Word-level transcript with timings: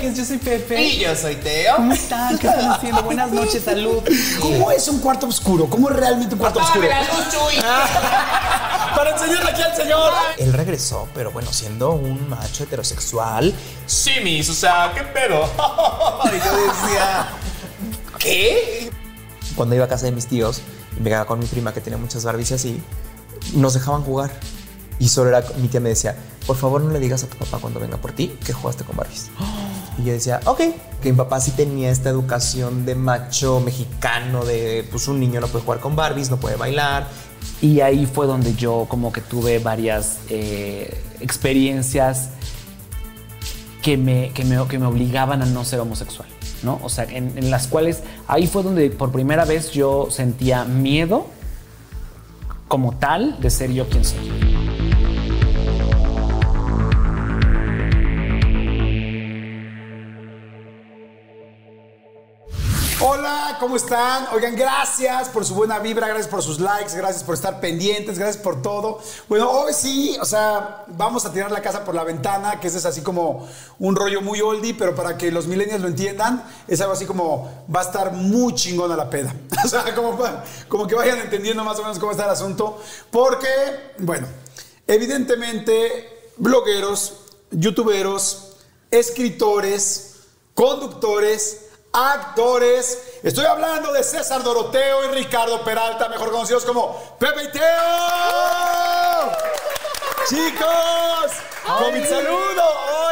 yo 0.00 0.24
soy 0.24 0.38
Pepe. 0.38 0.82
Y 0.82 0.98
yo 1.00 1.14
soy 1.14 1.36
Teo. 1.36 1.76
¿Cómo 1.76 1.92
están? 1.92 2.38
¿Qué 2.38 2.46
están 2.46 2.70
haciendo? 2.70 3.02
Buenas 3.02 3.30
noches, 3.30 3.62
salud. 3.62 4.02
¿Cómo 4.40 4.70
es 4.70 4.88
un 4.88 5.00
cuarto 5.00 5.26
oscuro? 5.26 5.66
¿Cómo 5.66 5.90
es 5.90 5.96
realmente 5.96 6.34
un 6.34 6.40
cuarto 6.40 6.60
oscuro? 6.60 6.88
La 6.88 7.00
luz, 7.00 7.28
Chuy. 7.30 7.62
Para 8.96 9.10
enseñarle 9.10 9.50
aquí 9.50 9.62
al 9.62 9.76
señor. 9.76 10.12
Él 10.38 10.52
regresó, 10.52 11.08
pero 11.14 11.30
bueno, 11.30 11.52
siendo 11.52 11.92
un 11.92 12.28
macho 12.28 12.64
heterosexual. 12.64 13.54
Sí, 13.86 14.12
mis, 14.22 14.48
o 14.48 14.54
sea, 14.54 14.92
¿qué 14.94 15.02
pedo? 15.02 15.48
Y 16.24 16.38
yo 16.38 16.56
decía, 16.56 17.28
¿qué? 18.18 18.90
Cuando 19.54 19.74
iba 19.74 19.84
a 19.84 19.88
casa 19.88 20.06
de 20.06 20.12
mis 20.12 20.26
tíos 20.26 20.62
y 20.96 21.00
me 21.00 21.10
quedaba 21.10 21.26
con 21.26 21.38
mi 21.38 21.46
prima 21.46 21.72
que 21.74 21.80
tenía 21.80 21.98
muchas 21.98 22.24
Barbies 22.24 22.50
y 22.52 22.54
así, 22.54 22.82
nos 23.54 23.74
dejaban 23.74 24.02
jugar. 24.02 24.30
Y 24.98 25.08
solo 25.08 25.30
era, 25.30 25.44
mi 25.56 25.68
tía 25.68 25.80
me 25.80 25.88
decía, 25.88 26.16
por 26.46 26.56
favor 26.56 26.80
no 26.80 26.92
le 26.92 27.00
digas 27.00 27.24
a 27.24 27.26
tu 27.26 27.36
papá 27.36 27.58
cuando 27.58 27.80
venga 27.80 27.96
por 27.96 28.12
ti 28.12 28.36
que 28.44 28.52
jugaste 28.52 28.84
con 28.84 28.96
Barbies. 28.96 29.30
Y 29.98 30.04
yo 30.04 30.12
decía, 30.12 30.40
ok, 30.46 30.60
que 31.02 31.10
mi 31.10 31.16
papá 31.16 31.40
sí 31.40 31.50
tenía 31.50 31.90
esta 31.90 32.08
educación 32.08 32.86
de 32.86 32.94
macho 32.94 33.60
mexicano, 33.60 34.44
de 34.44 34.86
pues 34.90 35.08
un 35.08 35.20
niño 35.20 35.40
no 35.40 35.48
puede 35.48 35.64
jugar 35.64 35.80
con 35.80 35.96
Barbies, 35.96 36.30
no 36.30 36.38
puede 36.38 36.56
bailar. 36.56 37.08
Y 37.60 37.80
ahí 37.80 38.06
fue 38.06 38.26
donde 38.26 38.54
yo 38.54 38.86
como 38.88 39.12
que 39.12 39.20
tuve 39.20 39.58
varias 39.58 40.18
eh, 40.28 41.02
experiencias 41.20 42.30
que 43.82 43.96
me, 43.96 44.30
que, 44.32 44.44
me, 44.44 44.64
que 44.68 44.78
me 44.78 44.86
obligaban 44.86 45.42
a 45.42 45.46
no 45.46 45.64
ser 45.64 45.80
homosexual, 45.80 46.28
¿no? 46.62 46.80
O 46.82 46.88
sea, 46.88 47.04
en, 47.04 47.36
en 47.36 47.50
las 47.50 47.66
cuales 47.66 48.02
ahí 48.28 48.46
fue 48.46 48.62
donde 48.62 48.90
por 48.90 49.10
primera 49.10 49.44
vez 49.44 49.72
yo 49.72 50.08
sentía 50.10 50.64
miedo 50.64 51.26
como 52.68 52.96
tal 52.96 53.40
de 53.40 53.50
ser 53.50 53.72
yo 53.72 53.88
quien 53.88 54.04
soy. 54.04 54.71
¿Cómo 63.62 63.76
están? 63.76 64.26
Oigan, 64.32 64.56
gracias 64.56 65.28
por 65.28 65.44
su 65.44 65.54
buena 65.54 65.78
vibra, 65.78 66.08
gracias 66.08 66.26
por 66.26 66.42
sus 66.42 66.58
likes, 66.58 66.96
gracias 66.96 67.22
por 67.22 67.36
estar 67.36 67.60
pendientes, 67.60 68.18
gracias 68.18 68.42
por 68.42 68.60
todo. 68.60 69.00
Bueno, 69.28 69.48
hoy 69.48 69.72
sí, 69.72 70.16
o 70.20 70.24
sea, 70.24 70.84
vamos 70.88 71.24
a 71.26 71.32
tirar 71.32 71.52
la 71.52 71.62
casa 71.62 71.84
por 71.84 71.94
la 71.94 72.02
ventana, 72.02 72.58
que 72.58 72.66
ese 72.66 72.78
es 72.78 72.86
así 72.86 73.02
como 73.02 73.48
un 73.78 73.94
rollo 73.94 74.20
muy 74.20 74.40
oldie, 74.40 74.74
pero 74.74 74.96
para 74.96 75.16
que 75.16 75.30
los 75.30 75.46
millennials 75.46 75.80
lo 75.80 75.86
entiendan, 75.86 76.42
es 76.66 76.80
algo 76.80 76.94
así 76.94 77.06
como 77.06 77.64
va 77.72 77.82
a 77.82 77.84
estar 77.84 78.10
muy 78.10 78.52
chingona 78.56 78.96
la 78.96 79.08
peda. 79.08 79.32
O 79.64 79.68
sea, 79.68 79.94
como, 79.94 80.18
como 80.66 80.88
que 80.88 80.96
vayan 80.96 81.18
entendiendo 81.20 81.62
más 81.62 81.78
o 81.78 81.82
menos 81.82 82.00
cómo 82.00 82.10
está 82.10 82.24
el 82.24 82.30
asunto. 82.30 82.82
Porque, 83.12 83.92
bueno, 83.98 84.26
evidentemente, 84.88 86.32
blogueros, 86.36 87.14
youtuberos, 87.52 88.56
escritores, 88.90 90.16
conductores, 90.52 91.66
actores. 91.92 93.11
Estoy 93.22 93.44
hablando 93.46 93.92
de 93.92 94.02
César 94.02 94.42
Doroteo 94.42 95.04
y 95.04 95.14
Ricardo 95.14 95.62
Peralta, 95.62 96.08
mejor 96.08 96.32
conocidos 96.32 96.64
como 96.64 97.16
Pepe 97.20 97.44
y 97.44 97.52
Teo. 97.52 97.62
Chicos, 100.28 101.32
con 101.66 101.94
mi 101.94 102.04
saludo, 102.04 102.62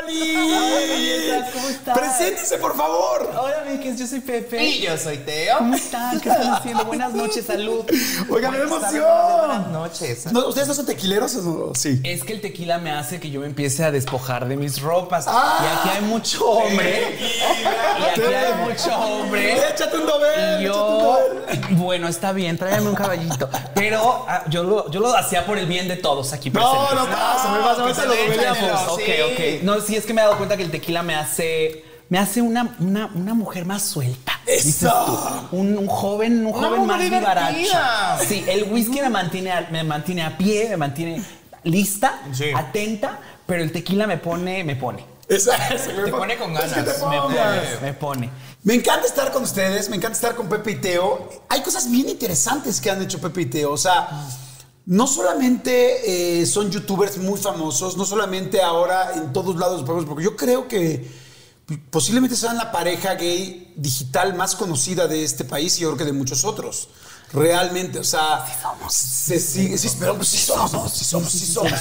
Oli. 0.02 1.30
¿Cómo 1.52 1.68
estás? 1.68 1.98
Preséntense, 1.98 2.58
por 2.58 2.76
favor. 2.76 3.30
Hola, 3.38 3.62
amigues, 3.66 3.98
yo 3.98 4.06
soy 4.06 4.20
Pepe. 4.20 4.62
Y 4.62 4.80
yo 4.82 4.96
soy 4.98 5.18
Teo. 5.18 5.58
¿Cómo 5.58 5.74
están? 5.74 6.20
¿Qué 6.20 6.28
están 6.28 6.52
haciendo? 6.54 6.84
Buenas 6.84 7.12
noches, 7.12 7.46
salud. 7.46 7.84
Oigan, 8.28 8.52
me 8.52 8.64
Buenas 8.64 8.92
emoción. 8.92 9.72
noches. 9.72 10.32
No, 10.32 10.48
¿Ustedes 10.48 10.68
no 10.68 10.74
son 10.74 10.86
tequileros 10.86 11.34
o 11.36 11.42
no? 11.42 11.74
Sí. 11.74 12.00
Es 12.04 12.24
que 12.24 12.32
el 12.34 12.40
tequila 12.40 12.78
me 12.78 12.90
hace 12.92 13.20
que 13.20 13.30
yo 13.30 13.40
me 13.40 13.46
empiece 13.46 13.84
a 13.84 13.90
despojar 13.90 14.46
de 14.48 14.56
mis 14.56 14.80
ropas. 14.80 15.24
Ah. 15.28 15.58
y 15.62 15.88
aquí 15.88 15.96
hay 15.96 16.02
mucho 16.02 16.44
hombre. 16.48 17.18
y 17.98 18.02
aquí 18.04 18.34
hay 18.34 18.54
mucho 18.64 18.96
hombre. 18.96 19.68
Échate 19.70 19.96
un 19.96 20.06
dobel. 20.06 20.62
Y 20.62 20.66
un 20.66 20.72
yo, 20.72 21.18
bueno, 21.70 22.08
está 22.08 22.32
bien, 22.32 22.56
tráigame 22.58 22.88
un 22.88 22.94
caballito. 22.94 23.48
Pero 23.74 24.24
ah, 24.28 24.44
yo, 24.48 24.62
lo, 24.62 24.90
yo 24.90 25.00
lo 25.00 25.14
hacía 25.16 25.46
por 25.46 25.58
el 25.58 25.66
bien 25.66 25.88
de 25.88 25.96
todos 25.96 26.32
aquí 26.32 26.50
No, 26.50 26.60
presentes. 26.60 26.94
no 26.98 27.16
pasa, 27.16 27.52
me 27.52 27.60
pasa, 27.60 27.82
me 27.84 27.94
pasa, 27.94 28.06
Ok, 28.88 29.00
ok. 29.32 29.62
No, 29.62 29.80
sí, 29.80 29.96
es 29.96 30.04
que 30.06 30.14
me 30.14 30.20
he 30.20 30.24
dado 30.24 30.36
cuenta 30.36 30.56
que 30.56 30.62
el 30.62 30.70
tequila 30.70 31.02
me 31.02 31.14
hace. 31.14 31.84
Me 32.08 32.18
hace 32.18 32.42
una, 32.42 32.76
una, 32.80 33.06
una 33.14 33.34
mujer 33.34 33.64
más 33.64 33.82
suelta. 33.82 34.32
¡Eso! 34.44 35.46
tú. 35.50 35.56
Un, 35.56 35.78
un 35.78 35.86
joven, 35.86 36.44
un 36.44 36.52
Una 36.54 36.68
joven 36.68 36.86
más 36.86 36.98
vivaracho. 37.08 38.24
Sí, 38.26 38.44
el 38.48 38.64
whisky 38.64 39.00
me 39.00 39.08
mantiene, 39.10 39.52
a- 39.52 39.68
me 39.70 39.84
mantiene 39.84 40.22
a 40.24 40.36
pie, 40.36 40.66
me 40.70 40.76
mantiene 40.76 41.22
lista, 41.62 42.20
Sí. 42.32 42.46
atenta, 42.54 43.20
pero 43.46 43.62
el 43.62 43.70
tequila 43.70 44.08
me 44.08 44.16
pone, 44.18 44.64
me 44.64 44.74
pone. 44.74 45.04
Esa- 45.28 45.56
esa- 45.68 45.92
Te 46.04 46.10
pone 46.10 46.36
con 46.36 46.52
Es 46.56 46.62
que 46.64 46.68
ganas. 46.80 46.98
te 46.98 47.06
Me 47.06 47.18
pone, 47.20 47.36
me 47.82 47.92
pone. 47.94 48.30
Me 48.64 48.74
encanta 48.74 49.06
estar 49.06 49.30
con 49.30 49.44
ustedes, 49.44 49.88
me 49.88 49.94
encanta 49.96 50.16
estar 50.16 50.34
con 50.34 50.48
Pepe 50.48 50.72
y 50.72 50.76
Teo. 50.76 51.28
Hay 51.48 51.60
cosas 51.62 51.88
bien 51.88 52.08
interesantes 52.08 52.80
que 52.80 52.90
han 52.90 53.00
hecho 53.00 53.20
Pepe 53.20 53.42
y 53.42 53.46
Teo. 53.46 53.70
O 53.70 53.76
sea, 53.76 54.08
no 54.90 55.06
solamente 55.06 56.40
eh, 56.40 56.46
son 56.46 56.68
youtubers 56.68 57.16
muy 57.16 57.38
famosos, 57.38 57.96
no 57.96 58.04
solamente 58.04 58.60
ahora 58.60 59.12
en 59.14 59.32
todos 59.32 59.54
lados, 59.54 59.84
porque 59.84 60.24
yo 60.24 60.34
creo 60.34 60.66
que 60.66 61.08
posiblemente 61.90 62.34
sean 62.34 62.56
la 62.56 62.72
pareja 62.72 63.14
gay 63.14 63.72
digital 63.76 64.34
más 64.34 64.56
conocida 64.56 65.06
de 65.06 65.22
este 65.22 65.44
país 65.44 65.78
y 65.78 65.82
yo 65.82 65.90
creo 65.90 65.98
que 65.98 66.04
de 66.06 66.12
muchos 66.12 66.44
otros. 66.44 66.88
Realmente, 67.32 68.00
o 68.00 68.04
sea, 68.04 68.44
se 68.88 69.38
sigue, 69.38 69.78
sí, 69.78 69.88
pero 70.00 70.16
pues 70.16 70.26
sí 70.26 70.38
somos, 70.38 70.92
sí 70.92 71.04
somos, 71.04 71.30
sí 71.30 71.46
somos. 71.46 71.78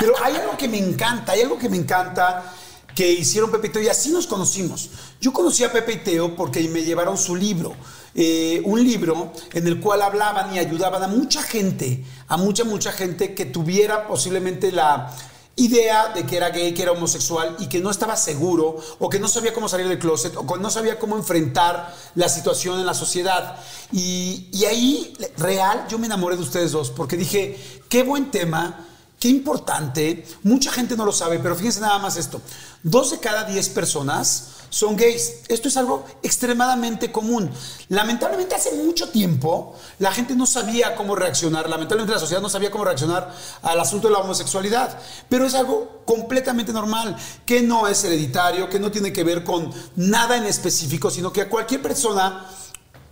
Pero 0.00 0.14
hay 0.20 0.34
algo 0.34 0.56
que 0.56 0.66
me 0.66 0.78
encanta, 0.78 1.30
hay 1.30 1.42
algo 1.42 1.56
que 1.56 1.68
me 1.68 1.76
encanta 1.76 2.52
que 2.96 3.12
hicieron 3.12 3.52
Pepe 3.52 3.68
y 3.68 3.70
Teo 3.70 3.82
y 3.82 3.88
así 3.88 4.10
nos 4.10 4.26
conocimos. 4.26 4.90
Yo 5.20 5.32
conocí 5.32 5.62
a 5.62 5.70
Pepe 5.70 5.92
y 5.92 5.96
Teo 5.98 6.34
porque 6.34 6.68
me 6.68 6.82
llevaron 6.82 7.16
su 7.16 7.36
libro, 7.36 7.76
eh, 8.14 8.60
un 8.64 8.82
libro 8.82 9.32
en 9.52 9.66
el 9.66 9.80
cual 9.80 10.02
hablaban 10.02 10.54
y 10.54 10.58
ayudaban 10.58 11.02
a 11.02 11.08
mucha 11.08 11.42
gente, 11.42 12.04
a 12.28 12.36
mucha, 12.36 12.64
mucha 12.64 12.92
gente 12.92 13.34
que 13.34 13.46
tuviera 13.46 14.06
posiblemente 14.08 14.72
la 14.72 15.14
idea 15.56 16.08
de 16.08 16.24
que 16.24 16.36
era 16.36 16.50
gay, 16.50 16.72
que 16.72 16.82
era 16.82 16.92
homosexual 16.92 17.56
y 17.58 17.68
que 17.68 17.80
no 17.80 17.90
estaba 17.90 18.16
seguro 18.16 18.76
o 18.98 19.08
que 19.08 19.18
no 19.18 19.28
sabía 19.28 19.52
cómo 19.52 19.68
salir 19.68 19.88
del 19.88 19.98
closet 19.98 20.34
o 20.36 20.46
que 20.46 20.58
no 20.58 20.70
sabía 20.70 20.98
cómo 20.98 21.16
enfrentar 21.16 21.94
la 22.14 22.28
situación 22.28 22.80
en 22.80 22.86
la 22.86 22.94
sociedad. 22.94 23.56
Y, 23.92 24.48
y 24.52 24.64
ahí, 24.64 25.14
real, 25.36 25.86
yo 25.88 25.98
me 25.98 26.06
enamoré 26.06 26.36
de 26.36 26.42
ustedes 26.42 26.72
dos 26.72 26.90
porque 26.90 27.16
dije, 27.16 27.58
qué 27.88 28.02
buen 28.02 28.30
tema. 28.30 28.86
Qué 29.20 29.28
importante, 29.28 30.26
mucha 30.42 30.72
gente 30.72 30.96
no 30.96 31.04
lo 31.04 31.12
sabe, 31.12 31.38
pero 31.40 31.54
fíjense 31.54 31.78
nada 31.78 31.98
más 31.98 32.16
esto. 32.16 32.40
Dos 32.82 33.10
de 33.10 33.18
cada 33.18 33.44
diez 33.44 33.68
personas 33.68 34.60
son 34.70 34.96
gays. 34.96 35.40
Esto 35.48 35.68
es 35.68 35.76
algo 35.76 36.06
extremadamente 36.22 37.12
común. 37.12 37.50
Lamentablemente 37.90 38.54
hace 38.54 38.72
mucho 38.76 39.10
tiempo 39.10 39.76
la 39.98 40.10
gente 40.10 40.34
no 40.34 40.46
sabía 40.46 40.96
cómo 40.96 41.14
reaccionar, 41.16 41.68
lamentablemente 41.68 42.14
la 42.14 42.18
sociedad 42.18 42.40
no 42.40 42.48
sabía 42.48 42.70
cómo 42.70 42.86
reaccionar 42.86 43.30
al 43.60 43.78
asunto 43.78 44.08
de 44.08 44.14
la 44.14 44.20
homosexualidad, 44.20 44.98
pero 45.28 45.44
es 45.44 45.54
algo 45.54 46.00
completamente 46.06 46.72
normal, 46.72 47.14
que 47.44 47.60
no 47.60 47.88
es 47.88 48.02
hereditario, 48.04 48.70
que 48.70 48.80
no 48.80 48.90
tiene 48.90 49.12
que 49.12 49.22
ver 49.22 49.44
con 49.44 49.70
nada 49.96 50.38
en 50.38 50.46
específico, 50.46 51.10
sino 51.10 51.30
que 51.30 51.42
a 51.42 51.50
cualquier 51.50 51.82
persona 51.82 52.46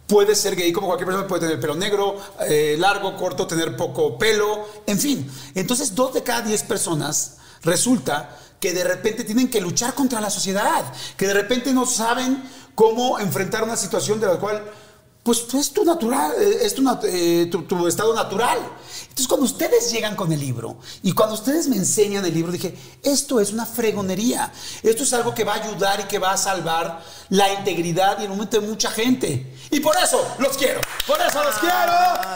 puede 0.09 0.35
ser 0.35 0.57
gay 0.57 0.73
como 0.73 0.89
cualquier 0.89 1.07
persona, 1.07 1.29
puede 1.29 1.43
tener 1.43 1.61
pelo 1.61 1.77
negro, 1.77 2.17
eh, 2.41 2.77
largo, 2.79 3.15
corto, 3.17 3.47
tener 3.47 3.77
poco 3.77 4.19
pelo, 4.19 4.67
en 4.87 4.99
fin. 4.99 5.31
Entonces, 5.55 5.95
dos 5.95 6.15
de 6.15 6.23
cada 6.23 6.43
diez 6.43 6.63
personas 6.65 7.37
resulta 7.63 8.37
que 8.59 8.73
de 8.73 8.83
repente 8.83 9.23
tienen 9.23 9.49
que 9.49 9.61
luchar 9.61 9.95
contra 9.95 10.21
la 10.21 10.31
sociedad, 10.31 10.85
que 11.17 11.27
de 11.27 11.35
repente 11.35 11.73
no 11.73 11.87
saben 11.87 12.43
cómo 12.75 13.19
enfrentar 13.19 13.63
una 13.63 13.77
situación 13.77 14.19
de 14.19 14.27
la 14.27 14.37
cual, 14.39 14.65
pues, 15.23 15.45
es 15.55 15.71
tu 15.73 15.85
natural, 15.85 16.33
eh, 16.39 16.59
es 16.63 16.75
tu, 16.75 16.83
eh, 17.05 17.49
tu- 17.51 17.63
tu 17.63 17.87
estado 17.87 18.15
natural. 18.15 18.59
Entonces, 19.03 19.29
cuando 19.29 19.45
ustedes 19.47 19.91
llegan 19.93 20.15
con 20.17 20.33
el 20.33 20.41
libro 20.41 20.79
y 21.03 21.13
cuando 21.13 21.35
ustedes 21.35 21.67
me 21.69 21.77
enseñan 21.77 22.25
el 22.25 22.33
libro, 22.33 22.51
dije, 22.53 22.77
esto 23.03 23.41
es 23.41 23.53
una 23.53 23.67
fregonería. 23.67 24.53
Esto 24.83 25.03
es 25.03 25.13
algo 25.13 25.35
que 25.35 25.45
va 25.45 25.55
a 25.55 25.65
ayudar 25.65 26.01
y 26.01 26.05
que 26.05 26.19
va 26.19 26.33
a 26.33 26.37
salvar 26.37 27.03
la 27.29 27.53
integridad 27.53 28.19
y 28.21 28.25
el 28.25 28.29
momento 28.31 28.61
de 28.61 28.67
mucha 28.67 28.91
gente. 28.91 29.55
Y 29.71 29.81
por 29.81 29.97
eso 29.97 30.25
los 30.39 30.57
quiero. 30.57 30.81
Por 31.07 31.21
eso 31.21 31.43
los 31.43 31.55
quiero. 31.57 31.93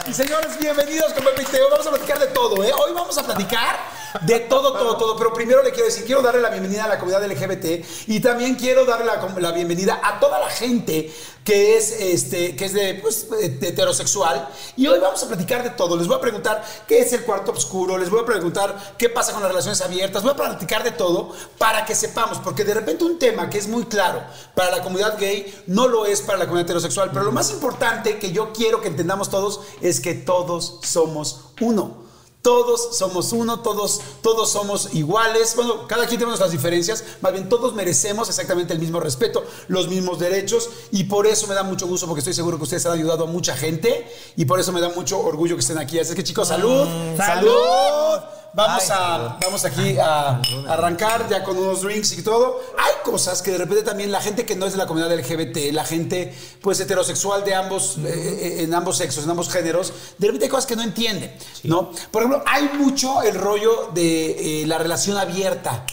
Y 0.09 0.13
señores, 0.13 0.59
bienvenidos 0.59 1.13
con 1.13 1.25
Teo. 1.51 1.71
Vamos 1.71 1.87
a 1.87 1.91
platicar 1.91 2.19
de 2.19 2.27
todo, 2.29 2.63
¿eh? 2.65 2.73
Hoy 2.73 2.93
vamos 2.95 3.17
a 3.17 3.23
platicar 3.23 3.79
de 4.21 4.41
todo, 4.41 4.73
todo, 4.73 4.97
todo. 4.97 5.17
Pero 5.17 5.33
primero 5.33 5.63
le 5.63 5.71
quiero 5.71 5.87
decir, 5.87 6.05
quiero 6.05 6.23
darle 6.23 6.41
la 6.41 6.51
bienvenida 6.51 6.85
a 6.85 6.89
la 6.89 6.99
comunidad 6.99 7.25
LGBT 7.27 7.85
y 8.09 8.21
también 8.21 8.55
quiero 8.55 8.85
darle 8.85 9.07
la, 9.07 9.35
la 9.39 9.53
bienvenida 9.53 10.01
a 10.03 10.21
toda 10.21 10.39
la 10.39 10.49
gente 10.49 11.13
que 11.45 11.77
es, 11.77 11.91
este, 12.01 12.55
que 12.55 12.67
es 12.67 12.73
de, 12.73 12.95
pues, 12.95 13.29
de 13.31 13.69
heterosexual. 13.69 14.49
Y 14.77 14.87
hoy 14.87 14.99
vamos 15.01 15.23
a 15.23 15.29
platicar 15.29 15.63
de 15.63 15.71
todo. 15.71 15.97
Les 15.97 16.07
voy 16.07 16.17
a 16.17 16.21
preguntar 16.21 16.65
qué 16.87 17.01
es 17.01 17.13
el 17.13 17.25
cuarto 17.25 17.53
oscuro, 17.53 17.99
les 17.99 18.11
voy 18.11 18.21
a 18.21 18.25
preguntar 18.25 18.95
qué 18.97 19.09
pasa 19.09 19.33
con 19.33 19.43
las 19.43 19.51
relaciones 19.51 19.81
abiertas, 19.81 20.23
voy 20.23 20.33
a 20.33 20.37
platicar 20.37 20.85
de 20.85 20.93
todo 20.93 21.33
para 21.59 21.85
que 21.85 21.95
sepamos, 21.95 22.39
porque 22.39 22.65
de 22.65 22.75
repente 22.75 23.05
un 23.05 23.19
tema 23.19 23.51
que 23.51 23.59
es 23.59 23.67
muy 23.67 23.85
claro 23.85 24.23
para 24.55 24.71
la 24.71 24.83
comunidad 24.83 25.19
gay 25.19 25.63
no 25.67 25.89
lo 25.89 26.07
es 26.07 26.21
para 26.21 26.39
la 26.39 26.45
comunidad 26.45 26.67
heterosexual. 26.67 27.11
Pero 27.13 27.25
lo 27.25 27.33
más 27.33 27.51
importante 27.51 28.19
que 28.19 28.33
yo 28.33 28.53
quiero 28.53 28.81
que 28.81 28.89
entendamos 28.89 29.31
todos 29.31 29.61
es 29.81 30.01
que 30.01 30.15
todos 30.15 30.79
somos 30.83 31.47
uno. 31.61 32.03
Todos 32.43 32.97
somos 32.97 33.33
uno, 33.33 33.61
todos, 33.61 34.01
todos 34.21 34.51
somos 34.51 34.95
iguales. 34.95 35.55
Bueno, 35.55 35.87
cada 35.87 36.07
quien 36.07 36.19
tiene 36.19 36.27
nuestras 36.27 36.51
diferencias. 36.51 37.05
Más 37.21 37.33
bien, 37.33 37.49
todos 37.49 37.73
merecemos 37.73 38.29
exactamente 38.29 38.73
el 38.73 38.81
mismo 38.81 38.99
respeto, 38.99 39.45
los 39.69 39.87
mismos 39.89 40.19
derechos. 40.19 40.69
Y 40.91 41.05
por 41.05 41.29
eso 41.29 41.47
me 41.47 41.55
da 41.55 41.63
mucho 41.63 41.87
gusto, 41.87 42.07
porque 42.07 42.19
estoy 42.19 42.35
seguro 42.35 42.57
que 42.57 42.65
ustedes 42.65 42.85
han 42.87 42.93
ayudado 42.93 43.25
a 43.25 43.27
mucha 43.29 43.57
gente. 43.57 44.11
Y 44.37 44.45
por 44.45 44.59
eso 44.59 44.73
me 44.73 44.81
da 44.81 44.89
mucho 44.89 45.21
orgullo 45.21 45.55
que 45.55 45.61
estén 45.61 45.79
aquí. 45.79 46.01
Así 46.01 46.15
que, 46.15 46.25
chicos, 46.25 46.49
salud. 46.49 46.87
¡Salud! 47.17 48.42
Vamos, 48.55 48.83
Ay, 48.83 48.97
a, 48.99 49.39
vamos 49.43 49.65
aquí 49.65 49.97
a 49.99 50.43
arrancar 50.69 51.27
ya 51.31 51.43
con 51.43 51.57
unos 51.57 51.81
drinks 51.81 52.13
y 52.19 52.23
todo. 52.23 52.61
Hay 52.79 53.03
cosas 53.03 53.41
que 53.41 53.53
de 53.53 53.59
repente 53.59 53.83
también 53.83 54.13
la 54.13 54.21
gente 54.21 54.45
que 54.45 54.55
no 54.55 54.67
es 54.67 54.73
de 54.73 54.79
la 54.79 54.87
comunidad 54.87 55.11
LGBT, 55.17 55.73
la 55.73 55.85
gente 55.85 56.35
pues 56.61 56.79
heterosexual 56.81 57.45
de 57.45 57.55
ambos, 57.55 57.97
eh, 57.99 58.03
eh, 58.05 58.63
en 58.65 58.75
ambos 58.75 58.99
sexos, 58.99 59.25
en 59.25 59.31
ambos 59.31 59.49
géneros, 59.49 59.93
de 60.19 60.27
repente 60.27 60.47
hay 60.47 60.51
cosas 60.51 60.67
que 60.67 60.77
no 60.77 60.83
entiende, 60.83 61.35
¿no? 61.65 61.93
Por 62.11 62.23
ejemplo, 62.23 62.43
hay 62.47 62.69
mucho 62.79 63.23
el 63.23 63.37
rollo 63.37 63.91
de 63.95 64.63
eh, 64.63 64.67
la 64.67 64.77
relación 64.77 65.17
abierta, 65.17 65.87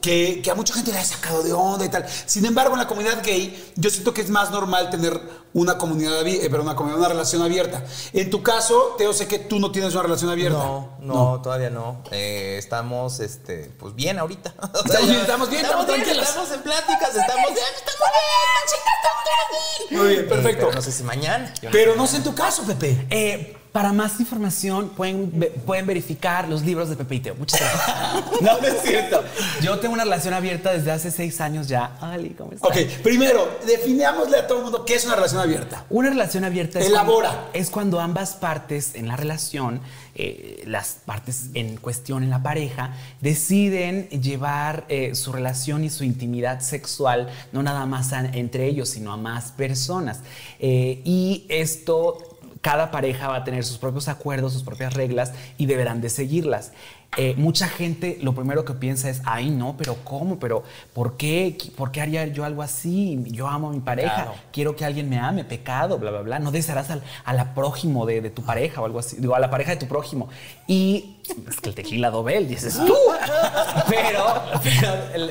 que, 0.00 0.40
que 0.42 0.50
a 0.50 0.56
mucha 0.56 0.74
gente 0.74 0.90
le 0.90 0.98
ha 0.98 1.04
sacado 1.04 1.44
de 1.44 1.52
onda 1.52 1.84
y 1.84 1.88
tal. 1.88 2.04
Sin 2.26 2.44
embargo, 2.44 2.74
en 2.74 2.80
la 2.80 2.88
comunidad 2.88 3.22
gay, 3.24 3.72
yo 3.76 3.90
siento 3.90 4.12
que 4.12 4.22
es 4.22 4.30
más 4.30 4.50
normal 4.50 4.90
tener 4.90 5.20
una 5.54 5.76
comunidad, 5.76 6.26
eh, 6.26 6.48
perdón, 6.50 6.66
una, 6.66 6.76
comunidad, 6.76 7.00
una 7.00 7.08
relación 7.08 7.42
abierta. 7.42 7.84
En 8.12 8.30
tu 8.30 8.42
caso, 8.42 8.94
Teo, 8.96 9.12
sé 9.12 9.26
que 9.26 9.38
tú 9.38 9.58
no 9.58 9.70
tienes 9.70 9.92
una 9.94 10.02
relación 10.02 10.30
abierta. 10.30 10.58
No, 10.58 10.88
no, 11.00 11.40
todavía 11.42 11.70
no. 11.70 11.91
Eh, 12.10 12.56
estamos, 12.58 13.20
este, 13.20 13.70
pues 13.78 13.94
bien 13.94 14.18
ahorita. 14.18 14.54
O 14.62 14.64
Estamos 14.84 15.00
ya- 15.00 15.06
bien, 15.06 15.20
estamos 15.20 15.50
bien, 15.50 15.64
estamos 15.64 15.86
tranquilos. 15.86 16.28
Estamos 16.28 16.52
en 16.52 16.60
pláticas, 16.62 17.08
estamos 17.16 17.52
bien, 17.52 17.66
estamos 17.76 18.08
bien, 18.12 18.62
chicas, 18.66 18.94
estamos 19.02 19.90
bien. 19.90 20.00
Muy 20.00 20.08
bien, 20.14 20.28
perfecto. 20.28 20.66
pero 20.66 20.72
no 20.74 20.82
sé 20.82 20.92
si 20.92 21.02
mañana. 21.02 21.52
Pero 21.70 21.94
no 21.96 22.06
sé 22.06 22.16
en 22.18 22.22
tu 22.24 22.34
caso, 22.34 22.62
Pepe. 22.64 23.06
Eh, 23.10 23.56
para 23.72 23.90
más 23.94 24.20
información 24.20 24.90
pueden, 24.90 25.30
pueden 25.64 25.86
verificar 25.86 26.46
los 26.46 26.60
libros 26.60 26.90
de 26.90 26.96
Pepe 26.96 27.14
y 27.14 27.20
Teo. 27.20 27.34
Muchas 27.36 27.58
gracias. 27.60 28.40
no, 28.42 28.58
no 28.60 28.66
es 28.66 28.82
cierto. 28.82 29.24
Yo 29.62 29.78
tengo 29.78 29.94
una 29.94 30.04
relación 30.04 30.34
abierta 30.34 30.72
desde 30.72 30.90
hace 30.92 31.10
seis 31.10 31.40
años 31.40 31.68
ya. 31.68 31.96
Ali, 32.02 32.30
¿cómo 32.30 32.52
estás? 32.52 32.70
Ok, 32.70 32.76
primero, 33.02 33.60
definámosle 33.66 34.36
a 34.40 34.46
todo 34.46 34.58
el 34.58 34.64
mundo 34.64 34.84
qué 34.84 34.94
es 34.96 35.06
una 35.06 35.14
relación 35.16 35.40
abierta. 35.40 35.86
Una 35.88 36.10
relación 36.10 36.44
abierta 36.44 36.80
es 36.80 36.86
Elabora. 36.86 37.30
Cuando, 37.30 37.50
es 37.54 37.70
cuando 37.70 38.00
ambas 38.00 38.34
partes 38.34 38.94
en 38.94 39.08
la 39.08 39.16
relación, 39.16 39.80
eh, 40.22 40.62
las 40.66 40.98
partes 41.04 41.50
en 41.54 41.76
cuestión 41.76 42.22
en 42.22 42.30
la 42.30 42.42
pareja, 42.42 42.94
deciden 43.20 44.08
llevar 44.10 44.84
eh, 44.88 45.14
su 45.14 45.32
relación 45.32 45.82
y 45.84 45.90
su 45.90 46.04
intimidad 46.04 46.60
sexual 46.60 47.28
no 47.52 47.62
nada 47.62 47.86
más 47.86 48.12
a- 48.12 48.26
entre 48.26 48.66
ellos, 48.66 48.88
sino 48.90 49.12
a 49.12 49.16
más 49.16 49.52
personas. 49.52 50.20
Eh, 50.60 51.00
y 51.04 51.44
esto, 51.48 52.18
cada 52.60 52.90
pareja 52.90 53.28
va 53.28 53.36
a 53.38 53.44
tener 53.44 53.64
sus 53.64 53.78
propios 53.78 54.06
acuerdos, 54.08 54.52
sus 54.52 54.62
propias 54.62 54.94
reglas 54.94 55.32
y 55.58 55.66
deberán 55.66 56.00
de 56.00 56.08
seguirlas. 56.10 56.72
Eh, 57.18 57.34
mucha 57.36 57.68
gente 57.68 58.18
lo 58.22 58.34
primero 58.34 58.64
que 58.64 58.72
piensa 58.72 59.10
es, 59.10 59.20
ay 59.26 59.50
no, 59.50 59.76
pero 59.76 59.96
¿cómo? 60.02 60.38
¿Pero 60.38 60.62
por 60.94 61.18
qué? 61.18 61.58
¿Por 61.76 61.92
qué 61.92 62.00
haría 62.00 62.26
yo 62.28 62.42
algo 62.46 62.62
así? 62.62 63.22
Yo 63.26 63.48
amo 63.48 63.68
a 63.68 63.72
mi 63.72 63.80
pareja, 63.80 64.14
Claro. 64.14 64.34
quiero 64.50 64.76
que 64.76 64.86
alguien 64.86 65.10
me 65.10 65.18
ame, 65.18 65.44
pecado, 65.44 65.98
bla, 65.98 66.10
bla, 66.10 66.22
bla. 66.22 66.38
No 66.38 66.50
desearás 66.50 66.88
al, 66.90 67.02
a 67.26 67.34
la 67.34 67.52
prójimo 67.52 68.06
de, 68.06 68.22
de 68.22 68.30
tu 68.30 68.42
pareja 68.42 68.80
o 68.80 68.86
algo 68.86 68.98
así, 68.98 69.16
digo, 69.18 69.34
a 69.34 69.40
la 69.40 69.50
pareja 69.50 69.72
de 69.72 69.76
tu 69.76 69.86
prójimo. 69.88 70.30
Y 70.66 71.16
es 71.50 71.60
que 71.60 71.68
el 71.68 71.74
tequila 71.74 72.10
dobel, 72.10 72.48
dices 72.48 72.78
tú. 72.86 72.96
Pero, 73.90 74.24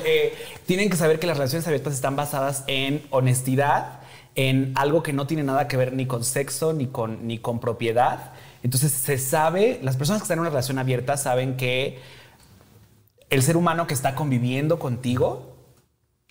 eh, 0.04 0.34
tienen 0.66 0.88
que 0.88 0.96
saber 0.96 1.18
que 1.18 1.26
las 1.26 1.36
relaciones 1.36 1.66
abiertas 1.66 1.94
están 1.94 2.14
basadas 2.14 2.62
en 2.68 3.02
honestidad, 3.10 4.00
en 4.34 4.72
algo 4.76 5.02
que 5.02 5.12
no 5.12 5.26
tiene 5.26 5.42
nada 5.42 5.66
que 5.68 5.76
ver 5.76 5.92
ni 5.94 6.06
con 6.06 6.22
sexo 6.24 6.72
ni 6.72 6.86
con, 6.86 7.26
ni 7.26 7.38
con 7.38 7.58
propiedad. 7.58 8.30
Entonces 8.62 8.92
se 8.92 9.18
sabe, 9.18 9.80
las 9.82 9.96
personas 9.96 10.20
que 10.20 10.24
están 10.24 10.36
en 10.36 10.40
una 10.40 10.50
relación 10.50 10.78
abierta 10.78 11.16
saben 11.16 11.56
que 11.56 12.00
el 13.30 13.42
ser 13.42 13.56
humano 13.56 13.86
que 13.86 13.94
está 13.94 14.14
conviviendo 14.14 14.78
contigo 14.78 15.56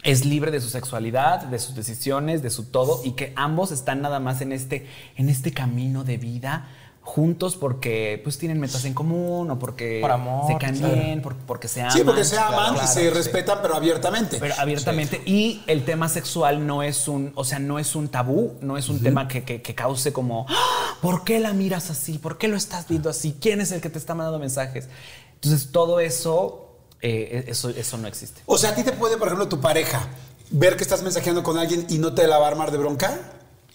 es 0.04 0.26
libre 0.26 0.52
de 0.52 0.62
su 0.62 0.70
sexualidad, 0.70 1.44
de 1.44 1.60
sus 1.60 1.76
decisiones, 1.76 2.42
de 2.42 2.50
su 2.50 2.72
todo 2.72 3.02
y 3.04 3.12
que 3.12 3.34
ambos 3.36 3.72
están 3.72 4.02
nada 4.02 4.20
más 4.20 4.42
en 4.42 4.52
este, 4.52 4.88
en 5.16 5.30
este 5.30 5.52
camino 5.52 6.04
de 6.04 6.18
vida 6.18 6.70
juntos 7.12 7.58
porque 7.58 8.22
pues 8.24 8.38
tienen 8.38 8.58
metas 8.58 8.86
en 8.86 8.94
común 8.94 9.52
o 9.52 9.60
porque 9.60 10.00
Por 10.02 10.12
amor, 10.12 10.48
se 10.48 10.58
caen 10.58 10.78
claro. 10.78 10.94
bien, 10.96 11.22
por- 11.22 11.36
porque 11.36 11.68
se 11.68 11.82
aman. 11.82 11.92
Sí, 11.92 12.04
porque 12.06 12.24
se 12.24 12.38
aman 12.38 12.74
claro, 12.76 12.86
y 12.86 12.88
se 12.88 13.02
sí. 13.02 13.10
respetan, 13.10 13.60
pero 13.62 13.76
abiertamente. 13.76 14.38
Pero 14.40 14.56
abiertamente. 14.58 15.22
Y 15.26 15.62
el 15.68 15.84
tema 15.84 16.08
sexual 16.08 16.66
no 16.66 16.84
es 16.84 17.10
un, 17.10 17.34
o 17.36 17.44
sea, 17.44 17.60
no 17.60 17.80
es 17.80 17.96
un 17.96 18.08
tabú, 18.08 18.54
no 18.62 18.78
es 18.78 18.88
un 18.88 19.02
tema 19.02 19.28
que, 19.28 19.44
que- 19.44 19.62
que 19.62 19.76
cause 19.76 20.14
como, 20.14 20.46
"Ah, 20.48 20.96
¿por 21.02 21.26
qué 21.26 21.42
la 21.42 21.52
miras 21.52 21.90
así? 21.90 22.18
¿Por 22.18 22.38
qué 22.38 22.48
lo 22.48 22.56
estás 22.56 22.88
viendo 22.88 23.10
así? 23.10 23.36
¿Quién 23.42 23.60
es 23.60 23.74
el 23.74 23.82
que 23.82 23.90
te 23.90 23.98
está 24.00 24.16
mandando 24.16 24.40
mensajes? 24.40 24.88
Entonces, 25.36 25.70
todo 25.74 26.00
eso, 26.00 26.78
eh, 27.02 27.44
eso, 27.48 27.70
eso 27.72 27.98
no 27.98 28.08
existe. 28.08 28.42
O 28.46 28.58
sea, 28.58 28.70
a 28.70 28.76
ti 28.76 28.84
te 28.84 28.94
puede, 28.94 29.18
por 29.18 29.28
ejemplo, 29.28 29.50
tu 29.50 29.60
pareja 29.60 30.08
ver 30.50 30.78
que 30.78 30.84
estás 30.84 31.02
mensajeando 31.02 31.44
con 31.44 31.58
alguien 31.58 31.86
y 31.90 31.98
no 31.98 32.14
te 32.14 32.26
la 32.28 32.38
va 32.38 32.46
a 32.46 32.50
armar 32.52 32.72
de 32.72 32.78
bronca. 32.78 33.20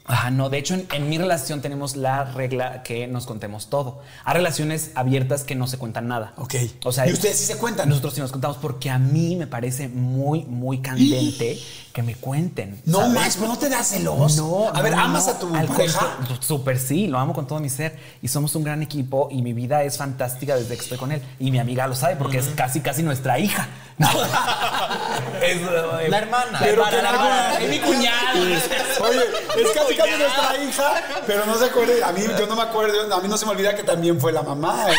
Ajá, 0.06 0.30
no, 0.30 0.48
de 0.48 0.58
hecho 0.58 0.74
en, 0.74 0.86
en 0.92 1.08
mi 1.08 1.18
relación 1.18 1.60
tenemos 1.60 1.96
la 1.96 2.24
regla 2.24 2.82
que 2.82 3.06
nos 3.06 3.26
contemos 3.26 3.68
todo. 3.68 4.00
Hay 4.24 4.34
relaciones 4.34 4.92
abiertas 4.94 5.42
que 5.44 5.54
no 5.54 5.66
se 5.66 5.78
cuentan 5.78 6.08
nada. 6.08 6.32
Ok. 6.36 6.54
O 6.84 6.92
sea, 6.92 7.08
¿Y 7.08 7.12
ustedes 7.12 7.36
sí 7.38 7.44
se 7.46 7.56
cuentan? 7.56 7.88
Nosotros 7.88 8.14
sí 8.14 8.20
nos 8.20 8.32
contamos 8.32 8.56
porque 8.58 8.88
a 8.90 8.98
mí 8.98 9.36
me 9.36 9.46
parece 9.46 9.88
muy, 9.88 10.44
muy 10.44 10.78
candente 10.78 11.58
que 11.92 12.02
me 12.02 12.14
cuenten. 12.14 12.80
No 12.84 12.98
¿sabes? 12.98 13.14
más, 13.14 13.36
pero 13.36 13.48
no 13.48 13.58
te 13.58 13.68
da 13.70 13.82
celos. 13.82 14.36
No, 14.36 14.68
A 14.72 14.82
ver, 14.82 14.92
¿amas 14.94 15.26
no. 15.26 15.32
a 15.32 15.38
tu 15.38 15.50
pareja? 15.50 15.74
contrario, 15.74 16.38
Súper 16.40 16.78
sí, 16.78 17.06
lo 17.06 17.18
amo 17.18 17.32
con 17.32 17.46
todo 17.46 17.58
mi 17.58 17.70
ser. 17.70 17.98
Y 18.20 18.28
somos 18.28 18.54
un 18.54 18.64
gran 18.64 18.82
equipo 18.82 19.28
y 19.30 19.40
mi 19.42 19.54
vida 19.54 19.82
es 19.82 19.96
fantástica 19.96 20.56
desde 20.56 20.76
que 20.76 20.82
estoy 20.82 20.98
con 20.98 21.10
él. 21.10 21.22
Y 21.40 21.50
mi 21.50 21.58
amiga 21.58 21.86
lo 21.86 21.94
sabe 21.94 22.16
porque 22.16 22.38
es 22.38 22.48
casi, 22.54 22.80
casi 22.80 23.02
nuestra 23.02 23.38
hija. 23.38 23.68
No. 23.98 24.08
es, 25.42 25.56
eh, 25.56 26.08
La 26.10 26.18
hermana. 26.18 26.58
Pero 26.60 26.82
la 26.82 26.98
hermana, 26.98 27.58
es 27.58 27.70
mi 27.70 27.78
cuñado. 27.78 28.40
Oye, 28.40 29.20
es 29.62 29.70
casi 29.74 29.95
casi 29.96 30.10
nuestra 30.10 30.56
hija, 30.62 31.22
pero 31.26 31.46
no 31.46 31.56
se 31.58 31.66
acuerde. 31.66 32.04
A 32.04 32.12
mí, 32.12 32.22
yo 32.38 32.46
no 32.46 32.56
me 32.56 32.62
acuerdo, 32.62 33.14
a 33.14 33.20
mí 33.20 33.28
no 33.28 33.36
se 33.36 33.46
me 33.46 33.52
olvida 33.52 33.74
que 33.74 33.82
también 33.82 34.20
fue 34.20 34.32
la 34.32 34.42
mamá, 34.42 34.86
¿eh? 34.90 34.94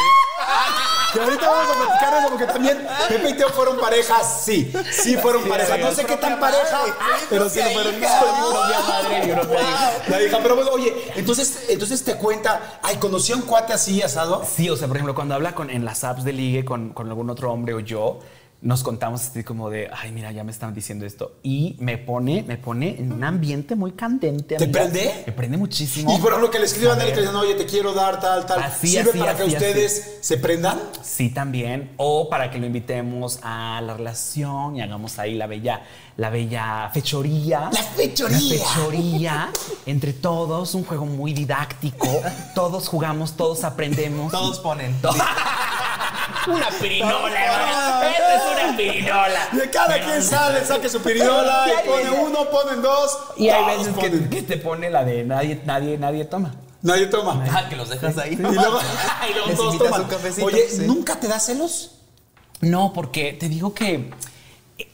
Que 1.14 1.22
ahorita 1.22 1.50
vamos 1.50 1.76
a 1.76 1.86
platicar 1.86 2.14
de 2.14 2.20
eso 2.20 2.30
porque 2.30 2.46
también 2.46 2.88
Pepe 3.08 3.30
y 3.30 3.34
Teo 3.34 3.50
fueron 3.50 3.80
parejas, 3.80 4.42
sí, 4.44 4.72
sí 4.92 5.16
fueron 5.16 5.48
pareja. 5.48 5.78
No 5.78 5.92
sé 5.92 6.06
qué 6.06 6.18
tan 6.18 6.40
pareja, 6.40 6.82
pero 7.30 7.50
sí 7.50 7.62
lo 7.62 7.70
fueron. 7.72 8.02
La 10.10 10.22
hija, 10.22 10.40
pero 10.42 10.56
bueno, 10.56 10.72
oye, 10.72 11.12
entonces, 11.16 11.66
entonces 11.70 12.04
te 12.04 12.16
cuenta, 12.16 12.80
ay, 12.84 12.98
conocí 12.98 13.32
a 13.32 13.36
un 13.38 13.44
cuate 13.44 13.74
así 13.74 14.02
asado. 14.02 14.44
Sí, 14.46 14.70
o 14.70 14.76
sea, 14.76 14.88
por 14.88 14.98
ejemplo, 14.98 15.16
cuando 15.16 15.36
habla 15.36 15.56
con, 15.56 15.70
en 15.70 15.86
las 15.86 16.04
apps 16.04 16.24
de 16.24 16.34
ligue 16.34 16.66
con, 16.66 16.90
con 16.90 17.08
algún 17.08 17.30
otro 17.30 17.52
hombre 17.52 17.74
o 17.74 17.80
yo, 17.80 18.20
nos 18.62 18.82
contamos 18.82 19.22
así 19.22 19.44
como 19.44 19.70
de, 19.70 19.90
ay, 19.96 20.12
mira, 20.12 20.32
ya 20.32 20.44
me 20.44 20.52
están 20.52 20.74
diciendo 20.74 21.06
esto. 21.06 21.38
Y 21.44 21.76
me 21.80 21.98
pone, 21.98 22.44
me 22.44 22.58
pone 22.58 23.00
en 23.00 23.12
un 23.12 23.24
ambiente 23.24 23.76
muy 23.76 23.92
candente. 23.92 24.56
¿Te 24.56 24.68
prende? 24.68 25.24
Me 25.28 25.34
prende 25.34 25.58
muchísimo. 25.58 26.16
Y 26.16 26.20
por 26.20 26.30
ejemplo, 26.32 26.50
que 26.50 26.60
le 26.60 26.66
escriban 26.66 27.00
a 27.00 27.04
él 27.04 27.14
que 27.14 27.20
digan, 27.20 27.36
oye, 27.36 27.54
te 27.54 27.68
quiero 27.68 27.94
dar 27.94 28.20
tal, 28.20 28.48
tal. 28.48 28.64
Así, 28.64 28.88
¿Sirve 28.88 29.12
así, 29.12 29.20
para 29.20 29.38
que 29.38 29.44
ustedes 29.44 30.18
se 30.22 30.38
prendan? 30.38 30.80
Sí, 31.04 31.30
también. 31.30 31.92
O 31.98 32.30
para 32.30 32.50
que 32.50 32.58
lo 32.58 32.66
invitemos 32.66 33.40
a 33.44 33.80
la 33.82 33.94
relación 33.94 34.76
y 34.76 34.82
hagamos 34.82 35.20
ahí 35.20 35.36
la 35.36 35.46
bella, 35.46 35.84
la 36.18 36.32
bella 36.32 36.90
fechoría. 36.92 37.70
La 37.72 37.84
fechoría. 37.84 38.38
La 38.38 38.58
fechoría 38.58 39.52
entre 39.86 40.14
todos, 40.14 40.74
un 40.74 40.84
juego 40.84 41.06
muy 41.06 41.32
didáctico. 41.34 42.08
Todos 42.56 42.88
jugamos, 42.88 43.34
todos 43.38 43.64
aprendemos. 43.64 44.32
Todos 44.32 44.60
ponen. 44.60 44.96
Una 46.48 46.70
pirinola, 46.80 47.46
hermano. 47.46 48.10
Esta 48.10 48.36
es 48.36 48.66
una 48.68 48.78
pirinola. 48.78 49.48
De 49.52 49.70
cada 49.70 50.00
quien 50.04 50.24
sale, 50.24 50.66
saque 50.66 50.90
su 50.90 51.02
pirinola 51.02 51.66
Y 51.84 51.88
pone 51.88 52.04
veces- 52.04 52.20
uno, 52.26 52.50
ponen 52.50 52.82
dos. 52.82 53.18
Y 53.38 53.50
hay 53.50 53.78
veces 53.78 53.94
que, 53.98 54.30
que 54.30 54.42
te 54.44 54.58
pone 54.58 54.90
la 54.90 55.04
de 55.04 55.24
nadie, 55.24 55.62
nadie, 55.66 55.98
nadie 55.98 56.26
toma. 56.26 56.56
Nadie 56.82 57.08
toma. 57.08 57.44
Ah, 57.52 57.68
que 57.70 57.76
los 57.76 57.90
dejas 57.90 58.18
ahí. 58.18 58.34
Y 58.34 58.36
luego, 58.38 58.80
y 59.30 59.34
luego 59.34 59.52
todos 59.56 59.78
toman. 59.78 60.02
un 60.02 60.08
cafecito, 60.08 60.46
Oye, 60.46 60.70
sí. 60.70 60.84
¿nunca 60.86 61.20
te 61.20 61.28
da 61.28 61.40
celos? 61.40 61.92
No, 62.62 62.94
porque 62.94 63.34
te 63.34 63.50
digo 63.50 63.74
que, 63.74 64.10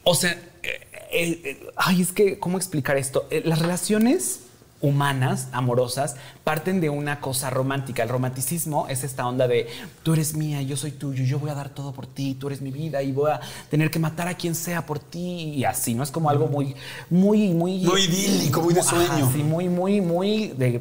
o 0.02 0.14
sea, 0.14 0.32
eh, 0.62 0.88
eh, 1.12 1.40
eh, 1.44 1.70
ay, 1.76 2.02
es 2.02 2.12
que, 2.12 2.38
¿cómo 2.38 2.56
explicar 2.58 2.96
esto? 2.96 3.26
Eh, 3.30 3.42
las 3.44 3.58
relaciones 3.60 4.40
humanas, 4.84 5.48
amorosas, 5.52 6.16
parten 6.44 6.80
de 6.80 6.90
una 6.90 7.20
cosa 7.20 7.48
romántica. 7.48 8.02
El 8.02 8.10
romanticismo 8.10 8.86
es 8.88 9.02
esta 9.02 9.26
onda 9.26 9.48
de 9.48 9.66
tú 10.02 10.12
eres 10.12 10.34
mía, 10.36 10.60
yo 10.62 10.76
soy 10.76 10.90
tuyo, 10.90 11.24
yo 11.24 11.38
voy 11.38 11.50
a 11.50 11.54
dar 11.54 11.70
todo 11.70 11.92
por 11.92 12.06
ti, 12.06 12.34
tú 12.38 12.48
eres 12.48 12.60
mi 12.60 12.70
vida 12.70 13.02
y 13.02 13.12
voy 13.12 13.30
a 13.30 13.40
tener 13.70 13.90
que 13.90 13.98
matar 13.98 14.28
a 14.28 14.34
quien 14.34 14.54
sea 14.54 14.84
por 14.84 14.98
ti 14.98 15.54
y 15.56 15.64
así, 15.64 15.94
¿no? 15.94 16.02
Es 16.02 16.10
como 16.10 16.28
algo 16.28 16.48
muy, 16.48 16.74
muy, 17.08 17.48
muy... 17.54 17.78
Muy 17.78 18.02
idílico, 18.02 18.60
muy 18.60 18.74
de 18.74 18.82
sueño. 18.82 19.30
sí, 19.32 19.42
muy, 19.42 19.68
muy, 19.70 20.00
muy 20.02 20.48
de 20.48 20.80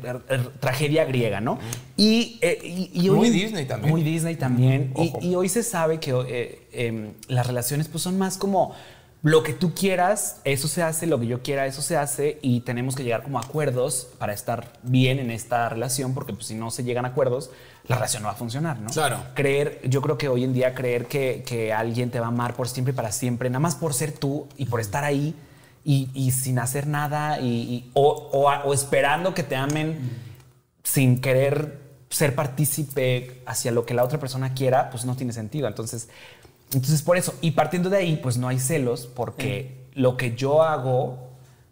tragedia 0.60 1.06
griega, 1.06 1.40
¿no? 1.40 1.58
Y, 1.96 2.40
eh, 2.42 2.60
y- 2.62 2.92
y 3.06 3.10
Muy 3.10 3.30
hoy- 3.30 3.30
Disney 3.30 3.66
también. 3.66 3.92
Muy 3.92 4.04
Disney 4.04 4.36
también. 4.36 4.94
Y 5.22 5.36
hoy 5.36 5.48
se 5.48 5.64
sabe 5.64 6.00
que 6.00 6.12
eh, 6.28 6.68
em, 6.74 7.14
las 7.30 7.48
relaciones 7.48 7.88
pues 7.88 8.04
son 8.04 8.18
más 8.18 8.38
como 8.38 8.74
lo 9.24 9.42
que 9.42 9.54
tú 9.54 9.74
quieras, 9.74 10.42
eso 10.44 10.68
se 10.68 10.84
hace, 10.84 11.08
lo 11.08 11.18
que 11.20 11.28
yo 11.28 11.42
quiera, 11.42 11.66
eso 11.66 11.82
se 11.82 11.96
hace 11.96 12.40
y 12.42 12.60
tenemos 12.62 12.94
que 12.96 13.04
llegar 13.04 13.24
como 13.24 13.40
a 13.40 13.42
acuerdos 13.42 14.10
para 14.20 14.34
estar 14.34 14.74
bien 14.84 15.18
en 15.18 15.32
esta 15.32 15.70
relación, 15.70 16.14
porque 16.14 16.34
pues, 16.34 16.48
si 16.48 16.56
no 16.56 16.70
se 16.72 16.84
llegan 16.84 17.06
a 17.06 17.10
acuerdos, 17.10 17.50
la 17.88 17.96
relación 17.96 18.22
no 18.24 18.28
va 18.28 18.34
a 18.34 18.38
funcionar, 18.38 18.80
¿no? 18.80 18.90
Claro. 18.90 19.24
Creer, 19.34 19.80
yo 19.90 20.02
creo 20.02 20.18
que 20.18 20.28
hoy 20.28 20.44
en 20.44 20.52
día 20.54 20.76
creer 20.76 21.06
que, 21.08 21.42
que 21.48 21.72
alguien 21.72 22.12
te 22.12 22.20
va 22.20 22.26
a 22.26 22.30
amar 22.30 22.54
por 22.54 22.68
siempre 22.68 22.92
y 22.92 22.96
para 22.96 23.14
siempre, 23.14 23.50
nada 23.50 23.62
más 23.62 23.76
por 23.76 23.94
ser 23.94 24.12
tú 24.12 24.48
y 24.58 24.66
por 24.66 24.82
estar 24.82 25.06
ahí 25.06 25.34
y, 25.86 26.10
y 26.14 26.32
sin 26.32 26.60
hacer 26.60 26.86
nada 26.88 27.40
y, 27.40 27.46
y- 27.48 27.92
o, 27.94 28.30
o 28.66 28.74
esperando 28.74 29.34
que 29.34 29.44
te 29.44 29.56
amen 29.56 30.00
sin 30.84 31.22
querer 31.22 31.80
ser 32.10 32.36
partícipe 32.36 33.42
hacia 33.46 33.72
lo 33.72 33.86
que 33.86 33.94
la 33.94 34.04
otra 34.04 34.20
persona 34.20 34.54
quiera, 34.54 34.90
pues 34.90 35.06
no 35.06 35.16
tiene 35.16 35.32
sentido. 35.34 35.68
Entonces, 35.68 36.10
entonces 36.76 37.02
por 37.02 37.18
eso, 37.18 37.34
y 37.42 37.52
partiendo 37.52 37.90
de 37.90 37.98
ahí, 37.98 38.16
pues 38.18 38.38
no 38.38 38.48
hay 38.48 38.60
celos 38.60 39.08
porque 39.08 39.88
lo 39.94 40.18
que 40.18 40.36
yo 40.36 40.64
hago, 40.64 41.30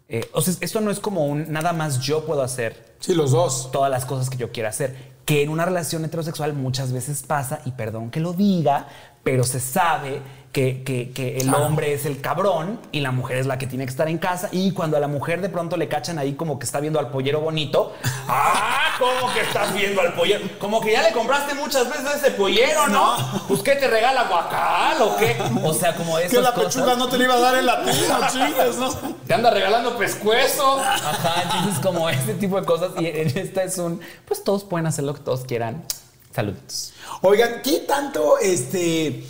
eh, 0.08 0.28
o 0.32 0.40
sea, 0.42 0.54
esto 0.60 0.80
no 0.80 0.90
es 0.90 1.00
como 1.00 1.26
un 1.26 1.50
nada 1.52 1.72
más 1.72 2.00
yo 2.00 2.24
puedo 2.26 2.42
hacer 2.42 2.92
Sí, 3.00 3.14
los 3.14 3.32
dos. 3.32 3.70
todas 3.72 3.90
las 3.90 4.04
cosas 4.04 4.30
que 4.30 4.36
yo 4.36 4.52
quiera 4.52 4.68
hacer. 4.68 5.12
Que 5.24 5.42
en 5.42 5.48
una 5.48 5.64
relación 5.64 6.04
heterosexual 6.04 6.52
muchas 6.54 6.92
veces 6.92 7.22
pasa, 7.22 7.60
y 7.64 7.72
perdón 7.72 8.10
que 8.10 8.20
lo 8.20 8.32
diga, 8.32 8.86
pero 9.24 9.44
se 9.44 9.60
sabe 9.60 10.20
que, 10.52 10.82
que- 10.84 11.10
que 11.12 11.38
el 11.38 11.52
hombre 11.54 11.94
es 11.94 12.04
el 12.04 12.20
cabrón 12.20 12.78
y 12.92 13.00
la 13.00 13.10
mujer 13.10 13.38
es 13.38 13.46
la 13.46 13.56
que 13.56 13.66
tiene 13.66 13.86
que 13.86 13.90
estar 13.90 14.06
en 14.08 14.18
casa. 14.18 14.50
Y 14.52 14.72
cuando 14.72 14.98
a 14.98 15.00
la 15.00 15.08
mujer 15.08 15.40
de 15.40 15.48
pronto 15.48 15.78
le 15.78 15.88
cachan 15.88 16.18
ahí 16.18 16.34
como 16.34 16.58
que 16.58 16.66
está 16.66 16.78
viendo 16.78 16.98
al 16.98 17.08
pollero 17.08 17.40
bonito, 17.40 17.94
¡ah! 18.28 18.94
¿Cómo 18.98 19.32
que 19.32 19.40
estás 19.40 19.72
viendo 19.74 20.00
al 20.02 20.12
pollero? 20.12 20.44
Como 20.58 20.80
que 20.82 20.92
ya 20.92 21.02
le 21.02 21.12
compraste 21.12 21.54
muchas 21.54 21.88
veces 21.88 22.04
a 22.06 22.16
ese 22.16 22.30
pollero, 22.32 22.86
¿no? 22.88 23.16
Pues 23.48 23.62
¿qué 23.62 23.76
te 23.76 23.88
regala 23.88 24.24
guacal 24.24 25.00
o 25.02 25.16
qué? 25.16 25.36
O 25.64 25.72
sea, 25.72 25.94
como 25.96 26.18
esas 26.18 26.30
Que 26.32 26.40
la 26.42 26.52
cosas. 26.52 26.74
pechuga 26.74 26.96
no 26.96 27.08
te 27.08 27.16
la 27.18 27.24
iba 27.24 27.34
a 27.34 27.40
dar 27.40 27.54
en 27.56 27.66
latino, 27.66 28.16
chingues, 28.32 28.76
¿no? 28.76 28.90
Te 29.26 29.34
anda 29.34 29.50
regalando 29.50 29.96
pescuezo. 29.96 30.78
Ajá, 30.78 31.42
entonces 31.44 31.80
como 31.82 32.08
este 32.10 32.34
tipo 32.34 32.60
de 32.60 32.66
cosas. 32.66 32.90
Y 33.00 33.06
en 33.06 33.28
esta 33.38 33.62
es 33.62 33.78
un, 33.78 34.00
pues 34.26 34.44
todos 34.44 34.64
pueden 34.64 34.86
hacer 34.86 35.04
lo 35.04 35.14
que 35.14 35.20
todos 35.20 35.44
quieran. 35.46 35.82
Saludos. 36.34 36.92
Oigan, 37.22 37.60
¿qué 37.62 37.78
tanto 37.80 38.38
este. 38.38 39.24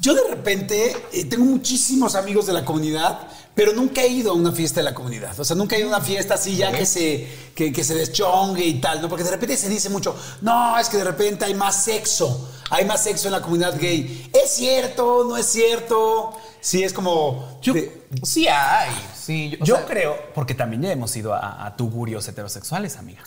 Yo 0.00 0.14
de 0.14 0.22
repente 0.28 0.96
eh, 1.12 1.24
tengo 1.24 1.44
muchísimos 1.44 2.14
amigos 2.14 2.46
de 2.46 2.52
la 2.52 2.64
comunidad, 2.64 3.20
pero 3.54 3.72
nunca 3.72 4.02
he 4.02 4.08
ido 4.08 4.32
a 4.32 4.34
una 4.34 4.50
fiesta 4.52 4.80
de 4.80 4.84
la 4.84 4.94
comunidad. 4.94 5.38
O 5.38 5.44
sea, 5.44 5.54
nunca 5.56 5.76
he 5.76 5.78
ido 5.80 5.88
a 5.94 5.96
una 5.96 6.04
fiesta 6.04 6.34
así 6.34 6.56
ya 6.56 6.72
que 6.72 6.84
se, 6.84 7.28
que, 7.54 7.72
que 7.72 7.84
se 7.84 7.94
deschongue 7.94 8.64
y 8.64 8.80
tal, 8.80 9.00
¿no? 9.00 9.08
Porque 9.08 9.22
de 9.24 9.30
repente 9.30 9.56
se 9.56 9.68
dice 9.68 9.88
mucho, 9.90 10.16
no, 10.42 10.78
es 10.78 10.88
que 10.88 10.96
de 10.96 11.04
repente 11.04 11.44
hay 11.44 11.54
más 11.54 11.84
sexo, 11.84 12.50
hay 12.70 12.84
más 12.84 13.04
sexo 13.04 13.28
en 13.28 13.32
la 13.32 13.40
comunidad 13.42 13.78
gay. 13.80 14.28
¿Es 14.34 14.50
cierto? 14.54 15.24
¿No 15.28 15.36
es 15.36 15.46
cierto? 15.46 16.32
Sí, 16.60 16.82
es 16.82 16.92
como. 16.92 17.58
Yo- 17.62 17.74
de- 17.74 18.02
Sí 18.24 18.48
hay. 18.48 18.90
Sí, 19.16 19.50
yo, 19.60 19.64
Yo 19.64 19.76
sea, 19.76 19.86
creo, 19.86 20.16
porque 20.34 20.54
también 20.54 20.82
ya 20.82 20.90
hemos 20.92 21.14
ido 21.16 21.32
a, 21.34 21.64
a 21.66 21.76
tugurios 21.76 22.26
heterosexuales, 22.28 22.96
amiga. 22.96 23.22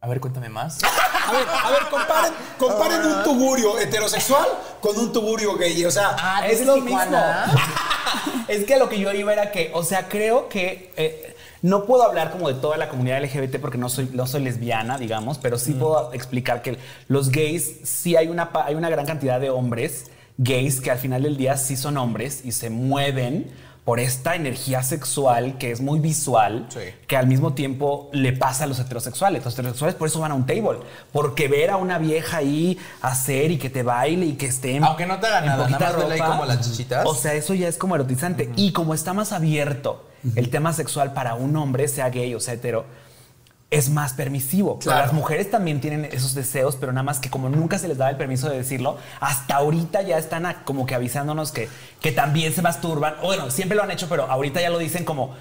A 0.00 0.08
ver, 0.08 0.20
cuéntame 0.20 0.48
más. 0.48 0.78
a 0.84 1.32
ver, 1.32 1.46
a 1.64 1.70
ver, 1.70 1.82
comparen, 1.90 2.32
comparen 2.58 3.00
un 3.04 3.24
tugurio 3.24 3.78
heterosexual 3.78 4.46
con 4.80 4.96
un 4.98 5.12
tugurio 5.12 5.56
gay. 5.56 5.84
O 5.84 5.90
sea, 5.90 6.14
Ah, 6.18 6.46
es 6.46 6.58
¿desde 6.60 6.66
lo 6.66 6.74
Tijuana? 6.84 7.46
mismo. 7.46 7.60
es 8.48 8.64
que 8.64 8.76
lo 8.78 8.88
que 8.88 8.98
yo 9.00 9.10
iba 9.12 9.32
era 9.32 9.50
que, 9.50 9.70
o 9.74 9.82
sea, 9.82 10.08
creo 10.08 10.48
que 10.48 10.92
eh, 10.96 11.34
no 11.62 11.86
puedo 11.86 12.04
hablar 12.04 12.30
como 12.30 12.48
de 12.48 12.54
toda 12.54 12.76
la 12.76 12.88
comunidad 12.88 13.20
LGBT 13.24 13.58
porque 13.60 13.78
no 13.78 13.88
soy, 13.88 14.10
no 14.12 14.26
soy 14.26 14.42
lesbiana, 14.42 14.98
digamos, 14.98 15.38
pero 15.38 15.58
sí 15.58 15.72
puedo 15.72 16.12
explicar 16.12 16.62
que 16.62 16.78
los 17.08 17.30
gays, 17.30 17.76
sí 17.82 18.14
hay 18.16 18.28
una, 18.28 18.50
hay 18.64 18.74
una 18.74 18.90
gran 18.90 19.06
cantidad 19.06 19.40
de 19.40 19.50
hombres 19.50 20.06
gays 20.38 20.82
que 20.82 20.90
al 20.90 20.98
final 20.98 21.22
del 21.22 21.36
día 21.38 21.56
sí 21.56 21.76
son 21.78 21.96
hombres 21.96 22.42
y 22.44 22.52
se 22.52 22.68
mueven 22.68 23.50
por 23.86 24.00
esta 24.00 24.34
energía 24.34 24.82
sexual 24.82 25.58
que 25.58 25.70
es 25.70 25.80
muy 25.80 26.00
visual, 26.00 26.66
Sí. 26.70 26.80
que 27.06 27.16
al 27.16 27.28
mismo 27.28 27.54
tiempo 27.54 28.10
le 28.12 28.32
pasa 28.32 28.64
a 28.64 28.66
los 28.66 28.80
heterosexuales. 28.80 29.44
Los 29.44 29.54
heterosexuales 29.54 29.94
por 29.94 30.08
eso 30.08 30.18
van 30.18 30.32
a 30.32 30.34
un 30.34 30.44
table, 30.44 30.80
porque 31.12 31.46
ver 31.46 31.70
a 31.70 31.76
una 31.76 31.96
vieja 31.98 32.38
ahí 32.38 32.78
hacer 33.00 33.52
y 33.52 33.58
que 33.58 33.70
te 33.70 33.84
baile 33.84 34.26
y 34.26 34.32
que 34.32 34.46
esté 34.46 34.74
en, 34.74 34.82
Aunque 34.82 35.06
no 35.06 35.20
te 35.20 35.28
haga 35.28 35.40
nada, 35.42 35.68
nada 35.68 35.78
más 35.92 35.96
vele 35.96 36.14
ahí 36.14 36.18
ropa, 36.18 36.32
como 36.32 36.44
las 36.46 36.60
chichitas. 36.68 37.06
O 37.06 37.14
sea, 37.14 37.34
eso 37.34 37.54
ya 37.54 37.68
es 37.68 37.78
como 37.78 37.94
erotizante. 37.94 38.50
Y 38.56 38.72
como 38.72 38.92
está 38.92 39.12
más 39.14 39.32
abierto 39.32 40.02
el 40.34 40.50
tema 40.50 40.72
sexual 40.72 41.12
para 41.12 41.34
un 41.34 41.54
hombre, 41.56 41.86
sea 41.86 42.10
gay 42.10 42.34
o 42.34 42.40
sea 42.40 42.54
hetero, 42.54 42.84
es 43.70 43.90
más 43.90 44.12
permisivo. 44.12 44.78
Claro. 44.78 45.00
Las 45.02 45.12
mujeres 45.12 45.50
también 45.50 45.80
tienen 45.80 46.04
esos 46.04 46.34
deseos, 46.34 46.76
pero 46.76 46.92
nada 46.92 47.02
más 47.02 47.18
que 47.18 47.30
como 47.30 47.48
nunca 47.48 47.78
se 47.78 47.88
les 47.88 47.98
daba 47.98 48.10
el 48.10 48.16
permiso 48.16 48.48
de 48.48 48.56
decirlo, 48.58 48.96
hasta 49.20 49.56
ahorita 49.56 50.02
ya 50.02 50.18
están 50.18 50.46
a- 50.46 50.62
como 50.64 50.86
que 50.86 50.94
avisándonos 50.94 51.50
que, 51.50 51.68
que 52.00 52.12
también 52.12 52.52
se 52.54 52.62
masturban. 52.62 53.14
O 53.22 53.26
Bueno, 53.26 53.50
siempre 53.50 53.76
lo 53.76 53.82
han 53.82 53.90
hecho, 53.90 54.08
pero 54.08 54.30
ahorita 54.30 54.60
ya 54.60 54.70
lo 54.70 54.78
dicen 54.78 55.04
como, 55.04 55.34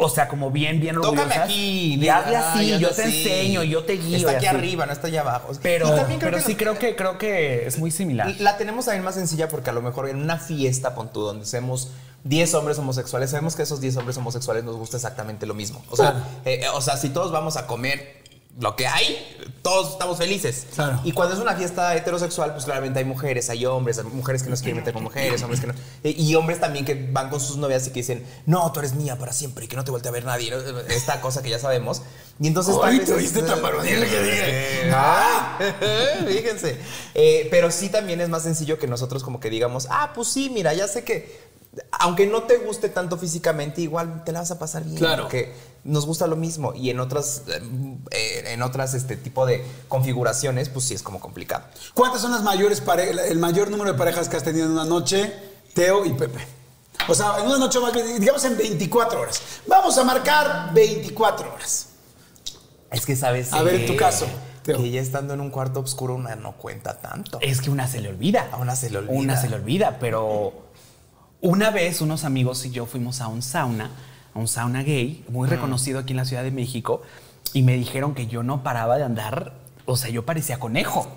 o 0.00 0.08
sea, 0.08 0.28
como 0.28 0.50
bien, 0.50 0.80
bien 0.80 0.94
Tócame 0.94 1.18
orgullosas. 1.22 1.44
aquí. 1.44 1.94
Y 2.00 2.08
hazle 2.08 2.36
así, 2.36 2.78
yo 2.78 2.90
te 2.90 3.02
así. 3.02 3.18
enseño, 3.22 3.62
yo 3.64 3.84
te 3.84 3.94
guío. 3.98 4.16
Está 4.16 4.30
aquí 4.32 4.46
arriba, 4.46 4.86
no 4.86 4.92
está 4.92 5.08
allá 5.08 5.20
abajo. 5.20 5.50
Pero, 5.60 5.88
creo 5.88 6.18
pero 6.20 6.36
que 6.38 6.42
sí 6.44 6.54
creo 6.54 6.78
que, 6.78 6.96
creo 6.96 7.18
que 7.18 7.66
es 7.66 7.78
muy 7.78 7.90
similar. 7.90 8.32
La 8.38 8.56
tenemos 8.56 8.86
también 8.86 9.04
más 9.04 9.16
sencilla 9.16 9.48
porque 9.48 9.68
a 9.70 9.72
lo 9.74 9.82
mejor 9.82 10.08
en 10.08 10.22
una 10.22 10.38
fiesta, 10.38 10.94
pon 10.94 11.12
tú, 11.12 11.20
donde 11.20 11.44
seamos 11.44 11.90
10 12.24 12.54
hombres 12.54 12.78
homosexuales, 12.78 13.30
sabemos 13.30 13.54
que 13.56 13.62
esos 13.62 13.80
10 13.80 13.96
hombres 13.98 14.16
homosexuales 14.16 14.64
nos 14.64 14.76
gusta 14.76 14.96
exactamente 14.96 15.46
lo 15.46 15.54
mismo. 15.54 15.82
O 15.90 15.96
sea, 15.96 16.40
eh, 16.44 16.60
eh, 16.64 16.68
o 16.74 16.80
sea 16.80 16.96
si 16.96 17.10
todos 17.10 17.32
vamos 17.32 17.56
a 17.56 17.66
comer 17.66 18.18
lo 18.60 18.74
que 18.74 18.88
hay, 18.88 19.16
todos 19.62 19.92
estamos 19.92 20.18
felices. 20.18 20.66
Claro. 20.74 21.00
Y 21.04 21.12
cuando 21.12 21.36
es 21.36 21.40
una 21.40 21.54
fiesta 21.54 21.94
heterosexual, 21.94 22.52
pues 22.54 22.64
claramente 22.64 22.98
hay 22.98 23.04
mujeres, 23.04 23.50
hay 23.50 23.64
hombres, 23.66 23.98
hay 23.98 24.04
mujeres 24.04 24.42
que 24.42 24.50
nos 24.50 24.62
quieren 24.62 24.78
meter 24.78 24.92
con 24.92 25.04
mujeres, 25.04 25.40
hombres 25.42 25.60
que 25.60 25.68
no. 25.68 25.74
eh, 26.02 26.12
Y 26.18 26.34
hombres 26.34 26.58
también 26.58 26.84
que 26.84 27.08
van 27.12 27.30
con 27.30 27.38
sus 27.40 27.56
novias 27.56 27.86
y 27.86 27.90
que 27.90 28.00
dicen, 28.00 28.26
no, 28.46 28.72
tú 28.72 28.80
eres 28.80 28.94
mía 28.94 29.16
para 29.16 29.32
siempre 29.32 29.66
y 29.66 29.68
que 29.68 29.76
no 29.76 29.84
te 29.84 29.92
vuelve 29.92 30.08
a 30.08 30.12
ver 30.12 30.24
nadie. 30.24 30.50
¿no? 30.50 30.56
Esta 30.88 31.20
cosa 31.20 31.40
que 31.40 31.50
ya 31.50 31.60
sabemos. 31.60 32.02
Y 32.40 32.48
entonces. 32.48 32.74
Ay, 32.82 32.98
te 32.98 33.12
oíste 33.12 33.42
tan 33.42 33.60
que 33.82 33.94
dije. 33.94 34.90
Ah, 34.92 35.58
fíjense. 36.26 36.78
Eh, 37.14 37.46
pero 37.52 37.70
sí 37.70 37.90
también 37.90 38.20
es 38.20 38.28
más 38.28 38.42
sencillo 38.42 38.76
que 38.76 38.88
nosotros 38.88 39.22
como 39.22 39.38
que 39.38 39.50
digamos, 39.50 39.86
ah, 39.88 40.10
pues 40.16 40.26
sí, 40.26 40.50
mira, 40.50 40.74
ya 40.74 40.88
sé 40.88 41.04
que 41.04 41.47
aunque 41.92 42.26
no 42.26 42.44
te 42.44 42.58
guste 42.58 42.88
tanto 42.88 43.16
físicamente, 43.18 43.80
igual 43.80 44.24
te 44.24 44.32
la 44.32 44.40
vas 44.40 44.50
a 44.50 44.58
pasar 44.58 44.84
bien. 44.84 44.96
Claro. 44.96 45.24
Porque 45.24 45.52
nos 45.84 46.06
gusta 46.06 46.26
lo 46.26 46.36
mismo. 46.36 46.74
Y 46.74 46.90
en 46.90 47.00
otras, 47.00 47.42
eh, 48.10 48.44
en 48.46 48.62
otras 48.62 48.94
este 48.94 49.16
tipo 49.16 49.46
de 49.46 49.64
configuraciones, 49.88 50.68
pues 50.68 50.84
sí 50.86 50.94
es 50.94 51.02
como 51.02 51.20
complicado. 51.20 51.64
¿Cuántas 51.94 52.20
son 52.22 52.30
las 52.32 52.42
mayores 52.42 52.80
pare- 52.80 53.10
el 53.30 53.38
mayor 53.38 53.70
número 53.70 53.92
de 53.92 53.98
parejas 53.98 54.28
que 54.28 54.36
has 54.36 54.44
tenido 54.44 54.66
en 54.66 54.72
una 54.72 54.84
noche, 54.84 55.32
Teo 55.74 56.04
y 56.04 56.12
Pepe? 56.14 56.40
O 57.08 57.14
sea, 57.14 57.38
en 57.38 57.46
una 57.46 57.58
noche, 57.58 57.78
más 57.80 57.92
bien, 57.92 58.18
digamos 58.20 58.44
en 58.44 58.56
24 58.56 59.20
horas. 59.20 59.40
Vamos 59.66 59.96
a 59.98 60.04
marcar 60.04 60.72
24 60.74 61.54
horas. 61.54 61.86
Es 62.90 63.06
que 63.06 63.16
sabes. 63.16 63.52
A 63.52 63.62
ver, 63.62 63.74
en 63.76 63.86
tu 63.86 63.96
caso, 63.96 64.26
Teo. 64.62 64.76
Que 64.78 64.90
ya 64.90 65.00
estando 65.00 65.32
en 65.34 65.40
un 65.40 65.50
cuarto 65.50 65.80
oscuro, 65.80 66.14
una 66.14 66.34
no 66.36 66.56
cuenta 66.56 66.98
tanto. 66.98 67.38
Es 67.40 67.60
que 67.60 67.70
una 67.70 67.86
se 67.86 68.00
le 68.00 68.08
olvida. 68.10 68.48
A 68.52 68.56
una 68.56 68.74
se 68.76 68.90
le 68.90 68.98
olvida. 68.98 69.12
Una 69.18 69.40
se 69.40 69.48
le 69.48 69.56
olvida, 69.56 69.98
pero 70.00 70.67
una 71.40 71.70
vez 71.70 72.00
unos 72.00 72.24
amigos 72.24 72.64
y 72.66 72.70
yo 72.70 72.86
fuimos 72.86 73.20
a 73.20 73.28
un 73.28 73.42
sauna, 73.42 73.90
a 74.34 74.38
un 74.38 74.48
sauna 74.48 74.82
gay, 74.82 75.24
muy 75.28 75.48
reconocido 75.48 75.98
aquí 76.00 76.12
en 76.12 76.16
la 76.18 76.24
Ciudad 76.24 76.42
de 76.42 76.50
México, 76.50 77.02
y 77.52 77.62
me 77.62 77.74
dijeron 77.74 78.14
que 78.14 78.26
yo 78.26 78.42
no 78.42 78.62
paraba 78.62 78.96
de 78.98 79.04
andar, 79.04 79.52
o 79.86 79.96
sea, 79.96 80.10
yo 80.10 80.24
parecía 80.26 80.58
conejo. 80.58 81.08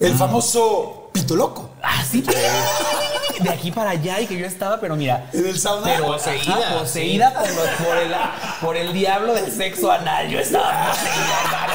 El 0.00 0.14
famoso 0.14 1.10
pito 1.12 1.34
loco. 1.36 1.70
Así, 1.82 2.22
de 2.22 3.50
aquí 3.50 3.70
para 3.72 3.90
allá 3.90 4.20
y 4.20 4.26
que 4.26 4.38
yo 4.38 4.46
estaba, 4.46 4.80
pero 4.80 4.94
mira. 4.96 5.28
En 5.32 5.46
el 5.46 5.58
sauna. 5.58 5.86
Pero 5.86 6.06
Poseída, 6.06 6.54
ajá, 6.68 6.78
poseída 6.78 7.34
por, 7.34 7.48
los- 7.54 7.68
por 7.86 7.96
el, 7.98 8.12
por 8.60 8.76
el 8.76 8.92
diablo 8.92 9.34
del 9.34 9.50
sexo 9.52 9.90
anal. 9.90 10.28
Yo 10.28 10.38
estaba 10.40 10.90
poseída. 10.90 11.67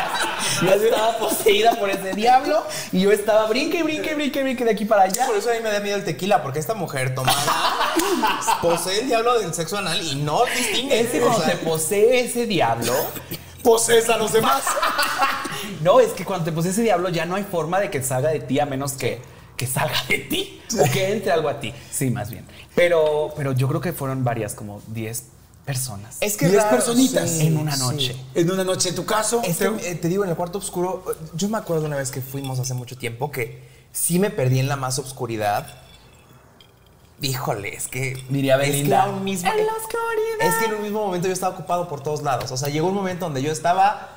Yo 0.61 0.69
estaba 0.71 1.17
poseída 1.17 1.75
por 1.79 1.89
ese 1.89 2.13
diablo 2.13 2.63
y 2.91 3.01
yo 3.01 3.11
estaba 3.11 3.47
brinque, 3.47 3.83
brinque, 3.83 4.15
brinque, 4.15 4.43
brinque 4.43 4.65
de 4.65 4.71
aquí 4.71 4.85
para 4.85 5.03
allá. 5.03 5.25
Por 5.25 5.37
eso 5.37 5.49
a 5.49 5.53
mí 5.53 5.59
me 5.61 5.71
da 5.71 5.79
miedo 5.79 5.97
el 5.97 6.03
tequila, 6.03 6.41
porque 6.43 6.59
esta 6.59 6.73
mujer 6.73 7.15
tomada 7.15 7.93
posee 8.61 9.01
el 9.01 9.07
diablo 9.07 9.39
del 9.39 9.53
sexo 9.53 9.77
anal 9.77 10.01
y 10.01 10.15
no 10.15 10.45
distingue. 10.45 10.99
Es 10.99 11.09
que 11.09 11.21
O 11.21 11.27
cuando 11.27 11.45
te 11.45 11.55
posee 11.57 12.21
ese 12.21 12.45
diablo, 12.45 12.93
Posees 13.63 14.09
a 14.09 14.17
los 14.17 14.33
demás. 14.33 14.63
no, 15.81 16.01
es 16.01 16.11
que 16.11 16.25
cuando 16.25 16.45
te 16.45 16.51
posee 16.51 16.71
ese 16.71 16.81
diablo 16.81 17.07
ya 17.09 17.25
no 17.25 17.35
hay 17.35 17.43
forma 17.43 17.79
de 17.79 17.89
que 17.89 18.03
salga 18.03 18.29
de 18.29 18.41
ti 18.41 18.59
a 18.59 18.65
menos 18.65 18.93
que, 18.93 19.21
que 19.55 19.65
salga 19.65 20.03
de 20.09 20.17
ti 20.17 20.61
o 20.77 20.91
que 20.91 21.13
entre 21.13 21.31
algo 21.31 21.47
a 21.47 21.59
ti. 21.61 21.73
Sí, 21.89 22.09
más 22.09 22.29
bien. 22.29 22.45
Pero, 22.75 23.33
pero 23.37 23.53
yo 23.53 23.69
creo 23.69 23.79
que 23.79 23.93
fueron 23.93 24.23
varias, 24.23 24.53
como 24.53 24.81
10 24.87 25.23
personas 25.65 26.17
es 26.19 26.35
que 26.35 26.47
Diez 26.49 26.61
raro, 26.61 26.75
personitas. 26.75 27.29
sí, 27.29 27.47
en 27.47 27.57
una 27.57 27.75
sí. 27.75 27.79
noche. 27.81 28.15
En 28.35 28.51
una 28.51 28.63
noche, 28.63 28.89
en 28.89 28.95
tu 28.95 29.05
caso, 29.05 29.41
Es 29.43 29.57
que, 29.57 29.65
eh, 29.65 29.95
te 29.95 30.07
digo, 30.09 30.23
en 30.23 30.29
el 30.29 30.35
cuarto 30.35 30.57
oscuro, 30.57 31.03
yo 31.35 31.47
me 31.49 31.57
acuerdo 31.57 31.85
una 31.85 31.95
vez 31.95 32.11
que 32.11 32.21
fuimos 32.21 32.59
hace 32.59 32.73
mucho 32.73 32.97
tiempo 32.97 33.31
que 33.31 33.63
sí 33.91 34.19
me 34.19 34.29
perdí 34.29 34.59
en 34.59 34.67
la 34.67 34.75
más 34.75 34.99
oscuridad. 34.99 35.67
Híjole, 37.21 37.75
es 37.75 37.87
que. 37.87 38.21
Diría 38.29 38.55
es 38.57 38.61
que 38.65 38.71
Belinda. 38.71 39.03
a 39.03 39.09
un 39.09 39.23
mismo, 39.23 39.49
En 39.49 39.57
la 39.65 39.71
oscuridad. 39.73 40.41
Es 40.41 40.55
que 40.55 40.65
en 40.65 40.73
un 40.73 40.81
mismo 40.81 41.05
momento 41.05 41.27
yo 41.27 41.33
estaba 41.33 41.53
ocupado 41.55 41.87
por 41.87 42.01
todos 42.03 42.21
lados. 42.23 42.51
O 42.51 42.57
sea, 42.57 42.69
llegó 42.69 42.87
un 42.89 42.95
momento 42.95 43.25
donde 43.25 43.41
yo 43.41 43.51
estaba 43.51 44.09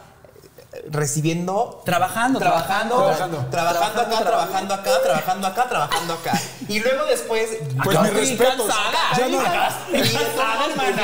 recibiendo. 0.91 1.81
Trabajando, 1.85 2.39
trabajando, 2.39 2.97
trabajando. 2.97 3.47
trabajando, 3.51 4.01
acá, 4.03 4.25
trabajando 4.25 4.75
acá, 4.75 4.91
trabajando 5.03 5.47
acá, 5.47 5.69
trabajando 5.69 6.15
acá. 6.15 6.41
Y 6.69 6.81
luego 6.81 7.05
después. 7.07 7.51
Pues 7.83 8.01
mis 8.01 8.13
respetos. 8.13 8.67
Ya 9.17 9.29
no- 9.29 9.43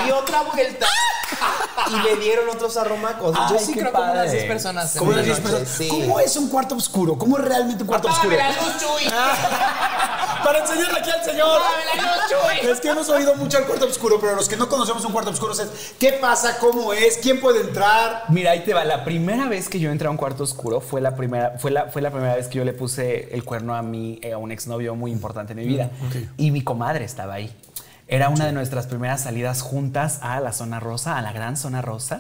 Y 0.07 0.11
otra 0.11 0.43
vuelta 0.43 0.87
y 1.91 1.95
me 1.97 2.17
dieron 2.23 2.49
otros 2.49 2.77
arrumacos. 2.77 3.35
Yo 3.35 3.57
Ay, 3.59 3.65
sí 3.65 3.73
qué 3.75 3.81
creo 3.81 3.93
como 3.93 4.05
unas 4.05 4.17
padre. 4.27 4.31
10 4.33 4.45
personas. 4.45 4.95
en 4.95 4.99
¿Cómo, 4.99 5.11
una 5.11 5.17
las 5.19 5.27
diez 5.27 5.39
noche, 5.41 5.51
personas? 5.57 5.77
sí. 5.77 5.89
¿Cómo 5.89 6.21
es 6.21 6.37
un 6.37 6.49
cuarto 6.49 6.75
oscuro? 6.77 7.19
¿Cómo 7.19 7.39
es 7.39 7.45
realmente 7.45 7.83
un 7.83 7.89
cuarto 7.89 8.09
oscuro? 8.09 8.35
Apágame 8.35 8.57
la 8.57 8.63
luz, 8.63 8.77
Chuy. 8.81 9.11
Para 10.45 10.59
enseñarle 10.61 10.99
aquí 10.99 11.11
al 11.11 11.25
señor. 11.25 11.61
Apágame 11.61 11.85
la 11.97 12.03
luz, 12.03 12.23
Chuy. 12.31 12.71
Es 12.71 12.81
que 12.81 12.89
hemos 12.89 13.09
oído 13.09 13.35
mucho 13.37 13.59
al 13.59 13.65
cuarto 13.67 13.87
oscuro, 13.87 14.19
pero 14.21 14.35
los 14.35 14.49
que 14.49 14.57
no 14.57 14.69
conocemos 14.69 15.05
un 15.05 15.13
cuarto 15.13 15.31
oscuro 15.31 15.53
es 15.53 15.95
qué 15.99 16.13
pasa, 16.15 16.59
cómo 16.59 16.93
es, 16.93 17.19
quién 17.19 17.41
puede 17.41 17.61
entrar. 17.61 18.25
Mira, 18.29 18.53
ahí 18.53 18.61
te 18.65 18.75
va. 18.75 18.85
La 18.85 19.05
primera 19.05 19.49
vez 19.49 19.69
que 19.69 19.79
yo 19.79 19.91
entré 19.91 20.09
a 20.09 20.11
un 20.11 20.17
cuarto 20.17 20.43
oscuro 20.45 20.81
fue 20.81 21.01
la 21.01 21.15
primera, 21.17 21.55
fue 21.59 21.71
la, 21.71 21.87
fue 21.87 22.03
la 22.03 22.11
primera 22.11 22.35
vez 22.35 22.49
que 22.49 22.59
yo 22.59 22.65
le 22.65 22.73
puse 22.73 23.29
el 23.35 23.45
cuerno 23.45 23.75
a 23.75 23.83
mi, 23.83 24.19
eh, 24.23 24.33
a 24.33 24.39
un 24.39 24.51
exnovio 24.53 24.95
muy 24.95 25.11
importante 25.13 25.53
en 25.53 25.59
mi 25.59 25.65
vida. 25.67 25.91
Y 26.37 26.51
mi 26.51 26.63
comadre 26.63 27.05
estaba 27.05 27.35
ahí. 27.35 27.55
Era 28.13 28.29
una 28.29 28.45
de 28.45 28.53
nuestras 28.53 28.87
primeras 28.87 29.23
salidas 29.23 29.63
juntas 29.63 30.19
a 30.21 30.39
la 30.41 30.53
zona 30.53 30.79
rosa, 30.81 31.17
a 31.17 31.23
la 31.23 31.33
gran 31.33 31.57
zona 31.57 31.81
rosa. 31.81 32.19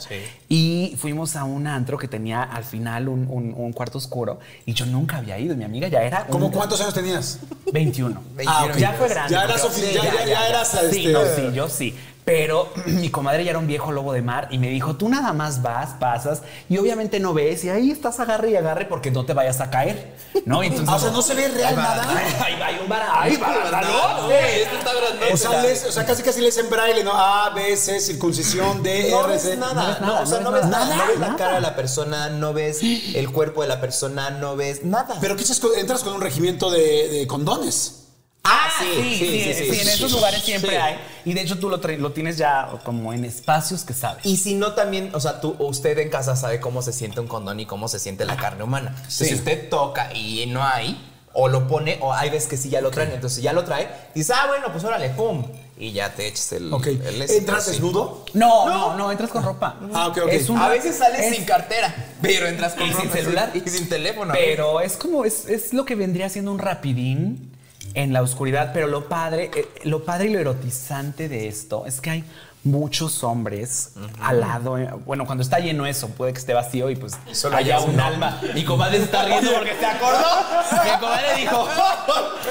Y 0.49 0.97
fuimos 0.99 1.37
a 1.37 1.45
un 1.45 1.67
antro 1.67 1.99
que 1.99 2.09
tenía 2.09 2.43
al 2.43 2.65
final 2.65 3.09
un, 3.09 3.27
un- 3.29 3.53
un 3.55 3.73
cuarto 3.75 3.99
oscuro. 3.99 4.41
Y 4.65 4.73
yo 4.73 4.87
nunca 4.87 5.19
había 5.19 5.39
ido. 5.39 5.55
Mi 5.55 5.65
amiga 5.65 5.89
ya 5.89 6.03
era. 6.03 6.27
¿Cómo 6.29 6.47
un- 6.47 6.53
cuántos 6.53 6.81
años 6.81 6.95
tenías? 6.95 7.41
21. 7.73 8.23
21. 8.35 8.75
Ya 8.79 8.93
fue 8.95 9.09
grande. 9.11 9.35
Ya 9.35 9.45
eras 9.45 9.63
ya- 9.79 10.03
ya- 10.03 10.25
ya 10.27 10.49
eras, 10.49 10.69
Sí, 10.91 11.07
este- 11.07 11.13
no, 11.13 11.21
sí, 11.37 11.55
yo 11.55 11.69
sí. 11.69 11.95
Pero 12.25 12.69
mi 12.87 13.11
comadre 13.11 13.45
ya 13.45 13.51
era 13.51 13.59
un 13.59 13.67
viejo 13.67 13.91
lobo 13.91 14.13
de 14.13 14.23
mar 14.23 14.47
y 14.53 14.59
me 14.59 14.69
dijo, 14.69 14.95
tú 14.97 15.09
nada 15.09 15.33
más 15.33 15.61
vas, 15.61 15.91
pasas 15.99 16.43
y 16.69 16.79
obviamente 16.79 17.19
no 17.19 17.35
ves 17.35 17.65
y 17.65 17.69
ahí 17.71 17.91
estás 17.91 18.21
agarre 18.21 18.51
y 18.51 18.57
agarre 18.57 18.85
porque 18.87 19.11
no 19.11 19.25
te 19.27 19.35
vayas 19.35 19.61
a 19.61 19.71
caer, 19.71 20.15
¿no? 20.47 20.63
Entonces, 20.63 20.89
o 20.95 20.99
sea, 21.01 21.11
no 21.11 21.21
se 21.21 21.35
ve 21.35 21.49
real 21.49 21.75
nada. 21.75 22.03
Ahí 22.45 22.59
va, 22.61 22.67
hay 22.67 22.79
un 22.81 22.89
bar, 22.89 23.03
ahí 23.13 23.37
va, 23.37 23.49
No, 23.83 24.31
este 24.31 24.63
está 24.77 24.93
grandote. 24.95 25.33
O 25.33 25.37
sea, 25.37 25.63
lees- 25.65 25.87
o 25.89 25.93
sea, 25.93 26.07
casi 26.07 26.23
casi 26.23 26.41
lees 26.41 26.57
en 26.59 26.71
braille, 26.71 27.03
¿no? 27.03 27.13
A, 27.13 27.51
B, 27.51 27.77
C, 27.77 28.01
circuncisión, 28.01 28.83
D, 28.83 29.09
No 29.11 29.27
R, 29.29 29.39
C. 29.39 29.57
nada, 29.57 29.75
no 29.75 29.87
ves 29.89 30.01
no, 30.01 30.07
nada, 30.07 30.21
o 30.23 30.27
sea, 30.27 30.39
no 30.39 30.45
no 30.45 30.53
ves 30.53 30.67
nada, 30.67 30.85
nada, 30.87 30.97
no 31.05 31.11
ves 31.11 31.19
la 31.19 31.37
cara 31.37 31.55
de 31.57 31.61
la 31.61 31.75
persona, 31.75 32.29
no 32.29 32.53
ves 32.53 32.81
el 32.83 33.31
cuerpo 33.33 33.63
de 33.63 33.69
la 33.69 33.81
persona, 33.81 34.31
no 34.31 34.55
ves 34.57 34.85
nada. 34.85 35.17
Pero 35.21 35.37
¿qué 35.37 35.43
haces 35.43 35.59
con- 35.59 35.77
entras 35.77 36.03
con 36.05 36.13
un 36.15 36.21
regimiento 36.21 36.71
de, 36.71 37.09
de 37.09 37.27
condones. 37.27 37.99
Ah, 38.45 38.69
sí, 38.79 38.85
sí, 38.95 39.03
sí, 39.03 39.19
sí, 39.19 39.43
sí, 39.43 39.55
sí, 39.55 39.65
sí, 39.73 39.81
en 39.81 39.87
sí. 39.87 39.93
esos 39.93 40.13
lugares 40.13 40.43
siempre 40.43 40.71
Sí. 40.71 40.77
hay. 40.77 40.97
Y 41.25 41.33
de 41.33 41.43
hecho 41.43 41.59
tú 41.59 41.69
lo, 41.69 41.77
lo 41.77 42.13
tienes 42.13 42.37
ya 42.37 42.69
como 42.85 43.13
en 43.13 43.25
espacios 43.25 43.85
que 43.85 43.95
sabes. 43.95 44.27
Y 44.27 44.37
si 44.37 44.55
no 44.55 44.73
también, 44.73 45.11
o 45.15 45.21
sea, 45.21 45.41
tú, 45.41 45.55
usted 45.61 45.97
en 45.99 46.11
casa 46.11 46.35
sabe 46.35 46.59
cómo 46.61 46.83
se 46.83 46.93
siente 46.93 47.21
un 47.21 47.29
condón 47.29 47.61
y 47.61 47.67
cómo 47.67 47.87
se 47.87 47.99
siente 48.01 48.25
la 48.25 48.37
carne 48.37 48.65
humana. 48.65 48.93
Entonces, 48.97 49.29
si 49.29 49.35
usted 49.35 49.69
toca 49.69 50.13
y 50.13 50.47
no 50.47 50.65
hay, 50.65 51.01
o 51.35 51.47
lo 51.49 51.69
pone, 51.69 51.99
o 52.01 52.13
hay 52.13 52.31
veces 52.31 52.49
que 52.49 52.57
sí 52.57 52.69
ya 52.69 52.81
lo 52.81 52.91
traen, 52.91 53.13
entonces 53.13 53.37
si 53.37 53.43
ya 53.43 53.53
lo 53.53 53.63
trae, 53.65 53.89
dices, 54.15 54.35
ah, 54.37 54.47
bueno, 54.49 54.67
pues 54.73 54.83
órale, 54.83 55.11
pum. 55.11 55.45
Y 55.79 55.93
ya 55.93 56.13
te 56.15 56.27
echas 56.27 56.53
el. 56.53 56.73
Ok. 56.73 56.87
el 56.89 57.23
ese, 57.23 57.39
¿Entras 57.39 57.67
desnudo? 57.67 58.25
No, 58.35 58.69
no, 58.69 58.97
no, 58.97 59.11
entras 59.11 59.31
con 59.31 59.43
ropa. 59.45 59.77
Ah, 59.95 60.09
ok, 60.09 60.19
ok. 60.25 60.57
A 60.59 60.69
veces 60.69 60.97
sales 60.99 61.27
es- 61.27 61.35
sin 61.37 61.45
cartera, 61.45 61.95
pero 62.21 62.47
entras 62.49 62.75
con 62.75 62.87
y 62.89 62.93
sin 62.93 63.05
ropa, 63.05 63.17
celular 63.17 63.53
y 63.55 63.61
sin 63.69 63.89
teléfono. 63.89 64.33
Pero 64.35 64.81
es 64.81 64.97
como 64.97 65.25
es, 65.25 65.49
es 65.49 65.73
lo 65.73 65.85
que 65.85 65.95
vendría 65.95 66.29
siendo 66.29 66.51
un 66.53 66.59
rapidín 66.59 67.52
en 67.95 68.13
la 68.13 68.23
oscuridad, 68.23 68.71
pero 68.73 68.87
lo 68.87 69.09
padre, 69.09 69.51
eh, 69.55 69.69
lo 69.85 70.05
padre 70.05 70.29
y 70.29 70.33
lo 70.33 70.39
erotizante 70.39 71.29
de 71.29 71.49
esto 71.49 71.87
es 71.87 72.01
que 72.01 72.11
hay 72.11 72.25
muchos 72.65 73.25
hombres 73.25 73.91
al 74.21 74.41
lado. 74.41 74.79
eh, 74.79 74.89
Bueno, 75.05 75.27
cuando 75.27 75.43
está 75.43 75.59
lleno 75.59 75.85
eso, 75.87 76.09
puede 76.09 76.33
que 76.33 76.39
esté 76.39 76.55
vacío 76.55 76.91
y 76.91 76.97
pues 76.97 77.15
solo 77.33 77.57
haya 77.57 77.81
un 77.81 77.99
alma. 77.99 78.41
Mi 78.55 78.65
comadre 78.65 78.99
se 78.99 79.05
está 79.05 79.25
riendo 79.25 79.51
porque 79.53 79.75
se 79.79 79.87
acordó. 79.87 80.25
Mi 80.85 81.01
comadre 81.01 81.35
dijo, 81.39 81.69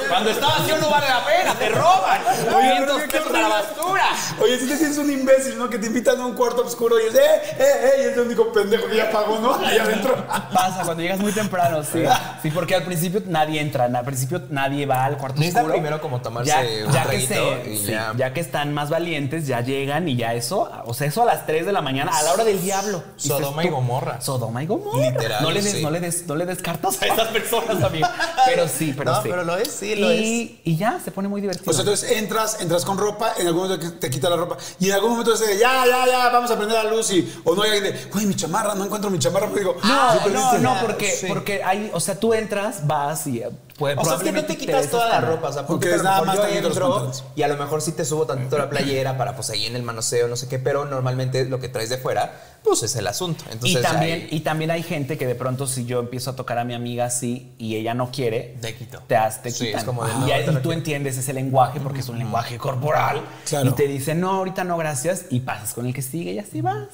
cuando 0.10 0.30
está 0.32 0.48
vacío 0.48 0.78
no 0.78 0.90
vale 0.90 1.08
la 1.08 1.26
pena, 1.26 1.56
te 1.56 1.70
roban. 1.70 2.22
Oye, 2.56 2.72
500 2.72 2.96
pero 2.96 2.98
qué 3.10 3.18
pesos 3.18 3.34
a 3.36 3.42
la 3.42 3.48
basura. 3.48 4.04
Oye, 4.44 4.60
si 4.60 4.68
te 4.68 4.78
sientes 4.78 4.98
un 4.98 5.12
imbécil, 5.12 5.58
¿no? 5.58 5.70
Que 5.70 5.78
te 5.80 5.88
invitan 5.88 6.20
a 6.20 6.26
un 6.26 6.34
cuarto 6.34 6.62
oscuro 6.66 7.00
y 7.00 7.08
es, 7.08 7.16
eh, 7.16 7.20
eh, 7.22 7.64
eh, 7.64 7.92
y 8.00 8.06
es 8.08 8.14
el 8.14 8.20
único 8.22 8.52
pendejo 8.52 8.88
que 8.88 8.98
ya 8.98 9.10
pagó, 9.12 9.40
¿no? 9.40 9.54
Allá 9.56 9.84
adentro. 9.84 10.16
Pasa 10.54 10.82
cuando 10.84 11.02
llegas 11.02 11.20
muy 11.20 11.32
temprano, 11.32 11.84
sí. 11.84 12.04
Sí, 12.42 12.52
porque 12.52 12.76
al 12.76 12.84
principio 12.84 13.22
nadie 13.28 13.62
entra, 13.62 13.86
al 13.86 14.06
principio 14.06 14.42
nadie 14.50 14.86
va 14.86 15.06
al 15.06 15.18
cuarto 15.18 15.42
oscuro. 15.42 15.72
primero 15.74 16.02
como 16.02 16.22
tomarse 16.22 16.50
ya, 16.52 16.86
un 16.88 16.92
ya 16.94 17.06
que 17.10 17.22
se- 17.22 17.70
y 17.72 17.78
sí, 17.78 17.86
ya. 17.92 18.14
ya 18.18 18.34
que 18.34 18.40
están 18.42 18.74
más 18.74 18.90
valientes, 18.90 19.48
ya 19.48 19.62
llegan 19.62 20.01
y 20.08 20.16
ya 20.16 20.34
eso, 20.34 20.70
o 20.86 20.94
sea, 20.94 21.08
eso 21.08 21.22
a 21.22 21.26
las 21.26 21.46
3 21.46 21.66
de 21.66 21.72
la 21.72 21.82
mañana, 21.82 22.12
a 22.18 22.24
la 22.24 22.34
hora 22.34 22.44
del 22.44 22.62
diablo. 22.62 23.04
Sodoma 23.18 23.64
y 23.64 23.70
Gomorra. 23.70 24.22
Sodoma 24.22 24.64
y 24.64 24.68
Gomorra. 24.68 25.10
Literal, 25.12 25.44
No 25.44 25.52
le 25.52 25.62
des, 25.62 25.72
sí. 25.74 25.82
no 25.84 25.92
le 25.92 26.00
des, 26.00 26.28
no 26.28 26.36
le 26.36 26.46
des 26.46 26.62
cartas 26.62 27.02
a 27.02 27.06
esas 27.08 27.28
personas 27.30 27.80
también. 27.80 28.06
Pero 28.46 28.68
sí, 28.68 28.94
pero 28.98 29.12
No, 29.12 29.22
sí. 29.22 29.30
pero 29.30 29.44
lo 29.44 29.56
es, 29.58 29.70
sí, 29.72 29.96
lo 29.96 30.12
y, 30.12 30.60
y 30.64 30.76
ya, 30.78 31.00
se 31.04 31.12
pone 31.12 31.28
muy 31.28 31.42
divertido. 31.42 31.70
O 31.70 31.74
sea, 31.74 31.82
entonces 31.84 32.12
entras, 32.12 32.60
entras 32.62 32.84
con 32.84 32.98
ropa, 32.98 33.34
en 33.38 33.48
algún 33.48 33.64
momento 33.64 33.94
te 34.00 34.10
quita 34.10 34.30
la 34.30 34.36
ropa, 34.36 34.58
y 34.80 34.88
en 34.90 34.94
algún 34.96 35.12
momento 35.12 35.32
dices, 35.32 35.60
ya, 35.60 35.86
ya, 35.86 36.06
ya, 36.08 36.30
vamos 36.30 36.50
a 36.52 36.58
prender 36.58 36.84
la 36.84 36.90
luz, 36.92 37.12
y, 37.12 37.32
o 37.44 37.56
no 37.56 37.62
hay 37.62 37.72
alguien 37.72 37.94
de, 37.94 38.06
güey, 38.12 38.26
mi 38.26 38.36
chamarra, 38.36 38.74
no 38.76 38.84
encuentro 38.86 39.10
mi 39.12 39.20
chamarra, 39.20 39.48
digo, 39.56 39.76
no, 39.84 40.12
"Sí, 40.14 40.18
no, 40.18 40.24
perdiste". 40.24 40.60
no, 40.60 40.76
porque, 40.82 41.12
Sí. 41.12 41.26
porque 41.28 41.64
hay, 41.64 41.92
o 41.94 42.00
sea, 42.00 42.20
tú 42.20 42.34
entras, 42.34 42.86
vas 42.88 43.28
y 43.28 43.44
puede, 43.82 43.96
O 43.98 44.06
sea, 44.06 44.16
es 44.16 44.24
que 44.24 44.32
no 44.32 44.46
te 44.46 44.56
quitas 44.58 44.88
toda 44.90 45.10
la 45.10 45.20
ropa, 45.22 45.50
o 45.50 45.54
sea, 45.54 45.66
porque 45.68 45.90
nada 45.98 46.22
más 46.24 46.38
yo 46.38 46.46
entro 46.48 47.12
y 47.36 47.42
a 47.42 47.48
lo 47.50 47.58
mejor 47.58 47.82
sí 47.82 47.92
te 47.92 48.06
subo 48.06 48.26
tantito 48.26 48.58
la 48.58 48.70
playera 48.70 49.18
para 49.18 49.36
pues 49.36 49.50
ahí 49.50 49.66
en 49.66 49.76
el 49.76 49.84
manoseo, 49.84 50.28
no 50.28 50.36
sé 50.38 50.48
qué, 50.48 50.60
pero 50.60 50.86
normalmente 50.86 51.44
lo 51.46 51.60
que 51.60 51.68
traes 51.68 51.90
de 51.90 51.98
fuera, 51.98 52.40
pues 52.64 52.84
es 52.84 52.96
el 52.96 53.08
asunto. 53.08 53.44
Entonces, 53.52 53.80
y, 53.80 53.84
también, 53.84 54.22
ahí- 54.22 54.28
y 54.32 54.40
también 54.42 54.72
hay 54.72 54.84
gente 54.84 55.18
que 55.18 55.26
de 55.28 55.36
pronto 55.36 55.66
si 55.68 55.86
yo 55.86 56.00
empiezo 56.00 56.30
a 56.32 56.36
tocar 56.36 56.58
a 56.60 56.64
mi 56.64 56.74
amiga 56.76 57.06
así 57.06 57.52
y 57.58 57.76
ella 57.76 57.94
no 57.94 58.12
quiere, 58.12 58.56
Te 58.62 58.76
quito. 58.76 59.00
te, 59.08 59.16
has- 59.18 59.42
te 59.42 59.52
Sí, 59.52 59.66
quitan. 59.66 59.80
es 59.80 59.86
como 59.86 60.06
de, 60.06 60.12
y, 60.14 60.16
no, 60.20 60.26
ahí 60.26 60.46
tú 60.46 60.52
quiero. 60.52 60.72
entiendes 60.74 61.18
ese 61.18 61.34
lenguaje 61.34 61.80
porque 61.82 62.00
es 62.02 62.08
un 62.10 62.20
lenguaje 62.20 62.58
corporal. 62.60 63.22
Claro. 63.48 63.70
Y 63.70 63.74
te 63.74 63.88
dicen, 63.88 64.20
no, 64.22 64.30
ahorita 64.32 64.64
no, 64.64 64.78
gracias. 64.78 65.26
Y 65.32 65.40
pasas 65.42 65.74
con 65.74 65.86
el 65.88 65.94
que 65.94 66.04
sigue 66.04 66.34
y 66.34 66.40
así 66.40 66.62
vas. 66.62 66.88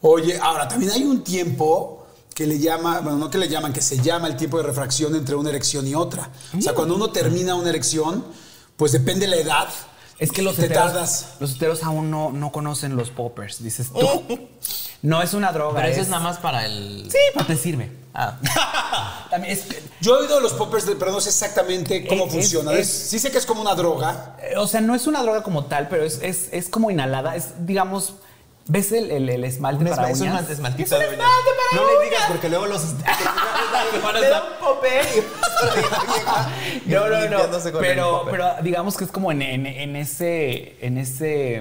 Oye, 0.00 0.38
ahora 0.40 0.68
también 0.68 0.92
hay 0.92 1.02
un 1.02 1.24
tiempo 1.24 2.06
que 2.38 2.46
le 2.46 2.60
llama, 2.60 3.00
bueno, 3.00 3.18
no 3.18 3.30
que 3.30 3.36
le 3.38 3.48
llaman, 3.48 3.72
que 3.72 3.80
se 3.82 3.98
llama 4.00 4.28
el 4.28 4.36
tiempo 4.36 4.58
de 4.58 4.62
refracción 4.62 5.16
entre 5.16 5.34
una 5.34 5.50
erección 5.50 5.88
y 5.88 5.96
otra. 5.96 6.30
O 6.56 6.62
sea, 6.62 6.72
cuando 6.72 6.94
uno 6.94 7.10
termina 7.10 7.56
una 7.56 7.70
erección, 7.70 8.24
pues 8.76 8.92
depende 8.92 9.26
la 9.26 9.34
edad. 9.34 9.66
Es 10.20 10.30
que 10.30 10.42
los 10.42 10.54
te 10.54 10.66
heteros, 10.66 10.84
tardas. 10.92 11.26
los 11.40 11.56
heteros 11.56 11.82
aún 11.82 12.12
no, 12.12 12.30
no 12.30 12.52
conocen 12.52 12.94
los 12.94 13.10
poppers, 13.10 13.60
dices 13.60 13.88
tú. 13.92 14.38
No 15.02 15.22
es 15.22 15.32
una 15.32 15.52
droga. 15.52 15.80
Pero 15.80 15.92
eso 15.92 16.00
es 16.00 16.08
nada 16.08 16.22
más 16.22 16.38
para 16.38 16.66
el. 16.66 17.08
Sí, 17.10 17.18
pero 17.32 17.46
te 17.46 17.56
sirve. 17.56 17.88
Ah. 18.14 18.36
También 19.30 19.52
es, 19.52 19.64
Yo 20.00 20.16
he 20.16 20.22
oído 20.22 20.40
los 20.40 20.52
poppers, 20.54 20.86
de- 20.86 20.96
pero 20.96 21.12
no 21.12 21.20
sé 21.20 21.28
exactamente 21.28 22.04
cómo 22.08 22.26
Es- 22.26 22.32
funciona. 22.32 22.72
es- 22.72 22.88
sí 22.88 23.18
sé 23.20 23.30
que 23.30 23.38
es 23.38 23.46
como 23.46 23.60
una 23.62 23.76
droga. 23.76 24.36
O 24.56 24.66
sea, 24.66 24.80
no 24.80 24.96
es 24.96 25.06
una 25.06 25.22
droga 25.22 25.44
como 25.44 25.66
tal, 25.66 25.86
pero 25.88 26.04
es, 26.04 26.18
es, 26.22 26.48
es 26.52 26.68
como 26.68 26.90
inhalada. 26.90 27.36
Es, 27.36 27.64
digamos, 27.64 28.14
¿ves 28.68 28.92
el, 28.92 29.10
el, 29.10 29.28
el 29.28 29.44
esmalte 29.44 29.84
Un 29.84 29.90
para 29.90 30.08
esma- 30.08 30.12
es 30.12 30.20
un 30.20 30.28
uñas? 30.28 30.48
esmaltito 30.50 30.96
Es 31.00 31.08
un 31.08 31.14
esmalte 31.14 31.50
para 31.72 31.82
No 31.82 31.88
uñas. 31.88 32.02
digas 32.04 32.24
porque 32.28 32.48
luego 32.48 32.66
los. 32.66 32.82
Te 34.20 34.28
da 34.28 34.42
un 34.44 34.58
No, 36.86 37.08
no, 37.08 37.28
no. 37.28 37.38
Pero, 37.80 38.26
pero 38.30 38.46
digamos 38.62 38.96
que 38.96 39.04
es 39.04 39.10
como 39.10 39.32
en, 39.32 39.42
en, 39.42 39.66
en 39.66 39.96
ese. 39.96 40.76
En 40.80 40.98
ese. 40.98 41.60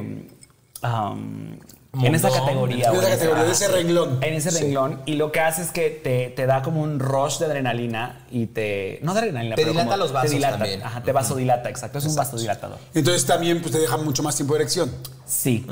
um, 0.84 1.58
en 2.04 2.16
esa 2.16 2.30
categoría. 2.30 2.86
En 2.90 2.92
o 2.92 3.00
esa 3.00 3.08
en 3.10 3.14
categoría, 3.16 3.44
de 3.44 3.52
esa- 3.52 3.66
ese 3.66 3.74
renglón. 3.76 4.20
En 4.22 4.34
ese 4.34 4.52
Sí. 4.52 4.60
renglón. 4.64 5.02
Y 5.06 5.16
lo 5.16 5.32
que 5.32 5.40
hace 5.40 5.62
es 5.62 5.72
que 5.72 5.90
te, 5.90 6.30
te 6.30 6.46
da 6.46 6.62
como 6.62 6.82
un 6.82 7.00
rush 7.00 7.40
de 7.40 7.46
adrenalina 7.46 8.26
y 8.32 8.48
te. 8.48 9.00
No 9.04 9.14
de 9.14 9.20
adrenalina, 9.20 9.56
Te 9.56 9.62
pero 9.64 9.72
dilata 9.74 9.90
como 9.92 9.98
los 10.04 10.12
vasos 10.12 10.30
Te 10.30 10.36
dilata. 10.36 10.58
también. 10.58 10.84
Ajá, 10.84 11.02
te 11.04 11.12
vasodilata, 11.12 11.70
exacto. 11.70 11.98
Es 11.98 12.06
un 12.06 12.16
vasodilatador. 12.16 12.78
Entonces 12.94 13.26
también 13.26 13.62
pues, 13.62 13.72
te 13.74 13.80
deja 13.80 13.98
mucho 13.98 14.24
más 14.24 14.36
tiempo 14.36 14.54
de 14.56 14.62
erección. 14.62 14.92
Sí. 15.26 15.66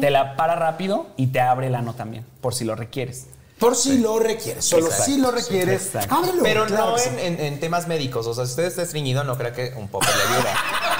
Te 0.00 0.10
la 0.10 0.36
para 0.36 0.54
rápido 0.56 1.08
y 1.16 1.28
te 1.28 1.40
abre 1.40 1.66
el 1.68 1.74
ano 1.74 1.94
también, 1.94 2.24
por 2.40 2.54
si 2.54 2.64
lo 2.64 2.74
requieres. 2.74 3.26
Por 3.58 3.76
si 3.76 3.98
lo 3.98 4.18
requieres. 4.18 4.64
Solo 4.64 4.86
Exacto. 4.86 5.04
si 5.04 5.18
lo 5.20 5.30
requieres. 5.30 5.94
Ábrelo, 5.94 6.42
Pero 6.42 6.66
claro 6.66 6.96
no 6.96 6.98
en, 6.98 7.18
en- 7.20 7.40
en 7.40 7.60
temas 7.60 7.86
médicos. 7.86 8.26
O 8.26 8.34
sea, 8.34 8.44
si 8.44 8.50
usted 8.50 8.64
está 8.64 8.82
estreñido, 8.82 9.22
no 9.22 9.38
creo 9.38 9.52
que 9.52 9.72
un 9.76 9.86
popper 9.86 10.08
le 10.16 10.22
ayuda. 10.34 10.54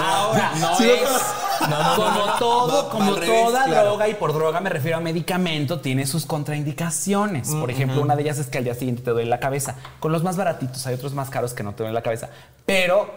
Ahora, 0.00 0.52
No 0.58 0.76
Sí, 0.76 0.90
es. 0.90 1.68
no, 1.68 1.96
como 1.96 2.10
no. 2.26 2.32
todo, 2.38 2.68
Va- 2.76 2.82
va 2.84 2.88
como 2.90 3.14
toda 3.14 3.64
claro. 3.64 3.88
droga, 3.90 4.08
y 4.08 4.14
por 4.14 4.32
droga 4.32 4.60
me 4.60 4.70
refiero 4.70 4.96
a 4.98 5.00
medicamento, 5.00 5.80
tiene 5.80 6.06
sus 6.06 6.26
contraindicaciones. 6.26 7.48
Por 7.50 7.70
ejemplo, 7.70 8.00
una 8.00 8.16
de 8.16 8.22
ellas 8.22 8.38
es 8.38 8.46
que 8.48 8.58
al 8.58 8.64
día 8.64 8.74
siguiente 8.74 9.02
te 9.02 9.10
duele 9.10 9.28
la 9.30 9.40
cabeza. 9.40 9.76
Con 10.00 10.12
los 10.12 10.22
más 10.22 10.36
baratitos, 10.36 10.86
hay 10.86 10.94
otros 10.94 11.12
más 11.14 11.30
caros 11.30 11.54
que 11.54 11.62
no 11.62 11.72
te 11.72 11.78
duelen 11.78 11.94
la 11.94 12.02
cabeza. 12.02 12.30
Pero, 12.66 13.10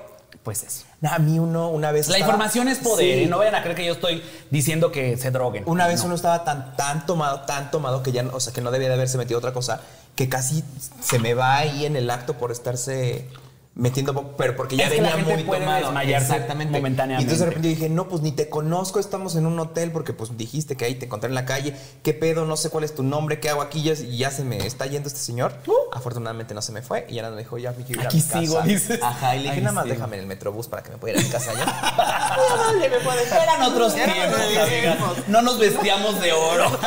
pues 0.44 0.64
eso. 0.64 0.86
A 1.10 1.18
mí 1.20 1.40
uno 1.40 1.70
una 1.70 1.92
vez. 1.92 2.08
La 2.08 2.16
estaba- 2.18 2.32
información 2.32 2.68
es 2.68 2.80
poder, 2.80 3.18
Sí. 3.20 3.24
¿eh? 3.24 3.28
no 3.28 3.38
vayan 3.38 3.56
a 3.56 3.62
creer 3.62 3.76
que 3.76 3.86
yo 3.86 3.94
estoy 3.94 4.24
diciendo 4.52 4.92
que 4.92 5.18
se 5.18 5.32
droguen. 5.32 5.64
Una 5.68 5.88
vez 5.88 6.00
No. 6.02 6.08
uno 6.08 6.16
estaba 6.16 6.44
tan, 6.44 6.76
tan 6.76 7.06
tomado, 7.06 7.42
tan 7.42 7.72
tomado 7.72 8.04
que 8.04 8.12
ya, 8.12 8.24
no- 8.24 8.36
o 8.36 8.40
sea, 8.40 8.54
que 8.54 8.62
no 8.62 8.72
debía 8.72 8.88
de 8.90 8.96
haberse 8.96 9.18
metido 9.18 9.38
otra 9.40 9.54
cosa, 9.54 9.82
que 10.16 10.30
casi 10.30 10.64
se 11.02 11.20
me 11.20 11.34
va 11.34 11.58
ahí 11.58 11.86
en 11.86 11.96
el 11.96 12.10
acto 12.10 12.36
por 12.36 12.52
estarse 12.52 13.28
metiendo, 13.76 14.36
pero 14.38 14.56
porque 14.56 14.78
ya 14.78 14.86
Es 14.86 14.92
que 14.94 15.02
la 15.02 15.10
venía 15.10 15.16
gente 15.26 15.34
muy 15.36 15.44
puede 15.44 15.62
tomado. 15.62 15.86
desmayarse 15.88 16.32
Exactamente. 16.34 16.74
momentáneamente. 16.78 17.22
Y 17.22 17.24
entonces 17.26 17.40
de 17.40 17.46
repente 17.48 17.68
dije, 17.68 17.90
no, 17.90 18.08
pues 18.08 18.22
ni 18.22 18.32
te 18.32 18.48
conozco, 18.50 19.00
estamos 19.00 19.36
en 19.36 19.46
un 19.46 19.60
hotel 19.60 19.92
porque 19.92 20.14
pues 20.14 20.38
dijiste 20.38 20.78
que 20.78 20.86
ahí 20.86 20.96
te 20.96 21.06
encontré 21.06 21.28
en 21.28 21.36
la 21.36 21.46
calle. 21.46 21.76
¿Qué 22.02 22.14
pedo? 22.14 22.46
No 22.46 22.56
sé 22.58 22.70
cuál 22.70 22.86
es 22.86 22.96
tu 22.96 23.04
nombre, 23.04 23.40
¿qué 23.42 23.50
hago 23.50 23.62
aquí? 23.62 23.84
Ya- 23.84 23.94
Y 23.94 24.18
ya 24.18 24.32
se 24.32 24.44
me 24.46 24.66
está 24.66 24.86
yendo 24.86 25.08
este 25.10 25.20
señor. 25.20 25.54
Afortunadamente 25.92 26.54
no 26.54 26.62
se 26.62 26.72
me 26.72 26.82
fue 26.82 27.06
y 27.10 27.16
ya 27.16 27.30
me 27.30 27.38
dijo, 27.38 27.58
ya 27.58 27.72
me 27.74 27.84
quiero 27.84 28.02
ir 28.02 28.08
a 28.08 28.10
Aquí 28.10 28.18
mi 28.18 28.24
casa. 28.24 28.40
sigo, 28.40 28.62
dices. 28.62 29.00
Ajá, 29.04 29.36
y 29.36 29.40
le 29.44 29.50
dije, 29.50 29.62
nada 29.62 29.74
más 29.74 29.84
sigo. 29.84 29.96
déjame 29.96 30.16
en 30.16 30.22
el 30.22 30.28
metrobús 30.28 30.68
para 30.68 30.82
que 30.82 30.92
me 30.92 30.98
pueda 30.98 31.16
ir 31.16 31.20
a 31.20 31.24
mi 31.24 31.30
casa 31.30 31.52
ya. 31.54 31.66
Me 32.90 33.00
puede 33.00 33.20
dejar. 33.26 33.42
Eran 33.44 33.62
otros 33.64 33.94
tiempos. 33.96 35.18
No 35.28 35.42
nos 35.42 35.60
vestíamos 35.60 36.20
de 36.22 36.32
oro. 36.34 36.66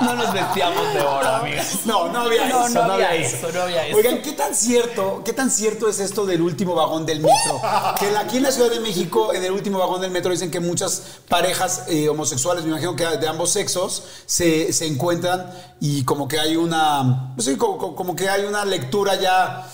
No 0.00 0.14
nos 0.14 0.32
vestíamos 0.32 0.94
de 0.94 1.00
oro, 1.00 1.28
amigas. 1.28 1.80
No, 1.84 2.08
no 2.08 2.20
había 2.20 2.48
No, 2.48 2.66
eso. 2.66 2.86
no 2.86 2.92
había 2.92 3.14
eso, 3.14 3.48
no 3.52 3.62
había 3.62 3.86
eso. 3.86 3.96
Oigan, 3.96 4.22
¿qué 4.22 4.32
tan 4.32 4.54
cierto, 4.54 5.22
qué 5.24 5.32
tan 5.32 5.50
cierto 5.50 5.88
es 5.88 6.00
esto 6.00 6.26
del 6.26 6.40
último 6.42 6.74
vagón 6.74 7.06
del 7.06 7.20
metro? 7.20 7.60
Que 7.98 8.16
aquí 8.16 8.38
en 8.38 8.44
la 8.44 8.52
Ciudad 8.52 8.70
de 8.70 8.80
México, 8.80 9.32
en 9.32 9.44
el 9.44 9.52
último 9.52 9.78
vagón 9.78 10.00
del 10.00 10.10
metro, 10.10 10.30
dicen 10.30 10.50
que 10.50 10.60
muchas 10.60 11.02
parejas 11.28 11.84
eh, 11.88 12.08
homosexuales, 12.08 12.64
me 12.64 12.70
imagino 12.70 12.96
que 12.96 13.04
de 13.06 13.28
ambos 13.28 13.50
sexos, 13.50 14.04
se, 14.26 14.72
se 14.72 14.86
encuentran 14.86 15.50
y 15.80 16.04
como 16.04 16.28
que 16.28 16.38
hay 16.38 16.56
una, 16.56 17.32
pues 17.34 17.46
sí, 17.46 17.56
como 17.56 18.16
que 18.16 18.28
hay 18.28 18.44
una 18.44 18.64
lectura 18.64 19.14
ya 19.16 19.66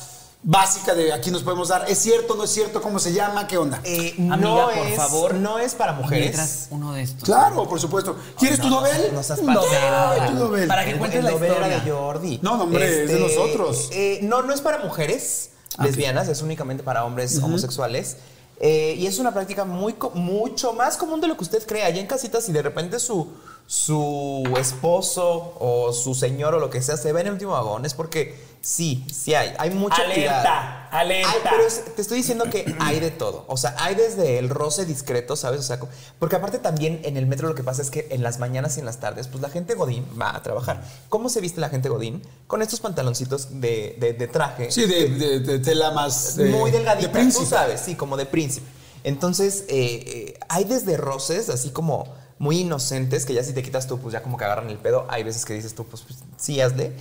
básica 0.49 0.95
de 0.95 1.13
aquí 1.13 1.31
nos 1.33 1.43
podemos 1.43 1.69
dar. 1.69 1.85
¿Es 1.89 1.99
cierto, 1.99 2.37
no 2.37 2.45
es 2.45 2.51
cierto? 2.51 2.81
¿Cómo 2.81 3.01
se 3.01 3.13
llama? 3.13 3.47
¿Qué 3.49 3.59
onda? 3.59 3.81
Eh, 3.83 4.15
Amiga, 4.17 4.37
no 4.37 4.67
por 4.69 4.87
es, 4.87 4.97
favor. 4.97 5.35
No 5.35 5.59
es 5.59 5.75
para 5.75 5.93
mujeres. 5.93 6.23
Mientras 6.29 6.69
uno 6.71 6.93
de 6.93 7.03
estos. 7.03 7.25
Claro, 7.25 7.69
por 7.69 7.81
supuesto. 7.81 8.17
¿Quieres 8.39 8.61
tu 8.61 8.69
novel? 8.71 9.11
No 9.13 9.23
seas 9.25 9.43
No, 9.43 9.61
tu 9.61 10.35
novel. 10.35 10.69
Para 10.69 10.85
que 10.85 10.97
cuentes 10.97 11.23
la 11.25 11.33
historia. 11.33 11.81
de 11.81 11.91
Jordi. 11.91 12.39
No, 12.43 12.57
no, 12.57 12.63
hombre, 12.65 13.03
es 13.05 13.09
de 13.11 13.19
nosotros. 13.19 13.89
eh, 13.93 14.21
no, 14.23 14.43
no 14.43 14.55
es 14.55 14.61
para 14.61 14.79
mujeres 14.79 15.51
lesbianas, 15.83 16.29
es 16.29 16.41
únicamente 16.43 16.83
para 16.85 17.05
hombres 17.05 17.39
homosexuales. 17.43 18.17
Eh, 18.59 18.95
y 18.97 19.07
es 19.07 19.19
una 19.19 19.35
práctica 19.35 19.67
muy, 19.67 19.95
co- 19.95 20.13
mucho 20.15 20.73
más 20.73 20.97
común 20.97 21.21
de 21.21 21.27
lo 21.27 21.37
que 21.37 21.43
usted 21.43 21.67
cree. 21.67 21.83
Allá 21.83 22.01
en 22.01 22.07
casitas, 22.07 22.45
si 22.45 22.53
de 22.53 22.63
repente 22.63 22.99
su, 22.99 23.29
su 23.67 24.45
esposo 24.59 25.57
o 25.61 25.93
su 25.93 26.15
señor 26.15 26.55
o 26.55 26.59
lo 26.61 26.71
que 26.71 26.83
sea 26.83 26.97
se 26.97 27.13
ve 27.13 27.21
en 27.23 27.27
el 27.29 27.33
último 27.35 27.53
vagón, 27.53 27.85
es 27.85 27.95
porque 27.95 28.35
sí, 28.61 29.05
sí 29.13 29.35
hay. 29.35 29.53
Hay 29.59 29.71
mucha 29.71 30.03
Alerta, 30.03 30.89
alerta. 30.91 31.31
Hay, 31.33 31.39
pero 31.43 31.67
es- 31.67 31.85
te 31.95 32.01
estoy 32.03 32.19
diciendo 32.19 32.45
que 32.51 32.75
hay 32.81 33.01
de 33.01 33.11
todo. 33.11 33.45
O 33.49 33.57
sea, 33.57 33.75
hay 33.79 33.95
desde 33.97 34.39
el 34.39 34.49
roce 34.51 34.85
discreto, 34.87 35.35
¿sabes? 35.37 35.61
O 35.61 35.63
sea, 35.65 35.81
porque 36.19 36.37
aparte 36.37 36.59
también 36.59 37.01
en 37.05 37.17
el 37.17 37.27
metro 37.27 37.49
lo 37.49 37.55
que 37.55 37.63
pasa 37.65 37.83
es 37.83 37.91
que 37.91 38.07
en 38.11 38.23
las 38.23 38.39
mañanas 38.39 38.77
y 38.77 38.81
en 38.81 38.87
las 38.87 38.99
tardes, 38.99 39.27
pues 39.29 39.43
la 39.43 39.49
gente 39.51 39.75
Godín 39.75 40.07
va 40.21 40.35
a 40.37 40.43
trabajar. 40.43 40.83
¿Cómo 41.09 41.29
se 41.29 41.41
viste 41.41 41.61
la 41.61 41.69
gente 41.69 41.89
Godín? 41.89 42.23
Con 42.47 42.63
estos 42.63 42.81
pantaloncitos 42.81 43.61
de, 43.61 43.97
de- 43.99 44.13
de 44.13 44.29
traje. 44.29 44.71
Sí, 44.71 44.87
de, 44.87 45.09
de- 45.11 45.41
de 45.41 45.59
tela 45.59 45.91
más... 45.91 46.39
eh, 46.39 46.45
muy 46.47 46.71
delgadita, 46.71 47.09
De 47.09 47.13
príncipe. 47.13 47.45
tú 47.45 47.51
sabes, 47.51 47.81
sí, 47.81 47.95
como 47.97 48.17
de 48.17 48.27
príncipe. 48.27 48.67
Entonces, 49.05 49.65
eh, 49.69 50.03
eh, 50.07 50.39
hay 50.49 50.65
desde 50.65 50.97
roces, 50.97 51.49
así 51.49 51.71
como 51.71 52.13
muy 52.39 52.61
inocentes, 52.61 53.25
que 53.25 53.35
ya 53.35 53.43
si 53.43 53.53
te 53.53 53.63
quitas 53.63 53.87
tú, 53.87 53.99
pues 53.99 54.13
ya 54.13 54.23
como 54.23 54.37
que 54.37 54.45
agarran 54.45 54.69
el 54.71 54.79
pedo. 54.79 55.07
Hay 55.09 55.23
veces 55.23 55.45
que 55.45 55.55
dices 55.55 55.75
tú, 55.75 55.85
pues, 55.87 56.03
pues, 56.03 56.19
sí, 56.37 56.61
hazle. 56.61 56.93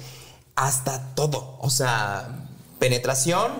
Hasta 0.55 1.13
todo. 1.15 1.57
O 1.59 1.69
sea, 1.69 2.47
penetración, 2.79 3.51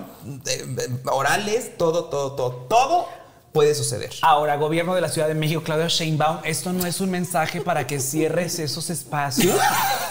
eh, 0.45 0.75
eh, 0.77 0.99
orales, 1.11 1.77
todo, 1.77 2.05
todo, 2.05 2.33
todo, 2.33 2.55
todo 2.69 3.24
puede 3.55 3.73
suceder. 3.73 4.11
Ahora, 4.21 4.57
gobierno 4.57 4.93
de 4.95 4.99
la 4.99 5.07
Ciudad 5.07 5.29
de 5.29 5.33
México, 5.33 5.63
Claudio 5.63 5.87
Sheinbaum, 5.87 6.39
esto 6.43 6.73
no 6.73 6.85
es 6.85 6.99
un 6.99 7.09
mensaje 7.09 7.61
para 7.61 7.87
que 7.87 8.01
cierres 8.01 8.59
esos 8.59 8.89
espacios, 8.89 9.55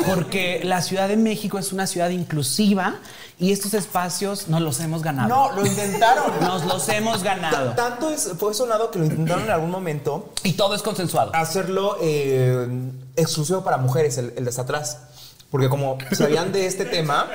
porque 0.07 0.63
la 0.65 0.81
Ciudad 0.81 1.09
de 1.09 1.19
México 1.19 1.59
es 1.59 1.71
una 1.71 1.87
ciudad 1.87 2.09
inclusiva 2.09 2.95
y 3.39 3.53
estos 3.53 3.75
espacios 3.75 4.49
nos 4.49 4.63
los 4.63 4.81
hemos 4.81 5.03
ganado. 5.03 5.29
No, 5.29 5.53
lo 5.53 5.67
intentaron. 5.67 6.25
Nos 6.41 6.65
los 6.65 6.89
hemos 6.89 7.23
ganado. 7.23 7.73
Ta- 7.73 7.91
Tanto 7.91 8.09
es, 8.09 8.31
fue 8.39 8.55
sonado 8.55 8.91
que 8.91 8.99
lo 8.99 9.05
intentaron 9.05 9.45
en 9.45 9.51
algún 9.51 9.71
momento 9.71 10.33
Y 10.43 10.53
todo 10.55 10.75
es 10.75 10.81
consensuado. 10.81 11.31
hacerlo 11.35 11.99
eh, 12.01 12.67
exclusivo 13.17 13.63
para 13.63 13.77
mujeres, 13.77 14.17
el, 14.17 14.33
el 14.37 14.45
de 14.45 14.49
hasta 14.51 14.63
atrás. 14.63 14.99
Porque 15.51 15.69
como 15.69 15.99
sabían 16.13 16.51
de 16.51 16.65
este 16.67 16.87
tema, 16.87 17.29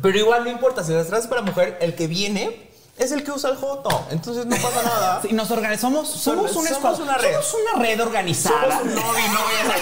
pero 0.00 0.18
igual 0.18 0.44
no 0.44 0.50
importa, 0.50 0.82
si 0.82 0.92
el 0.92 0.98
de 0.98 1.04
atrás 1.04 1.22
es 1.24 1.26
para 1.26 1.42
mujer, 1.42 1.76
el 1.82 1.94
que 1.94 2.06
viene 2.06 2.71
es 2.98 3.10
el 3.12 3.24
que 3.24 3.30
usa 3.32 3.50
el 3.50 3.56
joto. 3.56 4.06
Entonces 4.10 4.46
no 4.46 4.56
pasa 4.56 4.82
nada. 4.82 5.20
Sí, 5.22 5.32
nos 5.32 5.50
organizamos, 5.50 6.08
somos, 6.08 6.50
Somos- 6.52 6.56
un 6.56 6.68
somos 6.68 6.98
una 7.00 7.16
red. 7.18 7.32
Somos 7.40 7.56
una 7.74 7.82
red 7.82 8.00
organizada. 8.02 8.78
Somos 8.78 8.82
un 8.82 8.94
novio 8.94 9.24
y 9.24 9.28
novia. 9.28 9.76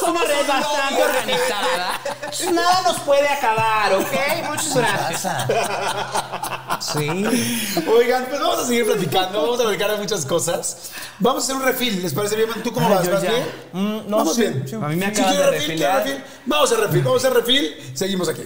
Somos 0.00 0.02
una 0.02 0.22
red 0.24 0.46
bastante 0.46 1.02
organizada. 1.02 2.00
Nada 2.52 2.82
nos 2.82 3.00
puede 3.00 3.28
acabar, 3.28 3.94
¿ok? 3.94 4.12
Muchas 4.48 4.76
gracias. 4.76 5.46
Sí. 6.80 7.08
Oigan, 7.88 8.26
pues 8.26 8.40
vamos 8.40 8.58
a 8.60 8.66
seguir 8.66 8.86
platicando, 8.86 9.42
vamos 9.42 9.60
a 9.60 9.62
platicar 9.64 9.90
de 9.92 9.96
muchas 9.98 10.24
cosas. 10.26 10.90
Vamos 11.18 11.42
a 11.42 11.44
hacer 11.44 11.56
un 11.56 11.62
refil, 11.64 12.02
¿les 12.02 12.12
parece 12.12 12.36
bien? 12.36 12.48
¿Tú 12.62 12.72
cómo 12.72 12.86
Ay, 12.88 12.94
vas? 12.94 13.10
¿Vas 13.10 13.22
ya. 13.22 13.30
bien? 13.30 13.46
Mm, 13.72 14.00
no, 14.10 14.16
vamos 14.18 14.34
sí, 14.34 14.42
bien. 14.42 14.64
sí. 14.68 14.74
A 14.76 14.78
mí 14.88 14.96
me 14.96 15.12
quiere 15.12 15.30
de 15.30 15.36
refil, 15.50 15.60
refiliar. 15.68 16.02
quiere 16.02 16.18
refil, 16.18 16.32
Vamos 16.46 16.72
a 16.72 16.76
refil, 16.76 17.02
vamos 17.02 17.24
a 17.24 17.30
refil, 17.30 17.92
seguimos 17.94 18.28
aquí. 18.28 18.42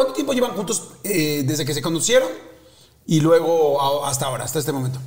¿Cuánto 0.00 0.14
tiempo 0.14 0.32
llevan 0.32 0.52
juntos 0.52 0.92
eh, 1.04 1.42
desde 1.44 1.66
que 1.66 1.74
se 1.74 1.82
conocieron 1.82 2.30
y 3.04 3.20
luego 3.20 4.02
a- 4.06 4.08
hasta 4.08 4.24
ahora, 4.24 4.44
hasta 4.44 4.58
este 4.58 4.72
momento? 4.72 4.98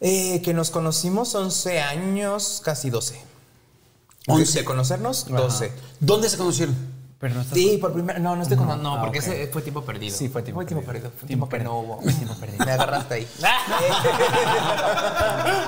Eh, 0.00 0.42
que 0.42 0.52
nos 0.52 0.70
conocimos 0.70 1.32
11 1.36 1.80
años, 1.80 2.60
casi 2.64 2.90
12. 2.90 3.22
11. 4.26 4.58
De 4.58 4.64
conocernos, 4.64 5.28
12. 5.28 5.70
¿Dónde 6.00 6.28
se 6.28 6.36
conocieron? 6.38 6.74
Pero 7.20 7.36
no 7.36 7.42
estás 7.42 7.56
Sí, 7.56 7.78
por 7.80 7.92
primera. 7.92 8.18
No, 8.18 8.34
no 8.34 8.42
estoy 8.42 8.56
con. 8.56 8.82
No, 8.82 8.96
Ah, 8.96 9.00
porque 9.00 9.18
ese 9.20 9.46
fue 9.52 9.62
tiempo 9.62 9.82
perdido. 9.84 10.16
Sí, 10.18 10.28
fue 10.28 10.42
tiempo 10.42 10.66
tiempo 10.66 10.84
perdido. 10.84 11.04
perdido. 11.10 11.20
Fue 11.20 11.28
tiempo 11.28 11.48
que 11.48 11.58
no 11.60 11.78
hubo. 11.78 11.98
tiempo 12.00 12.34
perdido. 12.34 12.64
Me 12.66 12.72
agarraste 12.72 13.14
ahí. 13.14 13.28
Ah. 13.44 13.60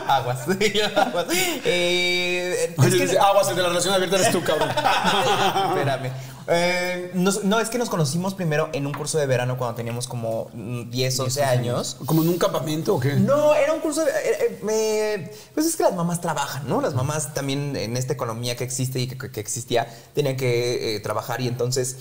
Aguas. 0.18 0.40
Aguas. 0.96 1.26
Eh, 1.30 2.74
es 2.76 2.84
Oye, 2.84 2.96
que- 2.98 3.04
dice, 3.06 3.18
aguas, 3.20 3.48
el 3.50 3.54
de 3.56 3.62
la 3.62 3.68
relación 3.68 3.94
abierta 3.94 4.16
eres 4.16 4.32
tú, 4.32 4.42
cabrón. 4.42 4.68
Espérame. 5.68 6.10
Eh, 6.50 7.10
nos- 7.14 7.44
no, 7.44 7.60
es 7.60 7.68
que 7.68 7.76
nos 7.76 7.90
conocimos 7.90 8.32
primero 8.34 8.70
en 8.72 8.86
un 8.86 8.94
curso 8.94 9.18
de 9.18 9.26
verano 9.26 9.58
cuando 9.58 9.76
teníamos 9.76 10.08
como 10.08 10.48
mm, 10.54 10.88
10, 10.90 11.20
11 11.20 11.44
años. 11.44 11.96
¿Como 12.06 12.22
en 12.22 12.28
un 12.30 12.38
campamento 12.38 12.94
o 12.94 13.00
qué? 13.00 13.14
No, 13.16 13.54
era 13.54 13.72
un 13.74 13.80
curso 13.80 14.02
de... 14.04 14.10
eh, 14.10 14.14
eh, 14.40 14.60
me- 14.62 15.30
pues 15.54 15.66
es 15.66 15.76
que 15.76 15.82
las 15.82 15.94
mamás 15.94 16.20
trabajan, 16.22 16.66
¿no? 16.68 16.80
Las 16.80 16.94
mamás 16.94 17.34
también 17.34 17.76
en 17.76 17.96
esta 17.98 18.14
economía 18.14 18.56
que 18.56 18.64
existe 18.64 18.98
y 18.98 19.08
que, 19.08 19.30
que 19.30 19.40
existía 19.40 19.86
tenían 20.14 20.36
que 20.36 20.96
eh, 20.96 21.00
trabajar 21.00 21.40
y 21.42 21.48
entonces... 21.48 21.96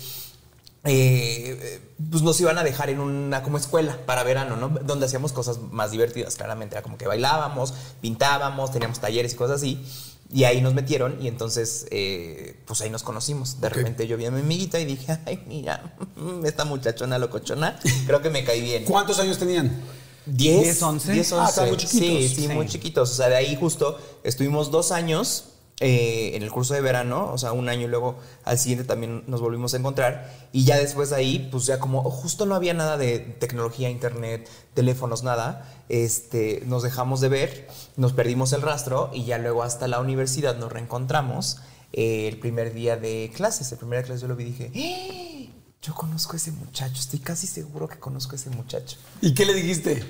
eh, 0.86 1.82
pues 2.10 2.22
nos 2.22 2.40
iban 2.40 2.58
a 2.58 2.64
dejar 2.64 2.90
en 2.90 3.00
una 3.00 3.44
como 3.44 3.58
escuela 3.58 3.98
para 4.06 4.24
verano, 4.24 4.56
¿no? 4.56 4.70
Donde 4.70 5.08
hacíamos 5.08 5.34
cosas 5.34 5.60
más 5.72 5.92
divertidas, 5.92 6.36
claramente. 6.36 6.76
Era 6.76 6.84
como 6.84 6.98
que 6.98 7.08
bailábamos, 7.08 7.74
pintábamos, 8.02 8.72
teníamos 8.72 9.00
talleres 9.00 9.34
y 9.34 9.36
cosas 9.36 9.58
así. 9.58 9.84
Y 10.30 10.44
ahí 10.44 10.60
nos 10.62 10.74
metieron 10.74 11.22
y 11.22 11.28
entonces, 11.30 11.86
eh, 11.90 12.60
pues 12.66 12.82
ahí 12.82 12.90
nos 12.90 13.04
conocimos. 13.04 13.62
De 13.62 13.70
repente 13.70 14.08
yo 14.08 14.18
vi 14.18 14.26
a 14.26 14.32
mi 14.32 14.42
amiguita 14.42 14.78
y 14.80 14.86
dije, 14.86 15.20
ay, 15.26 15.44
mira, 15.48 15.96
esta 16.44 16.66
muchachona 16.66 17.18
locochona, 17.18 17.80
creo 18.06 18.22
que 18.22 18.30
me 18.30 18.44
caí 18.44 18.62
bien. 18.62 18.84
¿Cuántos 18.84 19.20
años 19.20 19.38
tenían? 19.38 19.82
10, 20.26 20.64
10, 20.64 20.82
11. 20.84 21.14
10, 21.14 21.34
Ah, 21.34 21.52
muy 21.68 21.78
chiquitos. 21.78 21.90
Sí, 21.90 22.28
sí, 22.28 22.36
Sí. 22.36 22.48
muy 22.50 22.68
chiquitos. 22.68 23.12
O 23.12 23.14
sea, 23.14 23.30
de 23.30 23.38
ahí 23.38 23.56
justo 23.56 23.98
estuvimos 24.24 24.70
dos 24.72 24.92
años 24.92 25.46
eh, 25.80 26.32
en 26.34 26.42
el 26.44 26.50
curso 26.52 26.74
de 26.74 26.82
verano, 26.82 27.32
o 27.32 27.38
sea, 27.38 27.52
un 27.52 27.70
año 27.70 27.84
y 27.84 27.88
luego 27.88 28.18
al 28.46 28.58
siguiente 28.58 28.84
también 28.86 29.24
nos 29.28 29.42
volvimos 29.42 29.74
a 29.74 29.78
encontrar. 29.78 30.32
Y 30.52 30.66
ya 30.66 30.78
después 30.78 31.12
de 31.12 31.18
ahí, 31.18 31.48
pues 31.52 31.66
ya 31.68 31.80
como 31.80 32.02
justo 32.10 32.46
no 32.46 32.56
había 32.56 32.74
nada 32.74 32.98
de 32.98 33.20
tecnología, 33.20 33.90
internet, 33.90 34.50
teléfonos, 34.74 35.24
nada, 35.24 35.72
este, 35.90 36.64
nos 36.66 36.82
dejamos 36.84 37.22
de 37.22 37.30
ver, 37.30 37.68
nos 37.96 38.14
perdimos 38.14 38.54
el 38.54 38.62
rastro 38.64 39.12
y 39.14 39.26
ya 39.26 39.38
luego 39.38 39.62
hasta 39.64 39.88
la 39.88 40.00
universidad 40.00 40.58
nos 40.58 40.72
reencontramos. 40.72 41.58
eh, 41.94 42.28
el 42.28 42.38
primer 42.38 42.74
día 42.74 42.98
de 42.98 43.32
clases, 43.34 43.72
el 43.72 43.78
primer 43.78 43.98
día 44.00 44.02
de 44.02 44.06
clases 44.08 44.22
yo 44.22 44.28
lo 44.28 44.36
vi 44.36 44.44
y 44.44 44.48
dije, 44.52 44.72
"¡Ah! 44.76 45.54
yo 45.82 45.96
conozco 45.96 46.34
a 46.34 46.36
ese 46.36 46.52
muchacho, 46.52 46.96
estoy 47.00 47.20
casi 47.20 47.48
seguro 47.48 47.88
que 47.88 47.98
conozco 47.98 48.34
a 48.34 48.36
ese 48.36 48.50
muchacho. 48.50 48.98
¿Y 49.22 49.34
qué 49.34 49.46
le 49.46 49.54
dijiste? 49.54 50.04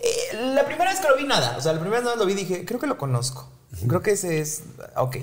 Eh, 0.00 0.52
la 0.54 0.64
primera 0.64 0.90
vez 0.90 0.98
que 1.00 1.08
lo 1.08 1.16
vi, 1.18 1.24
nada. 1.24 1.56
O 1.58 1.60
sea, 1.60 1.74
la 1.74 1.80
primera 1.80 2.00
vez 2.00 2.10
que 2.10 2.18
lo 2.18 2.24
vi, 2.24 2.32
dije, 2.34 2.64
creo 2.64 2.80
que 2.80 2.86
lo 2.86 2.96
conozco. 2.96 3.50
Creo 3.86 4.02
que 4.02 4.12
ese 4.12 4.40
es. 4.40 4.62
Ok. 4.96 5.18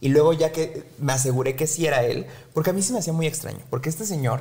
Y 0.00 0.08
luego, 0.08 0.32
ya 0.32 0.50
que 0.50 0.90
me 0.98 1.12
aseguré 1.12 1.54
que 1.54 1.68
sí 1.68 1.86
era 1.86 2.02
él, 2.02 2.26
porque 2.54 2.70
a 2.70 2.72
mí 2.72 2.82
se 2.82 2.92
me 2.92 2.98
hacía 2.98 3.12
muy 3.12 3.28
extraño. 3.28 3.60
Porque 3.70 3.88
este 3.88 4.04
señor, 4.04 4.40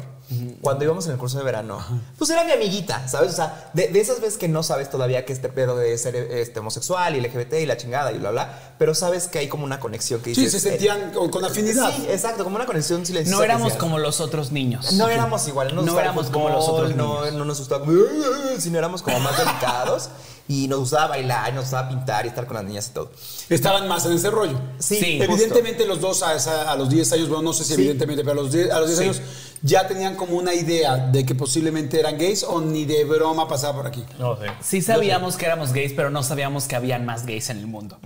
cuando 0.59 0.83
íbamos 0.83 1.05
en 1.05 1.11
el 1.11 1.19
curso 1.19 1.37
de 1.37 1.43
verano, 1.43 1.77
pues 2.17 2.31
era 2.31 2.43
mi 2.43 2.51
amiguita, 2.51 3.07
¿sabes? 3.07 3.33
O 3.33 3.35
sea, 3.35 3.69
de, 3.75 3.89
de 3.89 3.99
esas 3.99 4.21
veces 4.21 4.39
que 4.39 4.47
no 4.47 4.63
sabes 4.63 4.89
todavía 4.89 5.23
que 5.23 5.33
este 5.33 5.49
pedo 5.49 5.75
de 5.77 5.95
ser 5.99 6.15
este, 6.15 6.59
homosexual 6.61 7.15
y 7.15 7.21
LGBT 7.21 7.53
y 7.61 7.67
la 7.67 7.77
chingada 7.77 8.11
y 8.11 8.17
bla, 8.17 8.31
bla, 8.31 8.73
pero 8.79 8.95
sabes 8.95 9.27
que 9.27 9.37
hay 9.37 9.49
como 9.49 9.63
una 9.63 9.79
conexión 9.79 10.19
que 10.21 10.33
Sí, 10.33 10.45
dices. 10.45 10.63
se 10.63 10.69
sentían 10.71 11.11
con, 11.11 11.29
con 11.29 11.45
afinidad. 11.45 11.93
Sí, 11.95 12.07
exacto, 12.09 12.43
como 12.43 12.55
una 12.55 12.65
conexión 12.65 13.05
silenciosa. 13.05 13.37
No 13.37 13.43
éramos 13.43 13.73
como 13.73 13.99
los 13.99 14.19
otros 14.19 14.51
niños. 14.51 14.93
no 14.93 15.09
éramos 15.09 15.47
igual, 15.47 15.75
no, 15.75 15.83
No 15.83 15.99
éramos 15.99 16.31
como 16.31 16.49
los 16.49 16.65
fútbol, 16.65 16.85
otros 16.85 16.95
no, 16.95 17.19
niños. 17.21 17.35
no 17.35 17.45
nos 17.45 17.59
gustaba, 17.59 17.85
sino 18.57 18.79
éramos 18.79 19.03
como 19.03 19.19
más 19.19 19.37
delicados 19.45 20.09
y 20.51 20.67
nos 20.67 20.79
gustaba 20.81 21.07
bailar, 21.07 21.49
y 21.51 21.53
nos 21.55 21.63
gustaba 21.65 21.87
pintar 21.87 22.25
y 22.25 22.29
estar 22.29 22.45
con 22.45 22.55
las 22.57 22.65
niñas 22.65 22.87
y 22.89 22.93
todo. 22.93 23.11
Estaban 23.49 23.87
más 23.87 24.05
en 24.05 24.13
ese 24.13 24.29
rollo. 24.29 24.59
Sí, 24.79 24.95
Sí. 24.99 25.17
justo. 25.19 25.33
evidentemente 25.33 25.85
los 25.85 26.01
dos 26.01 26.23
a, 26.23 26.35
esa- 26.35 26.69
a 26.71 26.75
los 26.75 26.89
10 26.89 27.11
años, 27.13 27.29
bueno, 27.29 27.43
no 27.43 27.53
sé 27.53 27.63
si 27.63 27.73
evidentemente, 27.73 28.23
pero 28.23 28.39
a 28.39 28.43
los 28.43 28.51
10, 28.51 28.69
a 28.71 28.79
los 28.79 28.87
10 28.89 28.99
Sí. 28.99 29.05
años 29.05 29.21
ya 29.63 29.87
tenían 29.87 30.15
como 30.15 30.35
una 30.37 30.53
idea 30.55 30.97
de 30.97 31.23
que 31.25 31.35
posiblemente 31.35 31.99
eran 31.99 32.17
gays 32.17 32.43
o 32.43 32.59
ni 32.61 32.83
de 32.85 33.05
broma 33.05 33.47
pasaba 33.47 33.77
por 33.77 33.87
aquí. 33.87 34.03
No 34.19 34.35
sé. 34.35 34.47
Sí 34.61 34.81
sabíamos 34.81 35.37
que 35.37 35.45
éramos 35.45 35.71
gays, 35.71 35.93
pero 35.93 36.09
no 36.09 36.23
sabíamos 36.23 36.65
que 36.65 36.75
habían 36.75 37.05
más 37.05 37.25
gays 37.25 37.49
en 37.51 37.59
el 37.59 37.67
mundo. 37.67 37.97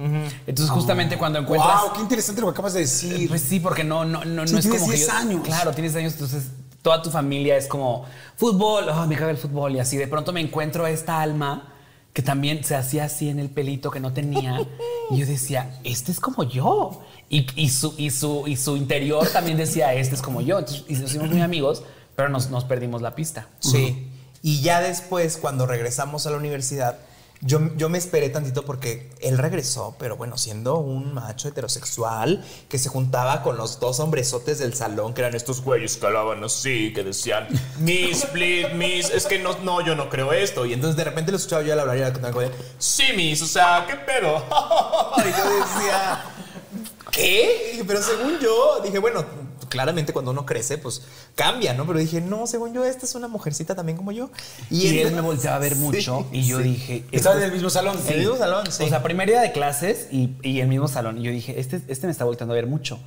Entonces, 0.46 0.70
justamente 0.70 1.18
cuando 1.18 1.40
encuentras. 1.40 1.82
Wow, 1.84 1.94
qué 1.94 2.02
interesante 2.02 2.42
lo 2.42 2.48
que 2.48 2.52
acabas 2.52 2.74
de 2.74 2.82
decir. 2.82 3.28
Pues 3.30 3.42
sí, 3.42 3.60
porque 3.60 3.84
no, 3.84 4.04
no, 4.06 4.26
no, 4.26 4.46
Sí, 4.48 4.54
no 4.54 4.60
es 4.60 4.66
tienes 4.66 4.80
como 4.82 4.92
que 4.92 4.98
10 4.98 5.08
yo- 5.08 5.14
años. 5.14 5.42
Claro, 5.44 5.72
tienes 5.72 5.94
10 5.94 6.02
años, 6.04 6.14
entonces 6.14 6.44
toda 6.82 7.02
tu 7.02 7.10
familia 7.10 7.56
es 7.58 7.68
como 7.68 8.06
fútbol, 8.36 8.90
oh, 8.90 9.06
me 9.08 9.16
caga 9.16 9.32
el 9.32 9.38
fútbol 9.38 9.76
y 9.76 9.80
así. 9.80 9.96
De 9.98 10.08
pronto 10.08 10.32
me 10.34 10.42
encuentro 10.42 10.84
a 10.86 10.90
esta 10.92 11.22
alma 11.22 11.72
que 12.16 12.22
también 12.22 12.64
se 12.64 12.76
hacía 12.76 13.04
así 13.04 13.28
en 13.28 13.40
el 13.40 13.50
pelito 13.50 13.92
que 13.92 14.00
no 14.00 14.14
tenía 14.14 14.66
y 15.12 15.18
yo 15.18 15.26
decía, 15.26 15.78
este 15.84 16.14
es 16.14 16.22
como 16.22 16.44
yo. 16.46 17.04
Y, 17.28 17.46
y 17.62 17.70
su, 17.70 17.94
y, 17.98 18.10
su, 18.10 18.48
y 18.48 18.56
su 18.56 18.78
interior 18.78 19.28
también 19.28 19.58
decía, 19.58 19.94
este 19.94 20.16
es 20.16 20.22
como 20.22 20.40
yo. 20.40 20.60
Entonces 20.60 20.86
y 20.88 20.94
nos 20.94 21.10
hicimos 21.10 21.30
muy 21.30 21.42
amigos, 21.42 21.84
pero 22.16 22.30
nos, 22.30 22.50
nos 22.50 22.64
perdimos 22.64 23.02
la 23.02 23.16
pista. 23.16 23.50
Sí. 23.60 24.08
Y 24.42 24.62
ya 24.62 24.80
después, 24.80 25.36
cuando 25.36 25.66
regresamos 25.66 26.26
a 26.26 26.32
la 26.32 26.38
universidad, 26.38 27.00
yo, 27.46 27.60
yo 27.78 27.90
me 27.90 28.00
esperé 28.00 28.30
tantito 28.30 28.66
porque 28.66 29.12
él 29.22 29.38
regresó, 29.38 29.96
pero 30.00 30.18
bueno, 30.18 30.36
siendo 30.36 30.80
un 30.80 31.14
macho 31.14 31.48
heterosexual 31.48 32.44
que 32.68 32.80
se 32.80 32.90
juntaba 32.90 33.44
con 33.44 33.56
los 33.56 33.80
dos 33.80 34.00
hombresotes 34.00 34.58
del 34.58 34.74
salón, 34.74 35.14
que 35.14 35.22
eran 35.22 35.36
estos 35.36 35.62
güeyes 35.62 35.98
que 35.98 36.08
hablaban 36.08 36.44
así, 36.44 36.92
que 36.94 37.04
decían, 37.04 37.48
Miss, 37.80 38.26
please, 38.26 38.74
Miss, 38.74 39.12
es 39.12 39.28
que 39.28 39.38
no, 39.38 39.56
no, 39.60 39.82
yo 39.82 39.96
no 39.96 40.10
creo 40.10 40.34
esto. 40.34 40.66
Y 40.66 40.74
entonces 40.74 40.98
de 40.98 41.04
repente 41.04 41.32
lo 41.32 41.38
escuchaba 41.38 41.62
yo 41.62 41.74
al 41.74 41.82
hablar 41.82 41.98
y 41.98 42.02
era 42.02 42.14
como 42.14 42.42
sí, 42.80 43.04
Miss, 43.16 43.44
o 43.44 43.48
sea, 43.48 43.86
¿qué 43.88 43.96
pedo? 43.96 44.38
y 45.18 45.22
yo 45.22 45.50
decía, 45.60 46.24
¿qué? 47.12 47.84
Pero 47.86 48.02
según 48.02 48.40
yo, 48.40 48.82
dije, 48.84 48.98
bueno, 48.98 49.24
claramente 49.76 50.14
cuando 50.14 50.32
uno 50.32 50.46
crece, 50.46 50.78
pues 50.78 51.02
cambia, 51.36 51.74
¿no? 51.74 51.86
Pero 51.86 52.00
dije, 52.00 52.22
no, 52.22 52.48
según 52.48 52.74
yo, 52.74 52.86
esta 52.86 53.06
es 53.06 53.14
una 53.14 53.28
mujercita 53.28 53.76
también 53.76 53.98
como 53.98 54.14
yo. 54.14 54.30
Y, 54.70 55.00
él 55.00 55.12
me 55.12 55.20
volteaba 55.20 55.58
a 55.58 55.60
ver 55.60 55.74
Sí, 55.76 55.82
mucho 55.82 56.26
y 56.32 56.44
yo 56.44 56.60
sí. 56.60 56.64
dije... 56.64 57.04
Estaban 57.12 57.40
este 57.40 57.48
en 57.48 57.52
el 57.52 57.52
mismo 57.52 57.70
salón. 57.70 58.00
En 58.08 58.14
el 58.14 58.20
mismo 58.20 58.38
salón, 58.38 58.72
sí. 58.72 58.84
O 58.84 58.88
sea, 58.88 59.04
primer 59.04 59.28
día 59.28 59.42
de 59.42 59.52
clases 59.52 60.08
y, 60.12 60.38
y 60.44 60.62
el 60.62 60.70
mismo 60.70 60.88
salón. 60.88 61.18
Y 61.18 61.24
yo 61.24 61.32
dije, 61.32 61.60
este, 61.60 61.82
este 61.90 62.08
me 62.08 62.12
está 62.12 62.24
volteando 62.24 62.54
a 62.54 62.56
ver 62.56 62.68
mucho. 62.68 63.00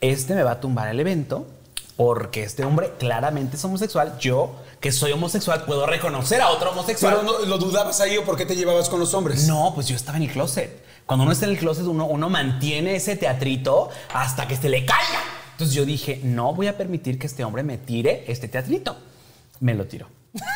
Este 0.00 0.36
me 0.36 0.44
va 0.44 0.52
a 0.52 0.60
tumbar 0.60 0.88
el 0.88 1.00
evento 1.00 1.48
porque 1.96 2.44
este 2.44 2.64
hombre 2.64 2.92
claramente 2.98 3.56
es 3.56 3.64
homosexual. 3.64 4.16
Yo, 4.20 4.54
que 4.80 4.92
soy 4.92 5.10
homosexual, 5.10 5.64
puedo 5.64 5.84
reconocer 5.86 6.40
a 6.40 6.50
otro 6.50 6.70
homosexual. 6.70 7.18
Pero 7.20 7.40
no, 7.40 7.44
lo 7.46 7.58
dudabas 7.58 8.00
ahí 8.00 8.16
o 8.16 8.24
por 8.24 8.36
qué 8.36 8.46
te 8.46 8.54
llevabas 8.54 8.88
con 8.88 9.00
los 9.00 9.12
hombres. 9.14 9.48
No, 9.48 9.72
pues 9.74 9.88
yo 9.88 9.96
estaba 9.96 10.16
en 10.18 10.24
el 10.24 10.30
closet. 10.30 10.84
Cuando 11.06 11.24
uno 11.24 11.32
está 11.32 11.46
en 11.46 11.52
el 11.52 11.58
closet, 11.58 11.84
uno, 11.84 12.06
uno 12.06 12.30
mantiene 12.30 12.96
ese 12.96 13.16
teatrito 13.16 13.90
hasta 14.12 14.48
que 14.48 14.56
se 14.56 14.68
le 14.68 14.86
caiga. 14.86 15.20
Entonces 15.54 15.74
yo 15.74 15.84
dije, 15.84 16.20
no 16.24 16.52
voy 16.54 16.66
a 16.66 16.76
permitir 16.76 17.18
que 17.18 17.26
este 17.26 17.44
hombre 17.44 17.62
me 17.62 17.78
tire 17.78 18.24
este 18.26 18.48
teatrito. 18.48 18.96
Me 19.60 19.74
lo 19.74 19.86
tiró. 19.86 20.08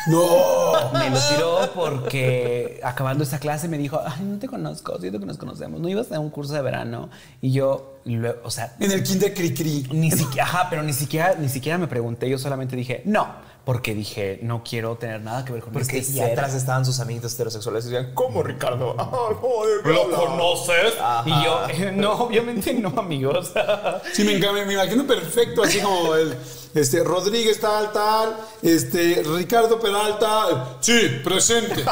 No. 0.07 0.91
Me 0.91 1.09
lo 1.09 1.17
tiró 1.19 1.71
porque 1.73 2.81
acabando 2.83 3.23
esa 3.23 3.39
clase 3.39 3.69
me 3.69 3.77
dijo, 3.77 4.01
ay, 4.05 4.23
no 4.25 4.37
te 4.37 4.47
conozco, 4.47 4.99
siento 4.99 5.19
que 5.19 5.25
nos 5.25 5.37
conocemos. 5.37 5.79
No 5.79 5.87
ibas 5.87 6.11
a 6.11 6.19
un 6.19 6.29
curso 6.29 6.53
de 6.53 6.61
verano. 6.61 7.09
Y 7.41 7.51
yo, 7.53 7.99
luego, 8.03 8.41
o 8.43 8.51
sea, 8.51 8.75
En 8.79 8.91
el 8.91 9.03
kinder 9.03 9.33
cri 9.33 9.53
cri. 9.53 9.87
ni 9.91 10.11
siquiera, 10.11 10.43
ajá, 10.43 10.67
pero 10.69 10.83
ni 10.83 10.91
siquiera, 10.91 11.35
ni 11.39 11.47
siquiera 11.47 11.77
me 11.77 11.87
pregunté. 11.87 12.29
Yo 12.29 12.37
solamente 12.37 12.75
dije, 12.75 13.01
no, 13.05 13.27
porque 13.65 13.93
dije, 13.93 14.39
no 14.41 14.63
quiero 14.63 14.95
tener 14.97 15.21
nada 15.21 15.45
que 15.45 15.53
ver 15.53 15.61
con 15.61 15.73
Porque 15.73 15.99
este 15.99 16.13
y 16.13 16.15
ser. 16.15 16.31
atrás 16.31 16.55
estaban 16.55 16.85
sus 16.85 16.99
amiguitos 16.99 17.33
heterosexuales 17.35 17.85
y 17.85 17.89
decían, 17.89 18.13
¿cómo 18.15 18.41
Ricardo? 18.41 18.95
Ah, 18.97 19.09
¿cómo 19.39 19.65
de 19.65 19.83
qué 19.83 19.89
hablas?" 19.89 20.19
conoces? 20.19 20.93
Ajá. 20.99 21.23
Y 21.29 21.43
yo, 21.43 21.67
"Eh, 21.69 21.91
no, 21.95 22.13
obviamente 22.13 22.73
no, 22.73 22.89
amigos. 22.97 23.51
Sí, 24.13 24.23
me, 24.23 24.33
encanta, 24.37 24.65
me 24.65 24.73
imagino 24.73 25.05
perfecto, 25.05 25.63
así 25.63 25.79
como 25.79 26.15
el 26.15 26.35
este, 26.73 27.03
Rodríguez 27.03 27.59
tal, 27.59 27.91
tal, 27.91 28.37
este, 28.61 29.23
Ricardo 29.23 29.79
Peralta, 29.79 30.77
sí, 30.79 31.19
presente. 31.23 31.83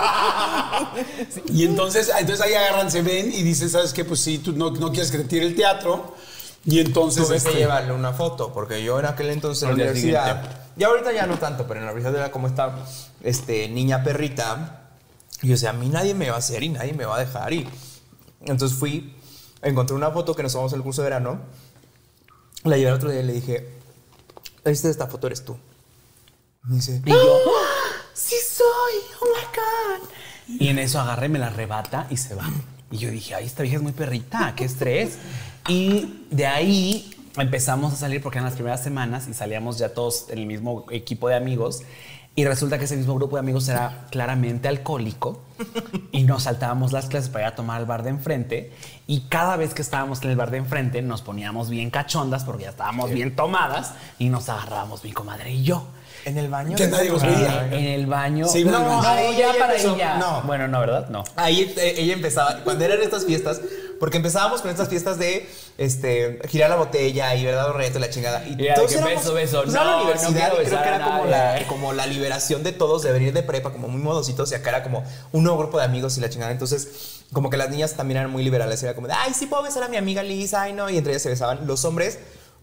Y 1.53 1.65
entonces, 1.65 2.11
entonces 2.17 2.45
ahí 2.45 2.53
agarran, 2.53 2.89
se 2.91 3.01
ven 3.01 3.31
y 3.31 3.43
dicen, 3.43 3.69
¿sabes 3.69 3.93
qué? 3.93 4.05
Pues 4.05 4.19
sí, 4.19 4.39
tú 4.39 4.53
no, 4.53 4.71
no 4.71 4.89
quieres 4.91 5.11
que 5.11 5.17
te 5.19 5.23
tire 5.25 5.45
el 5.45 5.55
teatro. 5.55 6.15
Y 6.65 6.79
entonces. 6.79 7.25
Tuve 7.25 7.37
este, 7.37 7.51
que 7.51 7.57
llevarle 7.59 7.93
una 7.93 8.13
foto, 8.13 8.51
porque 8.53 8.83
yo 8.83 8.99
en 8.99 9.05
aquel 9.05 9.29
entonces 9.29 9.63
en 9.63 9.69
la 9.69 9.75
universidad, 9.75 10.66
siguiente. 10.77 10.81
y 10.81 10.83
ahorita 10.83 11.11
ya 11.13 11.25
no 11.25 11.37
tanto, 11.37 11.67
pero 11.67 11.79
en 11.79 11.85
la 11.85 11.91
universidad 11.91 12.21
era 12.23 12.31
como 12.31 12.47
esta 12.47 12.75
este, 13.21 13.67
niña 13.69 14.03
perrita. 14.03 14.89
Y 15.41 15.47
yo 15.47 15.53
decía, 15.53 15.69
a 15.71 15.73
mí 15.73 15.89
nadie 15.89 16.13
me 16.13 16.29
va 16.29 16.35
a 16.35 16.39
hacer 16.39 16.63
y 16.63 16.69
nadie 16.69 16.93
me 16.93 17.05
va 17.05 17.17
a 17.17 17.19
dejar. 17.19 17.53
Y 17.53 17.67
entonces 18.41 18.77
fui, 18.77 19.15
encontré 19.61 19.95
una 19.95 20.11
foto 20.11 20.35
que 20.35 20.43
nos 20.43 20.51
tomamos 20.51 20.73
en 20.73 20.79
el 20.79 20.83
curso 20.83 21.01
de 21.01 21.09
verano. 21.09 21.39
La 22.63 22.77
llevé 22.77 22.89
el 22.89 22.95
otro 22.95 23.11
día 23.11 23.21
y 23.21 23.25
le 23.25 23.33
dije, 23.33 23.69
este 24.63 24.87
de 24.87 24.91
esta 24.91 25.07
foto 25.07 25.27
eres 25.27 25.45
tú. 25.45 25.57
Me 26.63 26.75
dice, 26.75 27.01
Y 27.05 27.09
yo, 27.11 27.39
sí 28.13 28.35
soy, 28.49 28.65
oh 29.21 29.25
my 29.25 29.45
God. 29.55 30.09
Y 30.59 30.69
en 30.69 30.79
eso 30.79 30.99
agarré, 30.99 31.29
me 31.29 31.39
la 31.39 31.47
arrebata 31.47 32.07
y 32.09 32.17
se 32.17 32.35
va. 32.35 32.49
Y 32.89 32.97
yo 32.97 33.09
dije, 33.09 33.35
ay, 33.35 33.45
esta 33.45 33.63
vieja 33.63 33.77
es 33.77 33.83
muy 33.83 33.91
perrita, 33.91 34.53
qué 34.55 34.65
estrés. 34.65 35.17
Y 35.67 36.25
de 36.31 36.47
ahí 36.47 37.16
empezamos 37.37 37.93
a 37.93 37.95
salir 37.95 38.21
porque 38.21 38.37
eran 38.39 38.45
las 38.45 38.55
primeras 38.55 38.83
semanas 38.83 39.27
y 39.27 39.33
salíamos 39.33 39.77
ya 39.77 39.93
todos 39.93 40.25
en 40.29 40.39
el 40.39 40.45
mismo 40.45 40.85
equipo 40.91 41.27
de 41.29 41.35
amigos. 41.35 41.81
Y 42.35 42.45
resulta 42.45 42.77
que 42.77 42.85
ese 42.85 42.95
mismo 42.95 43.15
grupo 43.15 43.35
de 43.35 43.39
amigos 43.39 43.67
era 43.67 44.05
claramente 44.11 44.67
alcohólico 44.67 45.41
y 46.11 46.21
nos 46.21 46.43
saltábamos 46.43 46.91
las 46.91 47.07
clases 47.07 47.29
para 47.31 47.45
ir 47.47 47.53
a 47.53 47.55
tomar 47.55 47.77
al 47.77 47.87
bar 47.87 48.03
de 48.03 48.11
enfrente. 48.11 48.71
Y 49.07 49.21
cada 49.21 49.55
vez 49.57 49.73
que 49.73 49.81
estábamos 49.81 50.21
en 50.21 50.29
el 50.29 50.35
bar 50.35 50.51
de 50.51 50.57
enfrente 50.57 51.01
nos 51.01 51.23
poníamos 51.23 51.69
bien 51.71 51.89
cachondas 51.89 52.43
porque 52.43 52.65
ya 52.65 52.69
estábamos 52.69 53.09
bien 53.09 53.35
tomadas 53.35 53.93
y 54.19 54.29
nos 54.29 54.49
agarrábamos 54.49 55.03
mi 55.03 55.13
comadre 55.13 55.51
y 55.51 55.63
yo. 55.63 55.87
en 56.25 56.37
el 56.37 56.47
baño. 56.49 56.75
Que 56.75 56.87
nadie 56.87 57.09
los 57.09 57.23
veía. 57.23 57.69
En 57.71 57.85
el 57.85 58.05
baño. 58.05 58.47
Sí, 58.47 58.63
no, 58.63 58.71
bueno, 58.71 59.01
no, 59.01 59.07
ahí 59.07 59.35
ya 59.37 59.49
ella 59.49 59.59
para 59.59 59.73
empezó- 59.75 59.95
ella. 59.95 60.17
no. 60.17 60.41
Bueno, 60.43 60.67
no, 60.67 60.79
¿verdad? 60.81 61.09
No. 61.09 61.23
Ahí 61.37 61.73
eh, 61.77 61.95
ella 61.97 62.13
empezaba, 62.13 62.59
cuando 62.63 62.83
eran 62.85 63.01
estas 63.01 63.25
fiestas, 63.25 63.61
porque 63.99 64.17
empezábamos 64.17 64.61
con 64.61 64.69
estas 64.71 64.89
fiestas 64.89 65.17
de 65.19 65.47
este, 65.77 66.39
girar 66.47 66.69
la 66.69 66.75
botella 66.75 67.35
y 67.35 67.45
verdad 67.45 67.67
los 67.67 67.75
retos, 67.75 67.99
la 68.01 68.09
chingada. 68.09 68.45
Y 68.47 68.55
todos 68.73 68.87
que 68.91 68.97
éramos- 68.97 69.15
beso, 69.15 69.33
beso. 69.33 69.61
pues, 69.63 69.73
No, 69.73 69.83
la 69.83 69.91
no 69.91 69.97
universidad 70.03 70.51
y 70.53 70.65
creo 70.65 70.81
que 70.81 70.87
era 70.87 71.03
como 71.05 71.25
la, 71.25 71.63
como 71.67 71.93
la 71.93 72.05
liberación 72.07 72.63
de 72.63 72.71
todos 72.71 73.03
de 73.03 73.11
venir 73.11 73.33
de 73.33 73.43
prepa, 73.43 73.71
como 73.71 73.87
muy 73.87 74.01
modositos, 74.01 74.51
y 74.51 74.55
acá 74.55 74.69
era 74.69 74.83
como 74.83 75.03
un 75.31 75.43
nuevo 75.43 75.57
grupo 75.59 75.77
de 75.79 75.85
amigos 75.85 76.17
y 76.17 76.21
la 76.21 76.29
chingada. 76.29 76.51
Entonces, 76.51 77.23
como 77.33 77.49
que 77.49 77.57
las 77.57 77.69
niñas 77.69 77.93
también 77.95 78.17
eran 78.19 78.31
muy 78.31 78.43
liberales. 78.43 78.81
Era 78.83 78.95
como 78.95 79.07
de, 79.07 79.13
ay, 79.13 79.33
sí 79.33 79.45
puedo 79.47 79.63
besar 79.63 79.83
a 79.83 79.87
mi 79.87 79.97
amiga 79.97 80.23
Lisa, 80.23 80.63
ay, 80.63 80.73
no. 80.73 80.89
Y 80.89 80.97
entre 80.97 81.11
ellas 81.13 81.21
se 81.23 81.29
besaban. 81.29 81.67
Los 81.67 81.83
hombres, 81.85 82.19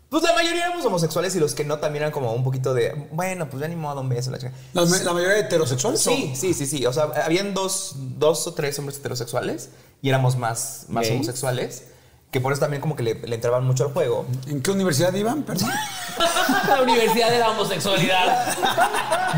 pues 0.09 0.23
la 0.23 0.33
mayoría 0.33 0.67
éramos 0.67 0.85
homosexuales 0.85 1.35
y 1.35 1.41
los 1.41 1.55
que 1.55 1.65
no 1.65 1.79
también 1.79 2.03
eran 2.03 2.13
como 2.13 2.33
un 2.33 2.45
poquito 2.45 2.73
de, 2.75 3.09
bueno, 3.13 3.49
pues 3.51 3.61
ya 3.61 3.69
ni 3.69 3.77
modo, 3.77 4.01
un 4.01 4.09
beso, 4.09 4.31
la 4.31 4.39
chingada. 4.39 4.59
La, 4.73 4.83
la 4.85 5.13
mayoría 5.13 5.39
heterosexuales 5.39 6.01
son- 6.01 6.15
Sí, 6.15 6.33
sí, 6.37 6.55
sí, 6.55 6.67
sí. 6.67 6.87
O 6.87 6.93
sea, 6.93 7.05
habían 7.25 7.53
dos, 7.55 7.93
dos 7.97 8.47
o 8.47 8.55
tres 8.55 8.79
hombres 8.79 8.99
heterosexuales 8.99 9.71
y 10.03 10.09
éramos 10.11 10.37
más, 10.37 10.85
más 10.89 11.03
¿Gays? 11.03 11.15
homosexuales. 11.15 11.85
Que 12.31 12.41
por 12.41 12.53
eso 12.53 12.61
también 12.63 12.81
como 12.81 12.97
que 12.97 13.05
le, 13.05 13.15
le 13.15 13.37
entraban 13.37 13.65
mucho 13.65 13.85
al 13.85 13.93
juego. 13.93 14.27
¿En 14.49 14.61
qué 14.61 14.73
universidad 14.73 15.15
iban? 15.15 15.45
Perdón. 15.45 15.71
La 16.69 16.83
Universidad 16.83 17.31
de 17.31 17.39
la 17.39 17.51
Homosexualidad 17.51 18.57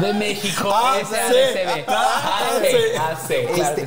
de 0.01 0.15
México. 0.15 0.73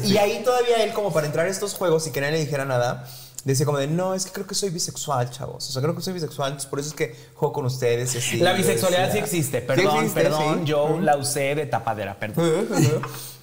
Y 0.04 0.18
ahí 0.18 0.44
todavía 0.44 0.84
él 0.84 0.94
como 0.94 1.12
para 1.12 1.26
entrar 1.28 1.46
a 1.46 1.50
estos 1.50 1.74
juegos 1.74 2.06
y 2.08 2.12
que 2.12 2.22
nadie 2.22 2.34
le 2.34 2.40
dijera 2.42 2.66
nada, 2.66 3.06
decía 3.46 3.66
como 3.66 3.78
de, 3.78 3.88
no, 3.88 4.14
es 4.14 4.26
que 4.26 4.32
creo 4.32 4.46
que 4.48 4.56
soy 4.56 4.70
bisexual, 4.70 5.30
chavos. 5.32 5.68
O 5.70 5.72
sea, 5.72 5.82
creo 5.82 5.96
que 5.96 6.02
soy 6.02 6.14
bisexual, 6.14 6.50
entonces 6.52 6.70
por 6.70 6.80
eso 6.80 6.90
es 6.90 6.96
que 6.96 7.16
juego 7.36 7.54
con 7.54 7.66
ustedes 7.66 8.14
y 8.16 8.18
así. 8.18 8.38
La 8.38 8.54
bisexualidad 8.54 9.12
sí 9.12 9.18
existe. 9.20 9.62
"Sí 9.62 9.66
Perdón, 9.68 9.96
existe, 9.98 10.22
perdón. 10.22 10.60
sí". 10.60 10.66
Yo 10.66 11.00
la 11.00 11.18
usé 11.18 11.56
de 11.56 11.66
tapadera, 11.66 12.18
perdón. 12.20 12.68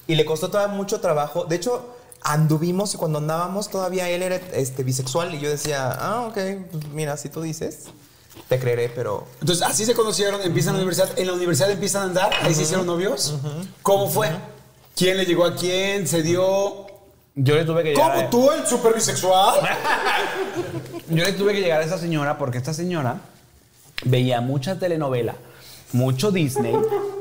y 0.07 0.15
le 0.15 0.25
costó 0.25 0.49
todavía 0.49 0.73
mucho 0.75 0.99
trabajo. 1.01 1.45
De 1.45 1.55
hecho, 1.57 1.93
anduvimos 2.21 2.93
y 2.93 2.97
cuando 2.97 3.19
andábamos 3.19 3.69
todavía 3.69 4.09
él 4.09 4.23
era 4.23 4.37
este, 4.53 4.83
bisexual 4.83 5.33
y 5.35 5.39
yo 5.39 5.49
decía, 5.49 5.91
ah, 5.91 6.27
ok, 6.27 6.37
pues 6.71 6.87
mira, 6.93 7.15
si 7.17 7.29
tú 7.29 7.41
dices, 7.41 7.85
te 8.49 8.59
creeré, 8.59 8.89
pero... 8.89 9.25
Entonces, 9.41 9.65
así 9.65 9.85
se 9.85 9.93
conocieron, 9.93 10.41
empiezan 10.41 10.73
la 10.73 10.79
universidad. 10.79 11.09
En 11.19 11.27
la 11.27 11.33
universidad 11.33 11.69
empiezan 11.71 12.01
a 12.01 12.05
andar, 12.05 12.31
ahí 12.41 12.53
se 12.55 12.63
hicieron 12.63 12.85
novios. 12.85 13.35
¿Cómo 13.81 14.09
fue? 14.09 14.29
¿Quién 14.95 15.17
le 15.17 15.25
llegó 15.25 15.45
a 15.45 15.55
quién? 15.55 16.07
¿Se 16.07 16.21
dio? 16.23 16.86
Yo 17.39 17.53
le 17.55 17.65
tuve 17.65 17.83
que 17.83 17.89
llegar. 17.91 18.11
¿Cómo 18.13 18.21
a- 18.25 18.29
tú, 18.31 18.51
el 18.51 18.65
super 18.65 18.93
bisexual? 18.95 19.59
Yo 21.09 21.23
le 21.23 21.33
tuve 21.33 21.53
que 21.53 21.61
llegar 21.61 21.81
a 21.81 21.85
esa 21.85 21.97
señora 21.99 22.37
porque 22.39 22.57
esta 22.57 22.73
señora 22.73 23.17
veía 24.03 24.41
mucha 24.41 24.79
telenovela, 24.79 25.35
mucho 25.93 26.31
Disney 26.31 26.75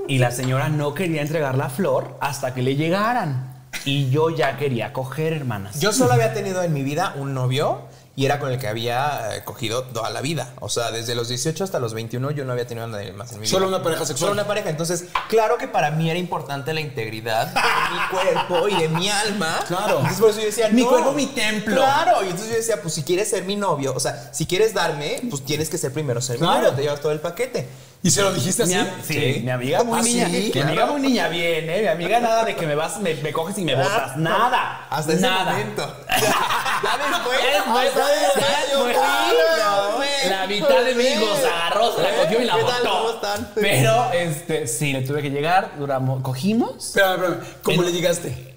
y 0.08 0.18
la 0.18 0.30
señora 0.30 0.68
no 0.70 0.94
quería 0.94 1.20
entregar 1.22 1.56
la 1.56 1.68
flor 1.68 2.16
hasta 2.20 2.54
que 2.54 2.62
le 2.62 2.76
llegaran. 2.76 3.54
Y 3.84 4.08
yo 4.10 4.30
ya 4.30 4.56
quería 4.56 4.92
coger, 4.92 5.32
hermanas. 5.34 5.78
Yo 5.80 5.92
solo 5.92 6.14
había 6.14 6.32
tenido 6.32 6.62
en 6.62 6.72
mi 6.72 6.82
vida 6.82 7.14
un 7.18 7.34
novio 7.34 7.82
y 8.18 8.24
era 8.24 8.40
con 8.40 8.50
el 8.50 8.58
que 8.58 8.66
había 8.66 9.36
eh, 9.36 9.44
cogido 9.44 9.82
toda 9.84 10.08
la 10.10 10.22
vida. 10.22 10.54
O 10.60 10.68
sea, 10.70 10.90
desde 10.90 11.14
los 11.14 11.28
18 11.28 11.62
hasta 11.62 11.78
los 11.78 11.92
21 11.92 12.30
yo 12.30 12.44
no 12.46 12.52
había 12.52 12.66
tenido 12.66 12.86
nada 12.86 13.04
más 13.12 13.30
en 13.32 13.36
mi 13.40 13.42
vida. 13.42 13.50
Solo 13.50 13.68
una 13.68 13.82
pareja 13.82 14.00
sexual. 14.06 14.18
Solo 14.30 14.32
una 14.32 14.46
pareja. 14.46 14.70
Entonces, 14.70 15.04
claro 15.28 15.58
que 15.58 15.68
para 15.68 15.90
mí 15.90 16.08
era 16.08 16.18
importante 16.18 16.72
la 16.72 16.80
integridad 16.80 17.48
de 17.48 17.60
mi 17.60 18.00
cuerpo 18.10 18.68
y 18.68 18.74
de 18.80 18.88
mi 18.88 19.08
alma. 19.10 19.58
Claro. 19.68 19.96
Entonces 19.98 20.18
por 20.18 20.30
eso 20.30 20.40
yo 20.40 20.46
decía, 20.46 20.68
Mi 20.70 20.82
no. 20.82 20.88
cuerpo, 20.88 21.12
mi 21.12 21.26
templo. 21.26 21.76
Claro. 21.76 22.22
Y 22.24 22.30
entonces 22.30 22.48
yo 22.50 22.56
decía, 22.56 22.80
pues 22.80 22.94
si 22.94 23.02
quieres 23.02 23.28
ser 23.28 23.44
mi 23.44 23.54
novio, 23.56 23.92
o 23.94 24.00
sea, 24.00 24.30
si 24.32 24.46
quieres 24.46 24.72
darme, 24.72 25.20
pues 25.28 25.44
tienes 25.44 25.68
que 25.68 25.76
ser 25.76 25.92
primero 25.92 26.20
ser 26.22 26.36
mi 26.36 26.46
Claro. 26.46 26.62
novio. 26.62 26.72
Te 26.74 26.82
llevas 26.82 27.00
todo 27.02 27.12
el 27.12 27.20
paquete. 27.20 27.68
¿Y 28.06 28.10
se 28.12 28.22
lo 28.22 28.32
dijiste 28.32 28.64
Mi, 28.66 28.74
así? 28.74 28.88
am- 28.88 29.02
sí, 29.02 29.14
Sí. 29.34 29.40
mi 29.42 29.50
amiga 29.50 29.82
muy 29.82 29.98
¿Ah, 29.98 30.02
niña. 30.02 30.28
sí? 30.28 30.52
Mi 30.54 30.60
amiga 30.60 30.86
muy 30.86 31.00
niña 31.00 31.26
bien, 31.28 31.68
¿eh? 31.68 31.80
Mi 31.82 31.88
amiga 31.88 32.20
nada 32.20 32.44
de 32.44 32.54
que 32.54 32.64
me 32.64 32.76
vas, 32.76 33.00
me, 33.00 33.14
me 33.16 33.32
coges 33.32 33.58
y 33.58 33.64
me 33.64 33.74
botas. 33.74 34.16
Nada. 34.16 34.86
Hasta 34.88 35.12
ese 35.14 35.22
nada. 35.22 35.50
momento. 35.50 35.96
ya 36.08 36.98
después. 37.10 37.38
Ya 37.42 37.52
después, 37.52 37.94
después, 37.96 38.96
claro. 38.96 39.98
La 40.28 40.46
mitad 40.46 40.84
de 40.84 40.92
amigos 40.92 41.38
agarró, 41.40 41.96
se 41.96 42.02
la 42.02 42.14
cogió 42.16 42.42
y 42.42 42.44
la 42.44 42.56
botó. 42.56 43.20
Pero, 43.56 44.12
este, 44.12 44.68
sí, 44.68 44.92
le 44.92 45.02
tuve 45.02 45.20
que 45.20 45.30
llegar, 45.30 45.72
duramos, 45.76 46.22
cogimos. 46.22 46.86
Espérame. 46.86 47.40
¿Cómo 47.64 47.82
le 47.82 47.90
llegaste? 47.90 48.54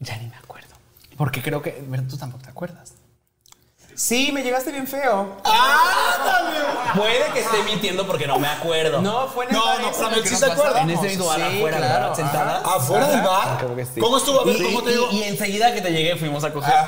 Ya 0.00 0.16
ni 0.16 0.26
me 0.26 0.34
acuerdo. 0.34 0.74
Porque 1.16 1.40
creo 1.40 1.62
que, 1.62 1.84
bueno, 1.86 2.02
tú 2.10 2.16
tampoco 2.16 2.42
te 2.42 2.50
acuerdas. 2.50 2.94
Sí, 3.94 4.30
me 4.32 4.42
llegaste 4.42 4.70
bien 4.72 4.86
feo. 4.86 5.36
Puede 6.96 7.26
que 7.32 7.40
esté 7.40 7.62
mintiendo 7.64 8.06
porque 8.06 8.26
no 8.26 8.38
me 8.38 8.48
acuerdo. 8.48 9.00
No, 9.02 9.28
fue 9.28 9.44
en 9.44 9.50
el 9.50 9.56
No, 9.56 9.64
bar 9.64 9.80
no, 9.80 9.90
ese 9.90 9.98
pero 10.02 10.12
en 10.12 10.18
el 10.22 10.28
sí 10.28 10.36
se 10.36 10.46
acuerda. 10.46 10.80
En 10.82 10.90
ese 10.90 11.02
mismo 11.08 11.26
bar 11.26 11.38
Sí, 11.38 11.56
afuera, 11.58 11.76
claro, 11.78 11.92
¿verdad? 12.00 12.14
Sentadas. 12.16 12.62
ajá. 12.64 12.76
¿Afuera 12.76 13.08
del 13.08 13.20
bar? 13.22 13.58
Creo 13.58 13.76
que 13.76 13.84
sí. 13.86 14.00
¿Cómo 14.00 14.16
estuvo? 14.18 14.40
A 14.40 14.44
ver, 14.44 14.56
Y, 14.56 14.62
¿cómo 14.64 14.82
te 14.82 14.90
y- 14.90 14.94
digo? 14.94 15.08
y 15.12 15.22
enseguida 15.24 15.74
que 15.74 15.80
te 15.82 15.90
llegué 15.92 16.16
fuimos 16.16 16.42
a 16.44 16.52
coger. 16.52 16.74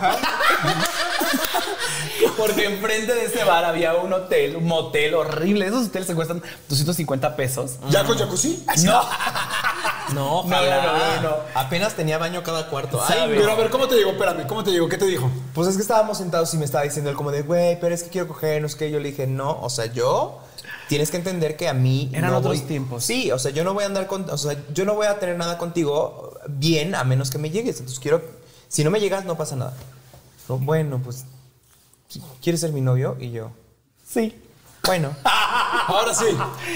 Porque 2.36 2.64
enfrente 2.64 3.14
de 3.14 3.26
ese 3.26 3.44
bar 3.44 3.64
había 3.64 3.94
un 3.94 4.12
hotel, 4.12 4.56
un 4.56 4.66
motel 4.66 5.14
horrible. 5.14 5.66
Esos 5.66 5.86
hoteles 5.88 6.06
se 6.08 6.14
cuestan 6.14 6.42
250 6.68 7.36
pesos. 7.36 7.72
¿Ya 7.90 8.04
con 8.04 8.18
jacuzzi? 8.18 8.64
No. 8.84 9.02
No, 10.08 10.14
No, 10.14 10.38
ojalá. 10.40 10.82
no, 10.82 11.22
no, 11.22 11.30
no. 11.30 11.36
Apenas 11.54 11.94
tenía 11.94 12.18
baño 12.18 12.42
cada 12.42 12.68
cuarto. 12.68 13.00
Ay. 13.08 13.24
Pero 13.28 13.50
a 13.50 13.54
ver, 13.54 13.70
¿cómo 13.70 13.88
te 13.88 13.96
llegó? 13.96 14.10
Espérame, 14.12 14.46
¿cómo 14.46 14.62
te 14.62 14.70
llegó? 14.70 14.88
¿Qué 14.88 14.98
te 14.98 15.06
dijo? 15.06 15.30
Pues 15.54 15.68
es 15.68 15.76
que 15.76 15.82
estábamos 15.82 16.18
sentados 16.18 16.52
y 16.54 16.58
me 16.58 16.64
estaba 16.64 16.84
diciendo 16.84 17.10
él 17.10 17.16
como 17.16 17.30
de, 17.30 17.42
güey, 17.42 17.78
pero 17.80 17.94
es 17.94 18.02
que 18.02 18.10
quiero 18.10 18.28
coger, 18.28 18.60
no 18.62 18.68
sé 18.68 18.76
qué. 18.78 18.90
Yo 18.90 19.00
le 19.00 19.10
dije, 19.10 19.26
no, 19.26 19.58
o 19.60 19.70
sea, 19.70 19.86
yo 19.86 20.40
tienes 20.88 21.10
que 21.10 21.16
entender 21.16 21.56
que 21.56 21.68
a 21.68 21.74
mí 21.74 22.10
Eran 22.12 22.30
no 22.32 22.38
otros 22.38 22.58
voy- 22.58 22.66
tiempos. 22.66 23.04
Sí, 23.04 23.32
o 23.32 23.38
sea, 23.38 23.50
yo 23.50 23.64
no 23.64 23.72
voy 23.74 23.84
a 23.84 23.86
andar 23.86 24.06
con, 24.06 24.28
o 24.28 24.36
sea, 24.38 24.56
yo 24.72 24.84
no 24.84 24.94
voy 24.94 25.06
a 25.06 25.18
tener 25.18 25.36
nada 25.38 25.56
contigo 25.58 26.38
bien 26.48 26.94
a 26.94 27.04
menos 27.04 27.30
que 27.30 27.38
me 27.38 27.50
llegues. 27.50 27.76
Entonces 27.78 27.98
quiero, 28.00 28.22
si 28.68 28.84
no 28.84 28.90
me 28.90 29.00
llegas 29.00 29.24
no 29.24 29.36
pasa 29.36 29.56
nada. 29.56 29.72
No, 30.48 30.58
bueno, 30.58 31.00
pues, 31.02 31.24
¿quieres 32.42 32.60
ser 32.60 32.72
mi 32.72 32.82
novio? 32.82 33.16
Y 33.18 33.30
yo, 33.30 33.50
Sí. 34.06 34.38
bueno. 34.84 35.10
Ahora 35.86 36.14
sí. 36.14 36.24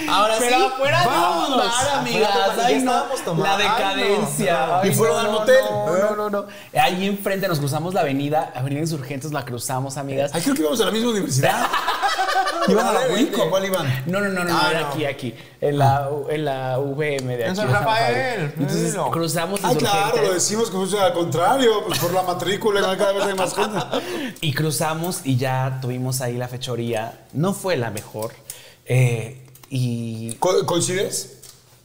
Ahora 0.08 0.34
Pero 0.38 0.56
sí, 0.56 0.64
afuera 0.64 1.00
de 1.00 1.06
un 1.08 1.12
vámonos. 1.14 1.56
bar, 1.58 1.88
amigas. 1.98 2.56
de 2.56 2.60
un 2.62 2.66
Ay, 2.66 2.82
no. 2.82 3.02
tomando. 3.24 3.44
La 3.44 3.56
Ay, 3.56 3.64
no, 3.66 3.72
decadencia. 3.74 4.80
Ay, 4.80 4.90
¿Y 4.90 4.94
fueron 4.94 5.16
no, 5.16 5.22
al 5.22 5.32
motel? 5.32 5.64
No, 5.70 5.96
no, 5.96 6.16
no, 6.16 6.30
no. 6.30 6.46
Ahí 6.80 7.06
enfrente 7.06 7.48
nos 7.48 7.58
cruzamos 7.58 7.94
la 7.94 8.00
avenida, 8.02 8.52
Avenida 8.54 8.80
Insurgentes, 8.80 9.32
la 9.32 9.44
cruzamos, 9.44 9.96
amigas. 9.96 10.30
Ay, 10.34 10.42
creo 10.42 10.54
que 10.54 10.60
íbamos 10.62 10.80
a 10.80 10.84
la 10.86 10.90
misma 10.90 11.10
universidad. 11.10 11.66
¿Iban 12.68 12.86
a 12.86 12.92
la 12.92 13.00
UIC 13.14 13.38
o 13.38 13.50
cuál 13.50 13.64
iban? 13.64 14.02
No, 14.06 14.20
no, 14.20 14.28
no, 14.28 14.44
no, 14.44 14.58
Ah, 14.58 14.68
era 14.70 14.80
no. 14.80 14.86
aquí, 14.88 15.04
aquí. 15.04 15.34
En 15.60 15.78
la, 15.78 16.08
en 16.28 16.44
la 16.44 16.78
VM 16.78 17.36
de 17.36 17.44
aquí. 17.44 17.50
En 17.50 17.56
San 17.56 17.72
Rafael. 17.72 18.52
Entonces 18.58 18.96
cruzamos 19.10 19.60
Ay, 19.62 19.76
claro, 19.76 20.22
lo 20.22 20.34
decimos 20.34 20.70
como 20.70 20.86
si 20.86 20.96
al 20.96 21.12
contrario, 21.12 21.84
pues 21.86 21.98
por 21.98 22.12
la 22.12 22.22
matrícula 22.22 22.80
cada 22.96 23.12
vez 23.12 23.24
hay 23.24 23.34
más 23.34 23.54
gente. 23.54 23.78
Y 24.40 24.52
cruzamos 24.52 25.20
y 25.24 25.36
ya 25.36 25.78
tuvimos 25.80 26.20
ahí 26.20 26.36
la 26.36 26.48
fechoría. 26.48 27.12
No 27.32 27.52
fue 27.54 27.76
la 27.76 27.90
mejor. 27.90 28.32
Eh, 28.88 29.46
y 29.70 30.32
Co- 30.34 30.64
¿Coincides? 30.66 31.34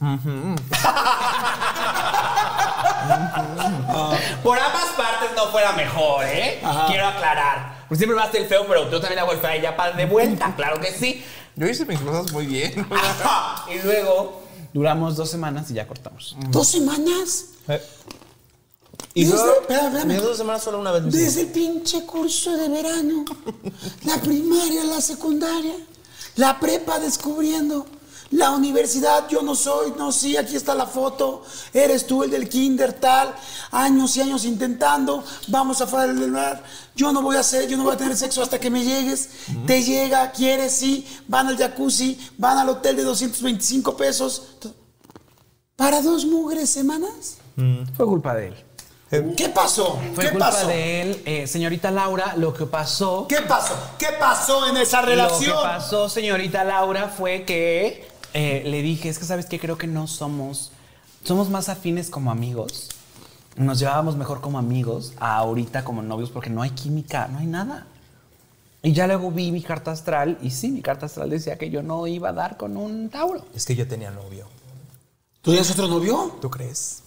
por 4.42 4.58
ambas 4.58 4.88
partes 4.96 5.30
no 5.36 5.46
fue 5.50 5.62
la 5.62 5.72
mejor, 5.72 6.24
¿eh? 6.26 6.60
Ajá. 6.62 6.86
Quiero 6.86 7.06
aclarar. 7.06 7.84
Pues 7.88 7.98
siempre 7.98 8.16
me 8.16 8.22
hace 8.24 8.38
el 8.38 8.46
feo, 8.46 8.66
pero 8.66 8.90
yo 8.90 9.00
también 9.00 9.20
hago 9.20 9.32
el 9.32 9.38
feo 9.38 9.56
y 9.58 9.60
ya 9.62 9.76
para 9.76 9.92
de 9.96 10.06
vuelta, 10.06 10.54
claro 10.56 10.80
que 10.80 10.92
sí. 10.92 11.22
Yo 11.56 11.66
hice 11.66 11.84
mis 11.86 12.00
cosas 12.00 12.32
muy 12.32 12.46
bien. 12.46 12.86
y 13.74 13.78
luego 13.84 14.42
duramos 14.72 15.16
dos 15.16 15.30
semanas 15.30 15.70
y 15.70 15.74
ya 15.74 15.86
cortamos. 15.86 16.36
¿Dos 16.48 16.68
semanas? 16.68 17.46
Y 19.14 19.24
Desde- 19.24 19.36
luego, 19.36 19.60
espera, 19.60 19.86
espérame. 19.86 20.06
me 20.08 20.14
dio 20.14 20.22
dos 20.24 20.36
semanas 20.36 20.62
solo 20.64 20.80
una 20.80 20.90
vez. 20.90 21.02
me 21.02 21.08
hicieron. 21.10 21.28
Desde 21.28 21.40
el 21.42 21.48
pinche 21.48 22.04
curso 22.04 22.56
de 22.56 22.68
verano, 22.68 23.24
la 24.04 24.16
primaria, 24.20 24.84
la 24.84 25.00
secundaria, 25.00 25.74
la 26.36 26.58
prepa 26.58 26.98
descubriendo, 26.98 27.86
la 28.30 28.50
universidad, 28.50 29.28
yo 29.28 29.42
no 29.42 29.54
soy, 29.54 29.92
no, 29.96 30.10
sí, 30.10 30.36
aquí 30.36 30.56
está 30.56 30.74
la 30.74 30.86
foto, 30.86 31.42
eres 31.72 32.06
tú 32.06 32.24
el 32.24 32.30
del 32.30 32.48
kinder 32.48 32.92
tal, 32.94 33.34
años 33.70 34.16
y 34.16 34.22
años 34.22 34.44
intentando, 34.44 35.22
vamos 35.48 35.78
del 35.78 36.30
lugar, 36.30 36.64
yo 36.96 37.12
no 37.12 37.22
voy 37.22 37.36
a 37.36 37.40
hacer, 37.40 37.68
yo 37.68 37.76
no 37.76 37.84
voy 37.84 37.94
a 37.94 37.96
tener 37.96 38.16
sexo 38.16 38.42
hasta 38.42 38.58
que 38.58 38.70
me 38.70 38.84
llegues, 38.84 39.28
te 39.66 39.82
llega, 39.82 40.32
quieres, 40.32 40.72
sí, 40.74 41.06
van 41.28 41.46
al 41.46 41.56
jacuzzi, 41.56 42.18
van 42.36 42.58
al 42.58 42.68
hotel 42.70 42.96
de 42.96 43.04
225 43.04 43.96
pesos, 43.96 44.56
para 45.76 46.02
dos 46.02 46.24
mugres 46.24 46.70
semanas. 46.70 47.36
Fue 47.96 48.06
culpa 48.06 48.34
de 48.34 48.48
él. 48.48 48.54
¿Qué 49.36 49.48
pasó? 49.48 49.98
Fue 50.14 50.24
¿Qué 50.24 50.30
culpa 50.30 50.50
pasó? 50.50 50.66
de 50.66 51.02
él. 51.02 51.22
Eh, 51.26 51.46
señorita 51.46 51.90
Laura, 51.90 52.34
lo 52.36 52.52
que 52.54 52.66
pasó 52.66 53.26
¿Qué 53.28 53.40
pasó? 53.42 53.74
¿Qué 53.98 54.08
pasó 54.18 54.66
en 54.68 54.76
esa 54.76 55.00
Lo 55.02 55.06
relación? 55.08 55.56
que 55.56 55.62
pasó, 55.62 56.08
señorita 56.08 56.64
Laura, 56.64 57.08
fue 57.08 57.44
que 57.44 58.06
eh, 58.32 58.62
le 58.66 58.82
dije, 58.82 59.08
es 59.08 59.18
que 59.18 59.24
sabes 59.24 59.46
que 59.46 59.58
creo 59.60 59.78
que 59.78 59.86
no 59.86 60.06
somos, 60.06 60.72
somos 61.22 61.50
más 61.50 61.68
afines 61.68 62.10
como 62.10 62.30
amigos. 62.30 62.88
Nos 63.56 63.78
llevábamos 63.78 64.16
mejor 64.16 64.40
como 64.40 64.58
amigos 64.58 65.12
a 65.18 65.36
ahorita 65.36 65.84
como 65.84 66.02
novios 66.02 66.30
porque 66.30 66.50
no 66.50 66.62
hay 66.62 66.70
química, 66.70 67.28
no 67.28 67.38
hay 67.38 67.46
nada. 67.46 67.86
Y 68.82 68.92
ya 68.92 69.06
luego 69.06 69.30
vi 69.30 69.52
mi 69.52 69.62
carta 69.62 69.92
astral 69.92 70.36
y 70.42 70.50
sí, 70.50 70.68
mi 70.70 70.82
carta 70.82 71.06
astral 71.06 71.30
decía 71.30 71.56
que 71.56 71.70
yo 71.70 71.82
no 71.82 72.06
iba 72.08 72.30
a 72.30 72.32
dar 72.32 72.56
con 72.56 72.76
un 72.76 73.08
Tauro. 73.08 73.44
Es 73.54 73.64
que 73.64 73.76
yo 73.76 73.86
tenía 73.86 74.10
novio. 74.10 74.46
¿Tú 75.40 75.52
tienes 75.52 75.70
otro 75.70 75.86
novio? 75.88 76.36
¿Tú 76.40 76.50
crees? 76.50 77.03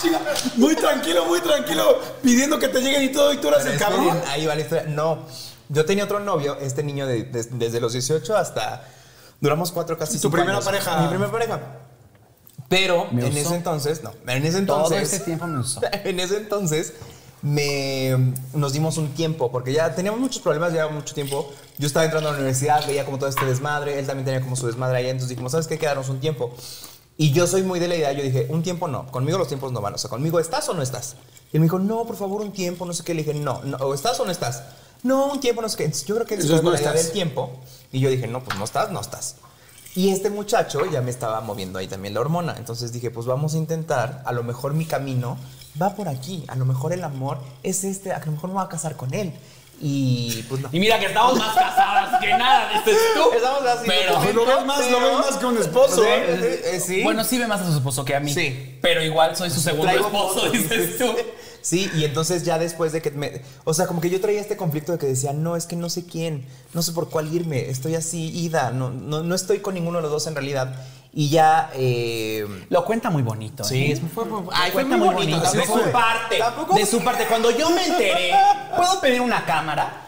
Chica, 0.00 0.20
muy 0.56 0.74
tranquilo, 0.76 1.24
muy 1.26 1.40
tranquilo, 1.40 2.00
pidiendo 2.22 2.58
que 2.58 2.68
te 2.68 2.80
lleguen 2.80 3.02
y 3.04 3.08
todo, 3.12 3.32
y 3.32 3.38
tú 3.38 3.48
eras 3.48 3.62
Pero 3.62 3.74
el 3.74 3.80
es 3.80 3.86
que 3.86 3.92
cabrón. 3.94 4.20
Ahí 4.28 4.46
va 4.46 4.54
la 4.54 4.60
historia. 4.60 4.84
No, 4.88 5.18
yo 5.68 5.84
tenía 5.84 6.04
otro 6.04 6.20
novio, 6.20 6.56
este 6.60 6.82
niño 6.82 7.06
de- 7.06 7.24
de- 7.24 7.44
desde 7.52 7.80
los 7.80 7.92
18 7.92 8.36
hasta... 8.36 8.84
Duramos 9.40 9.70
cuatro 9.70 9.96
casi 9.96 10.14
¿Tu 10.14 10.18
cinco 10.18 10.32
primera 10.32 10.54
años. 10.54 10.64
pareja? 10.64 11.00
Mi 11.02 11.08
primera 11.08 11.30
pareja. 11.30 11.60
Pero 12.68 13.06
¿Me 13.12 13.22
en 13.26 13.28
usó? 13.32 13.38
ese 13.40 13.54
entonces, 13.56 14.02
no, 14.02 14.12
en 14.26 14.44
ese 14.44 14.62
Todo 14.62 14.84
entonces... 14.86 15.12
este 15.12 15.24
tiempo 15.26 15.46
me 15.46 15.60
usó. 15.60 15.80
En 16.04 16.18
ese 16.20 16.36
entonces 16.38 16.94
me, 17.40 18.34
nos 18.52 18.72
dimos 18.72 18.98
un 18.98 19.14
tiempo, 19.14 19.50
porque 19.52 19.72
ya 19.72 19.94
teníamos 19.94 20.20
muchos 20.20 20.42
problemas, 20.42 20.72
llevaba 20.72 20.90
mucho 20.92 21.14
tiempo. 21.14 21.52
Yo 21.78 21.86
estaba 21.86 22.04
entrando 22.04 22.28
a 22.28 22.32
la 22.32 22.38
universidad, 22.38 22.84
veía 22.86 23.04
como 23.04 23.18
todo 23.18 23.28
este 23.28 23.44
desmadre, 23.46 23.98
él 24.00 24.06
también 24.06 24.24
tenía 24.24 24.40
como 24.40 24.56
su 24.56 24.66
desmadre 24.66 24.98
allá, 24.98 25.10
entonces 25.10 25.28
dijimos, 25.30 25.52
¿sabes 25.52 25.68
qué? 25.68 25.78
Quedarnos 25.78 26.08
un 26.08 26.18
tiempo. 26.20 26.52
Y 27.20 27.32
yo 27.32 27.48
soy 27.48 27.64
muy 27.64 27.80
de 27.80 27.88
la 27.88 27.96
idea, 27.96 28.12
yo 28.12 28.22
dije, 28.22 28.46
un 28.48 28.62
tiempo 28.62 28.86
no, 28.86 29.10
conmigo 29.10 29.38
los 29.38 29.48
tiempos 29.48 29.72
no 29.72 29.80
van, 29.80 29.92
o 29.92 29.98
sea, 29.98 30.08
conmigo 30.08 30.38
estás 30.38 30.68
o 30.68 30.74
no 30.74 30.82
estás. 30.82 31.16
Y 31.52 31.56
él 31.56 31.60
me 31.60 31.64
dijo, 31.64 31.80
no, 31.80 32.04
por 32.04 32.14
favor, 32.14 32.40
un 32.40 32.52
tiempo, 32.52 32.86
no 32.86 32.92
sé 32.92 33.02
qué. 33.02 33.12
Le 33.12 33.24
dije, 33.24 33.36
no, 33.36 33.60
no 33.64 33.76
o 33.78 33.92
estás 33.92 34.20
o 34.20 34.24
no 34.24 34.30
estás. 34.30 34.62
No, 35.02 35.26
un 35.26 35.40
tiempo, 35.40 35.60
no 35.60 35.68
sé 35.68 35.78
qué. 35.78 35.84
Entonces, 35.84 36.06
yo 36.06 36.14
creo 36.14 36.26
que 36.28 36.36
fue 36.36 36.62
no 36.62 36.70
la 36.70 36.92
del 36.92 37.10
tiempo. 37.10 37.50
Y 37.90 37.98
yo 37.98 38.08
dije, 38.08 38.28
no, 38.28 38.44
pues 38.44 38.56
no 38.56 38.64
estás, 38.64 38.92
no 38.92 39.00
estás. 39.00 39.34
Y 39.96 40.10
este 40.10 40.30
muchacho 40.30 40.86
ya 40.86 41.00
me 41.00 41.10
estaba 41.10 41.40
moviendo 41.40 41.80
ahí 41.80 41.88
también 41.88 42.14
la 42.14 42.20
hormona. 42.20 42.54
Entonces 42.56 42.92
dije, 42.92 43.10
pues 43.10 43.26
vamos 43.26 43.54
a 43.54 43.56
intentar, 43.56 44.22
a 44.24 44.30
lo 44.30 44.44
mejor 44.44 44.74
mi 44.74 44.84
camino 44.84 45.38
va 45.80 45.96
por 45.96 46.08
aquí. 46.08 46.44
A 46.46 46.54
lo 46.54 46.66
mejor 46.66 46.92
el 46.92 47.02
amor 47.02 47.38
es 47.64 47.82
este, 47.82 48.12
a 48.12 48.24
lo 48.24 48.30
mejor 48.30 48.50
me 48.50 48.54
voy 48.54 48.64
a 48.64 48.68
casar 48.68 48.96
con 48.96 49.12
él. 49.12 49.32
Y 49.80 50.42
pues 50.48 50.60
no. 50.60 50.68
Y 50.72 50.80
mira 50.80 50.98
que 50.98 51.06
estamos 51.06 51.38
más 51.38 51.54
casadas 51.54 52.20
que 52.20 52.28
nada, 52.30 52.68
dices 52.84 52.98
tú. 53.14 53.30
Estamos 53.36 53.62
así. 53.62 53.84
Pero- 53.86 54.20
Pues 54.20 54.34
lo 54.34 54.44
ves 54.46 54.66
más, 54.66 54.90
lo 54.90 55.00
ves 55.00 55.12
más 55.18 55.36
que 55.36 55.46
un 55.46 55.58
esposo. 55.58 56.02
Sí, 56.02 56.08
¿eh? 56.08 56.60
eh, 56.64 56.80
sí. 56.80 57.02
Bueno, 57.04 57.22
sí 57.24 57.38
ve 57.38 57.46
más 57.46 57.60
a 57.60 57.66
su 57.70 57.76
esposo 57.76 58.04
que 58.04 58.16
a 58.16 58.20
mí. 58.20 58.32
Sí. 58.32 58.76
Pero 58.82 59.02
igual 59.02 59.36
soy 59.36 59.50
su 59.50 59.60
segundo 59.60 59.84
Traigo 59.86 60.06
esposo, 60.06 60.34
fotos, 60.40 60.52
dices 60.52 60.98
tú. 60.98 61.14
Sí, 61.60 61.90
y 61.96 62.04
entonces 62.04 62.44
ya 62.44 62.58
después 62.58 62.92
de 62.92 63.02
que 63.02 63.10
me... 63.10 63.42
O 63.64 63.74
sea, 63.74 63.86
como 63.86 64.00
que 64.00 64.08
yo 64.08 64.20
traía 64.20 64.40
este 64.40 64.56
conflicto 64.56 64.92
de 64.92 64.98
que 64.98 65.06
decía, 65.06 65.32
no, 65.32 65.56
es 65.56 65.66
que 65.66 65.76
no 65.76 65.90
sé 65.90 66.06
quién, 66.06 66.46
no 66.72 66.82
sé 66.82 66.92
por 66.92 67.10
cuál 67.10 67.34
irme, 67.34 67.68
estoy 67.68 67.94
así, 67.94 68.30
ida, 68.30 68.70
no, 68.70 68.90
no, 68.90 69.22
no 69.22 69.34
estoy 69.34 69.58
con 69.58 69.74
ninguno 69.74 69.98
de 69.98 70.02
los 70.02 70.10
dos 70.10 70.26
en 70.28 70.34
realidad. 70.34 70.74
Y 71.18 71.30
ya... 71.30 71.70
eh, 71.74 72.46
Lo 72.70 72.84
cuenta 72.84 73.10
muy 73.10 73.24
bonito. 73.24 73.64
Sí, 73.64 73.86
¿eh? 73.86 73.92
es- 73.92 74.00
fue- 74.14 74.24
fue- 74.24 74.38
ay, 74.52 74.70
fue 74.70 74.82
cuenta 74.84 74.96
muy 74.96 75.06
muy 75.08 75.14
bonito, 75.16 75.38
bonito. 75.40 75.58
De 75.58 75.66
su 75.66 75.90
parte. 75.90 76.38
tampoco- 76.38 76.74
De 76.76 76.86
su 76.86 77.02
parte. 77.02 77.26
Cuando 77.26 77.50
yo 77.50 77.70
me 77.70 77.84
enteré, 77.86 78.30
¿puedo 78.76 79.00
pedir 79.00 79.20
una 79.20 79.44
cámara? 79.44 80.04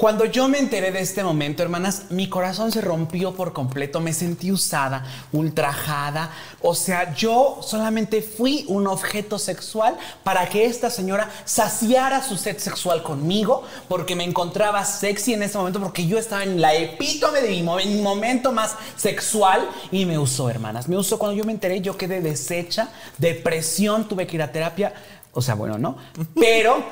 Cuando 0.00 0.24
yo 0.24 0.48
me 0.48 0.58
enteré 0.58 0.90
de 0.92 1.00
este 1.00 1.22
momento, 1.22 1.62
hermanas, 1.62 2.04
mi 2.08 2.26
corazón 2.30 2.72
se 2.72 2.80
rompió 2.80 3.34
por 3.34 3.52
completo. 3.52 4.00
Me 4.00 4.14
sentí 4.14 4.50
usada, 4.50 5.04
ultrajada. 5.30 6.30
O 6.62 6.74
sea, 6.74 7.12
yo 7.14 7.58
solamente 7.62 8.22
fui 8.22 8.64
un 8.68 8.86
objeto 8.86 9.38
sexual 9.38 9.98
para 10.24 10.48
que 10.48 10.64
esta 10.64 10.88
señora 10.88 11.28
saciara 11.44 12.22
su 12.24 12.38
sed 12.38 12.56
sexual 12.56 13.02
conmigo, 13.02 13.62
porque 13.88 14.16
me 14.16 14.24
encontraba 14.24 14.86
sexy 14.86 15.34
en 15.34 15.42
ese 15.42 15.58
momento, 15.58 15.78
porque 15.80 16.06
yo 16.06 16.16
estaba 16.16 16.44
en 16.44 16.62
la 16.62 16.72
epítome 16.74 17.42
de 17.42 17.50
mi, 17.50 17.62
mo- 17.62 17.76
mi 17.76 18.00
momento 18.00 18.52
más 18.52 18.76
sexual 18.96 19.68
y 19.92 20.06
me 20.06 20.18
usó, 20.18 20.48
hermanas. 20.48 20.88
Me 20.88 20.96
usó 20.96 21.18
cuando 21.18 21.36
yo 21.36 21.44
me 21.44 21.52
enteré, 21.52 21.82
yo 21.82 21.98
quedé 21.98 22.22
deshecha, 22.22 22.88
depresión, 23.18 24.08
tuve 24.08 24.26
que 24.26 24.36
ir 24.36 24.42
a 24.42 24.50
terapia. 24.50 24.94
O 25.32 25.42
sea, 25.42 25.56
bueno, 25.56 25.76
¿no? 25.76 25.98
Pero 26.34 26.82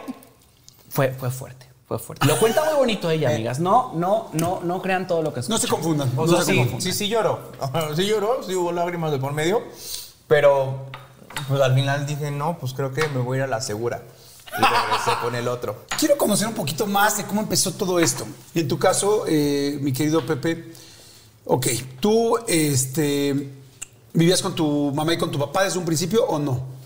fue, 0.90 1.08
fue 1.12 1.30
fuerte, 1.30 1.67
fue 1.88 1.98
fuerte. 1.98 2.26
Lo 2.26 2.38
cuenta 2.38 2.62
muy 2.66 2.74
bonito 2.74 3.10
ella, 3.10 3.30
amigas. 3.30 3.58
No, 3.60 3.92
no, 3.94 4.28
no, 4.34 4.60
no 4.62 4.82
crean 4.82 5.06
todo 5.06 5.22
lo 5.22 5.32
que 5.32 5.40
No 5.40 5.56
escuchan. 5.56 5.60
se 5.62 5.68
confundan. 5.68 6.12
O 6.16 6.26
no 6.26 6.32
sea, 6.32 6.42
se 6.44 6.52
sí, 6.52 6.58
confundan. 6.58 6.82
sí, 6.82 6.92
sí 6.92 7.08
lloró. 7.08 7.40
Sí 7.96 8.06
lloró, 8.06 8.42
sí 8.46 8.54
hubo 8.54 8.70
lágrimas 8.72 9.10
de 9.10 9.18
por 9.18 9.32
medio. 9.32 9.62
Pero 10.26 10.86
pues 11.48 11.60
al 11.62 11.74
final 11.74 12.06
dije, 12.06 12.30
no, 12.30 12.58
pues 12.58 12.74
creo 12.74 12.92
que 12.92 13.08
me 13.08 13.20
voy 13.20 13.38
a 13.38 13.40
ir 13.40 13.44
a 13.44 13.46
la 13.46 13.60
segura. 13.62 14.02
Y 14.58 14.60
regresé 14.62 15.10
con 15.22 15.34
el 15.34 15.48
otro. 15.48 15.84
Quiero 15.98 16.16
conocer 16.18 16.46
un 16.48 16.54
poquito 16.54 16.86
más 16.86 17.16
de 17.16 17.24
cómo 17.24 17.40
empezó 17.40 17.72
todo 17.72 17.98
esto. 18.00 18.26
En 18.54 18.66
tu 18.68 18.78
caso, 18.78 19.24
eh, 19.28 19.78
mi 19.80 19.92
querido 19.92 20.24
Pepe, 20.26 20.72
ok, 21.44 21.66
¿tú 22.00 22.38
este, 22.46 23.50
vivías 24.12 24.42
con 24.42 24.54
tu 24.54 24.92
mamá 24.94 25.14
y 25.14 25.18
con 25.18 25.30
tu 25.30 25.38
papá 25.38 25.64
desde 25.64 25.78
un 25.78 25.84
principio 25.84 26.24
o 26.26 26.38
no? 26.38 26.77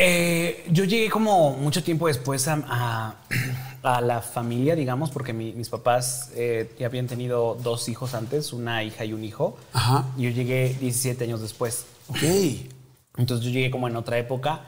Eh, 0.00 0.64
yo 0.70 0.84
llegué 0.84 1.10
como 1.10 1.50
mucho 1.56 1.82
tiempo 1.82 2.06
después 2.06 2.46
a, 2.46 2.62
a- 2.68 3.14
a 3.82 4.00
la 4.00 4.20
familia, 4.22 4.76
digamos, 4.76 5.10
porque 5.10 5.32
mi- 5.32 5.52
mis 5.52 5.68
papás 5.68 6.30
eh, 6.36 6.72
ya 6.78 6.86
habían 6.86 7.08
tenido 7.08 7.56
dos 7.60 7.88
hijos 7.88 8.14
antes, 8.14 8.52
una 8.52 8.84
hija 8.84 9.04
y 9.04 9.12
un 9.12 9.24
hijo. 9.24 9.56
Ajá. 9.72 10.06
Y 10.16 10.22
yo 10.22 10.30
llegué 10.30 10.76
17 10.80 11.24
años 11.24 11.40
después. 11.40 11.84
Ok. 12.08 12.22
Entonces 13.16 13.44
yo 13.44 13.50
llegué 13.50 13.70
como 13.72 13.88
en 13.88 13.96
otra 13.96 14.18
época. 14.18 14.60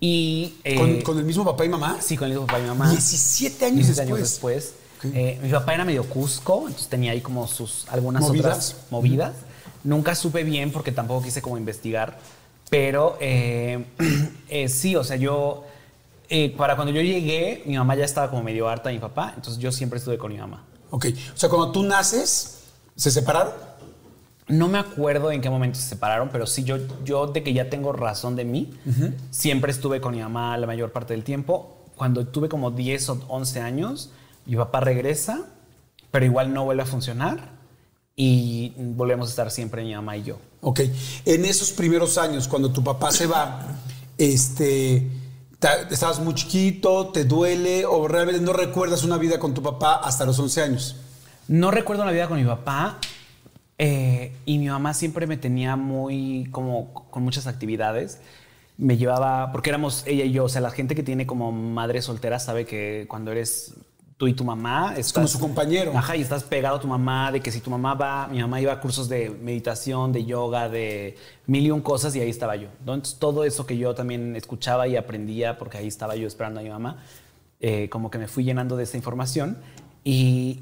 Y. 0.00 0.54
eh, 0.64 0.74
¿Con, 0.76 1.00
con 1.02 1.18
el 1.18 1.24
mismo 1.24 1.44
papá 1.44 1.64
y 1.64 1.68
mamá? 1.68 1.98
Sí, 2.00 2.16
con 2.16 2.26
el 2.26 2.32
mismo 2.32 2.46
papá 2.46 2.58
y 2.58 2.66
mamá. 2.66 2.90
17 2.90 3.64
años 3.66 3.76
17 3.86 4.02
después. 4.02 4.18
años 4.18 4.30
después. 4.30 4.74
Eh, 5.14 5.38
mi 5.42 5.48
papá 5.50 5.74
era 5.74 5.84
medio 5.84 6.04
Cusco, 6.08 6.60
entonces 6.66 6.88
tenía 6.88 7.12
ahí 7.12 7.20
como 7.20 7.46
sus 7.48 7.86
algunas 7.88 8.22
¿Movidas? 8.22 8.44
otras 8.46 8.76
movidas. 8.90 9.32
Nunca 9.84 10.14
supe 10.14 10.42
bien 10.44 10.70
porque 10.72 10.90
tampoco 10.92 11.22
quise 11.24 11.40
como 11.42 11.56
investigar. 11.56 12.18
Pero 12.72 13.18
eh, 13.20 13.84
eh, 14.48 14.66
sí, 14.70 14.96
o 14.96 15.04
sea, 15.04 15.16
yo. 15.16 15.64
eh, 16.30 16.54
para 16.56 16.74
cuando 16.74 16.90
yo 16.90 17.02
llegué, 17.02 17.62
mi 17.66 17.76
mamá 17.76 17.94
ya 17.96 18.06
estaba 18.06 18.30
como 18.30 18.42
medio 18.42 18.66
harta 18.66 18.88
de 18.88 18.94
mi 18.94 18.98
papá, 18.98 19.34
entonces 19.36 19.62
yo 19.62 19.70
siempre 19.70 19.98
estuve 19.98 20.16
con 20.16 20.32
mi 20.32 20.38
mamá. 20.38 20.64
Ok. 20.88 21.04
O 21.34 21.36
sea, 21.36 21.50
cuando 21.50 21.70
tú 21.70 21.82
naces, 21.82 22.60
¿se 22.96 23.10
separaron? 23.10 23.52
No 24.48 24.68
me 24.68 24.78
acuerdo 24.78 25.30
en 25.32 25.42
qué 25.42 25.50
momento 25.50 25.78
se 25.78 25.86
separaron, 25.86 26.30
pero 26.32 26.46
sí, 26.46 26.64
yo, 26.64 26.78
yo 27.04 27.26
de 27.26 27.42
que 27.42 27.52
ya 27.52 27.68
tengo 27.68 27.92
razón 27.92 28.36
de 28.36 28.46
mí, 28.46 28.72
siempre 29.30 29.70
estuve 29.70 30.00
con 30.00 30.14
mi 30.14 30.22
mamá 30.22 30.56
la 30.56 30.66
mayor 30.66 30.92
parte 30.92 31.12
del 31.12 31.24
tiempo. 31.24 31.76
Cuando 31.94 32.26
tuve 32.26 32.48
como 32.48 32.70
10 32.70 33.08
o 33.10 33.20
11 33.28 33.60
años, 33.60 34.12
mi 34.46 34.56
papá 34.56 34.80
regresa, 34.80 35.42
pero 36.10 36.24
igual 36.24 36.54
no 36.54 36.64
vuelve 36.64 36.84
a 36.84 36.86
funcionar 36.86 37.50
y 38.16 38.72
volvemos 38.78 39.28
a 39.28 39.30
estar 39.30 39.50
siempre 39.50 39.84
mi 39.84 39.94
mamá 39.94 40.16
y 40.16 40.22
yo. 40.22 40.38
Ok. 40.64 40.80
En 41.24 41.44
esos 41.44 41.72
primeros 41.72 42.16
años, 42.18 42.46
cuando 42.46 42.70
tu 42.72 42.82
papá 42.84 43.10
se 43.10 43.26
va, 43.26 43.66
este, 44.16 45.08
ta- 45.58 45.88
estabas 45.90 46.20
muy 46.20 46.34
chiquito, 46.34 47.08
te 47.08 47.24
duele 47.24 47.84
o 47.84 48.06
realmente 48.06 48.40
no 48.40 48.52
recuerdas 48.52 49.02
una 49.02 49.18
vida 49.18 49.38
con 49.40 49.54
tu 49.54 49.62
papá 49.62 49.96
hasta 49.96 50.24
los 50.24 50.38
11 50.38 50.62
años. 50.62 50.96
No 51.48 51.72
recuerdo 51.72 52.04
la 52.04 52.12
vida 52.12 52.28
con 52.28 52.38
mi 52.38 52.44
papá 52.46 52.98
eh, 53.78 54.36
y 54.46 54.58
mi 54.58 54.68
mamá 54.68 54.94
siempre 54.94 55.26
me 55.26 55.36
tenía 55.36 55.74
muy 55.74 56.46
como 56.52 56.92
con 57.10 57.24
muchas 57.24 57.48
actividades. 57.48 58.18
Me 58.78 58.96
llevaba, 58.96 59.50
porque 59.50 59.70
éramos 59.70 60.04
ella 60.06 60.24
y 60.24 60.30
yo, 60.32 60.44
o 60.44 60.48
sea, 60.48 60.60
la 60.60 60.70
gente 60.70 60.94
que 60.94 61.02
tiene 61.02 61.26
como 61.26 61.50
madre 61.50 62.00
soltera 62.02 62.38
sabe 62.38 62.64
que 62.66 63.06
cuando 63.08 63.32
eres 63.32 63.74
tú 64.22 64.28
y 64.28 64.34
tu 64.34 64.44
mamá... 64.44 64.94
Es 64.96 65.12
como 65.12 65.26
su 65.26 65.40
compañero. 65.40 65.98
Ajá, 65.98 66.14
y 66.14 66.20
estás 66.20 66.44
pegado 66.44 66.76
a 66.76 66.80
tu 66.80 66.86
mamá, 66.86 67.32
de 67.32 67.40
que 67.40 67.50
si 67.50 67.60
tu 67.60 67.70
mamá 67.70 67.94
va, 67.94 68.28
mi 68.28 68.40
mamá 68.40 68.60
iba 68.60 68.72
a 68.72 68.78
cursos 68.78 69.08
de 69.08 69.30
meditación, 69.30 70.12
de 70.12 70.24
yoga, 70.24 70.68
de 70.68 71.16
mil 71.48 71.66
y 71.66 71.72
un 71.72 71.80
cosas 71.80 72.14
y 72.14 72.20
ahí 72.20 72.30
estaba 72.30 72.54
yo. 72.54 72.68
Entonces 72.78 73.18
todo 73.18 73.42
eso 73.42 73.66
que 73.66 73.76
yo 73.76 73.96
también 73.96 74.36
escuchaba 74.36 74.86
y 74.86 74.94
aprendía, 74.94 75.58
porque 75.58 75.78
ahí 75.78 75.88
estaba 75.88 76.14
yo 76.14 76.28
esperando 76.28 76.60
a 76.60 76.62
mi 76.62 76.68
mamá, 76.68 77.02
eh, 77.58 77.88
como 77.88 78.12
que 78.12 78.18
me 78.18 78.28
fui 78.28 78.44
llenando 78.44 78.76
de 78.76 78.84
esa 78.84 78.96
información 78.96 79.58
y, 80.04 80.60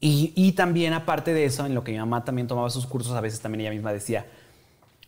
y, 0.00 0.32
y 0.34 0.52
también 0.52 0.94
aparte 0.94 1.34
de 1.34 1.44
eso, 1.44 1.66
en 1.66 1.74
lo 1.74 1.84
que 1.84 1.92
mi 1.92 1.98
mamá 1.98 2.24
también 2.24 2.48
tomaba 2.48 2.70
sus 2.70 2.86
cursos, 2.86 3.12
a 3.12 3.20
veces 3.20 3.38
también 3.38 3.60
ella 3.60 3.70
misma 3.70 3.92
decía, 3.92 4.24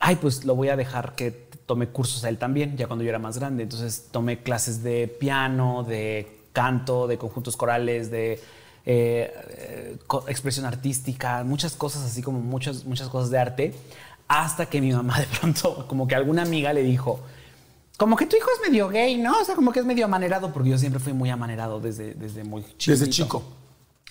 ay, 0.00 0.16
pues 0.16 0.44
lo 0.44 0.54
voy 0.54 0.68
a 0.68 0.76
dejar 0.76 1.14
que 1.14 1.30
tome 1.64 1.88
cursos 1.88 2.24
a 2.24 2.28
él 2.28 2.36
también, 2.36 2.76
ya 2.76 2.88
cuando 2.88 3.04
yo 3.04 3.08
era 3.08 3.18
más 3.18 3.38
grande. 3.38 3.62
Entonces 3.62 4.08
tomé 4.10 4.42
clases 4.42 4.82
de 4.82 5.08
piano, 5.08 5.82
de 5.82 6.35
canto, 6.56 7.06
de 7.06 7.18
conjuntos 7.18 7.54
corales, 7.54 8.10
de 8.10 8.40
eh, 8.86 9.30
eh, 9.50 9.96
expresión 10.28 10.64
artística, 10.64 11.44
muchas 11.44 11.74
cosas 11.74 12.02
así 12.02 12.22
como 12.22 12.40
muchas, 12.40 12.86
muchas 12.86 13.10
cosas 13.10 13.30
de 13.30 13.38
arte, 13.38 13.74
hasta 14.26 14.64
que 14.64 14.80
mi 14.80 14.90
mamá 14.90 15.20
de 15.24 15.26
pronto, 15.26 15.86
como 15.86 16.08
que 16.08 16.14
alguna 16.14 16.42
amiga 16.42 16.72
le 16.72 16.82
dijo, 16.82 17.20
como 17.98 18.16
que 18.16 18.24
tu 18.24 18.36
hijo 18.36 18.48
es 18.54 18.70
medio 18.70 18.88
gay, 18.88 19.18
¿no? 19.18 19.38
O 19.38 19.44
sea, 19.44 19.54
como 19.54 19.70
que 19.70 19.80
es 19.80 19.84
medio 19.84 20.06
amanerado, 20.06 20.50
porque 20.50 20.70
yo 20.70 20.78
siempre 20.78 20.98
fui 20.98 21.12
muy 21.12 21.28
amanerado 21.28 21.78
desde, 21.78 22.14
desde 22.14 22.42
muy 22.42 22.62
chico. 22.78 22.92
Desde 22.92 23.10
chico. 23.10 23.42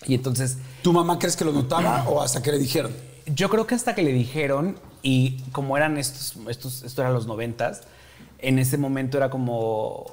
Y 0.05 0.13
entonces 0.13 0.57
¿Tu 0.83 0.93
mamá 0.93 1.17
crees 1.17 1.35
que 1.35 1.45
lo 1.45 1.51
notaba 1.51 2.07
o 2.07 2.21
hasta 2.21 2.43
que 2.43 2.51
le 2.51 2.59
dijeron? 2.59 2.91
yo 3.25 3.49
creo 3.49 3.65
que 3.65 3.73
hasta 3.73 3.95
que 3.95 4.03
le 4.03 4.13
dijeron, 4.13 4.77
y 5.01 5.39
como 5.51 5.77
eran 5.77 5.97
estos, 5.97 6.37
estos 6.47 6.83
esto 6.83 7.01
eran 7.01 7.13
los 7.15 7.25
noventas, 7.25 7.81
en 8.39 8.59
ese 8.59 8.77
momento 8.77 9.17
era 9.17 9.29
como. 9.29 10.05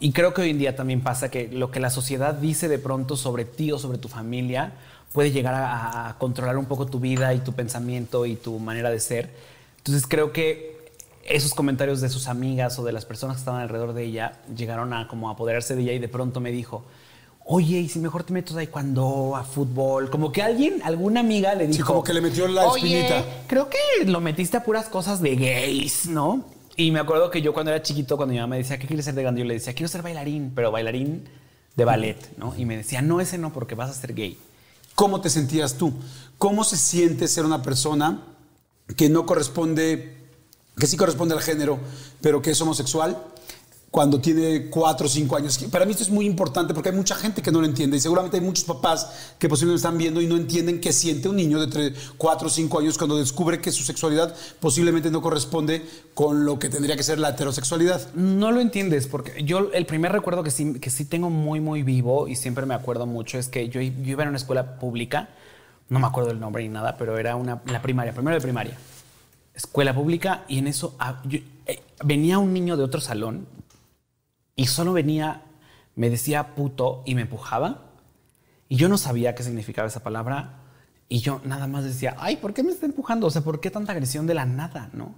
Y 0.00 0.12
creo 0.12 0.32
que 0.34 0.42
hoy 0.42 0.50
en 0.50 0.58
día 0.58 0.76
también 0.76 1.00
pasa 1.00 1.30
que 1.30 1.48
lo 1.48 1.70
que 1.70 1.80
la 1.80 1.90
sociedad 1.90 2.34
dice 2.34 2.68
de 2.68 2.78
pronto 2.78 3.16
sobre 3.16 3.44
ti 3.44 3.72
o 3.72 3.78
sobre 3.78 3.98
tu 3.98 4.08
familia 4.08 4.72
puede 5.12 5.32
llegar 5.32 5.54
a, 5.54 6.08
a 6.08 6.18
controlar 6.18 6.56
un 6.58 6.66
poco 6.66 6.86
tu 6.86 7.00
vida 7.00 7.34
y 7.34 7.38
tu 7.40 7.52
pensamiento 7.52 8.24
y 8.26 8.36
tu 8.36 8.58
manera 8.58 8.90
de 8.90 9.00
ser. 9.00 9.30
Entonces 9.78 10.06
creo 10.06 10.32
que 10.32 10.78
esos 11.24 11.52
comentarios 11.52 12.00
de 12.00 12.08
sus 12.08 12.28
amigas 12.28 12.78
o 12.78 12.84
de 12.84 12.92
las 12.92 13.04
personas 13.04 13.36
que 13.36 13.40
estaban 13.40 13.60
alrededor 13.60 13.92
de 13.92 14.04
ella 14.04 14.34
llegaron 14.56 14.92
a 14.92 15.08
como 15.08 15.30
apoderarse 15.30 15.74
de 15.74 15.82
ella 15.82 15.92
y 15.94 15.98
de 15.98 16.08
pronto 16.08 16.40
me 16.40 16.52
dijo, 16.52 16.84
oye, 17.44 17.78
¿y 17.80 17.88
si 17.88 17.98
mejor 17.98 18.22
te 18.24 18.32
metes 18.32 18.52
a 18.52 18.56
taekwondo, 18.56 19.34
a 19.34 19.42
fútbol? 19.44 20.10
Como 20.10 20.30
que 20.30 20.42
alguien, 20.42 20.80
alguna 20.84 21.20
amiga 21.20 21.54
le 21.54 21.66
dijo... 21.66 21.76
Sí, 21.78 21.82
como 21.82 22.04
que 22.04 22.12
le 22.12 22.20
metió 22.20 22.46
la 22.46 22.66
"Oye, 22.68 23.00
espinita". 23.00 23.24
creo 23.46 23.68
que 23.68 24.04
lo 24.04 24.20
metiste 24.20 24.56
a 24.58 24.64
puras 24.64 24.86
cosas 24.88 25.20
de 25.20 25.34
gays, 25.36 26.06
¿no? 26.06 26.44
Y 26.78 26.92
me 26.92 27.00
acuerdo 27.00 27.28
que 27.28 27.42
yo 27.42 27.52
cuando 27.52 27.72
era 27.72 27.82
chiquito, 27.82 28.16
cuando 28.16 28.34
mi 28.34 28.38
mamá 28.38 28.52
me 28.52 28.58
decía, 28.58 28.78
¿qué 28.78 28.86
quieres 28.86 29.04
ser 29.04 29.16
de 29.16 29.22
grande? 29.22 29.40
Yo 29.40 29.48
le 29.48 29.54
decía, 29.54 29.74
quiero 29.74 29.88
ser 29.88 30.00
bailarín, 30.00 30.52
pero 30.54 30.70
bailarín 30.70 31.28
de 31.74 31.84
ballet, 31.84 32.16
¿no? 32.36 32.54
Y 32.56 32.66
me 32.66 32.76
decía, 32.76 33.02
no, 33.02 33.20
ese 33.20 33.36
no, 33.36 33.52
porque 33.52 33.74
vas 33.74 33.90
a 33.90 33.94
ser 33.94 34.14
gay. 34.14 34.38
¿Cómo 34.94 35.20
te 35.20 35.28
sentías 35.28 35.74
tú? 35.74 35.92
¿Cómo 36.38 36.62
se 36.62 36.76
siente 36.76 37.26
ser 37.26 37.44
una 37.44 37.62
persona 37.62 38.22
que 38.96 39.08
no 39.08 39.26
corresponde, 39.26 40.18
que 40.78 40.86
sí 40.86 40.96
corresponde 40.96 41.34
al 41.34 41.42
género, 41.42 41.80
pero 42.20 42.42
que 42.42 42.52
es 42.52 42.60
homosexual? 42.60 43.24
Cuando 43.90 44.20
tiene 44.20 44.66
cuatro 44.68 45.06
o 45.06 45.08
cinco 45.08 45.34
años. 45.34 45.56
Para 45.72 45.86
mí 45.86 45.92
esto 45.92 46.02
es 46.02 46.10
muy 46.10 46.26
importante 46.26 46.74
porque 46.74 46.90
hay 46.90 46.94
mucha 46.94 47.14
gente 47.14 47.40
que 47.40 47.50
no 47.50 47.60
lo 47.60 47.66
entiende 47.66 47.96
y 47.96 48.00
seguramente 48.00 48.36
hay 48.36 48.42
muchos 48.42 48.64
papás 48.64 49.32
que 49.38 49.48
posiblemente 49.48 49.78
están 49.78 49.96
viendo 49.96 50.20
y 50.20 50.26
no 50.26 50.36
entienden 50.36 50.78
qué 50.78 50.92
siente 50.92 51.26
un 51.26 51.36
niño 51.36 51.58
de 51.58 51.64
entre 51.64 51.94
cuatro 52.18 52.48
o 52.48 52.50
cinco 52.50 52.78
años 52.80 52.98
cuando 52.98 53.16
descubre 53.16 53.62
que 53.62 53.72
su 53.72 53.82
sexualidad 53.84 54.34
posiblemente 54.60 55.10
no 55.10 55.22
corresponde 55.22 55.86
con 56.12 56.44
lo 56.44 56.58
que 56.58 56.68
tendría 56.68 56.96
que 56.96 57.02
ser 57.02 57.18
la 57.18 57.30
heterosexualidad. 57.30 58.12
No 58.12 58.52
lo 58.52 58.60
entiendes, 58.60 59.06
porque 59.06 59.42
yo 59.42 59.70
el 59.72 59.86
primer 59.86 60.12
recuerdo 60.12 60.42
que 60.42 60.50
sí, 60.50 60.74
que 60.74 60.90
sí 60.90 61.06
tengo 61.06 61.30
muy, 61.30 61.60
muy 61.60 61.82
vivo 61.82 62.28
y 62.28 62.36
siempre 62.36 62.66
me 62.66 62.74
acuerdo 62.74 63.06
mucho 63.06 63.38
es 63.38 63.48
que 63.48 63.70
yo, 63.70 63.80
yo 63.80 63.90
iba 64.04 64.22
en 64.22 64.28
una 64.28 64.38
escuela 64.38 64.78
pública, 64.78 65.30
no 65.88 65.98
me 65.98 66.06
acuerdo 66.06 66.30
el 66.30 66.38
nombre 66.40 66.62
ni 66.62 66.68
nada, 66.68 66.98
pero 66.98 67.16
era 67.16 67.36
una, 67.36 67.62
la 67.64 67.80
primaria, 67.80 68.12
primero 68.12 68.34
de 68.36 68.42
primaria. 68.42 68.76
Escuela 69.54 69.94
pública 69.94 70.44
y 70.46 70.58
en 70.58 70.66
eso 70.66 70.94
ah, 70.98 71.22
yo- 71.24 71.38
eh, 71.64 71.80
venía 72.04 72.38
un 72.38 72.52
niño 72.52 72.76
de 72.76 72.84
otro 72.84 73.00
salón 73.00 73.46
y 74.58 74.66
solo 74.66 74.92
venía, 74.92 75.42
me 75.96 76.10
decía 76.10 76.54
puto 76.56 77.02
y 77.06 77.14
me 77.14 77.22
empujaba 77.22 77.84
y 78.68 78.76
yo 78.76 78.88
no 78.88 78.98
sabía 78.98 79.34
qué 79.36 79.42
significaba 79.44 79.86
esa 79.88 80.02
palabra 80.02 80.56
y 81.08 81.20
yo 81.20 81.40
nada 81.44 81.66
más 81.68 81.84
decía, 81.84 82.16
ay, 82.18 82.36
¿por 82.36 82.52
qué 82.52 82.62
me 82.64 82.70
está 82.72 82.84
empujando? 82.84 83.28
O 83.28 83.30
sea, 83.30 83.40
¿por 83.42 83.60
qué 83.60 83.70
tanta 83.70 83.92
agresión 83.92 84.26
de 84.26 84.34
la 84.34 84.44
nada, 84.44 84.90
no? 84.92 85.14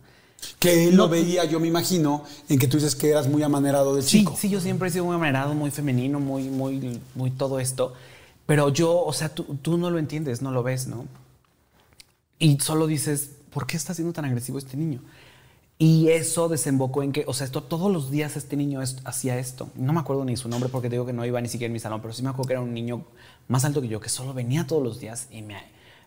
Que 0.58 0.88
él 0.88 0.96
No- 0.96 1.04
lo 1.04 1.08
veía, 1.08 1.44
yo 1.46 1.58
me 1.58 1.66
imagino, 1.68 2.22
en 2.50 2.58
que 2.58 2.66
tú 2.68 2.76
dices 2.76 2.94
que 2.94 3.08
eras 3.10 3.28
muy 3.28 3.42
amanerado 3.42 3.96
de 3.96 4.02
Sí, 4.02 4.18
chico. 4.18 4.36
sí, 4.38 4.50
yo 4.50 4.60
siempre 4.60 4.88
he 4.88 4.92
sido 4.92 5.06
muy 5.06 5.16
amanerado, 5.16 5.54
muy 5.54 5.70
femenino, 5.70 6.20
muy, 6.20 6.44
muy, 6.50 7.00
muy 7.14 7.30
todo 7.30 7.60
esto. 7.60 7.94
Pero 8.46 8.68
yo, 8.68 9.00
o 9.04 9.12
sea, 9.14 9.30
tú, 9.34 9.44
tú 9.62 9.78
no 9.78 9.90
lo 9.90 9.98
entiendes, 9.98 10.42
no 10.42 10.50
lo 10.52 10.62
ves, 10.62 10.86
¿no? 10.86 11.06
Y 12.38 12.58
solo 12.60 12.86
dices, 12.86 13.30
¿por 13.50 13.66
qué 13.66 13.76
está 13.76 13.94
siendo 13.94 14.12
tan 14.12 14.24
agresivo 14.26 14.58
este 14.58 14.76
niño? 14.76 15.00
Y 15.82 16.10
eso 16.10 16.50
desembocó 16.50 17.02
en 17.02 17.10
que, 17.10 17.24
o 17.26 17.32
sea, 17.32 17.46
esto 17.46 17.62
todos 17.62 17.90
los 17.90 18.10
días 18.10 18.36
este 18.36 18.54
niño 18.54 18.80
hacía 19.04 19.38
esto. 19.38 19.70
No 19.76 19.94
me 19.94 20.00
acuerdo 20.00 20.26
ni 20.26 20.36
su 20.36 20.46
nombre 20.46 20.68
porque 20.68 20.90
te 20.90 20.96
digo 20.96 21.06
que 21.06 21.14
no 21.14 21.24
iba 21.24 21.40
ni 21.40 21.48
siquiera 21.48 21.68
en 21.68 21.72
mi 21.72 21.80
salón, 21.80 22.02
pero 22.02 22.12
sí 22.12 22.22
me 22.22 22.28
acuerdo 22.28 22.48
que 22.48 22.52
era 22.52 22.60
un 22.60 22.74
niño 22.74 23.06
más 23.48 23.64
alto 23.64 23.80
que 23.80 23.88
yo, 23.88 23.98
que 23.98 24.10
solo 24.10 24.34
venía 24.34 24.66
todos 24.66 24.82
los 24.82 25.00
días 25.00 25.28
y 25.30 25.40
me, 25.40 25.56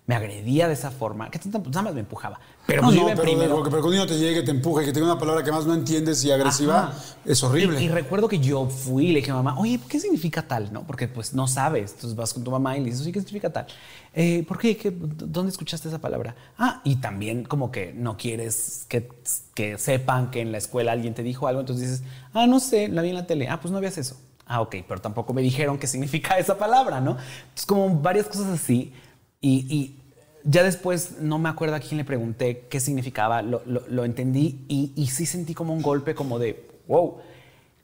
me 0.05 0.15
agredía 0.15 0.67
de 0.67 0.73
esa 0.73 0.91
forma, 0.91 1.31
que 1.31 1.39
tanta- 1.39 1.59
nada 1.59 1.81
más 1.83 1.93
me 1.93 2.01
empujaba. 2.01 2.37
Pero 2.67 2.81
no, 2.81 2.87
pues 2.89 2.99
no, 2.99 3.07
pero, 3.07 3.21
primero. 3.21 3.63
pero 3.63 3.81
que 3.81 3.87
un 3.87 3.91
niño 3.93 4.05
te 4.05 4.17
llegue, 4.17 4.41
te 4.43 4.51
empuje, 4.51 4.83
que 4.85 4.91
te 4.91 4.99
diga 4.99 5.11
una 5.13 5.19
palabra 5.19 5.43
que 5.43 5.51
más 5.51 5.65
no 5.65 5.73
entiendes 5.73 6.23
y 6.25 6.31
agresiva, 6.31 6.89
Ajá. 6.89 6.97
es 7.25 7.41
horrible. 7.41 7.81
Y, 7.81 7.85
y 7.85 7.89
recuerdo 7.89 8.27
que 8.27 8.37
yo 8.39 8.67
fui 8.67 9.07
y 9.07 9.11
le 9.13 9.19
dije 9.19 9.31
a 9.31 9.35
mamá, 9.35 9.57
oye, 9.57 9.79
¿qué 9.87 9.99
significa 10.01 10.45
tal? 10.45 10.73
¿No? 10.73 10.83
Porque 10.85 11.07
pues 11.07 11.33
no 11.33 11.47
sabes. 11.47 11.91
Entonces 11.93 12.15
vas 12.17 12.33
con 12.33 12.43
tu 12.43 12.51
mamá 12.51 12.75
y 12.77 12.81
le 12.81 12.85
dices, 12.87 13.01
oye, 13.01 13.13
¿qué 13.13 13.19
significa 13.21 13.49
tal? 13.51 13.67
Eh, 14.13 14.43
¿Por 14.45 14.57
qué? 14.59 14.75
¿Qué- 14.75 14.91
¿Dónde 14.93 15.51
escuchaste 15.51 15.87
esa 15.87 15.99
palabra? 15.99 16.35
Ah, 16.57 16.81
y 16.83 16.97
también 16.97 17.43
como 17.45 17.71
que 17.71 17.93
no 17.93 18.17
quieres 18.17 18.85
que, 18.89 19.09
que 19.55 19.77
sepan 19.77 20.31
que 20.31 20.41
en 20.41 20.51
la 20.51 20.57
escuela 20.57 20.91
alguien 20.91 21.13
te 21.13 21.23
dijo 21.23 21.47
algo, 21.47 21.61
entonces 21.61 21.89
dices, 22.01 22.05
ah, 22.33 22.45
no 22.45 22.59
sé, 22.59 22.89
la 22.89 23.01
vi 23.03 23.09
en 23.09 23.15
la 23.15 23.25
tele. 23.25 23.47
Ah, 23.47 23.61
pues 23.61 23.71
no 23.71 23.79
veas 23.79 23.97
eso. 23.97 24.17
Ah, 24.45 24.59
ok, 24.59 24.75
pero 24.87 24.99
tampoco 24.99 25.33
me 25.33 25.41
dijeron 25.41 25.77
qué 25.77 25.87
significa 25.87 26.37
esa 26.37 26.57
palabra, 26.57 26.99
¿no? 26.99 27.11
Entonces 27.43 27.65
como 27.65 27.89
varias 28.01 28.27
cosas 28.27 28.47
así. 28.47 28.91
Y, 29.43 29.67
y 29.69 29.95
ya 30.45 30.63
después 30.63 31.19
no 31.19 31.37
me 31.37 31.49
acuerdo 31.49 31.75
a 31.75 31.79
quién 31.81 31.97
le 31.97 32.05
pregunté 32.05 32.65
qué 32.69 32.79
significaba, 32.79 33.41
lo, 33.41 33.61
lo- 33.65 33.83
lo 33.87 34.05
entendí 34.05 34.61
y, 34.67 34.91
y 34.95 35.07
sí 35.07 35.25
sentí 35.25 35.53
como 35.53 35.73
un 35.73 35.81
golpe 35.81 36.15
como 36.15 36.39
de, 36.39 36.65
wow, 36.87 37.17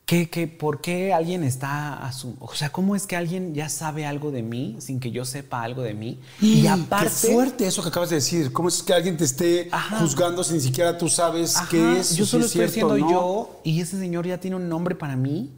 ¿qué, 0.05 0.29
qué, 0.29 0.47
¿por 0.47 0.79
qué 0.81 1.13
alguien 1.13 1.43
está 1.43 2.03
a 2.05 2.11
su... 2.13 2.35
O 2.39 2.55
sea, 2.55 2.69
¿cómo 2.71 2.95
es 2.95 3.05
que 3.05 3.15
alguien 3.17 3.53
ya 3.53 3.69
sabe 3.69 4.05
algo 4.05 4.31
de 4.31 4.41
mí 4.41 4.77
sin 4.79 4.99
que 5.01 5.11
yo 5.11 5.23
sepa 5.25 5.61
algo 5.61 5.81
de 5.83 5.93
mí? 5.93 6.19
Y 6.41 6.65
aparte... 6.65 7.27
Qué 7.27 7.33
fuerte 7.33 7.67
eso 7.67 7.83
que 7.83 7.89
acabas 7.89 8.09
de 8.09 8.15
decir. 8.15 8.51
¿Cómo 8.53 8.69
es 8.69 8.81
que 8.81 8.93
alguien 8.93 9.17
te 9.17 9.25
esté 9.25 9.67
Ajá. 9.71 9.99
juzgando 9.99 10.43
si 10.43 10.53
ni 10.53 10.61
siquiera 10.61 10.97
tú 10.97 11.09
sabes 11.09 11.57
Ajá, 11.57 11.67
qué 11.69 11.99
es? 11.99 12.15
Yo 12.15 12.25
si 12.25 12.31
solo 12.31 12.45
es 12.45 12.51
estoy 12.55 12.69
cierto, 12.69 12.95
siendo 12.95 13.05
¿no? 13.05 13.11
yo 13.11 13.61
y 13.63 13.81
ese 13.81 13.99
señor 13.99 14.25
ya 14.25 14.39
tiene 14.39 14.55
un 14.55 14.67
nombre 14.69 14.95
para 14.95 15.15
mí. 15.15 15.51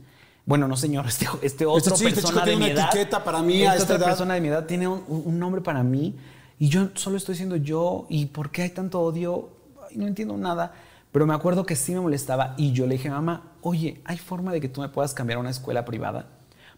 Bueno, 0.52 0.68
no 0.68 0.76
señor, 0.76 1.06
este, 1.08 1.28
este 1.44 1.66
otro 1.66 1.94
Este- 1.94 1.98
sí, 1.98 2.06
este 2.08 2.22
persona 2.22 2.42
chico 2.42 2.46
de 2.46 2.52
tiene 2.52 2.66
mi 2.66 2.72
una 2.72 2.82
edad. 2.82 2.90
etiqueta 2.94 3.24
para 3.24 3.42
mí 3.42 3.62
a 3.64 3.72
esta 3.72 3.74
esta 3.76 3.84
otra 3.86 3.96
edad. 3.96 4.06
persona 4.08 4.34
de 4.34 4.42
mi 4.42 4.48
edad 4.50 4.66
tiene 4.66 4.88
un, 4.88 5.02
un 5.08 5.40
nombre 5.40 5.62
para 5.62 5.82
mí 5.82 6.16
y 6.60 6.68
yo 6.68 6.90
solo 6.96 7.16
estoy 7.16 7.36
siendo 7.36 7.56
yo. 7.56 8.06
¿Y 8.10 8.26
por 8.26 8.52
qué 8.52 8.64
hay 8.64 8.70
tanto 8.72 9.00
odio? 9.00 9.50
Ay, 9.90 9.96
no 9.98 10.08
entiendo 10.08 10.36
nada. 10.36 10.74
Pero 11.14 11.26
me 11.26 11.34
acuerdo 11.34 11.66
que 11.66 11.76
sí 11.78 11.94
me 11.94 12.02
molestaba 12.02 12.54
y 12.58 12.74
yo 12.74 12.86
le 12.86 12.96
dije, 12.96 13.10
mamá, 13.10 13.52
oye, 13.62 14.02
¿hay 14.06 14.18
forma 14.18 14.52
de 14.52 14.60
que 14.62 14.68
tú 14.68 14.82
me 14.82 14.90
puedas 14.90 15.14
cambiar 15.14 15.38
a 15.38 15.40
una 15.40 15.50
escuela 15.52 15.86
privada? 15.86 16.28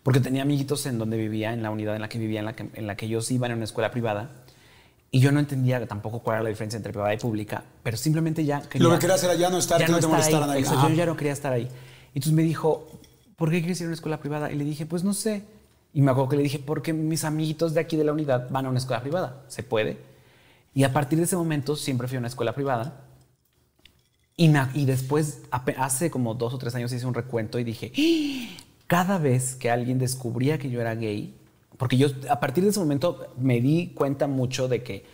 Porque 0.04 0.20
tenía 0.20 0.44
amiguitos 0.44 0.86
en 0.86 0.98
donde 1.00 1.18
vivía, 1.18 1.52
en 1.54 1.64
la 1.64 1.72
unidad 1.72 1.96
en 1.96 2.02
la 2.02 2.10
que 2.10 2.20
vivía, 2.20 2.40
en 2.42 2.46
la 2.46 2.56
que, 2.56 2.70
en 2.74 2.86
la 2.88 2.96
que 2.96 3.06
ellos 3.08 3.30
iban 3.32 3.50
en 3.52 3.58
una 3.58 3.66
escuela 3.66 3.90
privada. 3.90 4.30
Y 5.12 5.20
yo 5.20 5.32
no 5.32 5.40
entendía 5.40 5.86
tampoco 5.88 6.20
cuál 6.20 6.36
era 6.38 6.44
la 6.44 6.50
diferencia 6.50 6.78
entre 6.78 6.92
privada 6.94 7.14
y 7.14 7.18
pública, 7.18 7.64
pero 7.84 7.98
simplemente 7.98 8.44
ya 8.46 8.62
Lo 8.76 8.92
que 8.94 9.00
querías 9.00 9.24
era 9.24 9.36
ya 9.36 9.50
no 9.50 9.58
estar, 9.60 9.78
que 9.78 9.86
no 9.92 9.94
te 10.00 10.06
estar 10.06 10.10
molestaran 10.12 10.50
ahí. 10.50 10.60
Exacto, 10.60 10.80
Ajá. 10.80 10.90
yo 10.90 10.96
ya 10.96 11.06
no 11.06 11.16
quería 11.16 11.34
estar 11.34 11.54
ahí. 11.54 11.64
Y 11.64 12.18
entonces 12.18 12.34
me 12.34 12.42
dijo, 12.44 12.88
¿por 13.36 13.50
qué 13.52 13.60
quieres 13.60 13.80
ir 13.80 13.86
a 13.86 13.88
una 13.88 13.96
escuela 13.96 14.20
privada? 14.20 14.52
Y 14.52 14.56
le 14.56 14.64
dije, 14.64 14.86
pues 14.86 15.04
no 15.04 15.14
sé. 15.14 15.44
Y 15.94 16.02
me 16.02 16.12
acuerdo 16.12 16.30
que 16.30 16.38
le 16.38 16.44
dije, 16.44 16.60
porque 16.60 16.94
mis 16.94 17.24
amiguitos 17.24 17.74
de 17.74 17.80
aquí 17.80 17.98
de 17.98 18.04
la 18.04 18.14
unidad 18.14 18.50
van 18.50 18.66
a 18.66 18.70
una 18.70 18.80
escuela 18.80 19.02
privada. 19.02 19.44
¿Se 19.48 19.64
puede? 19.64 19.98
Y 20.74 20.84
a 20.84 20.94
partir 20.94 21.20
de 21.20 21.26
ese 21.26 21.36
momento 21.36 21.76
siempre 21.76 22.08
fui 22.08 22.16
a 22.16 22.20
una 22.20 22.28
escuela 22.28 22.54
privada. 22.54 23.02
Y, 24.36 24.52
y 24.74 24.86
después, 24.86 25.42
hace 25.78 26.10
como 26.10 26.34
dos 26.34 26.54
o 26.54 26.58
tres 26.58 26.74
años 26.74 26.92
hice 26.92 27.06
un 27.06 27.14
recuento 27.14 27.60
y 27.60 27.64
dije, 27.64 27.92
"¡Ah!". 27.96 28.64
cada 28.88 29.18
vez 29.20 29.56
que 29.56 29.70
alguien 29.70 30.00
descubría 30.00 30.58
que 30.58 30.70
yo 30.70 30.82
era 30.82 30.96
gay, 30.96 31.36
porque 31.78 31.98
yo 31.98 32.08
a 32.30 32.40
partir 32.40 32.64
de 32.64 32.72
ese 32.72 32.80
momento 32.80 33.34
me 33.38 33.62
di 33.62 33.88
cuenta 33.96 34.28
mucho 34.28 34.68
de 34.68 34.84
que, 34.84 35.06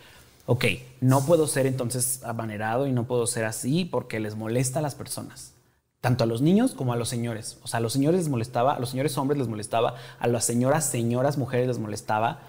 ok, 0.46 0.64
no 1.00 1.24
puedo 1.24 1.46
ser 1.46 1.66
entonces 1.66 2.22
amanerado 2.24 2.86
y 2.86 2.92
no 2.92 3.04
puedo 3.04 3.26
ser 3.26 3.44
así 3.44 3.84
porque 3.84 4.20
les 4.20 4.36
molesta 4.36 4.78
a 4.78 4.82
las 4.82 4.94
personas. 4.94 5.52
Tanto 6.00 6.24
a 6.24 6.26
los 6.26 6.40
niños 6.40 6.72
como 6.72 6.92
a 6.92 6.96
los 6.96 7.08
señores. 7.08 7.58
O 7.62 7.68
sea, 7.68 7.78
a 7.78 7.80
los 7.80 7.92
señores 7.92 8.20
les 8.20 8.28
molestaba, 8.28 8.74
a 8.74 8.80
los 8.80 8.90
señores 8.90 9.16
hombres 9.18 9.38
les 9.38 9.48
molestaba, 9.48 9.96
a 10.18 10.26
las 10.28 10.44
señoras, 10.44 10.86
señoras, 10.86 11.36
mujeres 11.36 11.66
les 11.68 11.78
molestaba 11.78 12.40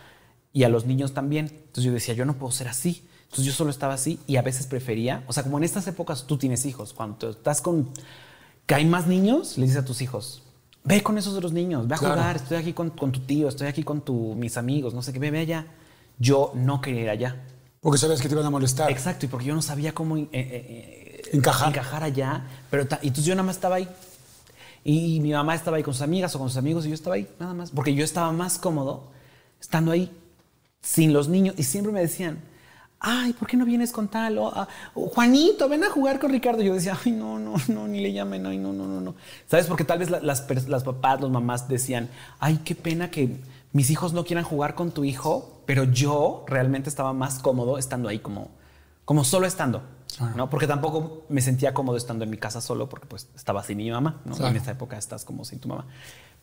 y 0.53 0.63
a 0.63 0.69
los 0.69 0.85
niños 0.85 1.13
también. 1.13 1.47
Entonces 1.47 1.83
yo 1.83 1.91
decía, 1.91 2.13
yo 2.13 2.25
no 2.25 2.35
puedo 2.35 2.51
ser 2.51 2.67
así. 2.69 3.05
Entonces 3.23 3.45
yo 3.45 3.53
solo 3.53 3.69
estaba 3.69 3.93
así 3.93 4.19
y 4.27 4.35
a 4.37 4.41
veces 4.41 4.67
prefería, 4.67 5.23
o 5.27 5.31
sea, 5.33 5.43
como 5.43 5.57
en 5.57 5.63
estas 5.63 5.87
épocas 5.87 6.25
tú 6.27 6.37
tienes 6.37 6.65
hijos, 6.65 6.91
cuando 6.91 7.29
estás 7.29 7.61
con, 7.61 7.89
que 8.65 8.75
hay 8.75 8.83
más 8.85 9.07
niños, 9.07 9.57
le 9.57 9.63
dices 9.67 9.81
a 9.81 9.85
tus 9.85 10.01
hijos, 10.01 10.43
ve 10.83 11.01
con 11.01 11.17
esos 11.17 11.33
otros 11.35 11.53
niños, 11.53 11.87
ve 11.87 11.95
a 11.95 11.97
Claro. 11.97 12.15
jugar, 12.15 12.35
estoy 12.35 12.57
aquí 12.57 12.73
con, 12.73 12.89
con 12.89 13.13
tu 13.13 13.21
tío, 13.21 13.47
estoy 13.47 13.67
aquí 13.67 13.83
con 13.83 14.01
tu, 14.01 14.35
mis 14.35 14.57
amigos, 14.57 14.93
no 14.93 15.01
sé 15.01 15.13
qué, 15.13 15.19
ve, 15.19 15.31
ve 15.31 15.39
allá. 15.39 15.67
Yo 16.19 16.51
no 16.55 16.81
quería 16.81 17.03
ir 17.03 17.09
allá. 17.09 17.41
Porque 17.79 17.97
sabías 17.97 18.21
que 18.21 18.27
te 18.27 18.33
iban 18.35 18.45
a 18.45 18.49
molestar. 18.49 18.91
Exacto, 18.91 19.25
y 19.25 19.29
porque 19.29 19.45
yo 19.45 19.55
no 19.55 19.61
sabía 19.61 19.93
cómo 19.93 20.17
eh, 20.17 20.27
eh, 20.31 20.31
eh, 20.33 21.10
Encajar. 21.31 21.69
encajar 21.69 22.03
allá, 22.03 22.43
pero 22.69 22.83
y 23.01 23.07
entonces 23.07 23.25
yo 23.25 23.33
nada 23.35 23.45
más 23.45 23.55
estaba 23.55 23.75
ahí. 23.77 23.87
Y 24.83 25.19
mi 25.19 25.31
mamá 25.31 25.53
estaba 25.55 25.77
ahí 25.77 25.83
con 25.83 25.93
sus 25.93 26.01
amigas 26.01 26.35
o 26.35 26.39
con 26.39 26.49
sus 26.49 26.57
amigos 26.57 26.85
y 26.85 26.89
yo 26.89 26.95
estaba 26.95 27.15
ahí, 27.15 27.27
nada 27.39 27.53
más, 27.53 27.71
porque 27.71 27.93
yo 27.93 28.03
estaba 28.03 28.31
más 28.31 28.57
cómodo 28.57 29.11
estando 29.59 29.91
ahí 29.91 30.11
sin 30.81 31.13
los 31.13 31.27
niños 31.29 31.53
y 31.57 31.63
siempre 31.63 31.93
me 31.93 31.99
decían, 32.01 32.39
ay, 32.99 33.33
¿por 33.33 33.47
qué 33.47 33.57
no 33.57 33.65
vienes 33.65 33.91
con 33.91 34.07
tal? 34.07 34.39
O, 34.39 34.47
ah, 34.47 34.67
Juanito, 34.93 35.69
ven 35.69 35.83
a 35.83 35.89
jugar 35.91 36.19
con 36.19 36.31
Ricardo. 36.31 36.63
Yo 36.63 36.73
decía, 36.73 36.97
ay, 37.05 37.11
no, 37.11 37.37
no, 37.37 37.53
no, 37.67 37.87
ni 37.87 38.01
le 38.01 38.11
llamen, 38.11 38.45
ay, 38.47 38.57
no, 38.57 38.73
no, 38.73 38.87
no, 38.87 38.99
no. 39.01 39.15
¿Sabes? 39.47 39.67
Porque 39.67 39.83
tal 39.83 39.99
vez 39.99 40.09
la- 40.09 40.19
las, 40.19 40.47
las 40.67 40.83
papás, 40.83 41.21
los 41.21 41.29
mamás 41.29 41.67
decían, 41.67 42.09
ay, 42.39 42.59
qué 42.65 42.73
pena 42.75 43.11
que 43.11 43.37
mis 43.73 43.89
hijos 43.91 44.13
no 44.13 44.25
quieran 44.25 44.43
jugar 44.43 44.73
con 44.75 44.91
tu 44.91 45.03
hijo, 45.03 45.61
pero 45.67 45.83
yo 45.83 46.43
realmente 46.47 46.89
estaba 46.89 47.13
más 47.13 47.37
cómodo 47.39 47.77
estando 47.77 48.09
ahí 48.09 48.17
como, 48.19 48.49
como 49.05 49.23
solo 49.23 49.45
estando. 49.45 49.83
¿No? 50.35 50.49
Porque 50.49 50.67
tampoco 50.67 51.23
me 51.29 51.41
sentía 51.41 51.73
cómodo 51.73 51.97
estando 51.97 52.23
en 52.23 52.29
mi 52.29 52.37
casa 52.37 52.61
solo 52.61 52.89
porque 52.89 53.07
pues 53.07 53.27
estaba 53.35 53.63
sin 53.63 53.77
mi 53.77 53.89
mamá. 53.89 54.21
¿no? 54.25 54.35
Claro. 54.35 54.51
En 54.51 54.57
esta 54.57 54.71
época 54.71 54.97
estás 54.97 55.23
como 55.25 55.45
sin 55.45 55.59
tu 55.59 55.69
mamá. 55.69 55.85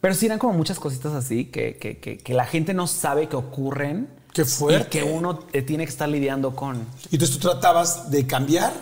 Pero 0.01 0.15
sí 0.15 0.27
eran 0.27 0.39
como 0.39 0.53
muchas 0.55 0.79
cositas 0.79 1.13
así 1.13 1.47
que, 1.47 1.77
que, 1.77 1.99
que- 1.99 2.19
que 2.19 2.35
la 2.35 2.47
gente 2.47 2.73
no 2.75 2.87
sabe 2.87 3.29
que 3.29 3.37
ocurren. 3.37 4.09
Qué 4.33 4.45
fuerte. 4.45 4.99
Y 4.99 5.01
que 5.03 5.03
uno 5.13 5.39
tiene 5.39 5.85
que 5.85 5.91
estar 5.91 6.09
lidiando 6.09 6.55
con. 6.55 6.77
Y 7.11 7.17
entonces 7.17 7.37
tú 7.39 7.49
tratabas 7.49 8.11
de 8.11 8.27
cambiar 8.27 8.73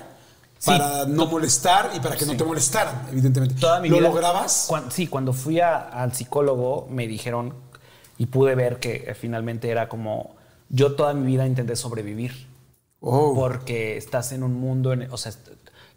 Sí. 0.58 0.70
para 0.70 1.04
no 1.06 1.26
molestar 1.26 1.90
y 1.94 2.00
para 2.00 2.16
que 2.16 2.24
no 2.24 2.32
Sí. 2.32 2.38
te 2.38 2.44
molestaran, 2.44 3.08
evidentemente. 3.12 3.54
Toda 3.60 3.78
mi 3.80 3.88
¿Lo 3.90 3.98
vida- 3.98 4.08
lograbas? 4.08 4.70
Sí, 4.90 5.06
cuando 5.06 5.32
fui 5.34 5.60
a- 5.60 5.76
al 5.78 6.12
psicólogo 6.14 6.86
me 6.90 7.06
dijeron 7.06 7.52
y 8.18 8.26
pude 8.26 8.54
ver 8.54 8.78
que 8.80 9.04
eh, 9.06 9.14
finalmente 9.14 9.68
era 9.68 9.88
como 9.88 10.34
yo 10.70 10.94
toda 10.96 11.12
mi 11.14 11.26
vida 11.26 11.46
intenté 11.46 11.76
sobrevivir 11.76 12.45
Oh. 13.08 13.34
porque 13.34 13.96
estás 13.96 14.32
en 14.32 14.42
un 14.42 14.54
mundo, 14.54 14.92
en- 14.92 15.10
o 15.10 15.16
sea, 15.16 15.32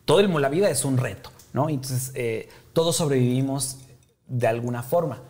todo 0.05 0.19
el 0.19 0.29
mu- 0.29 0.39
la 0.39 0.49
vida 0.49 0.69
es 0.69 0.85
un 0.85 0.97
reto, 0.97 1.31
¿no? 1.53 1.69
Entonces 1.69 2.11
eh, 2.15 2.49
todos 2.73 2.95
sobrevivimos 2.97 3.77
de 4.27 4.47
alguna 4.47 4.83
forma. 4.83 5.21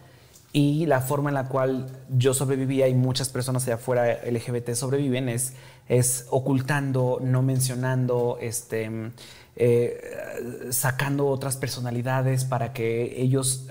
Y 0.51 0.87
la 0.87 0.99
forma 1.01 1.29
en 1.29 1.35
la 1.35 1.47
cual 1.47 1.87
yo 2.09 2.33
sobrevivía 2.33 2.87
y 2.87 2.95
muchas 2.95 3.29
personas 3.29 3.63
allá 3.65 3.75
afuera 3.75 4.19
LGBT 4.25 4.73
sobreviven 4.73 5.29
es, 5.29 5.53
es 5.87 6.25
ocultando, 6.31 7.19
no 7.21 7.43
mencionando, 7.43 8.37
este, 8.41 8.89
eh, 9.55 10.01
sacando 10.71 11.27
otras 11.27 11.55
personalidades 11.55 12.45
para 12.45 12.73
que 12.73 13.21
ellos 13.21 13.67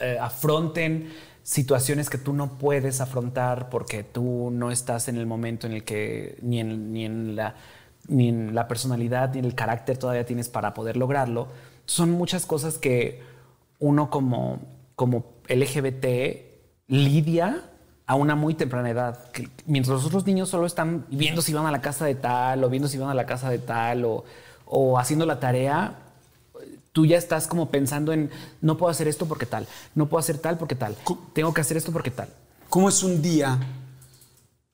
eh, 0.00 0.18
afronten 0.20 1.12
situaciones 1.42 2.08
que 2.08 2.18
tú 2.18 2.32
no 2.32 2.58
puedes 2.58 3.00
afrontar 3.00 3.68
porque 3.68 4.04
tú 4.04 4.50
no 4.52 4.70
estás 4.70 5.08
en 5.08 5.16
el 5.16 5.26
momento 5.26 5.66
en 5.66 5.72
el 5.72 5.84
que 5.84 6.38
ni 6.42 6.60
en, 6.60 6.92
ni 6.92 7.04
en 7.04 7.36
la 7.36 7.54
ni 8.08 8.28
en 8.28 8.54
la 8.54 8.68
personalidad 8.68 9.32
ni 9.32 9.40
en 9.40 9.44
el 9.44 9.54
carácter 9.54 9.96
todavía 9.96 10.26
tienes 10.26 10.48
para 10.48 10.74
poder 10.74 10.96
lograrlo. 10.96 11.48
Son 11.86 12.10
muchas 12.10 12.46
cosas 12.46 12.78
que 12.78 13.22
uno 13.78 14.10
como, 14.10 14.60
como 14.96 15.24
LGBT 15.48 16.06
lidia 16.88 17.62
a 18.06 18.14
una 18.14 18.34
muy 18.34 18.54
temprana 18.54 18.90
edad. 18.90 19.18
Mientras 19.66 19.94
los 19.94 20.06
otros 20.06 20.26
niños 20.26 20.48
solo 20.48 20.66
están 20.66 21.06
viendo 21.10 21.42
si 21.42 21.52
van 21.52 21.66
a 21.66 21.70
la 21.70 21.80
casa 21.80 22.04
de 22.04 22.14
tal 22.14 22.64
o 22.64 22.68
viendo 22.68 22.88
si 22.88 22.98
van 22.98 23.10
a 23.10 23.14
la 23.14 23.26
casa 23.26 23.50
de 23.50 23.58
tal 23.58 24.04
o, 24.04 24.24
o 24.66 24.98
haciendo 24.98 25.26
la 25.26 25.40
tarea, 25.40 26.01
tú 26.92 27.06
ya 27.06 27.16
estás 27.16 27.46
como 27.46 27.70
pensando 27.70 28.12
en 28.12 28.30
no 28.60 28.76
puedo 28.76 28.90
hacer 28.90 29.08
esto 29.08 29.26
porque 29.26 29.46
tal, 29.46 29.66
no 29.94 30.08
puedo 30.08 30.20
hacer 30.20 30.38
tal 30.38 30.58
porque 30.58 30.74
tal, 30.74 30.96
tengo 31.32 31.52
que 31.52 31.60
hacer 31.60 31.76
esto 31.76 31.92
porque 31.92 32.10
tal. 32.10 32.28
¿Cómo 32.68 32.88
es 32.88 33.02
un 33.02 33.20
día 33.20 33.58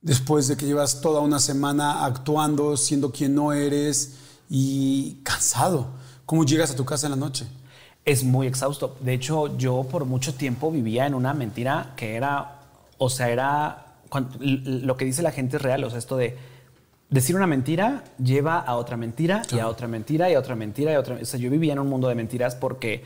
después 0.01 0.49
de 0.49 0.57
que 0.57 0.67
llevas 0.67 1.01
toda 1.01 1.21
una 1.21 1.41
semana 1.41 2.05
actuando, 2.05 2.77
siendo 2.77 3.11
quien 3.11 3.35
no 3.35 3.53
eres 3.53 4.19
y 4.49 5.21
cansado? 5.25 5.89
¿Cómo 6.27 6.45
llegas 6.45 6.71
a 6.71 6.77
tu 6.77 6.85
casa 6.85 7.07
en 7.07 7.13
la 7.13 7.17
noche? 7.17 7.47
Es 8.05 8.23
muy 8.23 8.47
exhausto. 8.47 8.97
De 9.01 9.15
hecho, 9.15 9.57
yo 9.57 9.85
por 9.91 10.05
mucho 10.05 10.35
tiempo 10.35 10.71
vivía 10.71 11.07
en 11.07 11.15
una 11.15 11.35
mentira 11.35 11.95
que 11.97 12.17
era, 12.17 12.61
o 12.99 13.11
sea, 13.11 13.31
era 13.31 13.97
lo 14.41 14.97
que 14.97 15.05
dice 15.05 15.23
la 15.23 15.33
gente 15.33 15.57
es 15.57 15.63
real. 15.63 15.85
O 15.85 15.91
sea, 15.91 15.99
esto 15.99 16.17
de 16.17 16.37
decir 17.11 17.37
una 17.37 17.47
mentira 17.47 18.05
lleva 18.23 18.59
a 18.59 18.77
otra 18.77 18.97
mentira 18.97 19.43
y 19.51 19.59
a 19.59 19.69
otra 19.69 19.89
mentira 19.89 20.31
y 20.31 20.35
a 20.35 20.39
otra 20.39 20.55
mentira 20.55 20.93
y 20.93 20.95
a 20.95 21.01
otra. 21.01 21.19
O 21.21 21.25
sea, 21.25 21.41
yo 21.41 21.51
vivía 21.51 21.73
en 21.73 21.79
un 21.79 21.89
mundo 21.89 22.09
de 22.09 22.15
mentiras 22.15 22.55
porque 22.55 23.05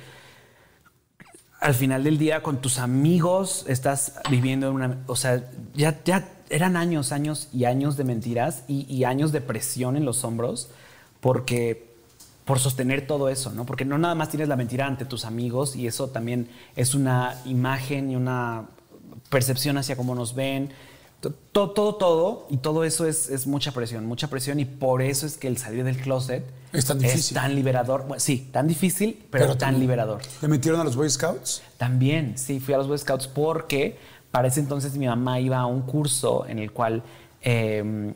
al 1.60 1.74
final 1.74 2.02
del 2.02 2.18
día 2.18 2.42
con 2.42 2.60
tus 2.60 2.78
amigos 2.78 3.64
estás 3.68 4.20
viviendo 4.28 4.68
en 4.68 4.74
una, 4.74 4.98
o 5.06 5.14
sea, 5.14 5.48
ya, 5.74 6.02
ya 6.04 6.28
eran 6.50 6.76
años, 6.76 7.12
años 7.12 7.48
y 7.52 7.64
años 7.64 7.96
de 7.96 8.04
mentiras 8.04 8.64
y, 8.66 8.92
y 8.92 9.04
años 9.04 9.30
de 9.30 9.40
presión 9.40 9.96
en 9.96 10.04
los 10.04 10.24
hombros 10.24 10.70
porque 11.20 11.92
por 12.44 12.58
sostener 12.58 13.06
todo 13.06 13.28
eso, 13.28 13.52
¿no? 13.52 13.64
Porque 13.64 13.84
no 13.84 13.98
nada 13.98 14.14
más 14.16 14.28
tienes 14.28 14.48
la 14.48 14.56
mentira 14.56 14.86
ante 14.86 15.04
tus 15.04 15.24
amigos 15.24 15.76
y 15.76 15.86
eso 15.86 16.08
también 16.08 16.48
es 16.74 16.94
una 16.94 17.40
imagen 17.44 18.10
y 18.10 18.16
una 18.16 18.66
percepción 19.30 19.78
hacia 19.78 19.96
cómo 19.96 20.14
nos 20.14 20.34
ven. 20.34 20.70
Todo, 21.52 21.70
todo, 21.70 21.94
todo, 21.94 22.46
y 22.50 22.56
todo 22.56 22.82
eso 22.82 23.06
es, 23.06 23.28
es 23.28 23.46
mucha 23.46 23.70
presión, 23.72 24.06
mucha 24.06 24.28
presión 24.28 24.58
y 24.58 24.64
por 24.64 25.02
eso 25.02 25.24
es 25.24 25.36
que 25.36 25.46
el 25.46 25.56
salir 25.56 25.84
del 25.84 25.96
closet 25.96 26.44
Es 26.72 26.86
tan 26.86 26.98
difícil. 26.98 27.34
tan 27.36 27.54
liberador. 27.54 28.06
Bueno, 28.06 28.18
sí, 28.18 28.48
tan 28.50 28.66
difícil, 28.66 29.24
pero, 29.30 29.56
tan 29.56 29.78
liberador. 29.78 30.22
¿Te 30.40 30.48
metieron 30.48 30.80
a 30.80 30.84
los 30.84 30.96
Boy 30.96 31.08
Scouts? 31.08 31.62
También, 31.78 32.36
sí, 32.36 32.58
fui 32.58 32.74
a 32.74 32.78
los 32.78 32.88
Boy 32.88 32.98
Scouts 32.98 33.28
porque 33.28 33.96
para 34.32 34.48
ese 34.48 34.60
entonces 34.60 34.96
mi 34.96 35.06
mamá 35.06 35.38
iba 35.38 35.58
a 35.58 35.66
un 35.66 35.82
curso 35.82 36.44
en 36.48 36.58
el 36.58 36.72
cual 36.72 37.02
eh, 37.42 38.12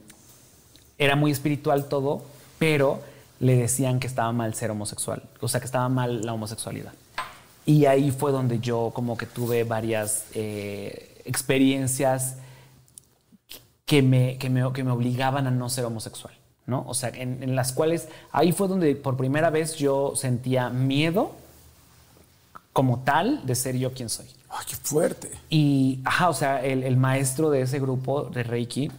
era 0.98 1.14
muy 1.14 1.30
espiritual 1.30 1.88
todo, 1.88 2.24
pero 2.58 3.00
le 3.38 3.56
decían 3.56 4.00
que 4.00 4.06
estaba 4.06 4.32
mal 4.32 4.54
ser 4.54 4.70
homosexual, 4.70 5.22
o 5.40 5.48
sea, 5.48 5.60
que 5.60 5.66
estaba 5.66 5.88
mal 5.88 6.22
la 6.22 6.32
homosexualidad. 6.32 6.92
Y 7.66 7.86
ahí 7.86 8.10
fue 8.10 8.32
donde 8.32 8.60
yo 8.60 8.92
como 8.94 9.16
que 9.18 9.26
tuve 9.26 9.64
varias 9.64 10.24
eh, 10.34 11.20
experiencias 11.24 12.36
que 13.86 14.02
me, 14.02 14.36
que, 14.36 14.50
me, 14.50 14.70
que 14.72 14.84
me 14.84 14.90
obligaban 14.90 15.46
a 15.46 15.50
no 15.50 15.70
ser 15.70 15.86
homosexual, 15.86 16.34
¿no? 16.66 16.84
O 16.86 16.92
sea, 16.92 17.08
en, 17.08 17.42
en 17.42 17.56
las 17.56 17.72
cuales 17.72 18.08
ahí 18.32 18.52
fue 18.52 18.68
donde 18.68 18.94
por 18.96 19.16
primera 19.16 19.48
vez 19.48 19.76
yo 19.76 20.12
sentía 20.14 20.68
miedo 20.68 21.32
como 22.72 22.98
tal 22.98 23.46
de 23.46 23.54
ser 23.54 23.76
yo 23.78 23.94
quien 23.94 24.10
soy. 24.10 24.26
Ay, 24.50 24.66
qué 24.68 24.76
fuerte. 24.76 25.30
Y, 25.48 26.00
ajá, 26.04 26.28
o 26.28 26.34
sea, 26.34 26.62
el, 26.62 26.82
el 26.82 26.96
maestro 26.96 27.48
de 27.48 27.62
ese 27.62 27.78
grupo 27.80 28.24
de 28.24 28.42
Reiki, 28.42 28.90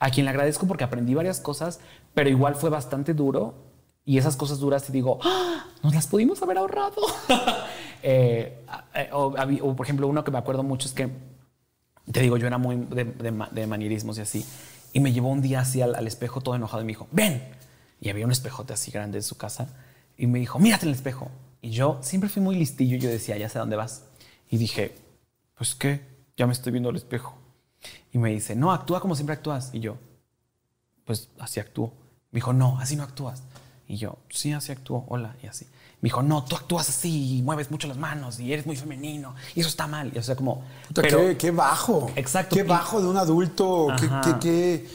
a 0.00 0.10
quien 0.10 0.24
le 0.24 0.30
agradezco 0.30 0.66
porque 0.66 0.82
aprendí 0.84 1.14
varias 1.14 1.38
cosas, 1.40 1.78
pero 2.14 2.28
igual 2.28 2.56
fue 2.56 2.70
bastante 2.70 3.14
duro. 3.14 3.54
Y 4.04 4.18
esas 4.18 4.34
cosas 4.34 4.58
duras, 4.58 4.88
y 4.88 4.92
digo, 4.92 5.20
¡Ah! 5.22 5.66
nos 5.82 5.94
las 5.94 6.06
pudimos 6.06 6.42
haber 6.42 6.58
ahorrado. 6.58 6.96
Eh, 8.02 8.64
eh, 8.94 9.10
o, 9.12 9.76
por 9.76 9.84
ejemplo, 9.84 10.08
uno 10.08 10.24
que 10.24 10.30
me 10.30 10.38
acuerdo 10.38 10.62
mucho 10.62 10.88
es 10.88 10.94
que, 10.94 11.10
te 12.10 12.20
digo, 12.20 12.36
yo 12.36 12.46
era 12.46 12.58
muy 12.58 12.76
de, 12.76 13.04
de 13.04 13.30
ma- 13.30 13.48
de 13.50 13.66
manierismos 13.66 14.18
y 14.18 14.20
así. 14.20 14.44
Y 14.92 15.00
me 15.00 15.12
llevó 15.12 15.28
un 15.30 15.40
día 15.42 15.60
así 15.60 15.82
al, 15.82 16.06
espejo 16.06 16.40
todo 16.40 16.54
enojado 16.56 16.82
y 16.82 16.84
me 16.86 16.90
dijo, 16.92 17.08
ven. 17.12 17.42
Y 18.00 18.08
había 18.08 18.24
un 18.24 18.32
espejote 18.32 18.72
así 18.72 18.90
grande 18.90 19.18
en 19.18 19.22
su 19.22 19.36
casa. 19.36 19.68
Y 20.16 20.26
me 20.26 20.38
dijo, 20.38 20.58
mírate 20.58 20.84
en 20.84 20.90
el 20.90 20.94
espejo. 20.96 21.30
Y 21.62 21.70
yo 21.70 21.98
siempre 22.02 22.28
fui 22.30 22.42
muy 22.42 22.56
listillo. 22.56 22.96
y 22.96 23.00
Yo 23.00 23.08
decía, 23.10 23.36
ya 23.36 23.48
sé 23.48 23.58
dónde 23.58 23.76
vas. 23.76 24.04
Y 24.50 24.56
dije, 24.58 24.96
pues 25.54 25.74
qué, 25.74 26.00
ya 26.36 26.46
me 26.46 26.52
estoy 26.52 26.72
viendo 26.72 26.88
al 26.88 26.96
espejo. 26.96 27.36
Y 28.12 28.18
me 28.18 28.30
dice, 28.30 28.56
no, 28.56 28.72
actúa 28.72 29.00
como 29.00 29.14
siempre 29.14 29.34
actúas. 29.34 29.70
Y 29.72 29.80
yo, 29.80 29.96
pues 31.04 31.28
así 31.38 31.60
actúo. 31.60 31.92
Me 32.32 32.38
dijo, 32.38 32.52
no, 32.52 32.78
así 32.80 32.96
no 32.96 33.02
actúas. 33.04 33.42
Y 33.86 33.96
yo, 33.96 34.18
sí, 34.28 34.52
así 34.52 34.72
actúo, 34.72 35.04
hola, 35.08 35.36
y 35.42 35.46
así. 35.46 35.66
Me 36.02 36.06
dijo, 36.06 36.22
no, 36.22 36.44
tú 36.44 36.56
actúas 36.56 36.88
así 36.88 37.38
y 37.38 37.42
mueves 37.42 37.70
mucho 37.70 37.86
las 37.86 37.98
manos 37.98 38.40
y 38.40 38.52
eres 38.52 38.64
muy 38.64 38.74
femenino 38.76 39.34
y 39.54 39.60
eso 39.60 39.68
está 39.68 39.86
mal. 39.86 40.10
Y, 40.14 40.18
o 40.18 40.22
sea, 40.22 40.34
como... 40.34 40.64
Puta, 40.88 41.02
pero- 41.02 41.18
qué, 41.18 41.36
qué 41.36 41.50
bajo. 41.50 42.10
Exacto. 42.16 42.56
Qué 42.56 42.62
bajo 42.62 43.02
de 43.02 43.08
un 43.08 43.16
adulto. 43.18 43.88
Qué, 43.98 44.08
qué, 44.24 44.38
qué- 44.40 44.88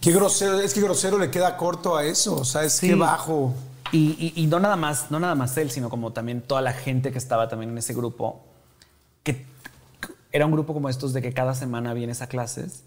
qué 0.00 0.12
grosero. 0.12 0.58
Es 0.60 0.72
que 0.72 0.80
grosero 0.80 1.18
le 1.18 1.30
queda 1.30 1.56
corto 1.58 1.94
a 1.96 2.04
eso. 2.06 2.36
O 2.36 2.44
sea, 2.46 2.64
es 2.64 2.72
Sí. 2.72 2.88
que 2.88 2.94
bajo. 2.94 3.52
Y, 3.92 4.32
y- 4.34 4.42
y 4.42 4.46
no 4.46 4.60
nada 4.60 4.76
más, 4.76 5.10
no 5.10 5.20
nada 5.20 5.34
más 5.34 5.56
él, 5.58 5.70
sino 5.70 5.90
como 5.90 6.12
también 6.12 6.40
toda 6.40 6.62
la 6.62 6.72
gente 6.72 7.12
que 7.12 7.18
estaba 7.18 7.48
también 7.48 7.70
en 7.72 7.78
ese 7.78 7.92
grupo, 7.92 8.40
que 9.22 9.44
era 10.32 10.46
un 10.46 10.52
grupo 10.52 10.72
como 10.72 10.88
estos 10.88 11.12
de 11.12 11.20
que 11.20 11.34
cada 11.34 11.54
semana 11.54 11.92
vienes 11.92 12.22
a 12.22 12.28
clases 12.28 12.84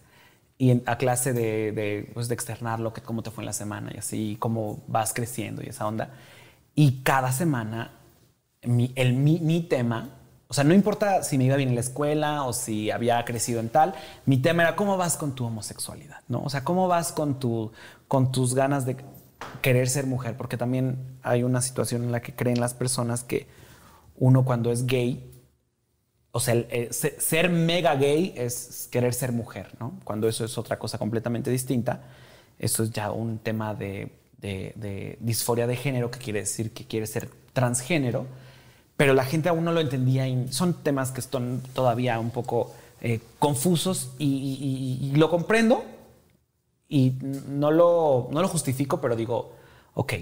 y 0.58 0.72
en- 0.72 0.82
a 0.88 0.98
clase 0.98 1.34
de, 1.34 1.72
de, 1.72 2.10
pues, 2.16 2.30
de 2.30 2.34
externar 2.36 2.80
lo 2.80 2.94
que 2.94 3.02
cómo 3.02 3.22
te 3.22 3.30
fue 3.32 3.44
en 3.44 3.48
la 3.48 3.54
semana 3.54 3.92
y 3.94 3.98
así 4.00 4.38
cómo 4.40 4.82
vas 4.88 5.14
creciendo 5.14 5.62
y 5.62 5.68
esa 5.70 5.86
onda. 5.86 6.10
Y 6.76 7.04
cada 7.04 7.32
semana 7.32 7.92
mi, 8.64 8.92
el, 8.96 9.14
mi, 9.14 9.40
mi 9.40 9.62
tema, 9.62 10.10
o 10.48 10.54
sea, 10.54 10.64
no 10.64 10.74
importa 10.74 11.24
si 11.24 11.38
me 11.38 11.46
iba 11.46 11.56
bien 11.56 11.70
en 11.70 11.76
la 11.76 11.82
escuela 11.82 12.44
o 12.46 12.54
si 12.54 12.92
había 12.92 13.24
crecido 13.26 13.60
en 13.60 13.70
tal, 13.70 13.94
mi 14.26 14.38
tema 14.38 14.64
era 14.64 14.76
cómo 14.76 14.98
vas 14.98 15.18
con 15.18 15.36
tu 15.36 15.46
homosexualidad, 15.46 16.22
¿no? 16.28 16.42
O 16.44 16.50
sea, 16.50 16.64
cómo 16.64 16.88
vas 16.88 17.12
con, 17.12 17.40
tu, 17.40 17.72
con 18.08 18.32
tus 18.32 18.56
ganas 18.56 18.86
de 18.86 18.98
querer 19.62 19.90
ser 19.90 20.06
mujer, 20.06 20.38
porque 20.38 20.58
también 20.58 20.98
hay 21.22 21.44
una 21.44 21.62
situación 21.62 22.04
en 22.04 22.12
la 22.12 22.22
que 22.22 22.34
creen 22.36 22.60
las 22.60 22.74
personas 22.74 23.24
que 23.24 23.48
uno 24.18 24.46
cuando 24.46 24.72
es 24.72 24.86
gay, 24.86 25.30
o 26.32 26.40
sea, 26.40 26.54
el- 26.56 26.68
el 26.72 26.94
se- 26.94 27.20
ser 27.20 27.50
mega 27.50 27.96
gay 27.96 28.34
es 28.36 28.88
querer 28.92 29.14
ser 29.14 29.32
mujer, 29.32 29.76
¿no? 29.80 30.00
Cuando 30.04 30.28
eso 30.28 30.46
es 30.46 30.58
otra 30.58 30.80
cosa 30.80 30.98
completamente 30.98 31.52
distinta. 31.52 32.02
Eso 32.60 32.84
es 32.84 32.92
ya 32.92 33.12
un 33.12 33.38
tema 33.40 33.76
de, 33.76 34.12
de- 34.44 34.74
de 34.76 35.18
disforia 35.22 35.66
de 35.66 35.76
género, 35.76 36.12
que 36.12 36.20
quiere 36.20 36.42
decir 36.42 36.72
que 36.72 36.86
quiere 36.86 37.08
ser 37.08 37.30
transgénero, 37.54 38.28
pero 38.96 39.16
la 39.16 39.26
gente 39.26 39.50
aún 39.50 39.64
no 39.66 39.72
lo 39.72 39.80
entendía 39.82 40.26
son 40.52 40.76
temas 40.84 41.12
que 41.12 41.20
están 41.22 41.62
todavía 41.74 42.20
un 42.20 42.30
poco 42.30 42.72
eh, 43.02 43.20
confusos 43.40 44.12
y 44.20 45.12
lo 45.16 45.30
comprendo 45.32 45.84
y 46.94 47.14
no 47.48 47.72
lo, 47.72 48.28
no 48.32 48.42
lo 48.42 48.48
justifico, 48.48 49.02
pero 49.02 49.16
digo, 49.16 49.54
ok, 49.96 50.14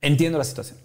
entiendo 0.00 0.38
la 0.38 0.44
situación. 0.44 0.78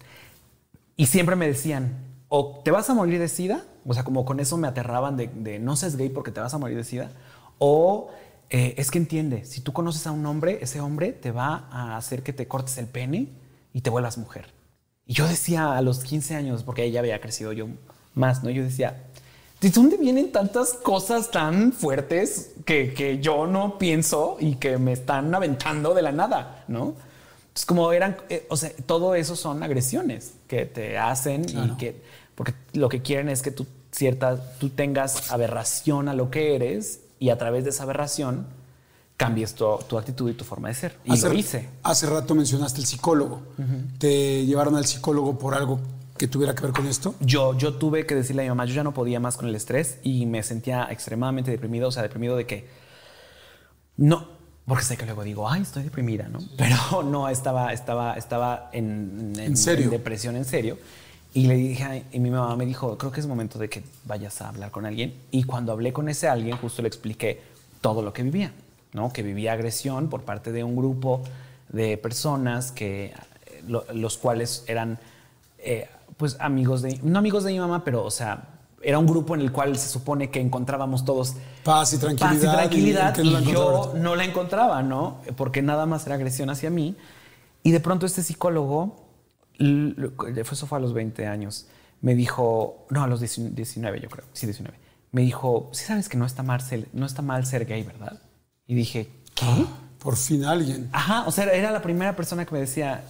Y 0.96 1.06
siempre 1.06 1.36
me 1.36 1.46
decían, 1.46 1.98
o 2.28 2.60
te 2.64 2.72
vas 2.72 2.90
a 2.90 2.94
morir 2.94 3.20
de 3.20 3.28
sida, 3.28 3.64
o 3.86 3.94
sea, 3.94 4.02
como 4.02 4.24
con 4.24 4.40
eso 4.40 4.56
me 4.56 4.66
aterraban 4.66 5.16
de, 5.16 5.28
de 5.28 5.60
no 5.60 5.76
seas 5.76 5.96
gay 5.96 6.08
porque 6.08 6.32
te 6.32 6.40
vas 6.40 6.52
a 6.52 6.58
morir 6.58 6.76
de 6.76 6.84
sida, 6.84 7.12
o 7.58 8.10
eh, 8.50 8.74
es 8.76 8.90
que 8.90 8.98
entiende, 8.98 9.44
si 9.44 9.60
tú 9.60 9.72
conoces 9.72 10.06
a 10.08 10.10
un 10.10 10.26
hombre, 10.26 10.58
ese 10.60 10.80
hombre 10.80 11.12
te 11.12 11.30
va 11.30 11.68
a 11.70 11.96
hacer 11.96 12.24
que 12.24 12.32
te 12.32 12.48
cortes 12.48 12.76
el 12.78 12.86
pene 12.86 13.28
y 13.72 13.80
te 13.80 13.90
vuelvas 13.90 14.18
mujer. 14.18 14.46
Y 15.06 15.14
yo 15.14 15.28
decía 15.28 15.76
a 15.76 15.82
los 15.82 16.02
15 16.02 16.34
años, 16.34 16.64
porque 16.64 16.84
ella 16.84 16.98
había 16.98 17.20
crecido 17.20 17.52
yo 17.52 17.68
más, 18.14 18.42
¿no? 18.42 18.50
Yo 18.50 18.64
decía, 18.64 19.04
¿de 19.60 19.70
dónde 19.70 19.96
vienen 19.96 20.32
tantas 20.32 20.74
cosas 20.74 21.30
tan 21.30 21.72
fuertes 21.72 22.50
que, 22.64 22.92
que 22.92 23.20
yo 23.20 23.46
no 23.46 23.78
pienso 23.78 24.36
y 24.40 24.56
que 24.56 24.78
me 24.78 24.92
están 24.92 25.32
aventando 25.32 25.94
de 25.94 26.02
la 26.02 26.10
nada, 26.10 26.64
¿no? 26.66 26.94
Es 27.54 27.64
como 27.64 27.92
eran, 27.92 28.16
eh, 28.30 28.46
o 28.48 28.56
sea, 28.56 28.70
todo 28.86 29.14
eso 29.14 29.36
son 29.36 29.62
agresiones 29.62 30.34
que 30.48 30.66
te 30.66 30.98
hacen 30.98 31.44
y 31.48 31.76
que, 31.76 32.02
porque 32.34 32.54
lo 32.72 32.88
que 32.88 33.00
quieren 33.02 33.28
es 33.28 33.42
que 33.42 33.50
tú 33.52 33.66
cierta, 33.92 34.40
tú 34.58 34.70
tengas 34.70 35.30
aberración 35.30 36.08
a 36.08 36.14
lo 36.14 36.30
que 36.30 36.54
eres 36.54 37.00
y 37.20 37.30
a 37.30 37.38
través 37.38 37.62
de 37.62 37.70
esa 37.70 37.84
aberración 37.84 38.46
cambies 39.16 39.54
tu, 39.54 39.66
tu 39.86 39.98
actitud 39.98 40.28
y 40.30 40.34
tu 40.34 40.44
forma 40.44 40.68
de 40.68 40.74
ser. 40.74 40.98
Y 41.04 41.20
lo 41.20 41.32
hice. 41.34 41.68
hace 41.84 42.06
rato 42.06 42.34
mencionaste 42.34 42.80
el 42.80 42.86
psicólogo. 42.86 43.42
¿Te 43.98 44.44
llevaron 44.46 44.74
al 44.74 44.86
psicólogo 44.86 45.38
por 45.38 45.54
algo 45.54 45.78
que 46.16 46.26
tuviera 46.26 46.54
que 46.54 46.62
ver 46.62 46.72
con 46.72 46.86
esto? 46.86 47.14
Yo, 47.20 47.56
yo 47.56 47.74
tuve 47.74 48.06
que 48.06 48.14
decirle 48.14 48.42
a 48.42 48.44
mi 48.44 48.48
mamá, 48.48 48.64
yo 48.64 48.74
ya 48.74 48.82
no 48.82 48.92
podía 48.94 49.20
más 49.20 49.36
con 49.36 49.48
el 49.48 49.54
estrés 49.54 49.98
y 50.02 50.26
me 50.26 50.42
sentía 50.42 50.88
extremadamente 50.90 51.50
deprimido, 51.50 51.88
o 51.88 51.92
sea, 51.92 52.02
deprimido 52.02 52.36
de 52.36 52.46
que 52.46 52.68
no, 53.98 54.26
porque 54.66 54.84
sé 54.84 54.96
que 54.96 55.04
luego 55.04 55.22
digo, 55.22 55.48
ay, 55.48 55.62
estoy 55.62 55.82
deprimida, 55.82 56.28
¿no? 56.28 56.38
Pero 56.56 57.02
no, 57.04 57.28
estaba, 57.28 57.72
estaba, 57.74 58.14
estaba 58.14 58.70
en, 58.72 59.32
¿En 59.38 59.56
serio? 59.56 59.90
depresión 59.90 60.36
en 60.36 60.46
serio. 60.46 60.78
Y 61.32 61.46
le 61.46 61.54
dije, 61.54 61.84
ay, 61.84 62.04
y 62.12 62.18
mi 62.18 62.30
mamá 62.30 62.56
me 62.56 62.66
dijo, 62.66 62.98
creo 62.98 63.12
que 63.12 63.20
es 63.20 63.26
momento 63.26 63.58
de 63.58 63.68
que 63.68 63.84
vayas 64.04 64.40
a 64.42 64.48
hablar 64.48 64.70
con 64.70 64.84
alguien. 64.84 65.14
Y 65.30 65.44
cuando 65.44 65.72
hablé 65.72 65.92
con 65.92 66.08
ese 66.08 66.28
alguien, 66.28 66.56
justo 66.56 66.82
le 66.82 66.88
expliqué 66.88 67.40
todo 67.80 68.02
lo 68.02 68.12
que 68.12 68.22
vivía, 68.24 68.52
¿no? 68.92 69.12
Que 69.12 69.22
vivía 69.22 69.52
agresión 69.52 70.08
por 70.08 70.22
parte 70.22 70.50
de 70.50 70.64
un 70.64 70.74
grupo 70.74 71.22
de 71.68 71.96
personas 71.98 72.72
que, 72.72 73.06
eh, 73.06 73.14
lo- 73.68 73.84
los 73.94 74.18
cuales 74.18 74.64
eran, 74.66 74.98
eh, 75.58 75.88
pues, 76.16 76.36
amigos 76.40 76.82
de, 76.82 76.98
no 77.04 77.18
amigos 77.20 77.44
de 77.44 77.52
mi 77.52 77.60
mamá, 77.60 77.84
pero, 77.84 78.04
o 78.04 78.10
sea, 78.10 78.48
era 78.82 78.98
un 78.98 79.06
grupo 79.06 79.34
en 79.36 79.42
el 79.42 79.52
cual 79.52 79.78
se 79.78 79.88
supone 79.88 80.30
que 80.30 80.40
encontrábamos 80.40 81.04
todos 81.04 81.34
Paz 81.62 81.92
y 81.92 81.98
tranquilidad. 81.98 82.30
paz 82.30 82.38
y 82.42 82.56
tranquilidad 82.56 83.18
y, 83.22 83.44
yo 83.52 83.92
no 83.96 84.16
la 84.16 84.24
encontraba, 84.24 84.82
¿no? 84.82 85.18
Porque 85.36 85.62
nada 85.62 85.86
más 85.86 86.06
era 86.06 86.16
agresión 86.16 86.50
hacia 86.50 86.70
mí. 86.70 86.96
Y 87.62 87.70
de 87.72 87.80
pronto 87.80 88.06
este 88.06 88.22
psicólogo, 88.22 88.96
eso 89.60 90.66
fue 90.66 90.78
a 90.78 90.80
los 90.80 90.92
20 90.94 91.26
años, 91.26 91.66
me 92.00 92.14
dijo, 92.14 92.86
no, 92.90 93.02
a 93.02 93.06
los 93.06 93.20
19 93.20 93.54
19 93.54 94.00
yo 94.00 94.08
creo, 94.08 94.24
sí, 94.32 94.46
19. 94.46 94.76
Me 95.12 95.22
dijo, 95.22 95.68
sí 95.72 95.84
sabes 95.84 96.08
que 96.08 96.16
no 96.16 96.24
está 96.24 96.42
mal 96.42 96.60
ser, 96.60 96.88
no 96.92 97.04
está 97.06 97.20
mal 97.22 97.44
ser 97.46 97.66
gay, 97.66 97.82
¿verdad? 97.82 98.20
Y 98.66 98.74
dije, 98.74 99.10
¿qué? 99.34 99.66
Por 99.98 100.16
fin 100.16 100.44
alguien. 100.44 100.88
Ajá, 100.92 101.24
o 101.26 101.32
sea, 101.32 101.44
era 101.52 101.70
la 101.72 101.82
primera 101.82 102.16
persona 102.16 102.46
que 102.46 102.54
me 102.54 102.60
decía, 102.60 103.04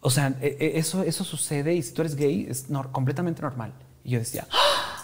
o 0.00 0.10
sea, 0.10 0.36
e- 0.40 0.56
e- 0.60 0.78
eso, 0.78 1.02
eso 1.02 1.24
sucede 1.24 1.74
y 1.74 1.82
si 1.82 1.92
tú 1.92 2.02
eres 2.02 2.14
gay 2.14 2.46
es 2.48 2.70
nor- 2.70 2.92
completamente 2.92 3.42
normal. 3.42 3.72
Y 4.04 4.10
yo 4.10 4.18
decía, 4.18 4.46
¡Ah! 4.52 5.02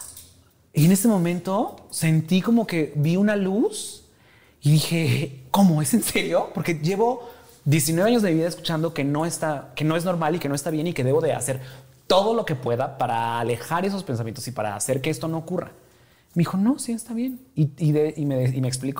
y 0.72 0.84
en 0.84 0.92
ese 0.92 1.08
momento 1.08 1.88
sentí 1.90 2.40
como 2.42 2.66
que 2.66 2.92
vi 2.96 3.16
una 3.16 3.34
luz 3.34 4.04
y 4.60 4.70
dije, 4.72 5.44
¿cómo? 5.50 5.80
¿Es 5.82 5.94
en 5.94 6.02
serio? 6.02 6.50
Porque 6.54 6.74
llevo 6.74 7.28
19 7.66 8.08
años 8.10 8.22
de 8.22 8.32
vida 8.32 8.46
escuchando 8.48 8.94
que 8.94 9.04
no 9.04 9.26
está, 9.26 9.72
que 9.76 9.84
no 9.84 9.96
es 9.96 10.04
normal 10.04 10.34
y 10.34 10.38
que 10.38 10.48
no 10.48 10.54
está 10.54 10.70
bien 10.70 10.86
y 10.86 10.92
que 10.94 11.04
debo 11.04 11.20
de 11.20 11.32
hacer 11.34 11.60
todo 12.06 12.32
lo 12.32 12.44
que 12.46 12.54
pueda 12.54 12.96
para 12.96 13.38
alejar 13.40 13.84
esos 13.84 14.02
pensamientos 14.04 14.46
y 14.48 14.52
para 14.52 14.74
hacer 14.76 15.00
que 15.00 15.10
esto 15.10 15.26
no 15.28 15.36
ocurra. 15.38 15.72
Me 16.34 16.40
dijo, 16.40 16.56
no, 16.56 16.78
sí, 16.78 16.92
está 16.92 17.12
bien. 17.12 17.40
Y, 17.54 17.66
me, 17.92 18.14
y 18.16 18.24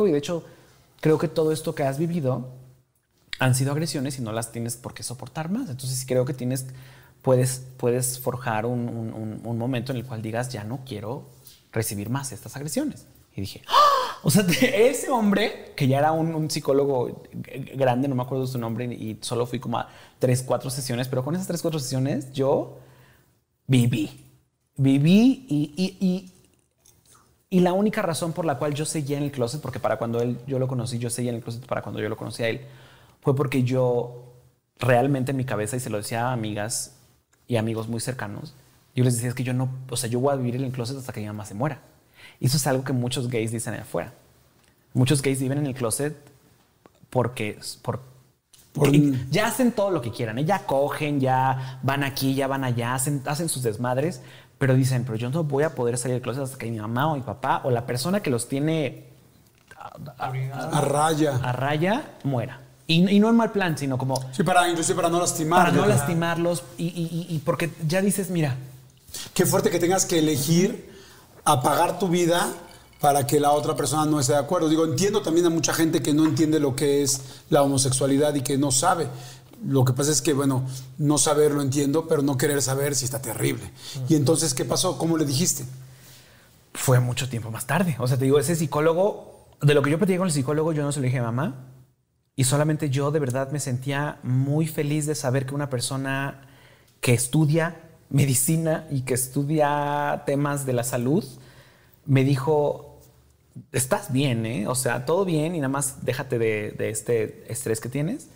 y 0.09 0.11
de 0.13 0.19
hecho, 0.19 0.45
creo 1.01 1.17
que 1.19 1.29
todo 1.29 1.53
esto 1.53 1.75
que 1.75 1.85
has 1.85 1.99
vivido 1.99 2.49
han 3.39 3.55
sido 3.55 3.71
agresiones 3.73 4.19
y 4.19 4.23
no 4.23 4.33
las 4.33 4.51
tienes 4.51 4.77
por 4.77 4.95
qué 4.95 5.03
soportar 5.03 5.49
más. 5.51 5.69
Entonces 5.71 6.05
creo 6.07 6.25
que 6.25 6.35
tienes, 6.35 6.67
puedes, 7.23 7.63
puedes 7.77 8.19
forjar 8.19 8.67
un- 8.67 8.89
un- 8.89 9.41
un 9.45 9.59
momento 9.59 9.93
en 9.93 9.99
el 9.99 10.05
cual 10.05 10.23
digas, 10.23 10.49
ya 10.49 10.65
no 10.65 10.81
quiero 10.85 11.29
recibir 11.73 12.11
más 12.11 12.33
estas 12.33 12.57
agresiones. 12.57 13.07
Y 13.37 13.43
dije, 13.43 13.63
¡Ah! 13.69 13.86
O 14.23 14.31
sea, 14.31 14.43
ese 14.63 15.11
hombre, 15.11 15.73
que 15.77 15.89
ya 15.89 15.99
era 15.99 16.13
un, 16.13 16.35
un 16.35 16.51
psicólogo 16.51 17.23
grande, 17.75 18.09
no 18.09 18.15
me 18.15 18.23
acuerdo 18.23 18.47
su 18.47 18.59
nombre, 18.59 18.87
y 18.87 19.19
solo 19.23 19.47
fui 19.47 19.59
como 19.61 19.79
a 19.79 19.89
tres, 20.19 20.43
cuatro 20.43 20.71
sesiones, 20.71 21.09
pero 21.09 21.25
con 21.25 21.35
esas 21.35 21.47
tres, 21.47 21.63
cuatro 21.63 21.81
sesiones 21.81 22.33
yo 22.33 22.79
viví. 23.67 24.11
Viví 24.77 25.47
y, 25.49 25.73
y- 25.77 25.97
y- 26.07 26.33
y 27.49 27.61
la 27.61 27.73
única 27.73 28.03
razón 28.03 28.33
por 28.33 28.45
la 28.45 28.59
cual 28.59 28.75
yo 28.75 28.85
seguía 28.85 29.19
en 29.19 29.25
el 29.25 29.31
closet, 29.33 29.61
porque 29.61 29.79
para 29.79 29.99
cuando 29.99 30.21
él, 30.21 30.39
yo 30.47 30.59
lo 30.59 30.67
conocí, 30.69 30.99
yo 30.99 31.11
seguía 31.11 31.31
en 31.31 31.37
el 31.37 31.43
closet 31.43 31.65
para 31.67 31.83
cuando 31.83 32.01
yo 32.01 32.09
lo 32.09 32.17
conocí 32.17 32.43
a 32.43 32.49
él, 32.49 32.61
fue 33.21 33.35
porque 33.37 33.63
yo 33.63 34.25
realmente 34.79 35.31
en 35.31 35.37
mi 35.37 35.45
cabeza, 35.45 35.77
y 35.77 35.81
se 35.81 35.91
lo 35.91 35.97
decía 35.99 36.29
a 36.29 36.33
amigas 36.33 36.97
y 37.47 37.57
amigos 37.57 37.89
muy 37.89 38.01
cercanos, 38.01 38.55
yo 38.95 39.05
les 39.05 39.15
decía 39.15 39.29
es 39.29 39.35
que 39.35 39.45
yo 39.45 39.53
no, 39.55 39.69
o 39.91 39.97
sea, 39.97 40.11
yo 40.11 40.21
voy 40.21 40.33
a 40.33 40.37
vivir 40.37 40.57
en 40.57 40.65
el 40.65 40.73
closet 40.73 40.97
hasta 40.97 41.13
que 41.13 41.21
mi 41.21 41.27
mamá 41.27 41.45
se 41.47 41.55
muera. 41.55 41.81
Y 42.41 42.47
eso 42.47 42.57
es 42.57 42.67
algo 42.67 42.85
que 42.85 42.93
muchos 42.93 43.29
gays 43.29 43.51
dicen 43.53 43.75
allá 43.75 43.83
afuera. 43.83 44.13
Muchos 44.95 45.23
gays 45.23 45.41
viven 45.41 45.59
en 45.59 45.67
el 45.67 45.75
closet 45.75 46.17
porque, 47.11 47.59
por, 47.83 48.01
Por- 48.73 48.91
ya 49.31 49.47
hacen 49.47 49.73
todo 49.73 49.91
lo 49.91 50.03
que 50.03 50.11
quieran, 50.11 50.39
¿eh? 50.39 50.45
ya 50.45 50.67
cogen, 50.67 51.19
ya 51.21 51.79
van 51.83 52.05
aquí, 52.05 52.35
ya 52.35 52.47
van 52.47 52.63
allá, 52.65 52.95
hacen, 52.95 53.23
hacen 53.27 53.49
sus 53.49 53.63
desmadres, 53.63 54.21
pero 54.59 54.75
dicen, 54.75 55.05
pero 55.05 55.17
yo 55.17 55.31
no 55.31 55.45
voy 55.45 55.65
a 55.65 55.75
poder 55.75 55.97
salir 55.99 56.15
del 56.17 56.23
closet 56.23 56.43
hasta 56.45 56.59
que 56.59 56.71
mi 56.71 56.79
mamá 56.79 57.11
o 57.11 57.17
mi 57.17 57.23
papá 57.23 57.63
o 57.65 57.71
la 57.71 57.87
persona 57.87 58.21
que 58.21 58.29
los 58.31 58.49
tiene 58.49 59.05
A 60.19 60.81
raya. 60.83 61.37
a 61.43 61.53
raya 61.53 62.17
muera. 62.25 62.61
Y, 62.87 63.09
y 63.09 63.19
no 63.19 63.29
en 63.29 63.37
mal 63.37 63.51
plan, 63.51 63.77
sino 63.77 63.99
como 63.99 64.23
Sí, 64.33 64.43
para, 64.45 64.69
inclusive 64.69 64.95
para 64.97 65.09
no 65.09 65.19
lastimar. 65.21 65.65
para 65.67 65.73
no 65.77 65.87
lastimarlos 65.87 66.63
y- 66.79 66.85
y- 66.87 67.35
y 67.35 67.39
porque 67.41 67.71
ya 67.87 68.01
dices, 68.01 68.31
mira, 68.31 68.57
Qué 69.33 69.47
fuerte 69.47 69.71
que 69.71 69.79
tengas 69.79 70.05
que 70.05 70.19
elegir 70.19 70.95
apagar 71.47 71.99
tu 71.99 72.09
vida 72.09 72.53
para 73.01 73.27
que 73.27 73.41
la 73.41 73.53
otra 73.53 73.75
persona 73.75 74.05
no 74.05 74.21
esté 74.21 74.35
de 74.35 74.39
acuerdo. 74.39 74.69
Digo, 74.69 74.85
entiendo 74.85 75.23
también 75.23 75.47
a 75.47 75.51
mucha 75.51 75.73
gente 75.73 76.03
que 76.03 76.13
no 76.13 76.27
entiende 76.27 76.61
lo 76.61 76.77
que 76.77 77.03
es 77.03 77.23
la 77.49 77.63
homosexualidad 77.63 78.35
y 78.35 78.43
que 78.43 78.59
no 78.59 78.71
sabe. 78.71 79.09
Lo 79.67 79.85
que 79.85 79.95
pasa 79.95 80.13
es 80.13 80.21
que, 80.21 80.35
bueno, 80.35 80.67
no 80.99 81.17
saber 81.17 81.53
lo 81.53 81.63
entiendo, 81.63 82.07
pero 82.07 82.21
no 82.21 82.37
querer 82.37 82.61
saber 82.61 82.95
si 82.95 83.07
está 83.07 83.23
terrible. 83.23 83.71
Y 84.09 84.15
entonces, 84.15 84.53
¿qué 84.53 84.67
pasó? 84.67 84.99
¿Cómo 84.99 85.17
le 85.17 85.25
dijiste? 85.25 85.65
fue 86.77 87.01
mucho 87.01 87.29
tiempo 87.29 87.51
más 87.51 87.67
tarde. 87.67 87.97
O 87.99 88.07
sea, 88.07 88.17
te 88.17 88.25
digo, 88.25 88.39
ese 88.39 88.55
psicólogo, 88.55 89.49
de 89.61 89.75
lo 89.75 89.83
que 89.83 89.91
yo 89.91 89.99
platicé 89.99 90.19
con 90.19 90.29
el 90.29 90.33
psicólogo, 90.33 90.73
yo 90.73 90.83
no 90.83 90.93
se 90.93 91.01
lo 91.01 91.05
dije 91.05 91.19
a 91.19 91.23
mamá. 91.23 91.67
Y 92.37 92.45
solamente 92.45 92.91
yo 92.91 93.11
de 93.11 93.19
verdad 93.19 93.51
me 93.51 93.61
sentía 93.61 94.19
muy 94.23 94.67
feliz 94.67 95.07
de 95.07 95.15
saber 95.15 95.47
que 95.47 95.55
una 95.55 95.71
persona 95.71 96.43
que 97.01 97.15
estudia 97.15 97.86
medicina 98.11 98.87
y 98.91 99.03
que 99.03 99.15
estudia 99.15 100.23
temas 100.27 100.67
de 100.67 100.73
la 100.73 100.85
salud 100.85 101.25
me 102.07 102.23
dijo, 102.25 103.01
estás 103.73 104.13
bien, 104.13 104.47
¿eh? 104.47 104.69
O 104.69 104.75
sea, 104.75 105.05
todo 105.05 105.25
bien 105.25 105.55
y 105.55 105.59
nada 105.59 105.69
más 105.69 106.05
déjate 106.05 106.39
de, 106.39 106.71
de 106.79 106.91
este 106.91 107.51
estrés 107.53 107.81
que 107.81 107.89
tienes. 107.89 108.29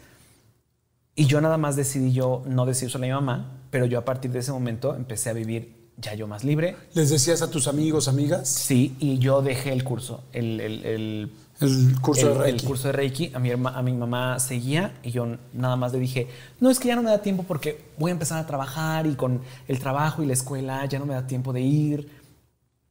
Y 1.14 1.26
yo 1.26 1.40
nada 1.40 1.58
más 1.58 1.76
decidí 1.76 2.12
yo 2.12 2.42
no 2.46 2.66
decírselo 2.66 3.04
a 3.04 3.06
mi 3.06 3.12
mamá, 3.12 3.60
pero 3.70 3.84
yo 3.86 3.98
a 3.98 4.04
partir 4.04 4.30
de 4.30 4.38
ese 4.40 4.52
momento 4.52 4.94
empecé 4.96 5.30
a 5.30 5.32
vivir 5.34 5.78
ya 5.96 6.14
yo 6.14 6.26
más 6.26 6.44
libre, 6.44 6.76
¿Les 6.94 7.10
decías 7.10 7.42
a 7.42 7.50
tus 7.50 7.68
amigos, 7.68 8.08
amigas? 8.08 8.48
Sí, 8.48 8.96
y 9.00 9.18
yo 9.18 9.42
dejé 9.42 9.70
el 9.72 9.84
curso, 9.84 10.24
el, 10.32 10.58
el- 10.60 10.86
el- 10.86 11.30
El 11.60 12.00
curso 12.00 12.28
el- 12.28 12.34
de 12.34 12.42
Reiki. 12.44 12.58
el 12.60 12.64
curso 12.66 12.88
de 12.88 12.92
Reiki. 12.92 13.32
A 13.34 13.38
mi, 13.38 13.50
herma- 13.50 13.74
a 13.76 13.82
mi 13.82 13.92
mamá 13.92 14.38
seguía 14.40 14.92
y 15.02 15.10
yo 15.10 15.26
nada 15.52 15.76
más 15.76 15.92
le 15.92 15.98
dije, 15.98 16.28
no, 16.60 16.70
es 16.70 16.78
que 16.78 16.88
ya 16.88 16.96
no 16.96 17.02
me 17.02 17.10
da 17.10 17.18
tiempo 17.22 17.42
porque 17.44 17.80
voy 17.98 18.10
a 18.10 18.12
empezar 18.12 18.38
a 18.38 18.46
trabajar 18.46 19.06
y 19.06 19.14
con 19.14 19.40
el 19.68 19.78
trabajo 19.78 20.22
y 20.22 20.26
la 20.26 20.32
escuela 20.32 20.84
ya 20.86 20.98
no 20.98 21.06
me 21.06 21.14
da 21.14 21.26
tiempo 21.26 21.52
de 21.52 21.60
ir. 21.60 22.20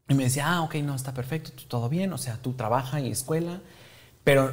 Y 0.07 0.13
me 0.15 0.24
decía, 0.24 0.45
ah, 0.51 0.61
ok, 0.63 0.76
no, 0.76 0.95
está 0.95 1.13
perfecto, 1.13 1.51
todo 1.67 1.88
bien, 1.89 2.11
o 2.13 2.17
sea, 2.17 2.38
tú 2.41 2.53
trabaja 2.53 2.99
y 2.99 3.11
escuela. 3.11 3.59
Pero, 4.24 4.51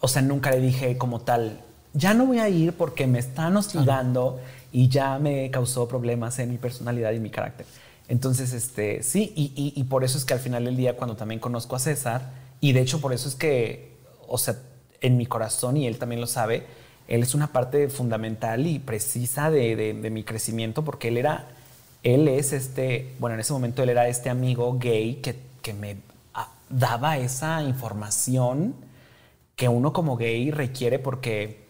o 0.00 0.08
sea, 0.08 0.22
nunca 0.22 0.50
le 0.50 0.60
dije 0.60 0.98
como 0.98 1.20
tal, 1.20 1.60
ya 1.94 2.14
no 2.14 2.26
voy 2.26 2.38
a 2.40 2.48
ir 2.48 2.72
porque 2.72 3.06
me 3.06 3.18
están 3.18 3.56
hostigando 3.56 4.40
y 4.72 4.88
ya 4.88 5.18
me 5.18 5.50
causó 5.50 5.88
problemas 5.88 6.38
en 6.40 6.50
mi 6.50 6.58
personalidad 6.58 7.12
y 7.12 7.20
mi 7.20 7.30
carácter. 7.30 7.64
Entonces, 8.08 8.52
este, 8.52 9.02
sí, 9.02 9.32
y, 9.34 9.52
y- 9.56 9.72
y 9.80 9.84
por 9.84 10.04
eso 10.04 10.18
es 10.18 10.24
que 10.24 10.34
al 10.34 10.40
final 10.40 10.64
del 10.64 10.76
día, 10.76 10.96
cuando 10.96 11.16
también 11.16 11.40
conozco 11.40 11.74
a 11.76 11.78
César, 11.78 12.30
y 12.60 12.72
de 12.72 12.80
hecho 12.80 13.00
por 13.00 13.12
eso 13.12 13.28
es 13.28 13.34
que, 13.34 13.92
o 14.28 14.38
sea, 14.38 14.56
en 15.00 15.16
mi 15.16 15.26
corazón, 15.26 15.76
y 15.76 15.86
él 15.86 15.98
también 15.98 16.20
lo 16.20 16.26
sabe, 16.26 16.64
él 17.08 17.22
es 17.22 17.34
una 17.34 17.48
parte 17.52 17.88
fundamental 17.88 18.66
y 18.66 18.78
precisa 18.78 19.50
de, 19.50 19.76
de- 19.76 20.10
mi 20.10 20.24
crecimiento, 20.24 20.84
porque 20.84 21.08
él 21.08 21.16
era, 21.18 21.48
él 22.02 22.26
es 22.28 22.52
este, 22.52 23.14
bueno, 23.20 23.34
en 23.34 23.40
ese 23.40 23.52
momento 23.52 23.82
él 23.82 23.90
era 23.90 24.08
este 24.08 24.30
amigo 24.30 24.76
gay 24.78 25.16
que, 25.16 25.36
que 25.62 25.72
me 25.74 25.96
ah, 26.34 26.52
daba 26.68 27.18
esa 27.18 27.62
información 27.62 28.74
que 29.54 29.68
uno 29.68 29.92
como 29.92 30.16
gay 30.16 30.50
requiere 30.50 30.98
porque, 30.98 31.60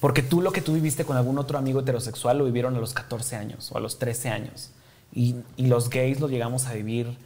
porque 0.00 0.22
tú 0.22 0.40
lo 0.40 0.52
que 0.52 0.60
tú 0.62 0.72
viviste 0.74 1.04
con 1.04 1.16
algún 1.16 1.38
otro 1.38 1.58
amigo 1.58 1.80
heterosexual 1.80 2.38
lo 2.38 2.44
vivieron 2.44 2.74
a 2.76 2.80
los 2.80 2.94
14 2.94 3.36
años 3.36 3.70
o 3.72 3.76
a 3.78 3.80
los 3.80 3.98
13 3.98 4.28
años. 4.30 4.70
Y, 5.14 5.36
y 5.56 5.66
los 5.66 5.90
gays 5.90 6.20
lo 6.20 6.28
llegamos 6.28 6.66
a 6.66 6.72
vivir, 6.72 7.16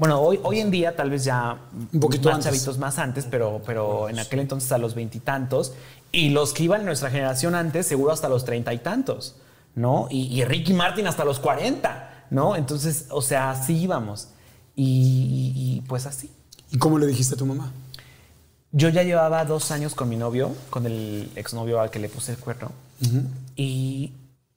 bueno, 0.00 0.20
hoy, 0.20 0.40
hoy 0.42 0.58
en 0.60 0.70
día 0.72 0.96
tal 0.96 1.10
vez 1.10 1.22
ya 1.24 1.58
Un 1.92 2.00
poquito 2.00 2.28
más 2.30 2.36
antes. 2.38 2.50
chavitos 2.52 2.78
más 2.78 2.98
antes, 2.98 3.26
pero, 3.30 3.62
pero 3.64 4.08
en 4.08 4.18
aquel 4.18 4.40
entonces 4.40 4.72
a 4.72 4.78
los 4.78 4.94
veintitantos. 4.96 5.74
Y, 6.10 6.30
los 6.30 6.52
que 6.52 6.64
iban 6.64 6.80
en 6.80 6.86
nuestra 6.86 7.10
generación 7.10 7.54
antes, 7.54 7.86
seguro 7.86 8.10
hasta 8.10 8.28
los 8.28 8.44
treinta 8.44 8.72
y 8.74 8.78
tantos, 8.78 9.36
¿no? 9.76 10.08
Y, 10.10 10.22
y 10.36 10.44
Ricky 10.44 10.72
Martin 10.72 11.06
hasta 11.06 11.24
los 11.24 11.38
40, 11.38 12.26
¿no? 12.30 12.56
Entonces, 12.56 13.06
o 13.10 13.22
sea, 13.22 13.50
así 13.50 13.76
íbamos. 13.76 14.28
Y, 14.74 15.52
y- 15.54 15.76
y, 15.76 15.80
pues 15.82 16.06
así. 16.06 16.30
¿Y 16.72 16.78
cómo 16.78 16.98
le 16.98 17.06
dijiste 17.06 17.34
a 17.34 17.38
tu 17.38 17.46
mamá? 17.46 17.70
Yo 18.72 18.88
ya 18.88 19.02
llevaba 19.02 19.44
dos 19.44 19.70
años 19.70 19.94
con 19.94 20.08
mi 20.08 20.16
novio, 20.16 20.52
con 20.70 20.86
el 20.86 21.30
exnovio 21.36 21.80
al 21.80 21.90
que 21.90 21.98
le 21.98 22.08
puse 22.08 22.32
el 22.32 22.38
cuerno. 22.38 22.72
y, 23.54 24.12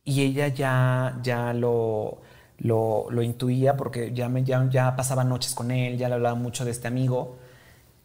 y 0.05 0.21
ella 0.21 0.47
ya, 0.49 1.19
ya 1.23 1.53
lo, 1.53 2.17
lo, 2.63 3.07
lo 3.11 3.21
intuía 3.21 3.77
porque 3.77 4.13
ya, 4.13 4.29
me, 4.29 4.43
ya, 4.43 4.67
ya 4.69 4.95
pasaba 4.95 5.23
noches 5.23 5.53
con 5.53 5.69
él, 5.69 5.97
ya 5.97 6.07
le 6.07 6.15
hablaba 6.15 6.35
mucho 6.35 6.65
de 6.65 6.71
este 6.71 6.87
amigo. 6.87 7.37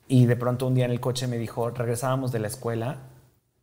Y 0.09 0.27
de 0.27 0.37
pronto 0.37 0.67
un 0.67 0.75
día 0.75 0.85
en 0.85 0.91
el 0.91 1.01
coche 1.01 1.27
me 1.27 1.39
dijo, 1.39 1.71
regresábamos 1.71 2.33
de 2.33 2.41
la 2.41 2.49
escuela 2.49 2.99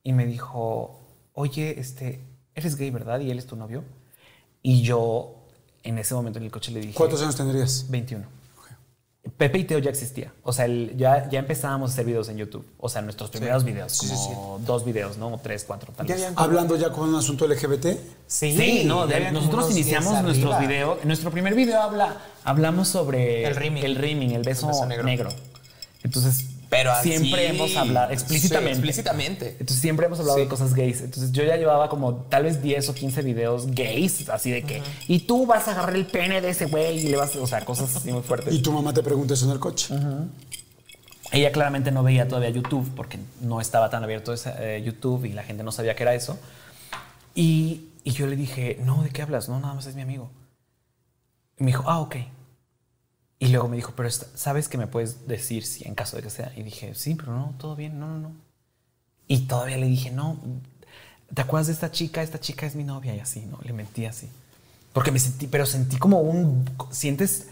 y 0.03 0.13
me 0.13 0.25
dijo, 0.25 0.99
oye, 1.33 1.79
este, 1.79 2.21
eres 2.53 2.77
gay, 2.77 2.91
¿verdad? 2.91 3.19
Y 3.19 3.29
él 3.29 3.37
es 3.37 3.45
tu 3.45 3.55
novio. 3.55 3.83
Y 4.61 4.81
yo 4.83 5.35
en 5.83 5.97
ese 5.99 6.15
momento 6.15 6.39
en 6.39 6.45
el 6.45 6.51
coche 6.51 6.71
le 6.71 6.79
dije... 6.79 6.93
¿Cuántos 6.93 7.21
años 7.21 7.35
tendrías? 7.35 7.87
21. 7.89 8.25
Pepe 9.38 9.57
y 9.59 9.63
Teo 9.65 9.80
ya 9.80 9.89
existía. 9.89 10.32
O 10.43 10.53
sea, 10.53 10.65
el- 10.65 10.95
ya, 10.97 11.28
ya 11.30 11.39
empezábamos 11.39 11.89
a 11.89 11.93
hacer 11.93 12.05
videos 12.05 12.30
en 12.30 12.38
YouTube. 12.38 12.65
O 12.80 12.88
sea, 12.89 13.01
nuestros 13.01 13.30
primeros 13.32 13.63
videos, 13.63 13.97
como 13.97 14.59
dos 14.65 14.86
videos, 14.86 15.17
¿no? 15.17 15.28
O 15.34 15.38
tres, 15.39 15.63
cuatro, 15.65 15.91
tal 15.95 16.05
Ya 16.07 16.15
vez. 16.15 16.28
Hablando 16.36 16.76
ya 16.76 16.91
con 16.91 17.09
un 17.09 17.15
asunto 17.15 17.45
LGBT. 17.47 17.97
Sí, 18.28 18.84
no, 18.86 19.07
de- 19.07 19.32
nosotros 19.32 19.71
iniciamos 19.71 20.11
10 20.13 20.23
nuestros 20.23 20.59
videos. 20.59 21.03
Nuestro 21.05 21.32
primer 21.32 21.55
video 21.55 21.82
habla, 21.82 22.17
hablamos 22.43 22.88
sobre 22.88 23.45
El 23.45 23.55
rimming. 23.55 23.84
el, 23.84 23.95
rimming, 23.95 24.32
el 24.32 24.43
beso, 24.43 24.67
El 24.67 24.73
beso 24.73 24.86
negro. 24.86 25.03
negro. 25.05 25.30
Entonces, 26.03 26.45
Pero 26.70 26.91
así- 26.91 27.09
siempre 27.09 27.47
hemos 27.47 27.76
hablado 27.76 28.11
explícitamente. 28.11 28.74
Sí, 28.74 28.80
explícitamente. 28.80 29.49
Entonces 29.59 29.78
siempre 29.80 30.05
hemos 30.07 30.20
hablado 30.20 30.38
Sí. 30.38 30.43
de 30.45 30.49
cosas 30.49 30.74
gays. 30.74 31.01
Entonces 31.01 31.32
yo 31.32 31.43
ya 31.43 31.55
llevaba 31.57 31.89
como 31.89 32.16
tal 32.16 32.43
vez 32.43 32.61
10 32.61 32.89
o 32.89 32.93
15 32.95 33.22
videos 33.22 33.68
gays, 33.68 34.28
así 34.30 34.51
de 34.51 34.63
que, 34.63 34.82
y 35.07 35.20
tú 35.20 35.45
vas 35.45 35.68
a 35.68 35.72
agarrar 35.72 35.95
el 35.95 36.05
pene 36.07 36.41
de 36.41 36.49
ese 36.49 36.66
güey 36.66 36.99
y 37.05 37.09
le 37.09 37.18
vas, 37.18 37.36
o 37.36 37.45
sea, 37.47 37.63
cosas 37.63 37.95
así 37.95 38.11
muy 38.11 38.24
fuertes. 38.24 38.53
Y 38.53 38.61
tu 38.61 38.72
mamá 38.72 38.93
te 38.93 39.03
pregunta 39.03 39.34
eso 39.36 39.45
en 39.45 39.51
el 39.51 39.59
coche. 39.59 39.93
Ella 41.32 41.51
claramente 41.51 41.91
no 41.91 42.03
veía 42.03 42.28
todavía 42.28 42.49
YouTube 42.49 42.89
porque 42.95 43.20
no 43.41 43.59
estaba 43.59 43.89
tan 43.89 44.03
abierto 44.03 44.32
ese, 44.34 44.53
eh, 44.59 44.82
YouTube 44.84 45.26
y 45.26 45.34
la 45.34 45.43
gente 45.43 45.63
no 45.63 45.72
sabía 45.72 45.95
qué 45.95 46.03
era 46.03 46.13
eso. 46.13 46.38
Y, 47.34 47.89
y 48.03 48.11
yo 48.11 48.28
le 48.28 48.36
dije, 48.36 48.80
no, 48.84 49.03
¿de 49.03 49.09
qué 49.09 49.22
hablas? 49.22 49.49
No, 49.49 49.59
nada 49.59 49.74
más 49.74 49.86
es 49.88 49.95
mi 49.95 50.01
amigo. 50.01 50.30
Y 51.59 51.63
me 51.63 51.68
dijo, 51.72 51.84
ah, 51.88 51.99
ok. 51.99 52.16
Y 53.38 53.47
luego 53.49 53.67
me 53.67 53.75
dijo, 53.75 53.93
pero 53.95 54.09
¿sabes 54.09 54.69
que 54.69 54.77
me 54.77 54.88
puedes 54.88 55.27
decir 55.27 55.65
si 55.65 55.88
en 55.88 55.95
caso 55.95 56.15
de 56.15 56.23
que 56.23 56.29
sea? 56.29 56.53
Y 56.55 56.63
dije, 56.63 56.95
sí, 56.95 57.15
pero 57.15 57.33
no, 57.33 57.53
todo 57.57 57.75
bien, 57.75 57.99
no, 57.99 58.07
no, 58.07 58.19
no. 58.19 58.31
Y 59.27 59.39
todavía 59.47 59.77
le 59.77 59.88
dije, 59.88 60.11
no, 60.11 60.39
¿te 61.33 61.41
acuerdas 61.41 61.67
de 61.67 61.73
esta 61.73 61.91
chica? 61.91 62.21
Esta 62.23 62.39
chica 62.39 62.65
es 62.65 62.75
mi 62.75 62.83
novia 62.83 63.13
y 63.13 63.19
así, 63.19 63.41
¿no? 63.41 63.59
Le 63.63 63.73
mentí 63.73 64.05
así. 64.05 64.29
Porque 64.93 65.11
me 65.11 65.19
sentí, 65.19 65.47
pero 65.47 65.65
sentí 65.65 65.97
como 65.97 66.21
un, 66.21 66.69
sientes 66.91 67.47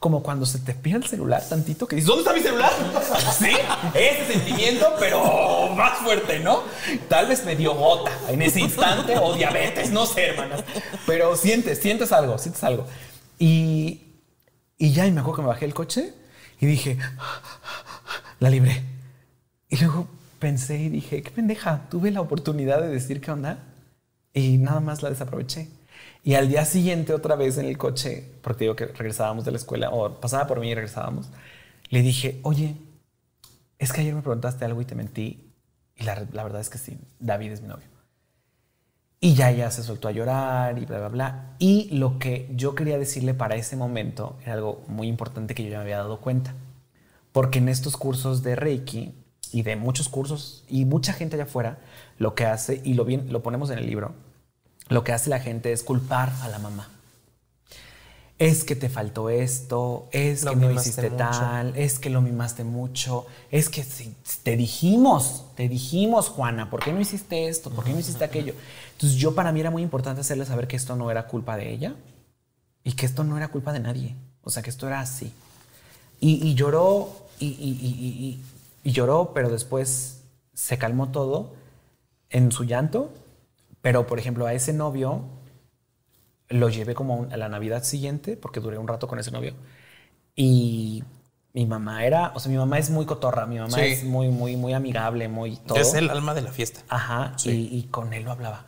como 0.00 0.22
cuando 0.22 0.46
se 0.46 0.60
te 0.60 0.74
pierde 0.74 1.04
el 1.04 1.10
celular 1.10 1.42
tantito 1.48 1.86
que 1.86 1.96
dices, 1.96 2.06
¿dónde 2.06 2.22
está 2.22 2.32
mi 2.32 2.40
celular? 2.40 2.72
Sí, 3.38 3.52
ese 3.94 4.32
sentimiento, 4.32 4.94
pero 4.98 5.68
más 5.74 5.98
fuerte, 5.98 6.38
¿no? 6.40 6.62
Tal 7.08 7.26
vez 7.26 7.44
me 7.44 7.56
dio 7.56 7.74
gota 7.74 8.10
en 8.28 8.42
ese 8.42 8.60
instante 8.60 9.16
o 9.18 9.34
diabetes, 9.34 9.90
no 9.90 10.06
sé, 10.06 10.28
hermanas. 10.28 10.64
Pero 11.06 11.36
sientes, 11.36 11.78
sientes 11.80 12.12
algo, 12.12 12.38
sientes 12.38 12.62
algo. 12.64 12.84
Y, 13.38 14.07
y 14.78 14.92
ya, 14.92 15.06
y 15.06 15.12
me 15.12 15.20
acuerdo 15.20 15.36
que 15.36 15.42
me 15.42 15.48
bajé 15.48 15.64
el 15.64 15.74
coche 15.74 16.14
y 16.60 16.66
dije, 16.66 16.98
la 18.40 18.50
libré. 18.50 18.82
Y 19.68 19.76
luego 19.78 20.08
pensé 20.38 20.78
y 20.78 20.88
dije, 20.88 21.22
qué 21.22 21.30
pendeja, 21.30 21.88
tuve 21.90 22.10
la 22.10 22.20
oportunidad 22.20 22.80
de 22.80 22.88
decir 22.88 23.20
qué 23.20 23.30
onda 23.30 23.58
y 24.32 24.58
nada 24.58 24.80
más 24.80 25.02
la 25.02 25.10
desaproveché. 25.10 25.68
Y 26.22 26.34
al 26.34 26.48
día 26.48 26.64
siguiente, 26.64 27.12
otra 27.12 27.36
vez 27.36 27.58
en 27.58 27.66
el 27.66 27.78
coche, 27.78 28.24
porque 28.42 28.64
digo 28.64 28.76
que 28.76 28.86
regresábamos 28.86 29.44
de 29.44 29.50
la 29.50 29.56
escuela, 29.56 29.90
o 29.90 30.20
pasaba 30.20 30.46
por 30.46 30.60
mí 30.60 30.70
y 30.70 30.74
regresábamos, 30.74 31.28
le 31.90 32.02
dije, 32.02 32.40
oye, 32.42 32.76
es 33.78 33.92
que 33.92 34.00
ayer 34.02 34.14
me 34.14 34.22
preguntaste 34.22 34.64
algo 34.64 34.80
y 34.82 34.84
te 34.84 34.94
mentí. 34.94 35.52
Y 35.96 36.04
la, 36.04 36.26
la 36.32 36.44
verdad 36.44 36.60
es 36.60 36.70
que 36.70 36.78
sí, 36.78 36.98
David 37.18 37.52
es 37.52 37.62
mi 37.62 37.68
novio. 37.68 37.86
Y 39.20 39.34
ya 39.34 39.50
ella 39.50 39.70
se 39.72 39.82
soltó 39.82 40.08
a 40.08 40.12
llorar 40.12 40.78
y 40.78 40.84
bla, 40.84 40.98
bla, 40.98 41.08
bla. 41.08 41.44
Y 41.58 41.88
lo 41.96 42.18
que 42.20 42.48
yo 42.54 42.74
quería 42.76 42.98
decirle 42.98 43.34
para 43.34 43.56
ese 43.56 43.74
momento 43.76 44.36
era 44.44 44.52
algo 44.54 44.82
muy 44.86 45.08
importante 45.08 45.54
que 45.54 45.64
yo 45.64 45.70
ya 45.70 45.78
me 45.78 45.82
había 45.84 45.98
dado 45.98 46.20
cuenta. 46.20 46.54
Porque 47.32 47.58
en 47.58 47.68
estos 47.68 47.96
cursos 47.96 48.42
de 48.42 48.54
Reiki 48.54 49.12
y 49.52 49.62
de 49.62 49.74
muchos 49.76 50.08
cursos 50.08 50.64
y 50.68 50.84
mucha 50.84 51.12
gente 51.12 51.34
allá 51.36 51.44
afuera, 51.44 51.78
lo 52.18 52.34
que 52.34 52.46
hace, 52.46 52.80
y 52.84 52.94
lo, 52.94 53.04
bien, 53.04 53.32
lo 53.32 53.42
ponemos 53.42 53.70
en 53.70 53.78
el 53.78 53.86
libro, 53.86 54.14
lo 54.88 55.02
que 55.04 55.12
hace 55.12 55.30
la 55.30 55.40
gente 55.40 55.72
es 55.72 55.82
culpar 55.82 56.32
a 56.42 56.48
la 56.48 56.58
mamá. 56.60 56.88
Es 58.38 58.62
que 58.62 58.76
te 58.76 58.88
faltó 58.88 59.30
esto, 59.30 60.08
es 60.12 60.44
Lo 60.44 60.52
que 60.52 60.56
no 60.58 60.70
hiciste 60.70 61.10
mucho. 61.10 61.24
tal, 61.24 61.76
es 61.76 61.98
que 61.98 62.08
lo 62.08 62.20
mimaste 62.22 62.62
mucho, 62.62 63.26
es 63.50 63.68
que 63.68 63.82
si- 63.82 64.14
te 64.44 64.56
dijimos, 64.56 65.46
te 65.56 65.68
dijimos, 65.68 66.28
Juana, 66.28 66.70
¿por 66.70 66.80
qué 66.80 66.92
no 66.92 67.00
hiciste 67.00 67.48
esto? 67.48 67.68
¿Por 67.70 67.84
qué 67.84 67.92
no 67.92 67.98
hiciste 67.98 68.22
aquello? 68.24 68.54
Entonces 68.98 69.16
yo 69.16 69.32
para 69.36 69.52
mí 69.52 69.60
era 69.60 69.70
muy 69.70 69.82
importante 69.82 70.22
hacerle 70.22 70.44
saber 70.44 70.66
que 70.66 70.74
esto 70.74 70.96
no 70.96 71.08
era 71.08 71.28
culpa 71.28 71.56
de 71.56 71.70
ella 71.72 71.94
y 72.82 72.94
que 72.94 73.06
esto 73.06 73.22
no 73.22 73.36
era 73.36 73.46
culpa 73.46 73.72
de 73.72 73.78
nadie, 73.78 74.16
o 74.42 74.50
sea, 74.50 74.60
que 74.60 74.70
esto 74.70 74.88
era 74.88 74.98
así. 74.98 75.32
Y, 76.18 76.44
y 76.44 76.56
lloró, 76.56 77.28
y, 77.38 78.40
lloró, 78.82 79.30
pero 79.32 79.50
después 79.50 80.24
se 80.52 80.78
calmó 80.78 81.10
todo 81.12 81.54
en 82.30 82.50
su 82.50 82.64
llanto. 82.64 83.12
Pero, 83.82 84.08
por 84.08 84.18
ejemplo, 84.18 84.46
a 84.46 84.52
ese 84.52 84.72
novio 84.72 85.22
lo 86.48 86.68
llevé 86.68 86.96
como 86.96 87.28
a 87.30 87.36
la 87.36 87.48
Navidad 87.48 87.84
siguiente, 87.84 88.36
porque 88.36 88.58
duré 88.58 88.78
un 88.78 88.88
rato 88.88 89.06
con 89.06 89.20
ese 89.20 89.30
novio. 89.30 89.54
Y 90.34 91.04
mi 91.52 91.66
mamá 91.66 92.04
era, 92.04 92.32
o 92.34 92.40
sea, 92.40 92.50
mi 92.50 92.58
mamá 92.58 92.80
es 92.80 92.90
muy 92.90 93.06
cotorra, 93.06 93.46
mi 93.46 93.60
mamá 93.60 93.76
Sí. 93.76 93.80
es 93.82 94.02
muy, 94.02 94.28
muy, 94.30 94.56
muy 94.56 94.72
amigable, 94.72 95.28
muy 95.28 95.56
todo. 95.58 95.78
Es 95.78 95.94
el 95.94 96.10
alma 96.10 96.34
de 96.34 96.42
la 96.42 96.50
fiesta. 96.50 96.80
Ajá, 96.88 97.36
y, 97.44 97.50
y 97.50 97.86
con 97.92 98.12
él 98.12 98.24
lo 98.24 98.32
hablaba. 98.32 98.64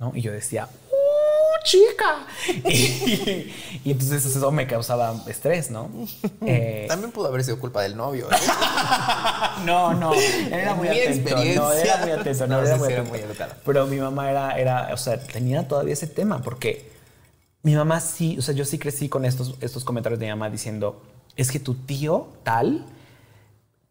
¿No? 0.00 0.12
Y 0.14 0.22
yo 0.22 0.32
decía, 0.32 0.68
¡Uh, 0.90 1.64
chica! 1.64 2.26
Y, 2.68 3.52
y 3.84 3.90
entonces 3.92 4.24
eso 4.24 4.50
me 4.50 4.66
causaba 4.66 5.14
estrés, 5.28 5.70
¿no? 5.70 5.90
Eh, 6.46 6.86
También 6.88 7.12
pudo 7.12 7.28
haber 7.28 7.44
sido 7.44 7.58
culpa 7.60 7.82
del 7.82 7.96
novio. 7.96 8.26
¿eh? 8.30 8.36
no, 9.66 9.92
no, 9.94 10.14
era 10.14 10.74
muy 10.74 10.88
atento. 10.88 11.36
No, 11.36 11.72
era 11.72 11.96
muy 11.98 12.10
atento, 12.10 12.46
no, 12.46 12.60
No, 12.60 12.66
era 12.66 12.76
muy 12.76 12.92
era 12.92 13.02
muy. 13.04 13.20
Pero 13.64 13.86
mi 13.86 13.98
mamá 13.98 14.30
era, 14.30 14.58
era, 14.58 14.90
o 14.92 14.96
sea, 14.96 15.20
tenía 15.20 15.68
todavía 15.68 15.92
ese 15.92 16.06
tema 16.06 16.40
porque 16.42 16.90
mi 17.62 17.74
mamá 17.74 18.00
sí, 18.00 18.38
o 18.38 18.42
sea, 18.42 18.54
yo 18.54 18.64
sí 18.64 18.78
crecí 18.78 19.10
con 19.10 19.26
estos, 19.26 19.56
estos 19.60 19.84
comentarios 19.84 20.18
de 20.18 20.26
mi 20.26 20.30
mamá 20.30 20.48
diciendo, 20.48 21.02
es 21.36 21.52
que 21.52 21.60
tu 21.60 21.74
tío 21.74 22.28
tal 22.42 22.86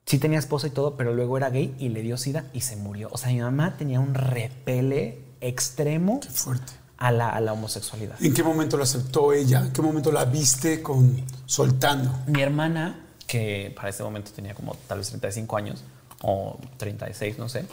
sí 0.05 0.17
tenía 0.17 0.39
esposa 0.39 0.65
y 0.67 0.71
todo, 0.71 0.97
pero 0.97 1.13
luego 1.13 1.37
era 1.37 1.51
gay 1.51 1.75
y 1.77 1.89
le 1.89 2.01
dio 2.01 2.17
sida 2.17 2.45
y 2.51 2.61
se 2.61 2.75
murió. 2.77 3.09
O 3.11 3.17
sea, 3.19 3.29
mi 3.29 3.39
mamá 3.41 3.77
tenía 3.77 3.99
un 3.99 4.15
repele 4.15 5.28
extremo 5.41 6.19
Qué 6.19 6.29
fuerte. 6.29 6.73
a 6.97 7.11
la, 7.11 7.29
a 7.29 7.39
la 7.41 7.53
homosexualidad. 7.53 8.15
¿En 8.21 8.33
qué 8.33 8.43
momento 8.43 8.77
lo 8.77 8.83
aceptó 8.83 9.33
ella? 9.33 9.59
¿En 9.61 9.71
qué 9.73 9.81
momento 9.81 10.11
la 10.11 10.25
viste 10.25 10.81
con 10.81 11.23
soltando? 11.45 12.11
Mi 12.27 12.41
hermana, 12.41 13.05
que 13.27 13.71
para 13.75 13.89
ese 13.89 14.03
momento 14.03 14.31
tenía 14.31 14.53
como 14.53 14.75
tal 14.87 14.97
vez 14.99 15.09
35 15.09 15.57
años 15.57 15.83
o 16.21 16.59
36, 16.77 17.37
no 17.37 17.47
sé, 17.47 17.65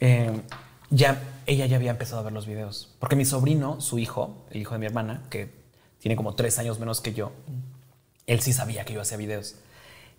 eh, 0.00 0.40
ya, 0.90 1.22
ella 1.46 1.66
ya 1.66 1.76
había 1.76 1.90
empezado 1.90 2.20
a 2.20 2.24
ver 2.24 2.32
los 2.32 2.46
videos. 2.46 2.88
Porque 2.98 3.16
mi 3.16 3.24
sobrino, 3.24 3.80
su 3.80 3.98
hijo, 3.98 4.44
el 4.50 4.60
hijo 4.62 4.72
de 4.74 4.78
mi 4.78 4.86
hermana, 4.86 5.22
que 5.30 5.50
tiene 6.00 6.16
como 6.16 6.34
tres 6.34 6.58
años 6.58 6.78
menos 6.80 7.00
que 7.00 7.12
yo, 7.12 7.32
él 8.26 8.40
sí 8.40 8.52
sabía 8.52 8.84
que 8.84 8.94
yo 8.94 9.00
hacía 9.02 9.16
videos. 9.18 9.56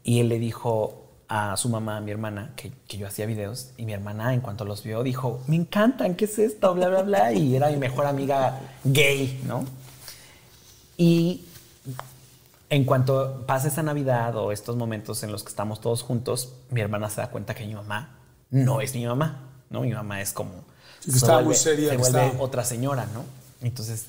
Y 0.03 0.19
él 0.19 0.29
le 0.29 0.39
dijo 0.39 1.10
a 1.33 1.55
su 1.55 1.69
mamá, 1.69 1.95
a 1.95 2.01
mi 2.01 2.11
hermana, 2.11 2.51
que, 2.57 2.73
que 2.89 2.97
yo 2.97 3.07
hacía 3.07 3.25
videos. 3.25 3.69
Y 3.77 3.85
mi 3.85 3.93
hermana, 3.93 4.33
en 4.33 4.41
cuanto 4.41 4.65
los 4.65 4.83
vio, 4.83 5.01
dijo, 5.01 5.41
me 5.47 5.55
encantan, 5.55 6.15
¿qué 6.15 6.25
es 6.25 6.37
esto? 6.37 6.73
Bla, 6.73 6.89
bla, 6.89 7.03
bla. 7.03 7.31
Y 7.31 7.55
era 7.55 7.69
mi 7.69 7.77
mejor 7.77 8.05
amiga 8.05 8.59
gay, 8.83 9.41
¿no? 9.47 9.63
Y 10.97 11.45
en 12.69 12.83
cuanto 12.83 13.45
pasa 13.47 13.69
esa 13.69 13.81
Navidad 13.81 14.35
o 14.35 14.51
estos 14.51 14.75
momentos 14.75 15.23
en 15.23 15.31
los 15.31 15.43
que 15.43 15.49
estamos 15.49 15.79
todos 15.79 16.03
juntos, 16.03 16.51
mi 16.69 16.81
hermana 16.81 17.09
se 17.09 17.21
da 17.21 17.29
cuenta 17.29 17.55
que 17.55 17.65
mi 17.65 17.75
mamá 17.75 18.09
no 18.49 18.81
es 18.81 18.93
mi 18.93 19.05
mamá, 19.05 19.39
¿no? 19.69 19.81
Mi 19.81 19.93
mamá 19.93 20.19
es 20.19 20.33
como... 20.33 20.51
Sí, 20.99 21.17
se 21.17 21.41
muy 21.43 21.55
seria, 21.55 21.91
Se 21.91 21.95
que 21.95 22.01
vuelve 22.01 22.33
otra 22.39 22.65
señora, 22.65 23.07
¿no? 23.13 23.23
Entonces 23.61 24.07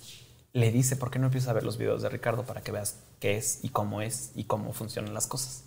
le 0.52 0.72
dice, 0.72 0.96
¿por 0.96 1.12
qué 1.12 1.20
no 1.20 1.26
empiezas 1.26 1.50
a 1.50 1.52
ver 1.52 1.62
los 1.62 1.78
videos 1.78 2.02
de 2.02 2.08
Ricardo 2.08 2.42
para 2.42 2.62
que 2.62 2.72
veas 2.72 2.96
qué 3.20 3.36
es 3.36 3.60
y 3.62 3.68
cómo 3.68 4.02
es 4.02 4.32
y 4.34 4.42
cómo 4.42 4.72
funcionan 4.72 5.14
las 5.14 5.28
cosas? 5.28 5.62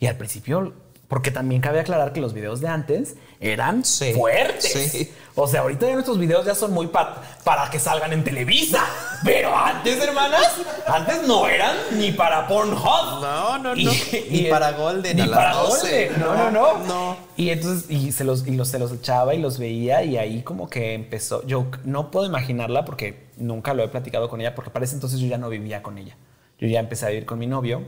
Y 0.00 0.06
al 0.06 0.16
principio, 0.16 0.72
porque 1.08 1.30
también 1.30 1.60
cabe 1.60 1.78
aclarar 1.80 2.12
que 2.12 2.20
los 2.20 2.32
videos 2.32 2.60
de 2.60 2.68
antes 2.68 3.16
eran 3.40 3.84
Sí, 3.84 4.12
fuertes. 4.14 4.72
sí. 4.90 5.12
O 5.34 5.46
sea, 5.46 5.60
ahorita 5.60 5.86
ya 5.86 5.92
nuestros 5.94 6.18
videos 6.18 6.44
ya 6.46 6.54
son 6.54 6.72
muy 6.72 6.86
pa- 6.88 7.22
para 7.44 7.68
que 7.70 7.78
salgan 7.78 8.12
en 8.12 8.24
Televisa. 8.24 8.84
Pero 9.24 9.54
antes, 9.56 10.02
hermanas, 10.02 10.56
antes 10.86 11.26
no 11.26 11.46
eran 11.48 11.76
ni 11.98 12.12
para 12.12 12.46
Pornhub. 12.48 13.20
No, 13.22 13.58
no, 13.58 13.74
no. 13.76 13.90
Ni 14.30 14.44
para 14.50 14.72
Golden 14.72 15.16
Ni 15.16 15.26
para 15.28 15.52
12. 15.54 16.08
Golden. 16.08 16.20
No, 16.20 16.34
no, 16.34 16.50
no. 16.50 16.86
No. 16.86 17.16
Y 17.36 17.50
entonces, 17.50 17.90
y 17.90 18.12
se 18.12 18.24
los, 18.24 18.46
y 18.46 18.52
los, 18.56 18.68
se 18.68 18.78
los 18.78 18.92
echaba 18.92 19.34
y 19.34 19.38
los 19.38 19.58
veía 19.58 20.02
y 20.04 20.16
ahí 20.16 20.42
como 20.42 20.68
que 20.70 20.94
empezó. 20.94 21.46
Yo 21.46 21.66
no 21.84 22.10
puedo 22.10 22.24
imaginarla 22.26 22.84
porque 22.84 23.26
nunca 23.36 23.74
lo 23.74 23.82
he 23.82 23.88
platicado 23.88 24.28
con 24.30 24.40
ella 24.40 24.54
porque 24.54 24.70
para 24.70 24.84
ese 24.84 24.94
entonces 24.94 25.20
yo 25.20 25.26
ya 25.26 25.38
no 25.38 25.48
vivía 25.50 25.82
con 25.82 25.98
ella. 25.98 26.16
Yo 26.58 26.66
ya 26.68 26.80
empecé 26.80 27.06
a 27.06 27.08
vivir 27.10 27.26
con 27.26 27.38
mi 27.38 27.46
novio. 27.46 27.82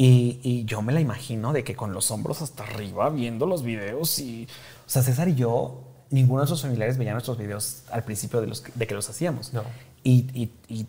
Y, 0.00 0.38
y 0.44 0.64
yo 0.64 0.80
me 0.80 0.92
la 0.92 1.00
imagino 1.00 1.52
de 1.52 1.64
que 1.64 1.74
con 1.74 1.92
los 1.92 2.10
hombros 2.12 2.40
hasta 2.40 2.62
arriba 2.62 3.10
viendo 3.10 3.44
los 3.46 3.62
videos 3.64 4.18
y... 4.20 4.46
O 4.86 4.88
sea, 4.90 5.02
César 5.02 5.28
y 5.28 5.34
yo, 5.34 5.80
ninguno 6.10 6.38
de 6.40 6.42
nuestros 6.44 6.62
familiares 6.62 6.96
veía 6.96 7.12
nuestros 7.12 7.36
videos 7.36 7.82
al 7.90 8.04
principio 8.04 8.40
de, 8.40 8.46
los, 8.46 8.60
que- 8.60 8.72
de 8.74 8.86
que 8.86 8.94
los 8.94 9.10
hacíamos. 9.10 9.52
No. 9.52 9.62
Y, 10.04 10.26
y- 10.32 10.52
y- 10.68 10.86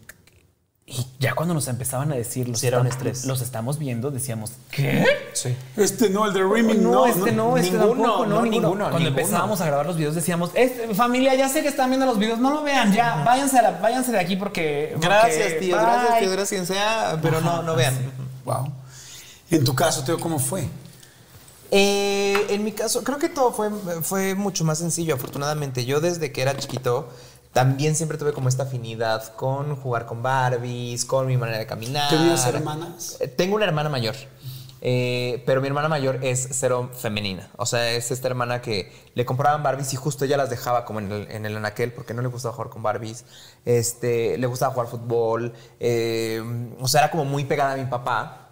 y 0.85 1.05
ya 1.19 1.33
cuando 1.33 1.53
nos 1.53 1.67
empezaban 1.67 2.11
a 2.11 2.15
decir, 2.15 2.47
los, 2.49 2.59
Sí, 2.59 2.67
era 2.67 2.79
un 2.81 2.87
estamos- 2.87 3.07
estrés. 3.07 3.25
los 3.27 3.41
estamos 3.41 3.77
viendo, 3.79 4.09
decíamos, 4.11 4.51
¿qué? 4.71 5.05
Sí. 5.33 5.55
Este 5.77 6.09
no, 6.11 6.25
el 6.27 6.33
de 6.33 6.41
Rimming 6.43 6.81
no, 6.83 6.91
no. 6.91 7.05
este 7.07 7.31
no, 7.31 7.57
este 7.57 7.71
ninguno, 7.77 7.87
tampoco, 8.03 8.25
no, 8.25 8.35
no, 8.35 8.41
ninguno. 8.43 8.49
ninguno, 8.69 8.83
Cuando 8.85 8.99
ninguno. 8.99 9.19
empezábamos 9.21 9.61
a 9.61 9.65
grabar 9.65 9.85
los 9.85 9.97
videos 9.97 10.15
decíamos, 10.15 10.49
"Este, 10.55 10.93
familia, 10.95 11.33
ya 11.35 11.47
sé 11.49 11.61
que 11.63 11.67
están 11.67 11.89
viendo 11.89 12.05
los 12.07 12.17
videos, 12.17 12.39
no 12.39 12.51
lo 12.51 12.63
vean, 12.63 12.91
ya, 12.93 13.23
váyanse, 13.23 13.59
a 13.59 13.61
la- 13.63 13.71
váyanse 13.79 14.11
de 14.11 14.19
aquí 14.19 14.35
porque... 14.35 14.89
porque- 14.93 15.07
Gracias, 15.07 15.59
tío. 15.59 15.75
Gracias, 15.77 16.11
bye". 16.11 16.19
tío. 16.21 16.29
Gracias 16.31 16.49
quien 16.49 16.65
sea. 16.65 17.19
Pero 17.21 17.41
no, 17.41 17.61
no 17.63 17.75
vean. 17.75 17.93
Wow. 18.45 18.71
En 19.51 19.63
tu 19.63 19.73
caso, 19.75 20.03
Teo, 20.03 20.19
¿cómo 20.19 20.39
fue? 20.39 20.67
Eh, 21.71 22.47
en 22.49 22.63
mi 22.63 22.71
caso, 22.71 23.03
creo 23.03 23.17
que 23.19 23.29
todo 23.29 23.51
fue, 23.51 23.69
fue 24.01 24.35
mucho 24.35 24.63
más 24.63 24.77
sencillo, 24.79 25.15
afortunadamente. 25.15 25.85
Yo 25.85 25.99
desde 26.01 26.31
que 26.31 26.41
era 26.41 26.55
chiquito 26.57 27.09
también 27.53 27.95
siempre 27.95 28.17
tuve 28.17 28.31
como 28.33 28.47
esta 28.49 28.63
afinidad 28.63 29.35
con 29.35 29.75
jugar 29.75 30.05
con 30.05 30.21
Barbies, 30.21 31.05
con 31.05 31.27
mi 31.27 31.37
manera 31.37 31.57
de 31.59 31.65
caminar. 31.67 32.09
¿Tenías 32.09 32.45
hermanas? 32.45 33.17
Eh, 33.19 33.27
Tengo 33.27 33.55
una 33.55 33.65
hermana 33.65 33.89
mayor. 33.89 34.15
eh, 34.81 35.43
pero 35.45 35.59
mi 35.61 35.67
hermana 35.67 35.89
mayor 35.89 36.23
es 36.23 36.47
cero 36.51 36.89
femenina. 36.95 37.49
O 37.57 37.65
sea, 37.65 37.91
es 37.91 38.11
esta 38.11 38.27
hermana 38.27 38.61
que 38.61 38.91
le 39.15 39.25
compraban 39.25 39.61
Barbies 39.63 39.93
y 39.93 39.95
justo 39.97 40.25
ella 40.25 40.37
las 40.37 40.49
dejaba 40.49 40.85
como 40.85 40.99
en 40.99 41.11
el, 41.11 41.31
en 41.31 41.45
el 41.45 41.57
anaquel 41.57 41.91
porque 41.91 42.13
no 42.13 42.21
le 42.21 42.29
gustaba 42.29 42.53
jugar 42.53 42.69
con 42.69 42.81
Barbies. 42.83 43.25
Este, 43.65 44.37
le 44.37 44.47
gustaba 44.47 44.73
jugar 44.73 44.87
fútbol. 44.89 45.53
eh, 45.79 46.41
o 46.79 46.87
sea, 46.87 47.01
era 47.01 47.11
como 47.11 47.25
muy 47.25 47.45
pegada 47.45 47.73
a 47.73 47.77
mi 47.77 47.85
papá. 47.85 48.45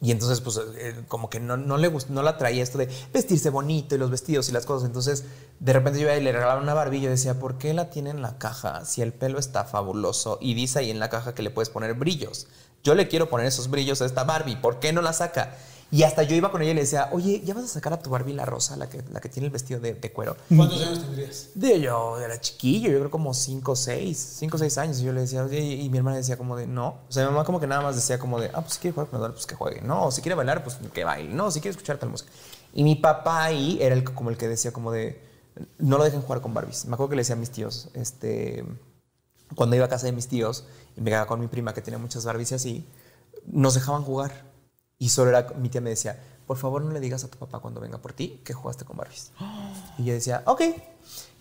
Y 0.00 0.12
entonces, 0.12 0.40
pues, 0.40 0.60
eh, 0.76 1.02
como 1.08 1.28
que 1.28 1.40
no, 1.40 1.56
no 1.56 1.76
le 1.76 1.90
gust- 1.92 2.08
no 2.08 2.22
la 2.22 2.38
traía 2.38 2.62
esto 2.62 2.78
de 2.78 2.88
vestirse 3.12 3.50
bonito 3.50 3.94
y 3.96 3.98
los 3.98 4.10
vestidos 4.10 4.48
y 4.48 4.52
las 4.52 4.64
cosas. 4.64 4.86
Entonces, 4.86 5.24
de 5.58 5.72
repente 5.72 5.98
yo 5.98 6.06
le 6.06 6.32
regalaba 6.32 6.60
una 6.60 6.72
Barbie 6.74 6.98
y 6.98 7.00
yo 7.02 7.10
decía, 7.10 7.40
¿por 7.40 7.58
qué 7.58 7.74
la 7.74 7.90
tiene 7.90 8.10
en 8.10 8.22
la 8.22 8.38
caja 8.38 8.84
si 8.84 9.02
el 9.02 9.12
pelo 9.12 9.40
está 9.40 9.64
fabuloso? 9.64 10.38
Y 10.40 10.54
dice 10.54 10.78
ahí 10.78 10.90
en 10.90 11.00
la 11.00 11.10
caja 11.10 11.34
que 11.34 11.42
le 11.42 11.50
puedes 11.50 11.68
poner 11.70 11.94
brillos. 11.94 12.46
Yo 12.84 12.94
le 12.94 13.08
quiero 13.08 13.28
poner 13.28 13.46
esos 13.46 13.70
brillos 13.70 14.00
a 14.00 14.06
esta 14.06 14.22
Barbie, 14.22 14.54
¿por 14.56 14.78
qué 14.78 14.92
no 14.92 15.02
la 15.02 15.12
saca? 15.12 15.56
Y 15.90 16.04
hasta 16.04 16.22
yo 16.22 16.36
iba 16.36 16.50
con 16.52 16.62
ella 16.62 16.70
y 16.70 16.74
le 16.74 16.82
decía, 16.82 17.08
oye, 17.12 17.42
¿ya 17.44 17.54
vas 17.54 17.64
a 17.64 17.68
sacar 17.68 17.92
a 17.92 17.98
tu 17.98 18.10
Barbie 18.10 18.34
la 18.34 18.44
rosa, 18.44 18.76
la 18.76 18.88
que, 18.88 19.02
la 19.10 19.20
que 19.20 19.28
tiene 19.28 19.46
el 19.46 19.52
vestido 19.52 19.80
de, 19.80 19.94
de 19.94 20.12
cuero? 20.12 20.36
¿Cuántos 20.54 20.80
años 20.82 21.00
tendrías? 21.00 21.48
De 21.54 21.80
yo 21.80 22.18
era 22.20 22.40
chiquillo, 22.40 22.90
yo 22.90 22.98
creo 22.98 23.10
como 23.10 23.34
5 23.34 23.72
o 23.72 23.76
6, 23.76 24.34
5 24.38 24.56
o 24.56 24.58
6 24.58 24.78
años. 24.78 25.00
Y 25.00 25.04
yo 25.04 25.12
le 25.12 25.22
decía, 25.22 25.42
oye, 25.42 25.60
y 25.60 25.88
y 25.88 25.90
mi 25.90 25.98
hermana 25.98 26.18
decía 26.18 26.36
como 26.36 26.54
de, 26.54 26.66
no. 26.66 26.98
O 27.08 27.12
sea, 27.12 27.24
mi 27.24 27.30
mamá 27.30 27.44
como 27.44 27.58
que 27.58 27.66
nada 27.66 27.80
más 27.80 27.96
decía 27.96 28.18
como 28.18 28.38
de, 28.38 28.50
ah, 28.52 28.60
pues 28.60 28.74
si 28.74 28.80
quiere 28.80 28.92
jugar 28.94 29.08
con 29.08 29.24
el 29.24 29.32
pues 29.32 29.46
que 29.46 29.54
juegue. 29.54 29.80
No, 29.80 30.06
o 30.06 30.10
si 30.10 30.20
quiere 30.20 30.34
bailar, 30.34 30.62
pues 30.62 30.76
que 30.92 31.02
baile. 31.02 31.32
No, 31.34 31.50
si 31.50 31.60
quiere 31.60 31.70
escuchar 31.70 31.96
tal 31.96 32.10
música. 32.10 32.30
Y 32.74 32.84
mi 32.84 32.94
papá 32.94 33.44
ahí 33.44 33.78
era 33.80 33.94
el, 33.94 34.04
como 34.04 34.28
el 34.28 34.36
que 34.36 34.46
decía 34.48 34.70
como 34.70 34.92
de, 34.92 35.20
no 35.78 35.96
lo 35.96 36.04
dejen 36.04 36.20
jugar 36.20 36.42
con 36.42 36.52
Barbies. 36.52 36.84
Me 36.84 36.94
acuerdo 36.94 37.10
que 37.10 37.16
le 37.16 37.20
decía 37.22 37.36
a 37.36 37.38
mis 37.38 37.50
tíos, 37.50 37.88
este, 37.94 38.64
cuando 39.54 39.76
iba 39.76 39.86
a 39.86 39.88
casa 39.88 40.06
de 40.06 40.12
mis 40.12 40.28
tíos 40.28 40.66
y 40.94 41.00
me 41.00 41.10
quedaba 41.10 41.26
con 41.26 41.40
mi 41.40 41.46
prima 41.46 41.72
que 41.72 41.80
tenía 41.80 41.98
muchas 41.98 42.26
Barbies 42.26 42.52
y 42.52 42.54
así, 42.54 42.86
nos 43.46 43.74
dejaban 43.74 44.02
jugar. 44.02 44.44
Y 44.98 45.08
solo 45.08 45.30
era, 45.30 45.46
mi 45.56 45.68
tía 45.68 45.80
me 45.80 45.90
decía, 45.90 46.18
por 46.46 46.56
favor 46.56 46.82
no 46.82 46.92
le 46.92 47.00
digas 47.00 47.24
a 47.24 47.28
tu 47.30 47.38
papá 47.38 47.60
cuando 47.60 47.80
venga 47.80 47.98
por 47.98 48.12
ti 48.12 48.40
que 48.44 48.52
jugaste 48.52 48.84
con 48.84 48.96
Barbies. 48.96 49.32
Y 49.98 50.04
yo 50.04 50.14
decía, 50.14 50.42
ok. 50.46 50.62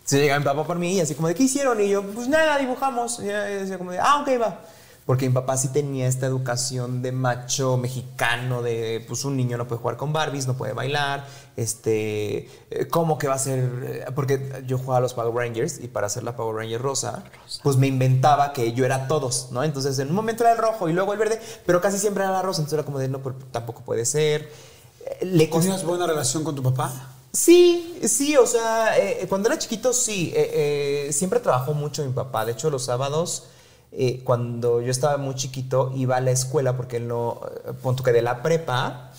Se 0.04 0.20
llega 0.20 0.40
mi 0.40 0.46
papá 0.46 0.64
por 0.66 0.78
mí 0.80 0.94
y 0.96 1.02
así 1.02 1.16
como 1.16 1.28
de, 1.28 1.36
¿qué 1.36 1.44
hicieron? 1.44 1.82
Y 1.82 1.90
yo, 1.90 2.02
pues 2.02 2.30
nada, 2.30 2.58
dibujamos. 2.58 3.20
Y 3.20 3.26
yo 3.26 3.34
decía 3.34 3.78
como 3.78 3.92
de, 3.92 4.00
ah, 4.00 4.22
ok, 4.22 4.42
va. 4.42 4.62
Porque 5.08 5.28
mi 5.28 5.34
papá 5.34 5.58
sí 5.58 5.70
tenía 5.70 6.06
esta 6.06 6.28
educación 6.28 7.02
de 7.02 7.12
macho 7.12 7.78
mexicano, 7.78 8.62
de 8.62 9.04
pues 9.08 9.26
un 9.26 9.36
niño 9.36 9.58
no 9.58 9.68
puede 9.68 9.82
jugar 9.82 9.98
con 9.98 10.14
Barbies, 10.14 10.46
no 10.46 10.56
puede 10.56 10.74
bailar, 10.74 11.26
este, 11.56 12.50
eh, 12.70 12.88
¿cómo 12.92 13.18
que 13.18 13.28
va 13.28 13.34
a 13.34 13.40
ser? 13.40 13.72
Eh, 13.84 14.06
Porque 14.14 14.64
yo 14.68 14.78
jugaba 14.78 14.98
a 14.98 15.02
los 15.02 15.16
Power 15.16 15.34
Rangers 15.34 15.80
y 15.80 15.88
para 15.88 16.06
hacer 16.06 16.22
la 16.24 16.36
Power 16.36 16.58
Ranger 16.58 16.82
rosa, 16.82 17.24
pues 17.64 17.78
me 17.78 17.88
inventaba 17.88 18.54
que 18.54 18.74
yo 18.74 18.86
era 18.86 19.08
todos, 19.08 19.48
¿no? 19.52 19.64
Entonces 19.64 19.98
en 19.98 20.10
un 20.10 20.16
momento 20.16 20.44
era 20.44 20.52
el 20.52 20.60
rojo 20.60 20.88
y 20.90 20.94
luego 20.94 21.14
el 21.14 21.20
verde, 21.20 21.42
pero 21.66 21.82
casi 21.82 21.98
siempre 21.98 22.24
era 22.24 22.32
la 22.32 22.44
rosa, 22.44 22.60
entonces 22.62 22.78
era 22.78 22.86
como 22.86 23.00
de, 23.00 23.08
no, 23.08 23.20
pues, 23.20 23.34
tampoco 23.52 23.82
puede 23.82 24.06
ser. 24.06 24.52
Eh, 25.06 25.26
Le 25.26 25.48
¿Tenías 25.48 25.84
buena 25.84 26.06
relación 26.06 26.44
con 26.44 26.54
tu 26.54 26.62
papá? 26.62 27.14
Sí, 27.32 28.00
sí, 28.04 28.36
o 28.36 28.48
sea, 28.48 28.98
eh, 28.98 29.26
cuando 29.30 29.48
era 29.50 29.58
chiquito 29.60 29.94
sí, 29.94 30.34
eh, 30.36 31.08
eh, 31.08 31.14
siempre 31.14 31.40
trabajó 31.40 31.74
mucho 31.74 32.04
mi 32.06 32.12
papá. 32.12 32.46
De 32.46 32.54
hecho, 32.54 32.70
los 32.70 32.86
sábados, 32.86 33.44
eh, 33.92 34.22
cuando 34.24 34.82
yo 34.82 34.92
estaba 34.92 35.18
muy 35.18 35.36
chiquito, 35.36 35.92
iba 35.96 36.18
a 36.18 36.22
la 36.22 36.32
escuela 36.32 36.76
porque 36.78 36.98
él 36.98 37.08
no, 37.08 37.40
punto 37.82 38.04
que 38.04 38.12
de 38.12 38.22
la 38.22 38.42
prepa, 38.44 39.12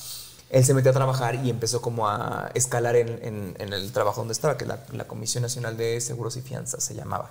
él 0.50 0.64
se 0.64 0.74
metió 0.74 0.90
a 0.90 0.94
trabajar 0.94 1.34
y 1.44 1.50
empezó 1.50 1.80
como 1.82 2.08
a 2.08 2.50
escalar 2.54 2.96
en, 2.96 3.08
en- 3.22 3.56
en 3.58 3.72
el 3.72 3.92
trabajo 3.92 4.20
donde 4.20 4.32
estaba, 4.32 4.56
que 4.56 4.64
la, 4.66 4.78
la 4.92 5.06
Comisión 5.06 5.42
Nacional 5.42 5.76
de 5.76 6.00
Seguros 6.00 6.36
y 6.36 6.42
Fianzas 6.42 6.82
se 6.84 6.94
llamaba. 6.94 7.30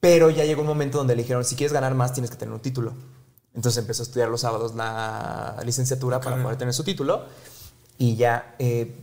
Pero 0.00 0.30
ya 0.30 0.44
llegó 0.44 0.60
un 0.60 0.68
momento 0.68 0.98
donde 0.98 1.16
le 1.16 1.22
dijeron, 1.22 1.44
si 1.44 1.56
quieres 1.56 1.72
ganar 1.72 1.94
más, 1.94 2.12
tienes 2.12 2.30
que 2.30 2.36
tener 2.36 2.54
un 2.54 2.60
título. 2.60 2.92
Entonces 3.54 3.78
empezó 3.78 4.02
a 4.02 4.06
estudiar 4.06 4.28
los 4.28 4.42
sábados 4.42 4.74
la 4.76 5.56
licenciatura 5.64 6.20
para 6.20 6.36
poder 6.44 6.56
tener 6.58 6.72
su 6.74 6.84
título. 6.84 7.24
Y 7.98 8.14
ya, 8.14 8.54
eh, 8.60 8.94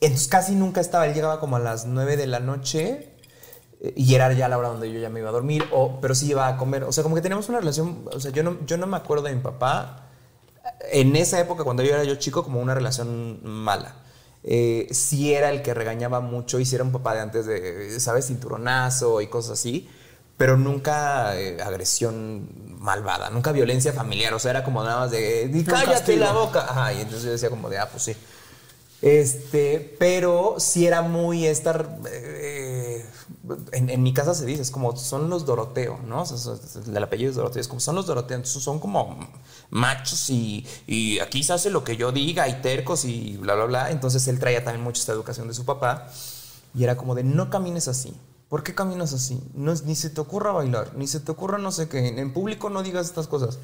entonces 0.00 0.28
casi 0.28 0.54
nunca 0.54 0.82
estaba, 0.82 1.06
él 1.06 1.14
llegaba 1.14 1.40
como 1.40 1.56
a 1.56 1.58
las 1.58 1.86
9 1.86 2.18
de 2.18 2.26
la 2.26 2.40
noche 2.40 3.11
y 3.96 4.14
era 4.14 4.32
ya 4.32 4.48
la 4.48 4.58
hora 4.58 4.68
donde 4.68 4.92
yo 4.92 5.00
ya 5.00 5.08
me 5.08 5.20
iba 5.20 5.28
a 5.28 5.32
dormir, 5.32 5.64
o, 5.72 6.00
pero 6.00 6.14
sí 6.14 6.30
iba 6.30 6.46
a 6.46 6.56
comer. 6.56 6.84
O 6.84 6.92
sea, 6.92 7.02
como 7.02 7.14
que 7.16 7.20
teníamos 7.22 7.48
una 7.48 7.58
relación, 7.58 8.04
o 8.12 8.20
sea, 8.20 8.30
yo 8.30 8.42
no, 8.42 8.58
yo 8.66 8.76
no 8.76 8.86
me 8.86 8.96
acuerdo 8.96 9.24
de 9.24 9.34
mi 9.34 9.40
papá 9.40 10.06
en 10.92 11.16
esa 11.16 11.40
época, 11.40 11.64
cuando 11.64 11.82
yo 11.82 11.92
era 11.94 12.04
yo 12.04 12.14
chico, 12.16 12.44
como 12.44 12.60
una 12.60 12.74
relación 12.74 13.40
mala. 13.42 13.96
Eh, 14.44 14.88
sí 14.90 15.32
era 15.34 15.50
el 15.50 15.62
que 15.62 15.72
regañaba 15.74 16.20
mucho 16.20 16.58
y 16.58 16.64
sí 16.64 16.74
era 16.74 16.84
un 16.84 16.92
papá 16.92 17.14
de 17.14 17.20
antes 17.20 17.46
de, 17.46 17.98
¿sabes? 18.00 18.26
Cinturonazo 18.26 19.20
y 19.20 19.28
cosas 19.28 19.52
así, 19.58 19.88
pero 20.36 20.56
nunca 20.56 21.38
eh, 21.38 21.60
agresión 21.62 22.48
malvada, 22.80 23.30
nunca 23.30 23.52
violencia 23.52 23.92
familiar, 23.92 24.34
o 24.34 24.38
sea, 24.40 24.50
era 24.52 24.64
como 24.64 24.82
nada 24.82 25.00
más 25.00 25.10
de, 25.12 25.46
"Di, 25.48 25.62
cállate 25.64 25.92
castigo. 25.92 26.18
la 26.24 26.32
boca. 26.32 26.60
Ajá, 26.68 26.92
y 26.92 26.96
entonces 27.02 27.24
yo 27.24 27.30
decía 27.32 27.50
como 27.50 27.68
de, 27.70 27.78
ah, 27.78 27.88
pues 27.90 28.02
sí. 28.04 28.16
Este, 29.00 29.96
pero 29.98 30.56
sí 30.58 30.86
era 30.86 31.02
muy 31.02 31.46
estar. 31.46 31.98
eh, 32.08 32.71
en, 33.72 33.90
en 33.90 34.02
mi 34.02 34.14
casa 34.14 34.34
se 34.34 34.46
dice, 34.46 34.62
es 34.62 34.70
como 34.70 34.96
son 34.96 35.28
los 35.28 35.44
Doroteo, 35.44 35.98
¿no? 36.06 36.22
O 36.22 36.26
sea, 36.26 36.54
el 36.86 37.02
apellido 37.02 37.30
es 37.30 37.36
Doroteo, 37.36 37.60
es 37.60 37.68
como 37.68 37.80
son 37.80 37.96
los 37.96 38.06
Doroteo, 38.06 38.44
son 38.44 38.78
como 38.78 39.18
machos 39.70 40.30
y, 40.30 40.66
y 40.86 41.18
aquí 41.18 41.42
se 41.42 41.52
hace 41.52 41.70
lo 41.70 41.82
que 41.82 41.96
yo 41.96 42.12
diga 42.12 42.48
y 42.48 42.60
tercos 42.62 43.04
y 43.04 43.36
bla, 43.38 43.54
bla, 43.54 43.64
bla. 43.64 43.90
Entonces 43.90 44.26
él 44.28 44.38
traía 44.38 44.62
también 44.64 44.84
mucho 44.84 45.00
esta 45.00 45.12
educación 45.12 45.48
de 45.48 45.54
su 45.54 45.64
papá 45.64 46.08
y 46.74 46.84
era 46.84 46.96
como 46.96 47.14
de 47.14 47.24
no 47.24 47.50
camines 47.50 47.88
así. 47.88 48.14
¿Por 48.48 48.62
qué 48.62 48.74
caminas 48.74 49.14
así? 49.14 49.42
No, 49.54 49.72
ni 49.86 49.94
se 49.96 50.10
te 50.10 50.20
ocurra 50.20 50.52
bailar, 50.52 50.92
ni 50.94 51.06
se 51.06 51.20
te 51.20 51.32
ocurra 51.32 51.58
no 51.58 51.72
sé 51.72 51.88
qué. 51.88 52.06
En 52.06 52.32
público 52.32 52.68
no 52.68 52.82
digas 52.82 53.06
estas 53.06 53.26
cosas. 53.26 53.58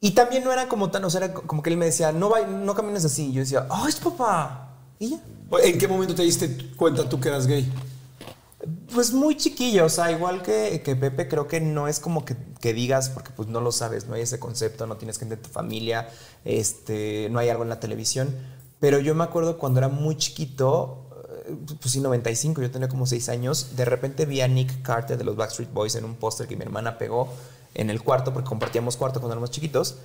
Y 0.00 0.12
también 0.12 0.44
no 0.44 0.52
era 0.52 0.68
como 0.68 0.90
tan, 0.90 1.04
o 1.04 1.10
sea, 1.10 1.24
era 1.24 1.34
como 1.34 1.62
que 1.62 1.70
él 1.70 1.76
me 1.76 1.86
decía, 1.86 2.12
no, 2.12 2.30
no 2.46 2.74
camines 2.74 3.04
así. 3.04 3.30
Y 3.30 3.32
yo 3.32 3.40
decía, 3.40 3.66
¡ay, 3.70 3.88
es 3.88 3.96
papá! 3.96 4.76
Y 4.98 5.10
ya. 5.10 5.20
¿En 5.64 5.78
qué 5.78 5.88
momento 5.88 6.14
te 6.14 6.22
diste 6.22 6.72
cuenta 6.76 7.08
tú 7.08 7.18
que 7.18 7.28
eras 7.28 7.46
gay? 7.46 7.72
Pues 8.92 9.12
muy 9.12 9.36
chiquillo, 9.36 9.84
o 9.84 9.88
sea, 9.88 10.10
igual 10.10 10.42
que, 10.42 10.82
que 10.84 10.96
Pepe, 10.96 11.28
creo 11.28 11.46
que 11.46 11.60
no 11.60 11.88
es 11.88 12.00
como 12.00 12.24
que, 12.24 12.36
que 12.60 12.72
digas, 12.72 13.10
porque 13.10 13.30
pues 13.30 13.48
no 13.48 13.60
lo 13.60 13.72
sabes, 13.72 14.06
no 14.06 14.14
hay 14.14 14.22
ese 14.22 14.38
concepto, 14.38 14.86
no 14.86 14.96
tienes 14.96 15.18
gente 15.18 15.36
de 15.36 15.42
tu 15.42 15.50
familia, 15.50 16.08
este, 16.44 17.28
no 17.30 17.38
hay 17.38 17.48
algo 17.48 17.62
en 17.62 17.68
la 17.68 17.80
televisión. 17.80 18.34
Pero 18.80 18.98
yo 18.98 19.14
me 19.14 19.24
acuerdo 19.24 19.58
cuando 19.58 19.80
era 19.80 19.88
muy 19.88 20.16
chiquito, 20.16 21.10
eh, 21.46 21.56
pues 21.80 21.92
sí, 21.92 22.00
95, 22.00 22.62
yo 22.62 22.70
tenía 22.70 22.88
como 22.88 23.06
6 23.06 23.28
años, 23.28 23.76
de 23.76 23.84
repente 23.84 24.26
vi 24.26 24.40
a 24.40 24.48
Nick 24.48 24.82
Carter 24.82 25.18
de 25.18 25.24
los 25.24 25.36
Backstreet 25.36 25.72
Boys 25.72 25.94
en 25.94 26.04
un 26.04 26.14
póster 26.14 26.46
que 26.48 26.56
mi 26.56 26.62
hermana 26.62 26.98
pegó 26.98 27.28
en 27.74 27.90
el 27.90 28.02
cuarto, 28.02 28.32
porque 28.32 28.48
compartíamos 28.48 28.96
cuarto 28.96 29.20
cuando 29.20 29.34
éramos 29.34 29.50
chiquitos. 29.50 29.96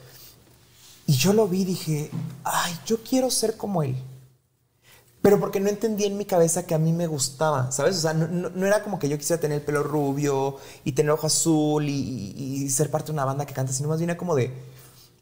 Y 1.05 1.13
yo 1.13 1.33
lo 1.33 1.47
vi 1.47 1.61
y 1.61 1.65
dije, 1.65 2.09
ay, 2.43 2.77
yo 2.85 2.97
quiero 3.03 3.29
ser 3.29 3.57
como 3.57 3.83
él. 3.83 3.95
Pero 5.23 5.39
porque 5.39 5.59
no 5.59 5.69
entendía 5.69 6.05
en 6.05 6.17
mi 6.17 6.25
cabeza 6.25 6.67
que 6.67 6.75
a 6.75 6.77
mí 6.77 6.93
me 6.93 7.07
gustaba, 7.07 7.71
¿sabes? 7.71 7.97
O 7.97 8.01
sea, 8.01 8.13
no, 8.13 8.27
no- 8.27 8.49
no 8.51 8.65
era 8.67 8.83
como 8.83 8.99
que 8.99 9.09
yo 9.09 9.17
quisiera 9.17 9.41
tener 9.41 9.59
el 9.61 9.65
pelo 9.65 9.81
rubio 9.81 10.57
y 10.83 10.91
tener 10.91 11.11
ojo 11.11 11.25
azul 11.27 11.87
y, 11.89 11.91
y- 12.37 12.63
y 12.65 12.69
ser 12.69 12.91
parte 12.91 13.07
de 13.07 13.13
una 13.13 13.25
banda 13.25 13.45
que 13.45 13.53
canta, 13.55 13.73
sino 13.73 13.89
más 13.89 13.97
bien 13.99 14.11
era 14.11 14.17
como 14.19 14.35
de 14.35 14.51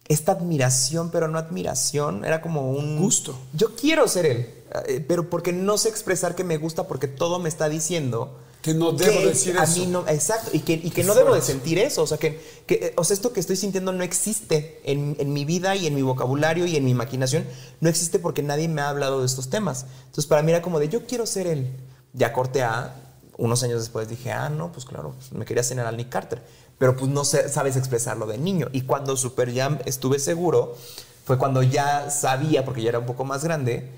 esta 0.08 0.34
admiración, 0.34 1.10
pero 1.12 1.28
no 1.30 1.38
admiración, 1.38 2.26
era 2.26 2.41
como 2.41 2.72
un 2.72 2.99
Gusto. 2.99 3.38
Yo 3.54 3.76
quiero 3.76 4.08
ser 4.10 4.26
él, 4.26 4.49
eh, 4.88 5.06
pero 5.08 5.30
porque 5.30 5.54
no 5.54 5.78
sé 5.78 5.88
expresar 5.89 6.36
que 6.36 6.43
me 6.43 6.58
gusta 6.58 6.88
porque 6.88 7.08
todo 7.08 7.39
me 7.39 7.47
está 7.47 7.70
diciendo 7.70 8.38
Que 8.62 8.74
no 8.74 8.91
debo 8.91 9.20
que 9.20 9.26
decir 9.28 9.57
a 9.57 9.64
eso. 9.64 9.80
mí 9.80 9.88
no, 9.88 10.07
exacto, 10.07 10.51
y 10.53 10.59
que, 10.59 10.74
y 10.74 10.91
que 10.91 11.03
no 11.03 11.16
debo 11.16 11.34
de 11.34 11.41
sentir 11.41 11.80
eso, 11.80 12.03
o 12.03 12.07
sea, 12.07 12.18
que, 12.20 12.39
que, 12.68 12.76
eh, 12.76 12.93
o 12.95 13.03
sea, 13.03 13.16
esto 13.16 13.34
que 13.34 13.39
estoy 13.39 13.55
sintiendo 13.55 13.91
no 13.91 14.03
existe 14.03 14.80
en, 14.84 15.16
en 15.20 15.34
mi 15.34 15.45
vida 15.45 15.76
y 15.76 15.88
en 15.88 15.95
mi 15.95 16.03
vocabulario 16.03 16.68
y 16.68 16.76
en 16.76 16.86
mi 16.86 16.91
imaginación, 16.91 17.45
no 17.80 17.89
existe 17.89 18.20
porque 18.20 18.43
nadie 18.43 18.68
me 18.68 18.82
ha 18.82 18.89
hablado 18.89 19.22
de 19.22 19.26
estos 19.26 19.49
temas. 19.49 19.86
Entonces, 20.01 20.28
para 20.28 20.43
mí 20.43 20.51
era 20.51 20.62
como 20.62 20.80
de, 20.80 20.89
yo 20.89 21.07
quiero 21.07 21.26
ser 21.26 21.47
él. 21.47 21.72
Ya 22.14 22.34
corté 22.34 22.62
a, 22.62 22.93
unos 23.41 23.64
años 23.64 23.80
después 23.80 24.07
dije, 24.07 24.32
ah, 24.32 24.49
no, 24.49 24.72
pues 24.72 24.86
claro, 24.86 25.16
pues 25.18 25.32
me 25.32 25.45
quería 25.45 25.64
cenar 25.64 25.88
al 25.88 25.97
Nick 25.97 26.09
Carter, 26.09 26.43
pero 26.78 26.95
pues 26.95 27.09
no 27.09 27.26
sé, 27.26 27.49
sabes 27.49 27.76
expresarlo 27.76 28.28
de 28.28 28.38
niño. 28.38 28.68
Y 28.72 28.82
cuando 28.82 29.18
Super 29.18 29.53
Jam 29.53 29.80
estuve 29.86 30.20
seguro, 30.20 30.76
fue 31.26 31.39
cuando 31.39 31.64
ya 31.64 32.12
sabía, 32.12 32.64
porque 32.64 32.84
ya 32.84 32.89
era 32.89 32.99
un 32.99 33.07
poco 33.07 33.26
más 33.26 33.43
grande, 33.43 33.89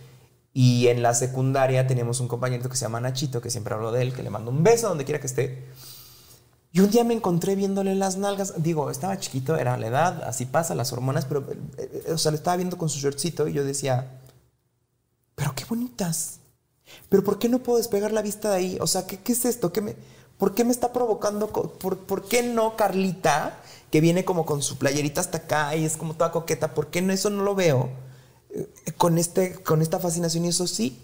y 0.54 0.88
en 0.88 1.02
la 1.02 1.14
secundaria 1.16 1.88
teníamos 1.88 2.20
un 2.20 2.28
compañero 2.28 2.70
que 2.70 2.78
se 2.78 2.86
llama 2.86 3.00
Nachito, 3.00 3.42
que 3.42 3.50
siempre 3.50 3.74
hablo 3.74 3.92
de 3.92 4.04
él, 4.04 4.14
que 4.14 4.22
le 4.22 4.30
mando 4.30 4.52
un 4.52 4.64
beso 4.64 4.88
donde 4.88 5.04
quiera 5.04 5.20
que 5.20 5.28
esté. 5.28 5.66
Y 6.72 6.80
un 6.80 6.90
día 6.90 7.04
me 7.04 7.14
encontré 7.14 7.56
viéndole 7.56 7.96
las 7.96 8.18
nalgas. 8.18 8.62
Digo, 8.62 8.90
estaba 8.90 9.20
chiquito, 9.20 9.56
era 9.58 9.78
la 9.78 9.88
edad, 9.88 10.24
así 10.24 10.46
pasa, 10.46 10.76
las 10.76 10.92
hormonas, 10.94 11.26
pero, 11.26 11.46
eh, 11.78 12.04
eh, 12.08 12.12
o 12.12 12.18
sea, 12.18 12.32
le 12.32 12.38
estaba 12.38 12.58
viendo 12.58 12.78
con 12.78 12.90
su 12.90 13.00
shortcito 13.00 13.48
y 13.48 13.54
yo 13.54 13.64
decía, 13.64 14.20
pero 15.36 15.54
qué 15.56 15.66
bonitas. 15.66 16.40
Pero 17.10 17.24
¿por 17.24 17.40
qué 17.40 17.50
no 17.50 17.60
puedo 17.60 17.78
despegar 17.78 18.12
la 18.12 18.22
vista 18.22 18.50
de 18.50 18.56
ahí? 18.56 18.78
O 18.80 18.88
sea, 18.88 19.08
¿qué, 19.08 19.18
qué 19.20 19.34
es 19.34 19.46
esto? 19.46 19.72
¿Qué 19.72 19.82
me, 19.82 19.96
¿Por 20.38 20.54
qué 20.54 20.64
me 20.64 20.72
está 20.72 20.92
provocando? 20.94 21.48
¿Por, 21.48 21.98
¿Por 22.00 22.28
qué 22.28 22.44
no 22.44 22.76
Carlita, 22.76 23.60
que 23.92 24.02
viene 24.02 24.26
como 24.26 24.46
con 24.46 24.62
su 24.62 24.78
playerita 24.78 25.22
hasta 25.22 25.40
acá 25.40 25.76
y 25.76 25.86
es 25.86 25.98
como 25.98 26.16
toda 26.16 26.32
coqueta? 26.32 26.74
¿Por 26.74 26.88
qué 26.88 27.02
no 27.02 27.14
eso 27.14 27.30
no 27.30 27.44
lo 27.44 27.56
veo? 27.56 27.90
Con, 28.98 29.18
este, 29.18 29.62
con 29.64 29.82
esta 29.82 30.00
fascinación 30.00 30.46
y 30.46 30.50
eso 30.50 30.68
sí. 30.68 31.02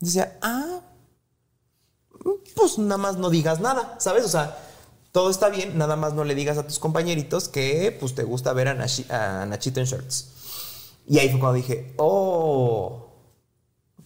Decía, 0.00 0.38
ah, 0.42 0.80
pues 2.56 2.78
nada 2.78 2.98
más 2.98 3.16
no 3.16 3.30
digas 3.30 3.60
nada, 3.60 3.96
¿sabes? 3.98 4.24
O 4.24 4.28
sea, 4.28 4.58
todo 5.12 5.30
está 5.30 5.48
bien, 5.48 5.78
nada 5.78 5.96
más 5.96 6.14
no 6.14 6.24
le 6.24 6.34
digas 6.34 6.58
a 6.58 6.66
tus 6.66 6.78
compañeritos 6.78 7.48
que 7.48 7.96
pues 8.00 8.14
te 8.14 8.24
gusta 8.24 8.52
ver 8.52 8.68
a, 8.68 8.74
Nachi- 8.74 9.10
a 9.10 9.46
Nachito 9.46 9.80
en 9.80 9.86
shorts. 9.86 10.28
Y 11.06 11.18
ahí 11.18 11.28
fue 11.30 11.40
cuando 11.40 11.56
dije, 11.56 11.94
oh, 11.98 13.08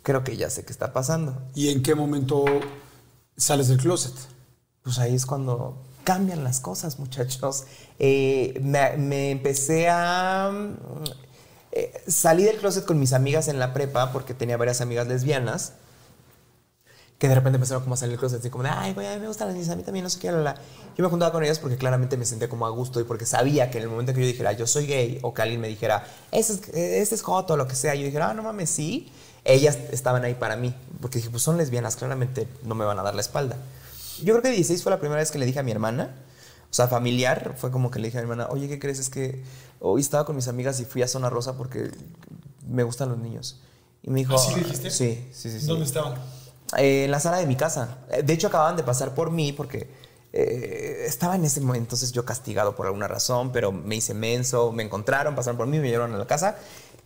creo 0.03 0.25
que 0.25 0.37
ya 0.37 0.51
sé 0.51 0.65
qué 0.65 0.73
está 0.73 0.93
pasando. 0.93 1.43
¿Y 1.55 1.69
en 1.71 1.83
qué 1.83 1.95
momento 1.95 2.45
sales 3.37 3.69
del 3.69 3.79
closet? 3.79 4.15
Pues 4.83 4.99
ahí 4.99 5.15
es 5.15 5.27
cuando 5.27 5.83
cambian 6.05 6.45
las 6.45 6.61
cosas, 6.61 6.99
muchachos. 6.99 7.65
Eh, 7.99 8.59
me, 8.63 8.97
me 8.97 9.31
empecé 9.31 9.89
a... 9.89 10.51
eh, 11.79 11.93
salí 12.07 12.45
del 12.45 12.57
closet 12.57 12.87
con 12.87 12.99
mis 12.99 13.13
amigas 13.13 13.49
en 13.49 13.59
la 13.59 13.75
prepa 13.75 14.11
porque 14.11 14.33
tenía 14.33 14.57
varias 14.57 14.81
amigas 14.81 15.07
lesbianas 15.07 15.75
que 17.19 17.29
de 17.29 17.35
repente 17.35 17.57
empezaron 17.57 17.83
como 17.83 17.95
a 17.95 17.97
salir 17.99 18.13
del 18.13 18.19
closet 18.19 18.41
así 18.41 18.49
como 18.49 18.65
de, 18.65 18.71
ay, 18.71 18.95
güey, 18.95 19.07
a 19.07 19.15
mí 19.15 19.21
me 19.21 19.27
gustan 19.27 19.49
las 19.49 19.57
niñas, 19.57 19.71
a 19.71 19.77
mí 19.77 19.83
también 19.83 20.03
no 20.03 20.09
sé 20.09 20.19
qué, 20.19 20.33
la, 20.33 20.39
la". 20.39 20.55
Yo 20.97 21.05
me 21.05 21.11
juntaba 21.11 21.33
con 21.33 21.45
ellas 21.45 21.59
porque 21.59 21.77
claramente 21.77 22.17
me 22.17 22.25
sentía 22.25 22.49
como 22.49 22.67
a 22.67 22.71
gusto 22.71 22.99
y 22.99 23.05
porque 23.05 23.27
sabía 23.27 23.71
que 23.71 23.77
en 23.77 23.85
el 23.85 23.91
momento 23.91 24.15
que 24.15 24.21
yo 24.21 24.27
dijera, 24.27 24.53
yo 24.53 24.67
soy 24.67 24.87
gay, 24.87 25.19
o 25.21 25.35
que 25.35 25.59
me 25.59 25.69
dijera, 25.69 26.07
ese 26.33 26.55
es, 26.55 26.69
ese 26.71 27.15
es 27.15 27.23
o 27.27 27.57
lo 27.57 27.69
que 27.69 27.75
sea, 27.75 27.95
yo 27.95 28.05
dijera, 28.05 28.31
ah, 28.31 28.35
no 28.35 28.43
mames, 28.43 28.71
sí, 28.71 29.13
ellas 29.45 29.79
estaban 29.93 30.25
ahí 30.25 30.35
para 30.35 30.57
mí, 30.57 30.75
porque 31.01 31.19
dije, 31.19 31.31
pues 31.31 31.43
son 31.43 31.59
lesbianas, 31.59 31.97
claramente 31.97 32.49
no 32.65 32.75
me 32.75 32.87
van 32.87 32.99
a 32.99 33.03
dar 33.03 33.15
la 33.15 33.21
espalda. 33.21 33.57
Yo 34.23 34.33
creo 34.33 34.43
que 34.43 34.51
16 34.51 34.83
fue 34.83 34.91
la 34.91 34.99
primera 34.99 35.21
vez 35.21 35.31
que 35.31 35.39
le 35.39 35.45
dije 35.45 35.59
a 35.59 35.63
mi 35.63 35.73
hermana, 35.73 36.15
o 36.71 36.75
sea, 36.77 36.89
familiar, 36.89 37.55
fue 37.57 37.71
como 37.71 37.91
que 37.91 37.99
le 37.99 38.09
dije 38.09 38.19
a 38.19 38.21
mi 38.23 38.31
hermana, 38.31 38.49
oye, 38.51 38.69
¿qué 38.69 38.79
crees? 38.79 38.99
Es 38.99 39.11
que 39.11 39.43
hoy 39.81 40.01
estaba 40.01 40.25
con 40.25 40.37
mis 40.37 40.49
amigas 40.49 40.81
y 40.81 40.85
fui 40.85 41.03
a 41.03 41.09
Zona 41.09 41.31
Rosa 41.31 41.57
porque 41.57 41.91
me 42.67 42.83
gustan 42.83 43.09
los 43.09 43.19
niños. 43.19 43.61
Y 44.03 44.11
me 44.11 44.21
dijo, 44.21 44.35
¿Así 44.35 44.55
le 44.55 44.61
dijiste? 44.61 44.91
Sí, 44.91 45.29
sí, 45.33 45.51
sí. 45.51 45.61
sí. 45.61 45.67
¿Dónde 45.67 45.85
estaban? 45.85 46.15
Eh, 46.77 47.05
en 47.05 47.11
la 47.11 47.21
sala 47.21 47.39
de 47.39 47.47
mi 47.47 47.57
casa. 47.57 47.99
Eh, 48.11 48.23
De 48.23 48.33
hecho, 48.33 48.49
acababan 48.49 48.77
de 48.77 48.83
pasar 48.83 49.15
por 49.15 49.31
mí 49.31 49.53
porque 49.53 49.89
eh, 50.33 51.05
estaba 51.07 51.37
en 51.37 51.45
ese 51.45 51.61
momento, 51.61 51.85
entonces 51.85 52.13
yo 52.13 52.25
castigado 52.25 52.77
por 52.77 52.87
alguna 52.87 53.09
razón, 53.09 53.53
pero 53.53 53.73
me 53.73 53.97
hice 53.97 54.15
menso, 54.15 54.73
me 54.73 54.83
encontraron, 54.83 55.35
pasaron 55.35 55.57
por 55.57 55.67
mí, 55.67 55.79
me 55.79 55.89
llevaron 55.89 56.15
a 56.15 56.19
la 56.19 56.27
casa 56.27 56.59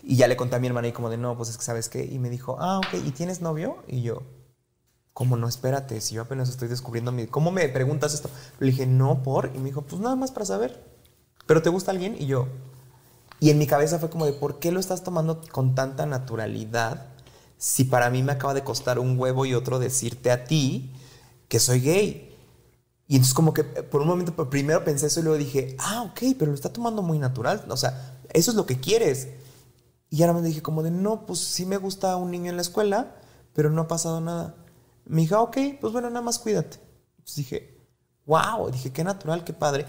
y 0.02 0.16
ya 0.16 0.26
le 0.26 0.36
conté 0.36 0.56
a 0.56 0.58
mi 0.58 0.66
hermana 0.66 0.88
y 0.88 0.92
como 0.92 1.11
de, 1.11 1.16
no, 1.18 1.36
pues 1.36 1.50
es 1.50 1.56
que 1.58 1.62
sabes 1.62 1.88
qué, 1.88 2.04
y 2.04 2.18
me 2.18 2.30
dijo, 2.30 2.56
ah, 2.58 2.78
ok, 2.78 2.94
¿y 3.06 3.11
tienes 3.11 3.40
novio? 3.40 3.76
Y 3.86 4.02
yo, 4.02 4.22
¿cómo 5.20 5.36
no? 5.36 5.46
Espérate, 5.46 6.00
si 6.00 6.14
yo 6.14 6.22
apenas 6.22 6.48
estoy 6.48 6.68
descubriendo 6.68 7.12
mi... 7.12 7.26
¿Cómo 7.26 7.50
me 7.50 7.68
preguntas 7.68 8.14
esto? 8.14 8.30
Le 8.58 8.68
dije, 8.68 8.86
no, 8.86 9.22
por, 9.22 9.52
y 9.54 9.58
me 9.58 9.66
dijo, 9.66 9.82
pues 9.82 10.00
nada 10.00 10.16
más 10.16 10.30
para 10.30 10.46
saber, 10.46 10.82
¿pero 11.44 11.60
te 11.60 11.68
gusta 11.68 11.90
alguien? 11.90 12.16
Y 12.18 12.24
yo, 12.24 12.48
y 13.38 13.50
en 13.50 13.58
mi 13.58 13.66
cabeza 13.66 13.98
fue 13.98 14.08
como 14.08 14.24
de, 14.24 14.32
¿por 14.32 14.60
qué 14.60 14.72
lo 14.72 14.80
estás 14.80 15.04
tomando 15.04 15.42
con 15.52 15.74
tanta 15.74 16.06
naturalidad 16.06 17.08
si 17.58 17.84
para 17.84 18.08
mí 18.08 18.22
me 18.22 18.32
acaba 18.32 18.54
de 18.54 18.64
costar 18.64 18.98
un 18.98 19.18
huevo 19.18 19.44
y 19.44 19.52
otro 19.52 19.78
decirte 19.78 20.30
a 20.30 20.44
ti 20.44 20.90
que 21.48 21.60
soy 21.60 21.80
gay? 21.80 22.34
Y 23.06 23.16
entonces 23.16 23.34
como 23.34 23.52
que 23.52 23.60
eh, 23.60 23.82
por 23.82 24.00
un 24.00 24.08
momento 24.08 24.48
primero 24.48 24.84
pensé 24.84 25.08
eso 25.08 25.20
y 25.20 25.24
luego 25.24 25.36
dije, 25.36 25.76
ah, 25.80 26.04
ok, 26.10 26.34
pero 26.38 26.50
lo 26.50 26.54
está 26.54 26.72
tomando 26.72 27.02
muy 27.02 27.18
natural. 27.18 27.62
O 27.68 27.76
sea, 27.76 28.22
eso 28.32 28.52
es 28.52 28.56
lo 28.56 28.64
que 28.64 28.80
quieres. 28.80 29.28
Y 30.08 30.22
ahora 30.22 30.32
me 30.32 30.40
dije 30.40 30.62
como 30.62 30.82
de, 30.82 30.90
no, 30.90 31.26
pues 31.26 31.40
sí 31.40 31.66
me 31.66 31.76
gusta 31.76 32.16
un 32.16 32.30
niño 32.30 32.48
en 32.48 32.56
la 32.56 32.62
escuela, 32.62 33.16
pero 33.52 33.68
no 33.68 33.82
ha 33.82 33.86
pasado 33.86 34.22
nada. 34.22 34.54
Me 35.11 35.22
dijo, 35.22 35.36
ah, 35.36 35.42
ok, 35.42 35.56
pues 35.80 35.92
bueno, 35.92 36.08
nada 36.11 36.22
más 36.22 36.38
cuídate. 36.38 36.78
Entonces 37.18 37.36
dije, 37.36 37.76
wow, 38.26 38.70
dije, 38.70 38.92
qué 38.92 39.02
natural, 39.04 39.44
qué 39.44 39.52
padre. 39.52 39.86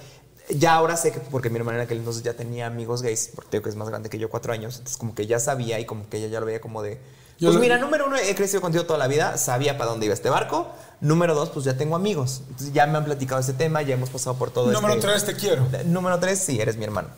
Ya 0.49 0.73
ahora 0.73 0.97
sé 0.97 1.11
que, 1.11 1.19
porque 1.19 1.49
mi 1.49 1.57
hermana 1.57 1.77
en 1.77 1.83
aquel 1.85 1.99
entonces 1.99 2.23
ya 2.23 2.33
tenía 2.33 2.65
amigos 2.67 3.01
gays, 3.03 3.29
porque 3.35 3.51
tengo 3.51 3.63
que 3.63 3.69
es 3.69 3.75
más 3.75 3.87
grande 3.89 4.09
que 4.09 4.17
yo, 4.17 4.29
cuatro 4.29 4.51
años, 4.51 4.75
entonces 4.77 4.97
como 4.97 5.13
que 5.15 5.27
ya 5.27 5.39
sabía 5.39 5.79
y 5.79 5.85
como 5.85 6.09
que 6.09 6.17
ella 6.17 6.27
ya 6.27 6.39
lo 6.39 6.45
veía 6.47 6.59
como 6.59 6.81
de, 6.81 6.95
Yo 7.37 7.47
pues 7.49 7.55
lo- 7.55 7.59
mira, 7.61 7.77
número 7.77 8.07
uno, 8.07 8.17
he 8.17 8.33
crecido 8.35 8.59
contigo 8.61 8.85
toda 8.85 8.97
la 8.99 9.07
vida, 9.07 9.37
sabía 9.37 9.77
para 9.77 9.91
dónde 9.91 10.07
iba 10.07 10.13
este 10.15 10.29
barco. 10.29 10.67
Número 10.99 11.35
dos, 11.35 11.51
pues 11.51 11.65
ya 11.65 11.77
tengo 11.77 11.95
amigos. 11.95 12.41
Entonces 12.49 12.73
ya 12.73 12.85
me 12.87 12.97
han 12.97 13.05
platicado 13.05 13.39
ese 13.39 13.53
tema, 13.53 13.81
ya 13.83 13.93
hemos 13.93 14.09
pasado 14.09 14.35
por 14.37 14.49
todo 14.51 14.71
Número 14.71 14.95
este- 14.95 15.07
tres, 15.07 15.25
te 15.25 15.35
quiero. 15.35 15.67
Número 15.85 16.19
tres, 16.19 16.39
sí, 16.39 16.59
eres 16.59 16.75
mi 16.77 16.83
hermano. 16.83 17.09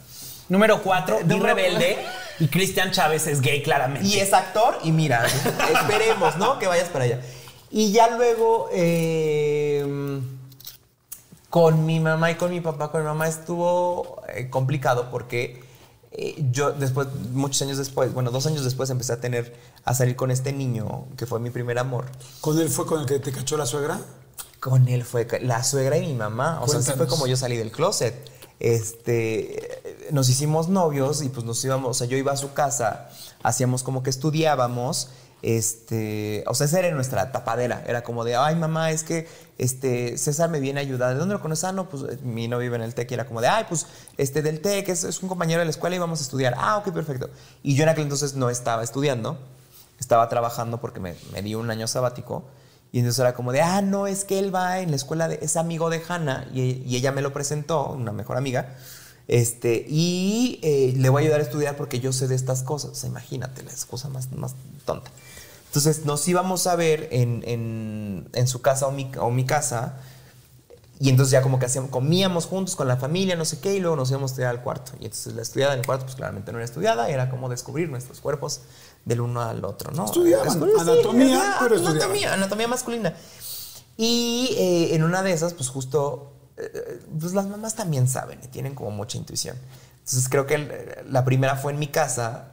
Número 0.50 0.84
cuatro, 0.84 1.20
Di 1.24 1.36
Número- 1.36 1.56
Rebelde. 1.56 1.98
Y 2.40 2.48
Cristian 2.50 2.92
Chávez 2.92 3.28
es 3.28 3.40
gay, 3.42 3.64
claramente. 3.64 4.08
Y 4.08 4.20
es 4.20 4.34
actor, 4.34 4.78
y 4.84 4.92
mira, 4.92 5.26
esperemos, 5.74 6.38
¿no? 6.38 6.60
Que 6.60 6.68
vayas 6.68 6.90
para 6.90 7.06
allá. 7.06 7.22
Y 7.76 7.92
ya 7.92 8.16
luego, 8.16 8.70
eh, 8.72 9.84
con 11.50 11.88
mi 11.88 12.00
mamá 12.00 12.30
y 12.30 12.36
con 12.36 12.52
mi 12.52 12.62
papá, 12.62 12.92
con 12.92 13.02
mi 13.02 13.08
mamá 13.08 13.28
estuvo 13.28 14.22
eh, 14.30 14.48
complicado 14.52 15.10
porque 15.10 15.64
eh, 16.12 16.36
yo 16.52 16.72
después, 16.74 17.08
muchos 17.32 17.64
años 17.64 17.80
después, 17.80 18.14
bueno, 18.14 18.30
dos 18.30 18.46
años 18.46 18.64
después 18.64 18.92
empecé 18.92 19.14
a 19.14 19.20
tener, 19.20 19.56
a 19.86 19.96
salir 19.96 20.16
con 20.16 20.30
este 20.30 20.54
niño, 20.54 21.08
que 21.18 21.26
fue 21.26 21.40
mi 21.40 21.50
primer 21.50 21.80
amor. 21.80 22.06
¿Con 22.42 22.60
él 22.60 22.70
fue 22.70 22.86
con 22.86 23.02
el 23.02 23.08
que 23.08 23.18
te 23.18 23.32
cachó 23.32 23.58
la 23.58 23.66
suegra? 23.66 24.00
Con 24.60 24.88
él 24.88 25.04
fue 25.04 25.28
la 25.42 25.64
suegra 25.64 25.98
y 25.98 26.06
mi 26.06 26.14
mamá. 26.14 26.62
O 26.62 26.68
sea, 26.68 26.78
así 26.78 26.92
fue 26.92 27.08
como 27.08 27.26
yo 27.26 27.36
salí 27.36 27.58
del 27.58 27.72
closet. 27.72 28.14
Este, 28.60 30.10
nos 30.12 30.30
hicimos 30.30 30.70
novios 30.70 31.24
y 31.24 31.30
pues 31.30 31.44
nos 31.44 31.66
íbamos, 31.66 31.90
o 31.90 31.94
sea, 31.96 32.06
yo 32.06 32.18
iba 32.18 32.34
a 32.34 32.38
su 32.38 32.54
casa, 32.54 33.10
hacíamos 33.42 33.82
como 33.82 34.04
que 34.04 34.12
estudiábamos. 34.12 35.10
Este, 35.44 36.46
o 36.48 36.56
sea, 36.56 36.68
esa 36.68 36.80
era 36.80 36.90
nuestra 36.92 37.34
tapadera. 37.34 37.84
Era 37.86 38.02
como 38.02 38.24
de, 38.24 38.38
ay, 38.38 38.56
mamá, 38.56 38.92
es 38.92 39.04
que 39.04 39.28
este, 39.58 40.18
César 40.18 40.50
me 40.50 40.62
viene 40.62 40.80
a 40.80 40.84
ayudar. 40.84 41.14
¿De 41.14 41.20
dónde 41.20 41.36
lo 41.36 41.42
conoces? 41.42 41.66
Ah, 41.66 41.74
no, 41.74 41.90
pues 41.90 42.04
eh, 42.04 42.18
mi 42.24 42.48
novio 42.48 42.62
vive 42.64 42.78
en 42.78 42.82
el 42.82 42.96
TEC 42.96 43.12
y 43.12 43.14
era 43.16 43.26
como 43.26 43.42
de, 43.42 43.50
ay, 43.50 43.66
pues 43.68 43.86
este 44.18 44.42
del 44.42 44.62
TEC 44.62 44.88
es, 44.88 45.22
un 45.22 45.28
compañero 45.28 45.60
de 45.60 45.66
la 45.66 45.72
escuela 45.72 45.98
y 45.98 46.00
vamos 46.00 46.22
a 46.22 46.24
estudiar. 46.24 46.56
Ah, 46.58 46.78
ok, 46.78 46.94
perfecto. 46.94 47.30
Y 47.62 47.76
yo 47.76 47.84
en 47.84 47.90
aquel 47.90 48.04
entonces 48.04 48.36
no 48.36 48.50
estaba 48.50 48.84
estudiando, 48.84 49.38
estaba 50.00 50.30
trabajando 50.30 50.80
porque 50.80 51.02
me, 51.02 51.14
me 51.34 51.42
di 51.42 51.56
un 51.56 51.70
año 51.70 51.88
sabático. 51.88 52.46
Y 52.94 53.00
entonces 53.00 53.20
era 53.20 53.34
como 53.34 53.52
de, 53.52 53.62
ah, 53.62 53.82
no, 53.82 54.08
es 54.08 54.24
que 54.24 54.40
él 54.40 54.56
va 54.56 54.80
en 54.80 54.92
la 54.92 54.96
escuela, 54.96 55.28
de, 55.28 55.40
es 55.42 55.58
amigo 55.58 55.90
de 55.90 56.02
Hannah 56.08 56.48
y 56.54 56.96
ella 56.96 57.12
me 57.12 57.22
lo 57.22 57.34
presentó, 57.34 57.90
una 57.90 58.14
mejor 58.14 58.38
amiga. 58.38 58.78
Este, 59.28 59.86
y 59.88 60.60
eh, 60.64 60.94
le 60.98 61.10
voy 61.10 61.22
a 61.22 61.26
ayudar 61.26 61.40
a 61.40 61.44
estudiar 61.44 61.78
porque 61.78 62.00
yo 62.00 62.12
sé 62.12 62.28
de 62.28 62.36
estas 62.36 62.64
cosas. 62.64 63.04
Imagínate, 63.06 63.64
la 63.64 63.72
excusa 63.72 64.10
más, 64.10 64.32
más 64.34 64.56
tonta. 64.86 65.12
Entonces 65.68 66.06
nos 66.06 66.28
íbamos 66.28 66.68
a 66.68 66.76
ver 66.76 67.08
en, 67.12 67.44
en- 67.48 68.30
en 68.34 68.48
su 68.48 68.62
casa 68.62 68.86
o 68.88 68.92
mi, 68.92 69.10
o 69.20 69.32
mi 69.32 69.46
casa. 69.46 69.96
Y 71.00 71.10
entonces 71.10 71.32
ya 71.32 71.42
como 71.42 71.58
que 71.60 71.66
hacíamos, 71.66 71.90
comíamos 71.90 72.46
juntos 72.46 72.76
con 72.76 72.88
la 72.88 72.98
familia, 72.98 73.36
no 73.36 73.44
sé 73.46 73.60
qué, 73.60 73.74
y 73.76 73.80
luego 73.80 73.96
nos 73.96 74.10
íbamos 74.12 74.32
a 74.32 74.34
estudiar 74.34 74.52
al 74.52 74.62
cuarto. 74.62 74.92
Y 75.00 75.06
entonces 75.06 75.34
la 75.34 75.42
estudiada 75.42 75.74
en 75.74 75.80
el 75.80 75.86
cuarto, 75.86 76.06
pues 76.06 76.16
claramente 76.16 76.52
no 76.52 76.60
era 76.60 76.66
estudiada, 76.66 77.10
era 77.10 77.30
como 77.30 77.50
descubrir 77.50 77.90
nuestros 77.90 78.20
cuerpos 78.20 78.62
del 79.04 79.20
uno 79.22 79.42
al 79.42 79.66
otro, 79.66 79.92
¿no? 79.92 80.06
Estudiaban 80.06 80.54
sí, 80.54 80.60
anatomía, 80.80 81.36
era 81.36 81.58
pero 81.60 81.76
anatomía, 81.90 82.34
anatomía 82.34 82.68
masculina. 82.68 83.16
Y 83.98 84.50
eh, 84.58 84.96
en 84.96 85.04
una 85.04 85.24
de 85.24 85.34
esas, 85.34 85.54
pues 85.56 85.70
justo, 85.70 86.33
eh, 86.58 87.02
pues 87.20 87.34
las 87.34 87.48
mamás 87.48 87.76
también 87.76 88.08
saben 88.08 88.40
y 88.44 88.48
tienen 88.48 88.76
como 88.76 88.92
mucha 88.92 89.18
intuición. 89.18 89.58
Entonces 90.00 90.30
creo 90.30 90.46
que 90.48 90.56
el- 90.56 90.72
la 91.12 91.26
primera 91.26 91.56
fue 91.56 91.74
en 91.74 91.80
mi 91.80 91.88
casa. 91.88 92.50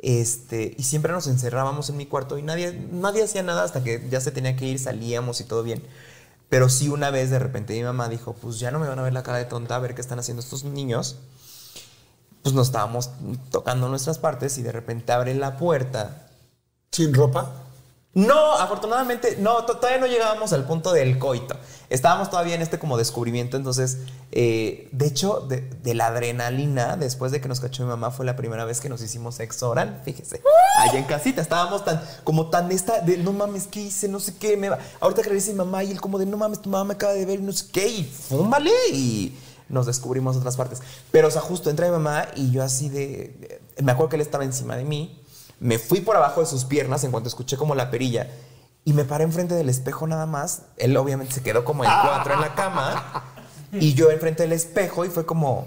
Este, 0.00 0.74
y 0.78 0.84
siempre 0.84 1.12
nos 1.12 1.26
encerrábamos 1.26 1.90
en 1.90 1.96
mi 1.96 2.06
cuarto 2.06 2.38
y 2.38 2.42
nadie, 2.42 2.72
nadie 2.92 3.24
hacía 3.24 3.42
nada 3.42 3.64
hasta 3.64 3.82
que 3.82 4.06
ya 4.10 4.20
se 4.20 4.30
tenía 4.30 4.54
que 4.56 4.64
ir, 4.66 4.78
salíamos 4.78 5.40
y 5.40 5.44
todo 5.44 5.62
bien. 5.64 5.82
Pero 6.50 6.68
sí 6.68 6.88
una 6.88 7.10
vez 7.10 7.30
de 7.30 7.38
repente 7.38 7.74
mi 7.74 7.82
mamá 7.84 8.08
dijo, 8.08 8.34
pues 8.34 8.58
ya 8.60 8.70
no 8.70 8.78
me 8.80 8.88
van 8.88 8.98
a 8.98 9.02
ver 9.02 9.12
la 9.12 9.22
cara 9.24 9.38
de 9.38 9.46
tonta 9.46 9.76
a 9.76 9.80
ver 9.80 9.94
qué 9.94 10.00
están 10.02 10.18
haciendo 10.20 10.42
estos 10.42 10.64
niños. 10.64 11.16
Pues 12.42 12.54
nos 12.54 12.68
estábamos 12.68 13.10
tocando 13.50 13.88
nuestras 13.88 14.18
partes 14.18 14.58
y 14.58 14.62
de 14.62 14.72
repente 14.72 15.12
abre 15.12 15.34
la 15.34 15.56
puerta 15.56 16.28
¿Sin 16.92 17.14
ropa? 17.14 17.52
No, 18.26 18.54
afortunadamente, 18.54 19.36
no, 19.38 19.64
to- 19.64 19.76
todavía 19.76 20.00
no 20.00 20.06
llegábamos 20.06 20.52
al 20.52 20.64
punto 20.66 20.92
del 20.92 21.18
coito. 21.18 21.54
Estábamos 21.88 22.28
todavía 22.30 22.54
en 22.54 22.60
este 22.62 22.78
como 22.78 22.98
descubrimiento, 22.98 23.56
entonces, 23.56 23.98
eh, 24.32 24.88
de 24.92 25.06
hecho, 25.06 25.46
de, 25.48 25.94
la 25.94 26.08
adrenalina, 26.08 26.96
después 26.96 27.32
de 27.32 27.40
que 27.40 27.48
nos 27.48 27.60
cachó 27.60 27.82
mi 27.84 27.88
mamá, 27.90 28.10
fue 28.10 28.26
la 28.26 28.36
primera 28.36 28.64
vez 28.64 28.80
que 28.80 28.88
nos 28.88 29.00
hicimos 29.02 29.36
sexo 29.36 29.70
oral, 29.70 30.02
fíjese, 30.04 30.42
allá 30.80 30.98
en 30.98 31.04
casita, 31.04 31.40
estábamos 31.40 31.84
tan, 31.84 32.02
como 32.24 32.50
tan 32.50 32.70
esta, 32.72 33.00
de 33.00 33.16
no 33.18 33.32
mames, 33.32 33.66
¿qué 33.68 33.80
hice? 33.80 34.08
No 34.08 34.20
sé 34.20 34.34
qué, 34.36 34.56
me 34.56 34.68
va. 34.68 34.78
Ahorita 35.00 35.22
que 35.22 35.28
regrese 35.28 35.52
mi 35.52 35.58
mamá 35.58 35.82
y 35.84 35.92
él 35.92 36.00
como 36.00 36.18
de 36.18 36.26
no 36.26 36.36
mames, 36.36 36.60
tu 36.60 36.68
mamá 36.68 36.84
me 36.84 36.94
acaba 36.94 37.12
de 37.14 37.24
ver 37.24 37.38
y 37.38 37.42
no 37.42 37.52
sé 37.52 37.66
qué, 37.72 37.88
y 37.88 38.04
fúmale, 38.04 38.72
y 38.92 39.38
nos 39.70 39.86
descubrimos 39.86 40.36
otras 40.36 40.56
partes. 40.56 40.80
Pero, 41.10 41.28
o 41.28 41.30
sea, 41.30 41.40
justo 41.40 41.70
entra 41.70 41.86
mi 41.86 41.92
mamá 41.92 42.26
y 42.36 42.50
yo 42.50 42.62
así 42.62 42.88
de- 42.90 43.60
me 43.82 43.92
acuerdo 43.92 44.10
que 44.10 44.16
él 44.16 44.22
estaba 44.22 44.44
encima 44.44 44.76
de 44.76 44.84
mí, 44.84 45.22
me 45.60 45.78
fui 45.78 46.00
por 46.00 46.16
abajo 46.16 46.40
de 46.40 46.46
sus 46.46 46.64
piernas 46.64 47.04
en 47.04 47.10
cuanto 47.10 47.28
escuché 47.28 47.56
como 47.56 47.74
la 47.74 47.90
perilla 47.90 48.28
y 48.84 48.92
me 48.92 49.04
paré 49.04 49.24
enfrente 49.24 49.54
del 49.54 49.68
espejo 49.68 50.06
nada 50.06 50.26
más. 50.26 50.62
Él 50.76 50.96
obviamente 50.96 51.34
se 51.34 51.42
quedó 51.42 51.64
como 51.64 51.84
en 51.84 51.90
cuatro 51.90 52.34
en 52.34 52.40
la 52.40 52.54
cama 52.54 53.24
y 53.72 53.94
yo 53.94 54.10
enfrente 54.10 54.44
del 54.44 54.52
espejo 54.52 55.04
y 55.04 55.10
fue 55.10 55.26
como, 55.26 55.66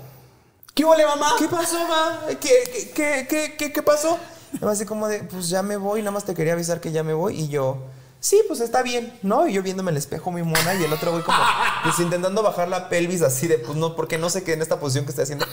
¿Qué 0.73 0.85
huele, 0.85 1.05
mamá? 1.05 1.33
¿qué 1.37 1.47
pasó, 1.47 1.87
ma? 1.87 2.21
¿Qué, 2.39 2.91
qué, 2.95 3.27
qué, 3.27 3.55
qué, 3.57 3.73
qué, 3.73 3.83
pasó? 3.83 4.17
Y 4.53 4.63
me 4.63 4.71
así 4.71 4.85
como 4.85 5.07
de, 5.07 5.19
pues 5.23 5.49
ya 5.49 5.61
me 5.61 5.77
voy, 5.77 5.99
nada 6.01 6.11
más 6.11 6.23
te 6.23 6.33
quería 6.33 6.53
avisar 6.53 6.79
que 6.79 6.91
ya 6.91 7.03
me 7.03 7.13
voy 7.13 7.39
y 7.39 7.49
yo... 7.49 7.77
Sí, 8.19 8.39
pues 8.47 8.59
está 8.59 8.83
bien, 8.83 9.17
¿no? 9.23 9.47
Y 9.47 9.53
yo 9.53 9.63
viéndome 9.63 9.89
el 9.89 9.97
espejo 9.97 10.29
muy 10.29 10.43
mona 10.43 10.75
y 10.75 10.83
el 10.83 10.93
otro 10.93 11.11
güey 11.11 11.23
como, 11.23 11.39
pues 11.83 11.97
intentando 11.99 12.43
bajar 12.43 12.67
la 12.67 12.87
pelvis 12.87 13.23
así 13.23 13.47
de, 13.47 13.57
pues 13.57 13.75
no, 13.75 13.95
porque 13.95 14.19
no 14.19 14.29
sé 14.29 14.43
qué 14.43 14.53
en 14.53 14.61
esta 14.61 14.79
posición 14.79 15.05
que 15.05 15.09
estoy 15.09 15.23
haciendo. 15.23 15.45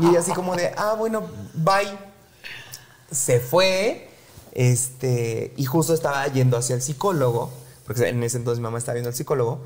Y 0.00 0.14
así 0.16 0.32
como 0.32 0.54
de, 0.54 0.74
ah, 0.76 0.94
bueno, 0.98 1.22
bye 1.54 2.13
se 3.14 3.40
fue 3.40 4.08
este, 4.52 5.52
y 5.56 5.64
justo 5.64 5.94
estaba 5.94 6.26
yendo 6.28 6.56
hacia 6.56 6.74
el 6.76 6.82
psicólogo, 6.82 7.50
porque 7.86 8.08
en 8.08 8.22
ese 8.22 8.38
entonces 8.38 8.60
mi 8.60 8.64
mamá 8.64 8.78
estaba 8.78 8.94
viendo 8.94 9.08
al 9.10 9.14
psicólogo, 9.14 9.62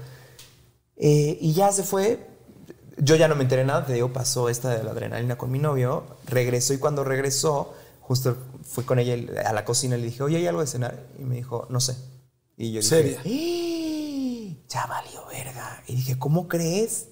eh, 0.97 1.39
y 1.41 1.53
ya 1.53 1.71
se 1.73 1.83
fue. 1.83 2.27
Yo 2.97 3.15
ya 3.15 3.29
no 3.29 3.37
me 3.37 3.43
enteré 3.43 3.65
nada, 3.65 3.87
te 3.87 3.93
digo, 3.93 4.13
pasó 4.13 4.49
esta 4.49 4.71
de 4.77 4.83
la 4.83 4.91
adrenalina 4.91 5.39
con 5.39 5.53
mi 5.53 5.61
novio, 5.61 6.05
regresó 6.27 6.75
y 6.75 6.79
cuando 6.79 7.05
regresó, 7.05 7.73
justo 8.01 8.37
fui 8.65 8.83
con 8.83 8.99
ella 8.99 9.15
a 9.47 9.53
la 9.53 9.65
cocina 9.65 9.97
y 9.97 10.01
le 10.01 10.07
dije, 10.07 10.23
oye, 10.25 10.39
¿hay 10.39 10.47
algo 10.49 10.63
de 10.63 10.67
cenar? 10.67 11.07
Y 11.17 11.23
me 11.23 11.37
dijo, 11.37 11.67
no 11.71 11.79
sé. 11.79 11.97
Y 12.57 12.73
yo 12.73 12.81
dije, 12.81 12.83
Seria. 12.83 13.21
"¡Eh! 13.25 14.57
ya 14.69 14.87
valió 14.87 15.25
verga. 15.27 15.83
Y 15.87 15.95
dije, 15.95 16.19
¿cómo 16.19 16.49
crees? 16.49 17.07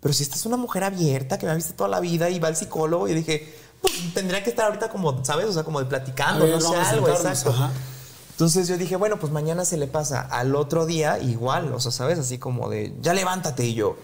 Pero 0.00 0.12
si 0.14 0.22
esta 0.22 0.36
es 0.36 0.46
una 0.46 0.56
mujer 0.56 0.84
abierta 0.84 1.38
que 1.38 1.46
me 1.46 1.52
ha 1.52 1.54
visto 1.56 1.74
toda 1.74 1.88
la 1.88 2.00
vida 2.00 2.30
y 2.30 2.38
va 2.38 2.48
al 2.48 2.56
psicólogo, 2.56 3.08
y 3.08 3.14
dije, 3.14 3.52
pues 3.80 4.14
tendría 4.14 4.42
que 4.42 4.50
estar 4.50 4.66
ahorita 4.66 4.88
como, 4.90 5.24
¿sabes? 5.24 5.46
O 5.46 5.52
sea, 5.52 5.62
como 5.64 5.78
de 5.80 5.86
platicando, 5.86 6.44
ver, 6.44 6.54
no 6.54 6.60
sé, 6.60 6.76
algo, 6.76 7.08
exacto. 7.08 7.50
ajá. 7.50 7.70
Entonces 8.30 8.68
yo 8.68 8.78
dije, 8.78 8.94
bueno, 8.94 9.18
pues 9.18 9.32
mañana 9.32 9.64
se 9.64 9.76
le 9.76 9.88
pasa. 9.88 10.20
Al 10.20 10.54
otro 10.54 10.86
día, 10.86 11.18
igual, 11.18 11.72
o 11.72 11.80
sea, 11.80 11.90
¿sabes? 11.90 12.20
Así 12.20 12.38
como 12.38 12.68
de, 12.70 12.94
ya 13.00 13.12
levántate. 13.12 13.66
Y 13.66 13.74
yo, 13.74 13.96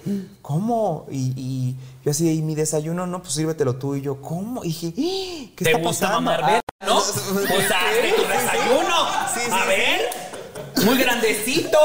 ¿cómo? 0.43 1.07
Y, 1.09 1.33
y 1.37 1.77
yo 2.05 2.11
así, 2.11 2.29
y 2.29 2.43
mi 2.43 2.57
desayuno, 2.57 3.07
no, 3.07 3.23
pues 3.23 3.35
sírvetelo 3.35 3.77
tú. 3.77 3.95
Y 3.95 4.03
yo, 4.03 4.21
¿cómo? 4.21 4.65
Y 4.65 4.69
dije, 4.69 4.87
"¡Eh! 4.89 5.53
¿qué 5.55 5.65
¿Te 5.65 5.71
está 5.71 5.83
gusta 5.87 6.07
pasando? 6.09 6.21
mamar 6.31 6.41
verga, 6.45 6.61
no? 6.85 7.01
Pues 7.49 7.71
hazte 7.71 8.13
tu 8.17 8.23
desayuno. 8.23 8.97
sí, 9.35 9.41
sí, 9.47 9.51
a 9.53 9.63
sí. 9.63 9.69
ver. 9.69 10.24
Muy 10.85 10.99
grandecito. 10.99 11.79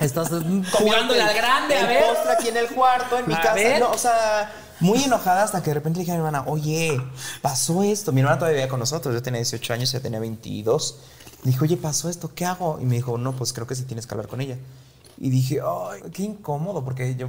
Estás 0.00 0.28
Jugándole 0.72 1.20
al 1.22 1.34
grande, 1.34 1.74
a 1.74 1.80
el 1.80 1.86
ver. 1.86 2.04
postre 2.04 2.32
aquí 2.32 2.48
en 2.48 2.56
el 2.56 2.68
cuarto, 2.68 3.18
en 3.18 3.26
mi 3.26 3.34
A 3.34 3.40
casa. 3.40 3.54
ver. 3.54 3.80
No, 3.80 3.90
o 3.90 3.98
sea, 3.98 4.52
muy 4.80 5.02
enojada 5.02 5.42
hasta 5.42 5.60
que 5.62 5.70
de 5.70 5.74
repente 5.74 5.98
le 5.98 6.02
dije 6.04 6.12
a 6.12 6.14
mi 6.14 6.18
hermana, 6.18 6.44
oye, 6.46 7.00
pasó 7.42 7.82
esto. 7.82 8.12
Mi 8.12 8.20
hermana 8.20 8.38
todavía 8.38 8.58
vivía 8.58 8.68
con 8.68 8.78
nosotros, 8.80 9.12
yo 9.14 9.22
tenía 9.22 9.38
18 9.38 9.72
años, 9.72 9.92
ella 9.92 10.02
tenía 10.02 10.20
22. 10.20 10.98
Le 11.44 11.50
dije, 11.50 11.64
oye, 11.64 11.76
pasó 11.76 12.08
esto, 12.08 12.30
¿qué 12.34 12.44
hago? 12.44 12.78
Y 12.80 12.84
me 12.84 12.96
dijo, 12.96 13.18
no, 13.18 13.32
pues 13.34 13.52
creo 13.52 13.66
que 13.66 13.74
sí 13.74 13.82
tienes 13.84 14.06
que 14.06 14.14
hablar 14.14 14.28
con 14.28 14.40
ella. 14.40 14.56
Y 15.20 15.30
dije, 15.30 15.60
ay, 15.60 16.02
qué 16.12 16.22
incómodo, 16.22 16.84
porque 16.84 17.16
yo 17.16 17.28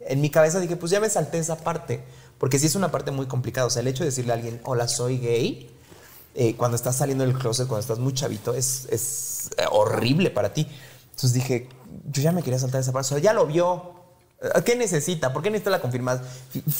en 0.00 0.20
mi 0.20 0.30
cabeza 0.30 0.60
dije, 0.60 0.76
pues 0.76 0.92
ya 0.92 1.00
me 1.00 1.10
salté 1.10 1.38
esa 1.38 1.56
parte, 1.56 2.04
porque 2.38 2.60
sí 2.60 2.66
es 2.66 2.76
una 2.76 2.92
parte 2.92 3.10
muy 3.10 3.26
complicada. 3.26 3.66
O 3.66 3.70
sea, 3.70 3.80
el 3.82 3.88
hecho 3.88 4.04
de 4.04 4.10
decirle 4.10 4.32
a 4.32 4.36
alguien, 4.36 4.60
hola, 4.64 4.86
soy 4.86 5.18
gay, 5.18 5.73
eh, 6.34 6.56
cuando 6.56 6.76
estás 6.76 6.96
saliendo 6.96 7.24
del 7.24 7.34
closet, 7.34 7.68
cuando 7.68 7.80
estás 7.80 7.98
muy 7.98 8.12
chavito, 8.12 8.54
es, 8.54 8.86
es 8.90 9.50
eh, 9.56 9.64
horrible 9.70 10.30
para 10.30 10.52
ti. 10.52 10.66
Entonces 11.10 11.32
dije, 11.32 11.68
yo 12.10 12.22
ya 12.22 12.32
me 12.32 12.42
quería 12.42 12.58
saltar 12.58 12.80
esa 12.80 12.92
parte. 12.92 13.06
O 13.06 13.08
sea, 13.10 13.18
ya 13.18 13.32
lo 13.32 13.46
vio. 13.46 13.94
Eh, 14.42 14.62
¿Qué 14.64 14.74
necesita? 14.74 15.32
¿Por 15.32 15.42
qué 15.42 15.50
necesita 15.50 15.70
la 15.70 15.80
confirmación? 15.80 16.26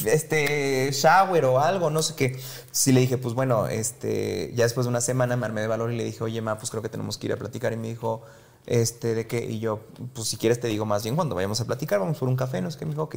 Este, 0.06 0.90
shower 0.93 1.44
o 1.44 1.60
algo, 1.60 1.89
no 1.90 2.02
sé 2.02 2.14
qué. 2.16 2.40
Sí 2.72 2.90
le 2.90 3.01
dije, 3.01 3.16
pues 3.16 3.35
bueno, 3.35 3.68
este, 3.68 4.52
ya 4.56 4.64
después 4.64 4.86
de 4.86 4.90
una 4.90 5.01
semana 5.01 5.36
me 5.36 5.47
armé 5.47 5.60
de 5.60 5.68
valor 5.68 5.93
y 5.93 5.97
le 5.97 6.05
dije, 6.05 6.24
oye, 6.24 6.40
ma, 6.43 6.59
pues 6.59 6.70
creo 6.70 6.82
que 6.82 6.89
tenemos 6.89 7.16
que 7.16 7.26
ir 7.28 7.32
a 7.32 7.36
platicar. 7.36 7.72
Y 7.72 7.76
me 7.76 7.89
dijo, 7.89 8.22
este, 8.66 9.14
¿de 9.14 9.28
qué? 9.28 9.44
Y 9.44 9.60
yo, 9.60 9.81
pues 10.14 10.28
si 10.28 10.36
quieres 10.36 10.59
te 10.59 10.66
digo 10.66 10.85
más 10.85 11.05
bien 11.05 11.14
cuando 11.14 11.35
vayamos 11.36 11.60
a 11.60 11.64
platicar, 11.64 12.01
vamos 12.01 12.18
por 12.18 12.28
un 12.28 12.36
café, 12.36 12.60
no 12.60 12.72
sé 12.72 12.78
qué. 12.78 12.86
Me 12.86 12.93
dijo, 12.93 13.05
ok. 13.05 13.16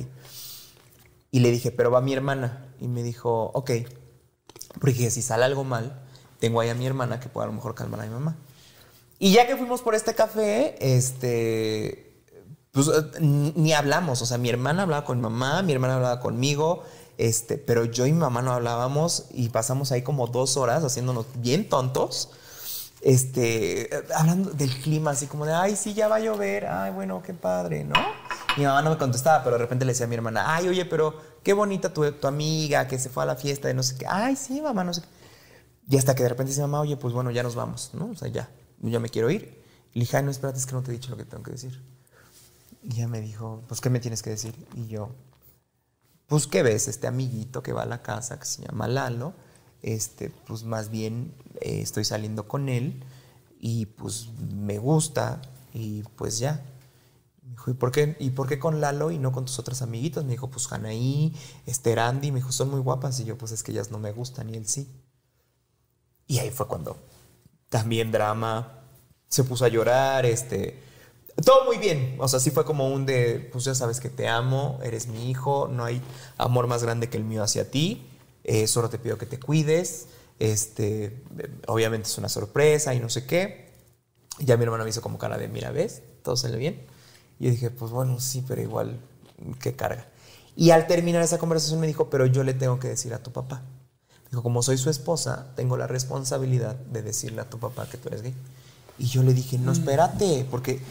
Y 1.32 1.40
le 1.40 1.50
dije, 1.50 1.72
pero 1.72 1.90
va 1.90 2.00
mi 2.02 2.14
hermana. 2.14 2.68
Y 2.80 2.88
me 2.88 3.02
dijo, 3.02 3.52
ok. 3.56 3.72
Porque 4.80 4.94
dije, 4.94 5.10
si 5.10 5.24
sale 5.24 5.46
algo 5.46 5.64
mal, 5.64 6.04
tengo 6.40 6.60
ahí 6.62 6.70
a 6.70 6.76
mi 6.76 6.86
hermana 6.86 7.20
que 7.20 7.30
puede 7.30 7.46
a 7.46 7.48
lo 7.48 7.54
mejor 7.54 7.76
calmar 7.76 8.02
a 8.02 8.04
mi 8.04 8.10
mamá. 8.10 8.36
Y 9.20 9.32
ya 9.32 9.48
que 9.48 9.58
fuimos 9.58 9.82
por 9.82 9.96
este 9.96 10.14
café, 10.14 10.76
este, 10.80 12.22
pues 12.72 12.88
eh, 12.88 13.20
ni 13.20 13.74
hablamos. 13.74 14.22
O 14.22 14.26
sea, 14.26 14.38
mi 14.38 14.50
hermana 14.50 14.84
hablaba 14.84 15.06
con 15.06 15.18
mi 15.18 15.24
mamá, 15.24 15.62
mi 15.64 15.74
hermana 15.74 15.96
hablaba 15.96 16.20
conmigo, 16.20 16.84
este, 17.18 17.58
pero 17.58 17.86
yo 17.86 18.06
y 18.06 18.12
mi 18.12 18.20
mamá 18.20 18.42
no 18.42 18.52
hablábamos 18.52 19.26
y 19.32 19.50
pasamos 19.50 19.92
ahí 19.92 20.04
como 20.04 20.28
dos 20.28 20.58
horas 20.58 20.84
haciéndonos 20.84 21.26
bien 21.36 21.68
tontos. 21.68 22.30
Este, 23.02 23.90
hablando 24.16 24.52
del 24.52 24.76
clima, 24.82 25.12
así 25.12 25.28
como 25.28 25.46
de, 25.46 25.54
ay, 25.54 25.76
sí, 25.76 25.94
ya 25.94 26.08
va 26.08 26.16
a 26.18 26.20
llover, 26.20 26.66
ay, 26.66 26.92
bueno, 26.92 27.22
qué 27.24 27.34
padre, 27.34 27.84
¿no? 27.84 27.96
Mi 28.58 28.66
mamá 28.66 28.82
no 28.82 28.90
me 28.90 28.98
contestaba, 28.98 29.44
pero 29.44 29.56
de 29.56 29.64
repente 29.64 29.86
le 29.86 29.92
decía 29.94 30.08
a 30.08 30.10
mi 30.10 30.16
hermana, 30.16 30.56
ay, 30.56 30.68
oye, 30.68 30.84
pero 30.86 31.16
qué 31.44 31.54
bonita 31.54 31.94
tu, 31.94 32.12
tu 32.14 32.28
amiga 32.28 32.88
que 32.88 32.98
se 32.98 33.10
fue 33.10 33.24
a 33.24 33.28
la 33.28 33.36
fiesta 33.36 33.68
de 33.68 33.76
no 33.76 33.84
sé 33.84 33.98
qué, 33.98 34.06
ay, 34.10 34.36
sí, 34.36 34.62
mamá, 34.62 34.84
no 34.84 34.94
sé 34.94 35.02
qué. 35.02 35.08
Y 35.90 35.98
hasta 35.98 36.16
que 36.16 36.24
de 36.24 36.30
repente 36.30 36.50
dice 36.50 36.62
mamá, 36.62 36.82
oye, 36.82 36.98
pues 36.98 37.14
bueno, 37.14 37.32
ya 37.32 37.44
nos 37.44 37.56
vamos, 37.56 37.92
¿no? 37.94 38.10
O 38.10 38.16
sea, 38.16 38.28
ya, 38.28 38.50
ya 38.82 39.00
me 39.00 39.10
quiero 39.10 39.30
ir. 39.30 39.64
Le 39.94 40.02
dije, 40.02 40.22
no, 40.22 40.32
espérate, 40.32 40.60
es 40.60 40.66
que 40.66 40.74
no 40.74 40.84
te 40.84 40.92
he 40.92 40.94
dicho 40.94 41.10
lo 41.10 41.18
que 41.18 41.26
tengo 41.26 41.44
que 41.44 41.52
decir. 41.52 41.82
Y 42.84 42.96
ella 42.96 43.08
me 43.08 43.22
dijo, 43.22 43.64
pues, 43.68 43.80
¿qué 43.80 43.90
me 43.90 44.00
tienes 44.00 44.22
que 44.22 44.30
decir? 44.30 44.54
Y 44.76 44.88
yo, 44.88 45.10
pues, 46.28 46.46
¿qué 46.46 46.62
ves? 46.62 46.88
Este 46.88 47.08
amiguito 47.08 47.64
que 47.64 47.72
va 47.72 47.84
a 47.84 47.86
la 47.86 48.02
casa, 48.02 48.38
que 48.38 48.46
se 48.46 48.64
llama 48.64 48.88
Lalo, 48.88 49.34
este, 49.82 50.30
pues, 50.30 50.64
más 50.64 50.90
bien 50.90 51.34
eh, 51.62 51.80
estoy 51.82 52.04
saliendo 52.04 52.48
con 52.48 52.68
él 52.68 53.04
y, 53.60 53.86
pues, 53.86 54.28
me 54.54 54.78
gusta 54.80 55.42
y, 55.74 56.04
pues, 56.18 56.38
ya. 56.40 56.66
Me 57.44 57.52
dijo, 57.52 57.72
¿y 57.72 57.74
por, 57.76 57.92
qué, 57.92 58.18
¿y 58.20 58.32
por 58.32 58.48
qué 58.48 58.60
con 58.60 58.82
Lalo 58.82 59.12
y 59.12 59.20
no 59.20 59.32
con 59.32 59.46
tus 59.46 59.58
otras 59.58 59.82
amiguitas? 59.82 60.26
Me 60.26 60.32
dijo, 60.32 60.50
pues, 60.50 60.70
Anaí, 60.72 61.34
Esther 61.66 62.00
Andy, 62.00 62.32
me 62.34 62.40
dijo, 62.40 62.52
son 62.52 62.70
muy 62.72 62.82
guapas. 62.82 63.20
Y 63.22 63.26
yo, 63.26 63.38
pues, 63.38 63.54
es 63.54 63.64
que 63.64 63.72
ellas 63.72 63.90
no 63.90 64.00
me 64.00 64.12
gustan 64.12 64.50
y 64.50 64.58
él 64.58 64.68
sí. 64.68 64.90
Y 66.28 66.40
ahí 66.40 66.52
fue 66.52 66.68
cuando 66.68 66.98
también 67.70 68.12
drama, 68.12 68.84
se 69.28 69.44
puso 69.44 69.66
a 69.66 69.68
llorar, 69.68 70.26
este, 70.26 70.80
todo 71.46 71.66
muy 71.66 71.78
bien, 71.78 72.16
o 72.20 72.28
sea, 72.28 72.40
sí 72.40 72.52
fue 72.52 72.66
como 72.66 72.90
un 72.90 73.06
de, 73.06 73.50
pues 73.52 73.66
ya 73.66 73.76
sabes 73.76 74.00
que 74.00 74.10
te 74.10 74.28
amo, 74.28 74.80
eres 74.84 75.08
mi 75.08 75.30
hijo, 75.30 75.68
no 75.68 75.84
hay 75.84 76.02
amor 76.38 76.68
más 76.68 76.84
grande 76.84 77.10
que 77.10 77.18
el 77.18 77.24
mío 77.24 77.44
hacia 77.44 77.70
ti, 77.70 78.08
eh, 78.44 78.68
solo 78.68 78.90
te 78.90 78.98
pido 78.98 79.18
que 79.18 79.26
te 79.26 79.40
cuides, 79.40 80.08
este, 80.40 81.24
obviamente 81.68 82.08
es 82.08 82.18
una 82.18 82.30
sorpresa 82.30 82.94
y 82.94 83.00
no 83.00 83.10
sé 83.10 83.26
qué. 83.26 83.68
Ya 84.40 84.56
mi 84.56 84.64
hermano 84.64 84.84
me 84.84 84.90
hizo 84.90 85.02
como 85.02 85.18
cara 85.18 85.38
de, 85.38 85.48
mira, 85.48 85.72
¿ves? 85.72 86.04
Todo 86.24 86.38
sale 86.38 86.58
bien. 86.58 86.86
Y 87.40 87.46
yo 87.46 87.52
dije, 87.52 87.72
pues 87.72 87.92
bueno, 87.92 88.20
sí, 88.20 88.44
pero 88.48 88.62
igual, 88.62 89.00
qué 89.60 89.76
carga. 89.76 90.08
Y 90.56 90.72
al 90.72 90.88
terminar 90.88 91.22
esa 91.24 91.38
conversación 91.38 91.80
me 91.80 91.88
dijo, 91.88 92.10
pero 92.10 92.26
yo 92.26 92.44
le 92.44 92.54
tengo 92.54 92.80
que 92.80 92.88
decir 92.88 93.14
a 93.14 93.20
tu 93.22 93.32
papá. 93.32 93.64
Dijo, 94.30 94.44
como 94.44 94.62
soy 94.62 94.78
su 94.78 94.90
esposa, 94.90 95.48
tengo 95.56 95.78
la 95.78 95.88
responsabilidad 95.88 96.76
de 96.76 97.02
decirle 97.02 97.42
a 97.42 97.50
tu 97.50 97.60
papá 97.60 97.88
que 97.90 97.98
tú 97.98 98.10
eres 98.10 98.22
gay. 98.22 98.36
Y 99.00 99.06
yo 99.06 99.24
le 99.24 99.34
dije, 99.34 99.58
no, 99.58 99.72
espérate, 99.72 100.46
porque 100.50 100.82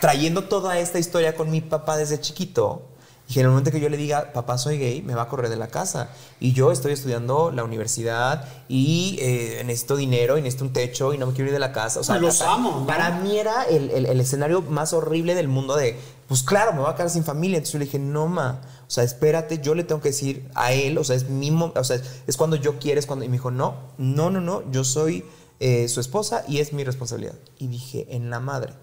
trayendo 0.00 0.44
toda 0.44 0.78
esta 0.78 0.98
historia 0.98 1.34
con 1.34 1.50
mi 1.50 1.60
papá 1.60 1.96
desde 1.96 2.20
chiquito, 2.20 2.88
dije, 3.26 3.40
en 3.40 3.46
el 3.46 3.50
momento 3.50 3.70
que 3.70 3.80
yo 3.80 3.88
le 3.88 3.96
diga, 3.96 4.32
papá, 4.32 4.58
soy 4.58 4.78
gay, 4.78 5.02
me 5.02 5.14
va 5.14 5.22
a 5.22 5.28
correr 5.28 5.48
de 5.50 5.56
la 5.56 5.68
casa. 5.68 6.10
Y 6.40 6.52
yo 6.52 6.70
estoy 6.72 6.92
estudiando 6.92 7.50
la 7.50 7.64
universidad 7.64 8.46
y 8.68 9.16
eh, 9.20 9.62
necesito 9.64 9.96
dinero 9.96 10.36
y 10.38 10.42
necesito 10.42 10.64
un 10.64 10.72
techo 10.72 11.14
y 11.14 11.18
no 11.18 11.26
me 11.26 11.32
quiero 11.32 11.48
ir 11.48 11.52
de 11.54 11.58
la 11.60 11.72
casa. 11.72 12.00
O 12.00 12.04
sea, 12.04 12.16
Los 12.18 12.40
amo, 12.42 12.80
¿no? 12.80 12.86
Para 12.86 13.10
mí 13.20 13.38
era 13.38 13.64
el, 13.64 13.90
el- 13.90 14.06
el 14.06 14.20
escenario 14.20 14.62
más 14.62 14.92
horrible 14.92 15.34
del 15.34 15.48
mundo 15.48 15.74
de, 15.76 15.98
pues 16.28 16.42
claro, 16.42 16.72
me 16.72 16.80
voy 16.80 16.90
a 16.90 16.94
quedar 16.96 17.10
sin 17.10 17.24
familia. 17.24 17.56
Entonces 17.58 17.72
yo 17.72 17.78
le 17.78 17.84
dije, 17.86 17.98
no, 17.98 18.26
ma, 18.28 18.60
o 18.86 18.90
sea, 18.90 19.04
espérate, 19.04 19.58
yo 19.62 19.74
le 19.74 19.84
tengo 19.84 20.00
que 20.02 20.10
decir 20.10 20.48
a 20.54 20.72
él, 20.72 20.98
o 20.98 21.04
sea, 21.04 21.16
es 21.16 21.28
mi, 21.30 21.50
o 21.50 21.84
sea, 21.84 22.00
es 22.26 22.36
cuando 22.36 22.56
yo 22.56 22.78
quiero, 22.78 22.98
es 23.00 23.06
cuando... 23.06 23.24
Y 23.24 23.28
me 23.28 23.34
dijo, 23.38 23.50
no, 23.50 23.74
no, 23.98 24.30
no, 24.30 24.40
no, 24.40 24.70
yo 24.70 24.84
soy 24.84 25.24
eh, 25.60 25.88
su 25.88 26.00
esposa 26.00 26.44
y 26.46 26.58
es 26.58 26.72
mi 26.74 26.84
responsabilidad. 26.84 27.34
Y 27.58 27.68
dije, 27.68 28.06
en 28.10 28.28
la 28.28 28.40
madre. 28.40 28.74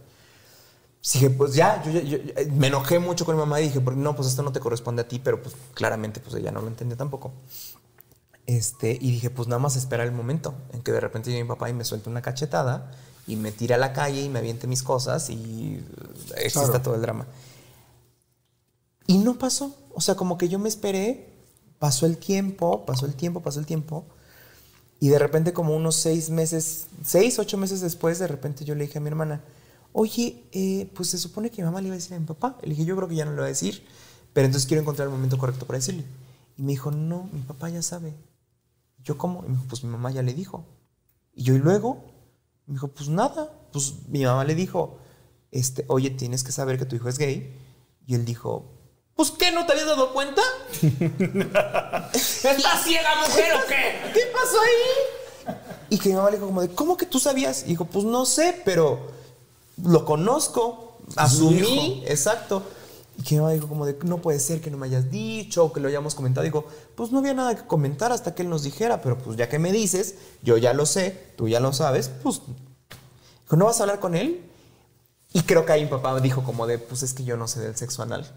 Dije, 1.13 1.29
pues 1.31 1.53
ya, 1.55 1.81
yo, 1.83 1.91
yo- 1.91 2.01
yo- 2.01 2.19
me 2.53 2.67
enojé 2.67 2.99
mucho 2.99 3.25
con 3.25 3.35
mi 3.35 3.39
mamá 3.39 3.59
y 3.59 3.65
dije, 3.69 3.79
no, 3.81 4.15
pues 4.15 4.27
esto 4.27 4.43
no 4.43 4.51
te 4.51 4.59
corresponde 4.59 5.01
a 5.01 5.07
ti, 5.07 5.19
pero 5.19 5.41
pues 5.41 5.55
claramente 5.73 6.19
pues 6.19 6.35
ella 6.35 6.51
no 6.51 6.61
lo 6.61 6.67
entendía 6.67 6.95
tampoco. 6.97 7.31
Este, 8.45 8.91
y 8.99 9.11
dije, 9.11 9.29
pues 9.29 9.47
nada 9.47 9.59
más 9.59 9.75
espera 9.75 10.03
el 10.03 10.11
momento 10.11 10.53
en 10.73 10.81
que 10.81 10.91
de 10.91 10.99
repente 10.99 11.29
llegue 11.31 11.43
mi 11.43 11.47
papá 11.49 11.69
y 11.69 11.73
me 11.73 11.85
suelte 11.85 12.09
una 12.09 12.21
cachetada 12.21 12.91
y 13.27 13.35
me 13.35 13.51
tire 13.51 13.73
a 13.75 13.77
la 13.77 13.93
calle 13.93 14.21
y 14.21 14.29
me 14.29 14.39
aviente 14.39 14.67
mis 14.67 14.83
cosas 14.83 15.29
y 15.29 15.83
eh, 16.35 16.45
exista 16.45 16.65
Claro. 16.69 16.81
todo 16.83 16.95
el 16.95 17.01
drama. 17.01 17.25
Y 19.07 19.17
no 19.17 19.37
pasó. 19.37 19.75
O 19.93 20.01
sea, 20.01 20.15
como 20.15 20.37
que 20.37 20.49
yo 20.49 20.59
me 20.59 20.69
esperé, 20.69 21.29
pasó 21.79 22.05
el 22.05 22.17
tiempo, 22.17 22.85
pasó 22.85 23.05
el 23.05 23.15
tiempo, 23.15 23.41
pasó 23.41 23.59
el 23.59 23.65
tiempo. 23.65 24.05
Y 24.99 25.09
de 25.09 25.19
repente, 25.19 25.51
como 25.53 25.75
unos 25.75 25.95
seis 25.95 26.29
meses, 26.29 26.85
seis, 27.03 27.39
ocho 27.39 27.57
meses 27.57 27.81
después, 27.81 28.19
de 28.19 28.27
repente 28.27 28.65
yo 28.65 28.75
le 28.75 28.85
dije 28.85 28.99
a 28.99 29.01
mi 29.01 29.07
hermana, 29.07 29.41
oye, 29.93 30.43
eh, 30.51 30.89
pues 30.93 31.09
se 31.09 31.17
supone 31.17 31.49
que 31.49 31.61
mi 31.61 31.65
mamá 31.65 31.81
le 31.81 31.87
iba 31.87 31.95
a 31.95 31.97
decir 31.97 32.13
a 32.13 32.19
mi 32.19 32.25
papá. 32.25 32.57
Le 32.61 32.69
dije, 32.69 32.85
yo 32.85 32.95
creo 32.95 33.07
que 33.07 33.15
ya 33.15 33.25
no 33.25 33.31
le 33.31 33.37
va 33.37 33.45
a 33.45 33.49
decir, 33.49 33.85
pero 34.33 34.45
entonces 34.45 34.67
quiero 34.67 34.81
encontrar 34.81 35.07
el 35.07 35.13
momento 35.13 35.37
correcto 35.37 35.65
para 35.65 35.79
decirle. 35.79 36.05
Y 36.57 36.63
me 36.63 36.71
dijo, 36.71 36.91
no, 36.91 37.29
mi 37.31 37.41
papá 37.41 37.69
ya 37.69 37.81
sabe. 37.81 38.13
¿Yo 39.03 39.17
cómo? 39.17 39.43
Y 39.45 39.49
me 39.49 39.55
dijo, 39.55 39.65
pues 39.67 39.83
mi 39.83 39.89
mamá 39.89 40.11
ya 40.11 40.21
le 40.21 40.33
dijo. 40.33 40.65
Y 41.33 41.43
yo, 41.43 41.55
¿y 41.55 41.59
luego? 41.59 42.03
Me 42.65 42.73
dijo, 42.73 42.87
pues 42.89 43.09
nada. 43.09 43.51
Pues 43.71 44.07
mi 44.07 44.23
mamá 44.23 44.43
le 44.43 44.55
dijo, 44.55 44.99
este, 45.51 45.85
oye, 45.87 46.09
tienes 46.09 46.43
que 46.43 46.51
saber 46.51 46.77
que 46.77 46.85
tu 46.85 46.95
hijo 46.95 47.09
es 47.09 47.17
gay. 47.17 47.57
Y 48.05 48.15
él 48.15 48.25
dijo, 48.25 48.81
pues 49.15 49.31
¿qué? 49.31 49.51
¿No 49.51 49.65
te 49.65 49.73
habías 49.73 49.87
dado 49.87 50.13
cuenta? 50.13 50.41
¿Estás 52.13 52.83
ciega, 52.83 53.09
mujer, 53.21 53.53
o 53.53 53.67
qué? 53.67 54.11
¿Qué 54.13 54.21
pasó 54.33 54.57
ahí? 54.59 55.55
Y 55.89 55.99
que 55.99 56.09
mi 56.09 56.15
mamá 56.15 56.29
le 56.29 56.37
dijo 56.37 56.47
como 56.47 56.61
de, 56.61 56.69
¿cómo 56.69 56.97
que 56.97 57.05
tú 57.05 57.19
sabías? 57.19 57.63
Y 57.63 57.67
dijo, 57.67 57.85
pues 57.85 58.05
no 58.05 58.25
sé, 58.25 58.61
pero 58.65 59.11
lo 59.83 60.05
conozco, 60.05 60.97
asumí, 61.15 62.03
exacto. 62.05 62.63
Y 63.17 63.23
que 63.23 63.35
mi 63.35 63.41
mamá 63.41 63.53
dijo 63.53 63.67
como 63.67 63.85
de, 63.85 63.97
no 64.03 64.19
puede 64.19 64.39
ser 64.39 64.61
que 64.61 64.71
no 64.71 64.77
me 64.77 64.87
hayas 64.87 65.11
dicho 65.11 65.65
o 65.65 65.73
que 65.73 65.79
lo 65.79 65.87
hayamos 65.87 66.15
comentado. 66.15 66.43
Digo, 66.43 66.65
pues 66.95 67.11
no 67.11 67.19
había 67.19 67.33
nada 67.33 67.55
que 67.55 67.67
comentar 67.67 68.11
hasta 68.11 68.33
que 68.33 68.43
él 68.43 68.49
nos 68.49 68.63
dijera, 68.63 69.01
pero 69.01 69.17
pues 69.17 69.37
ya 69.37 69.49
que 69.49 69.59
me 69.59 69.71
dices, 69.71 70.15
yo 70.41 70.57
ya 70.57 70.73
lo 70.73 70.85
sé, 70.85 71.33
tú 71.35 71.47
ya 71.47 71.59
lo 71.59 71.73
sabes, 71.73 72.09
pues, 72.23 72.41
dijo, 73.43 73.55
¿no 73.57 73.65
vas 73.65 73.79
a 73.79 73.83
hablar 73.83 73.99
con 73.99 74.15
él? 74.15 74.45
Y 75.33 75.43
creo 75.43 75.65
que 75.65 75.73
ahí 75.73 75.83
mi 75.83 75.89
papá 75.89 76.19
dijo 76.19 76.43
como 76.43 76.67
de, 76.67 76.77
pues 76.77 77.03
es 77.03 77.13
que 77.13 77.23
yo 77.23 77.37
no 77.37 77.47
sé 77.47 77.61
del 77.61 77.75
sexo 77.75 78.01
anal. 78.03 78.29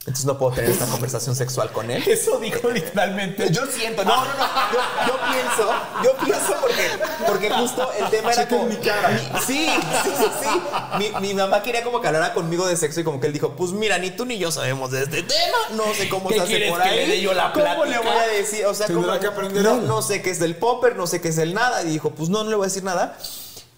Entonces 0.00 0.24
no 0.24 0.38
puedo 0.38 0.52
tener 0.54 0.70
esta 0.70 0.86
conversación 0.86 1.36
sexual 1.36 1.70
con 1.72 1.90
él. 1.90 2.02
Eso 2.08 2.38
dijo 2.38 2.70
literalmente. 2.70 3.50
Yo 3.52 3.66
siento, 3.66 4.02
no, 4.02 4.16
no, 4.16 4.24
no. 4.24 4.32
Yo, 4.72 5.06
yo 5.06 5.14
pienso, 5.30 5.72
yo 6.02 6.24
pienso 6.24 6.54
porque, 6.58 6.88
porque 7.26 7.50
justo 7.50 7.90
el 7.98 8.08
tema 8.08 8.32
era 8.32 8.48
como. 8.48 8.64
mi 8.64 8.76
cara. 8.76 9.10
mi- 9.10 9.40
sí, 9.46 9.68
sí, 10.02 10.10
sí, 10.18 10.24
sí. 10.42 10.60
Mi, 10.98 11.10
mi 11.20 11.34
mamá 11.34 11.62
quería 11.62 11.84
como 11.84 12.00
que 12.00 12.06
hablara 12.08 12.32
conmigo 12.32 12.66
de 12.66 12.76
sexo 12.78 13.00
y 13.00 13.04
como 13.04 13.20
que 13.20 13.26
él 13.26 13.34
dijo, 13.34 13.54
pues 13.56 13.72
mira, 13.72 13.98
ni 13.98 14.10
tú 14.10 14.24
ni 14.24 14.38
yo 14.38 14.50
sabemos 14.50 14.90
de 14.90 15.02
este 15.02 15.22
tema. 15.22 15.58
No 15.72 15.84
sé 15.92 16.08
cómo 16.08 16.28
¿Qué 16.30 16.36
se 16.36 16.40
hace 16.40 16.50
quieres 16.50 16.70
por 16.70 16.82
que 16.82 16.88
ahí. 16.88 16.96
le 16.96 17.06
dé 17.06 17.20
yo 17.20 17.34
la 17.34 17.52
¿Cómo 17.52 17.84
le 17.84 17.98
voy 17.98 18.08
a 18.08 18.26
decir? 18.26 18.64
O 18.64 18.72
sea, 18.74 18.86
Tendrá 18.86 19.06
como 19.06 19.20
que 19.20 19.26
aprender 19.26 19.62
no, 19.62 19.76
no 19.82 20.00
sé 20.00 20.22
qué 20.22 20.30
es 20.30 20.38
del 20.40 20.56
popper, 20.56 20.96
no 20.96 21.06
sé 21.06 21.20
qué 21.20 21.28
es 21.28 21.36
del 21.36 21.52
nada. 21.52 21.82
Y 21.82 21.88
dijo, 21.88 22.10
pues 22.10 22.30
no, 22.30 22.42
no 22.42 22.48
le 22.48 22.56
voy 22.56 22.64
a 22.64 22.68
decir 22.68 22.84
nada. 22.84 23.18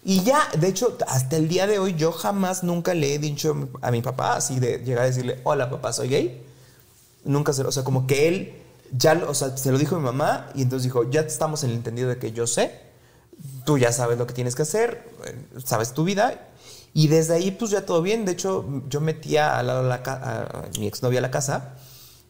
Y 0.05 0.23
ya, 0.25 0.49
de 0.59 0.69
hecho, 0.69 0.99
hasta 1.07 1.37
el 1.37 1.49
día 1.49 1.67
de 1.67 1.79
hoy, 1.79 1.95
yo 1.95 2.11
jamás 2.11 2.65
nunca 2.65 2.93
le 2.93 3.15
he 3.15 3.19
dicho 3.19 3.71
a 3.83 3.91
mi 3.91 4.03
papá 4.03 4.37
así 4.37 4.59
de 4.59 4.79
llegar 4.79 5.05
a 5.05 5.07
decirle, 5.07 5.41
hola 5.45 5.71
papá, 5.71 5.93
soy 5.93 6.09
gay. 6.09 6.43
Nunca 7.25 7.53
se 7.53 7.63
o 7.63 7.71
sea, 7.71 7.85
como 7.85 8.07
que 8.07 8.27
él 8.27 8.63
ya, 8.91 9.15
o 9.29 9.35
sea, 9.35 9.57
se 9.57 9.71
lo 9.71 9.79
dijo 9.79 9.97
a 9.97 9.99
mi 9.99 10.05
mamá 10.05 10.51
y 10.55 10.63
entonces 10.63 10.85
dijo, 10.85 11.09
ya 11.11 11.21
estamos 11.21 11.63
en 11.65 11.71
el 11.71 11.77
entendido 11.77 12.09
de 12.09 12.19
que 12.19 12.33
yo 12.33 12.47
sé, 12.47 12.81
tú 13.65 13.79
ya 13.79 13.93
sabes 13.93 14.19
lo 14.19 14.27
que 14.27 14.35
tienes 14.35 14.55
que 14.55 14.63
hacer, 14.63 15.09
eh, 15.25 15.61
sabes 15.65 15.93
tu 15.93 16.05
vida 16.05 16.49
y 16.93 17.09
desde 17.09 17.35
ahí 17.35 17.53
pues 17.53 17.71
ya 17.71 17.87
todo 17.87 18.03
bien. 18.03 18.25
De 18.25 18.33
hecho, 18.33 18.83
yo 18.89 19.01
metía 19.01 19.57
al 19.57 19.69
lado 19.69 19.83
de 19.85 19.89
la 19.89 20.03
a 20.05 20.79
mi 20.79 20.89
exnovia 20.89 21.21
a 21.21 21.23
la 21.23 21.31
casa, 21.31 21.75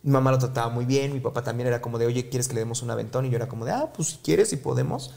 mi 0.03 0.13
mamá 0.13 0.31
lo 0.31 0.39
trataba 0.39 0.69
muy 0.69 0.85
bien, 0.85 1.13
mi 1.13 1.21
papá 1.21 1.43
también 1.43 1.67
era 1.69 1.81
como 1.81 1.99
de, 1.99 2.07
oye, 2.07 2.29
¿quieres 2.29 2.49
que 2.49 2.55
le 2.55 2.61
demos 2.61 2.83
un 2.83 2.91
aventón? 2.91 3.25
Y 3.25 3.31
yo 3.31 3.37
era 3.37 3.49
como 3.49 3.65
de, 3.65 3.73
ah, 3.73 3.93
pues 3.95 4.09
si 4.09 4.17
quieres 4.19 4.53
y 4.53 4.57
podemos. 4.57 5.13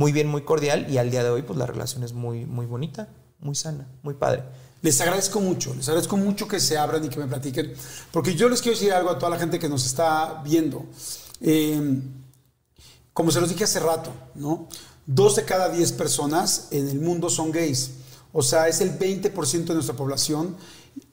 Muy 0.00 0.12
bien, 0.12 0.28
muy 0.28 0.40
cordial 0.44 0.86
y 0.90 0.96
al 0.96 1.10
día 1.10 1.22
de 1.22 1.28
hoy 1.28 1.42
pues 1.42 1.58
la 1.58 1.66
relación 1.66 2.02
es 2.04 2.14
muy, 2.14 2.46
muy 2.46 2.64
bonita. 2.64 3.10
muy 3.38 3.54
sana, 3.54 3.86
muy 4.02 4.14
padre. 4.14 4.44
Les 4.80 4.98
agradezco 5.02 5.40
mucho, 5.40 5.74
les 5.74 5.86
agradezco 5.88 6.16
mucho 6.16 6.48
que 6.48 6.58
se 6.58 6.78
abran 6.78 7.04
y 7.04 7.10
que 7.10 7.18
me 7.18 7.26
platiquen, 7.26 7.74
porque 8.10 8.34
yo 8.34 8.48
les 8.48 8.62
quiero 8.62 8.78
decir 8.78 8.94
algo 8.94 9.10
a 9.10 9.18
toda 9.18 9.28
la 9.28 9.38
gente 9.38 9.58
que 9.58 9.68
nos 9.68 9.84
está 9.84 10.40
viendo. 10.42 10.86
Eh, 11.42 12.00
como 13.12 13.30
se 13.30 13.42
los 13.42 13.50
dije 13.50 13.64
hace 13.64 13.78
rato, 13.78 14.10
¿no? 14.36 14.68
Dos 15.04 15.36
de 15.36 15.44
cada 15.44 15.68
diez 15.68 15.92
personas 15.92 16.68
en 16.70 16.88
el 16.88 16.98
mundo 16.98 17.28
son 17.28 17.52
gays. 17.52 17.90
O 18.32 18.42
sea, 18.42 18.68
es 18.68 18.80
el 18.80 18.98
20% 18.98 19.64
de 19.64 19.74
nuestra 19.74 19.96
población. 19.96 20.56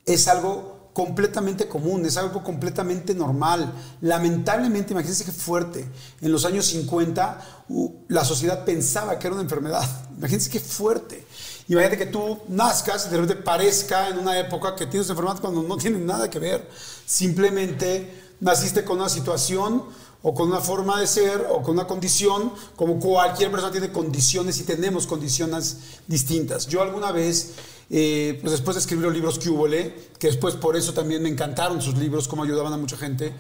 Es 0.06 0.30
algo 0.30 0.77
completamente 0.98 1.68
común, 1.68 2.08
es 2.08 2.18
algo 2.18 2.44
completamente 2.44 3.14
normal. 3.14 3.72
Lamentablemente, 4.02 4.94
imagínense 4.94 5.26
qué 5.26 5.32
fuerte. 5.32 5.88
En 6.22 6.32
los 6.32 6.44
años 6.44 6.66
50 6.66 7.66
uh, 7.70 7.92
la 8.08 8.26
sociedad 8.26 8.66
pensaba 8.66 9.20
que 9.20 9.28
era 9.28 9.36
una 9.36 9.44
enfermedad. 9.44 9.88
Imagínense 10.18 10.50
qué 10.50 10.60
fuerte. 10.60 11.24
Imagínate 11.68 12.00
que 12.00 12.08
tú 12.08 12.40
nazcas 12.48 13.06
y 13.06 13.10
de 13.12 13.18
repente 13.18 13.44
parezca 13.44 14.10
en 14.10 14.18
una 14.18 14.40
época 14.40 14.76
que 14.76 14.88
tienes 14.88 15.08
enfermedad 15.08 15.40
cuando 15.40 15.62
no 15.62 15.78
tiene 15.78 16.00
nada 16.00 16.32
que 16.32 16.40
ver. 16.40 16.68
Simplemente 17.06 18.32
naciste 18.40 18.84
con 18.84 18.98
una 18.98 19.10
situación 19.10 19.84
o 20.24 20.34
con 20.34 20.50
una 20.50 20.60
forma 20.60 21.00
de 21.00 21.08
ser 21.08 21.48
o 21.50 21.62
con 21.62 21.76
una 21.76 21.88
condición, 21.88 22.52
como 22.76 23.00
cualquier 23.00 23.52
persona 23.52 23.72
tiene 23.72 23.92
condiciones 23.92 24.60
y 24.60 24.64
tenemos 24.64 25.08
condiciones 25.08 25.78
distintas. 26.08 26.68
Yo 26.68 26.82
alguna 26.82 27.12
vez, 27.12 27.54
eh, 27.90 28.38
pues 28.42 28.52
después 28.52 28.76
de 28.76 28.82
escribir 28.82 29.06
los 29.06 29.14
libros 29.14 29.40
que 29.40 29.50
hubo, 29.50 29.66
que 29.66 30.28
después 30.28 30.56
por 30.56 30.76
eso 30.76 30.94
también 30.94 31.22
me 31.22 31.30
encantaron 31.30 31.82
sus 31.82 31.98
libros, 31.98 32.28
cómo 32.28 32.44
ayudaban 32.44 32.74
a 32.74 32.78
mucha 32.78 32.98
gente, 32.98 33.34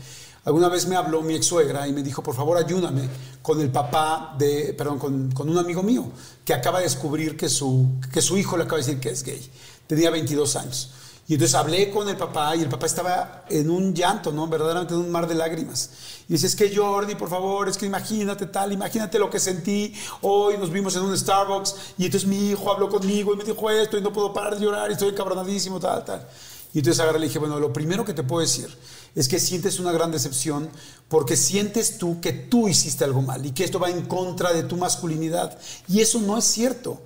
alguna 0.45 0.69
vez 0.69 0.87
me 0.87 0.95
habló 0.95 1.21
mi 1.21 1.35
ex 1.35 1.47
suegra 1.47 1.87
y 1.87 1.93
me 1.93 2.03
dijo, 2.03 2.23
por 2.23 2.35
favor 2.35 2.57
ayúdame 2.57 3.09
con 3.41 3.59
el 3.59 3.69
papá 3.69 4.35
de, 4.37 4.73
perdón, 4.77 4.99
con, 4.99 5.31
con 5.31 5.49
un 5.49 5.57
amigo 5.57 5.83
mío 5.83 6.05
que 6.45 6.53
acaba 6.53 6.77
de 6.79 6.85
descubrir 6.85 7.35
que 7.35 7.49
su, 7.49 7.99
que 8.13 8.21
su 8.21 8.37
hijo 8.37 8.55
le 8.55 8.63
acaba 8.63 8.77
de 8.77 8.85
decir 8.85 8.99
que 9.01 9.09
es 9.09 9.23
gay. 9.23 9.51
Tenía 9.87 10.09
22 10.09 10.55
años. 10.55 10.91
Y 11.29 11.33
entonces 11.33 11.55
hablé 11.55 11.91
con 11.91 12.07
el 12.07 12.15
papá 12.15 12.55
y 12.55 12.61
el 12.61 12.69
papá 12.69 12.85
estaba 12.85 13.43
en 13.49 13.69
un 13.69 13.93
llanto, 13.93 14.31
¿no? 14.31 14.47
Verdaderamente 14.47 14.93
en 14.93 15.01
un 15.01 15.11
mar 15.11 15.27
de 15.27 15.35
lágrimas. 15.35 15.89
Y 16.29 16.33
dice, 16.33 16.47
es 16.47 16.55
que 16.55 16.75
Jordi, 16.75 17.15
por 17.15 17.29
favor, 17.29 17.69
es 17.69 17.77
que 17.77 17.85
imagínate 17.85 18.47
tal, 18.47 18.73
imagínate 18.73 19.17
lo 19.17 19.29
que 19.29 19.39
sentí. 19.39 19.93
Hoy 20.21 20.57
nos 20.57 20.69
vimos 20.71 20.95
en 20.97 21.03
un 21.03 21.17
Starbucks 21.17 21.75
y 21.97 22.05
entonces 22.05 22.27
mi 22.27 22.49
hijo 22.49 22.69
habló 22.69 22.89
conmigo 22.89 23.33
y 23.33 23.37
me 23.37 23.45
dijo 23.45 23.69
esto 23.69 23.97
y 23.97 24.01
no 24.01 24.11
puedo 24.11 24.33
parar 24.33 24.55
de 24.55 24.65
llorar 24.65 24.89
y 24.89 24.93
estoy 24.93 25.09
encabronadísimo, 25.09 25.79
tal, 25.79 26.03
tal. 26.03 26.27
Y 26.73 26.79
entonces 26.79 26.99
agarré 26.99 27.19
y 27.19 27.21
le 27.21 27.27
dije, 27.27 27.39
bueno, 27.39 27.59
lo 27.59 27.71
primero 27.71 28.03
que 28.03 28.13
te 28.13 28.23
puedo 28.23 28.41
decir 28.41 28.67
es 29.15 29.27
que 29.27 29.39
sientes 29.39 29.79
una 29.79 29.93
gran 29.93 30.11
decepción 30.11 30.69
porque 31.07 31.37
sientes 31.37 31.97
tú 31.97 32.19
que 32.19 32.33
tú 32.33 32.67
hiciste 32.67 33.05
algo 33.05 33.21
mal 33.21 33.45
y 33.45 33.51
que 33.51 33.63
esto 33.63 33.79
va 33.79 33.89
en 33.89 34.05
contra 34.05 34.51
de 34.51 34.63
tu 34.63 34.75
masculinidad. 34.75 35.57
Y 35.87 36.01
eso 36.01 36.19
no 36.19 36.37
es 36.37 36.43
cierto. 36.43 37.01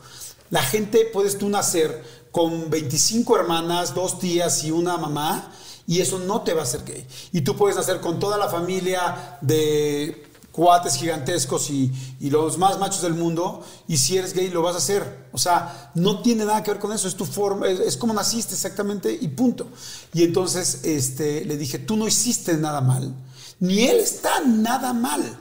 La 0.50 0.64
gente 0.64 1.10
puedes 1.14 1.38
tú 1.38 1.48
nacer 1.48 2.04
con 2.32 2.70
25 2.70 3.38
hermanas, 3.38 3.94
dos 3.94 4.20
tías 4.20 4.64
y 4.64 4.72
una 4.72 4.98
mamá, 4.98 5.54
y 5.92 6.00
eso 6.00 6.20
no 6.20 6.40
te 6.40 6.54
va 6.54 6.62
a 6.62 6.64
hacer 6.64 6.86
gay. 6.86 7.06
Y 7.34 7.42
tú 7.42 7.58
puedes 7.58 7.76
nacer 7.76 8.00
con 8.00 8.18
toda 8.18 8.38
la 8.38 8.48
familia 8.48 9.38
de 9.42 10.26
cuates 10.54 10.96
gigantescos 10.96 11.70
y, 11.70 11.92
los 12.22 12.58
más 12.58 12.80
machos 12.80 13.02
del 13.02 13.14
mundo, 13.14 13.62
y 13.90 13.98
si 13.98 14.16
eres 14.16 14.34
gay 14.34 14.50
lo 14.50 14.62
vas 14.62 14.76
a 14.76 14.78
hacer. 14.78 15.28
O 15.34 15.38
sea, 15.38 15.92
no 15.94 16.22
tiene 16.22 16.46
nada 16.46 16.64
que 16.64 16.72
ver 16.72 16.80
con 16.80 16.94
eso, 16.94 17.10
es 17.10 17.16
tu 17.16 17.26
forma, 17.26 17.68
es, 17.68 17.98
como 17.98 18.14
naciste 18.14 18.54
exactamente 18.54 19.12
y 19.12 19.28
punto. 19.28 19.68
Y 20.14 20.24
entonces 20.24 20.80
este, 20.86 21.44
le 21.44 21.58
dije, 21.58 21.78
tú 21.78 21.98
no 21.98 22.08
hiciste 22.08 22.54
nada 22.54 22.80
mal, 22.80 23.14
ni 23.60 23.84
él 23.84 24.00
está 24.00 24.40
nada 24.46 24.94
mal. 24.94 25.40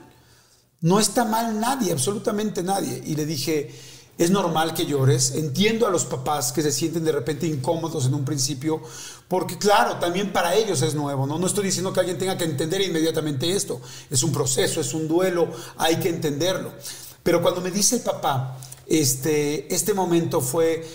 No 0.81 0.99
está 0.99 1.23
mal 1.23 1.61
nadie, 1.61 1.93
absolutamente 1.93 2.61
nadie. 2.61 3.01
Y 3.05 3.15
le 3.15 3.25
dije, 3.25 3.73
es 4.17 4.29
normal 4.29 4.73
que 4.73 4.85
llores. 4.85 5.35
Entiendo 5.35 5.87
a 5.87 5.89
los 5.89 6.05
papás 6.05 6.51
que 6.51 6.61
se 6.61 6.71
sienten 6.71 7.03
de 7.03 7.11
repente 7.11 7.47
incómodos 7.47 8.05
en 8.05 8.13
un 8.13 8.25
principio, 8.25 8.81
porque 9.27 9.57
claro, 9.57 9.95
también 9.95 10.31
para 10.31 10.55
ellos 10.55 10.81
es 10.81 10.93
nuevo, 10.93 11.25
¿no? 11.25 11.39
No 11.39 11.47
estoy 11.47 11.65
diciendo 11.65 11.93
que 11.93 11.99
alguien 12.01 12.17
tenga 12.17 12.37
que 12.37 12.43
entender 12.43 12.81
inmediatamente 12.81 13.51
esto. 13.51 13.81
Es 14.09 14.23
un 14.23 14.31
proceso, 14.31 14.81
es 14.81 14.93
un 14.93 15.07
duelo, 15.07 15.47
hay 15.77 15.97
que 15.97 16.09
entenderlo. 16.09 16.71
Pero 17.23 17.41
cuando 17.41 17.61
me 17.61 17.71
dice 17.71 17.95
el 17.95 18.01
papá, 18.01 18.57
este, 18.91 19.73
este 19.73 19.93
momento 19.93 20.41
fue, 20.41 20.85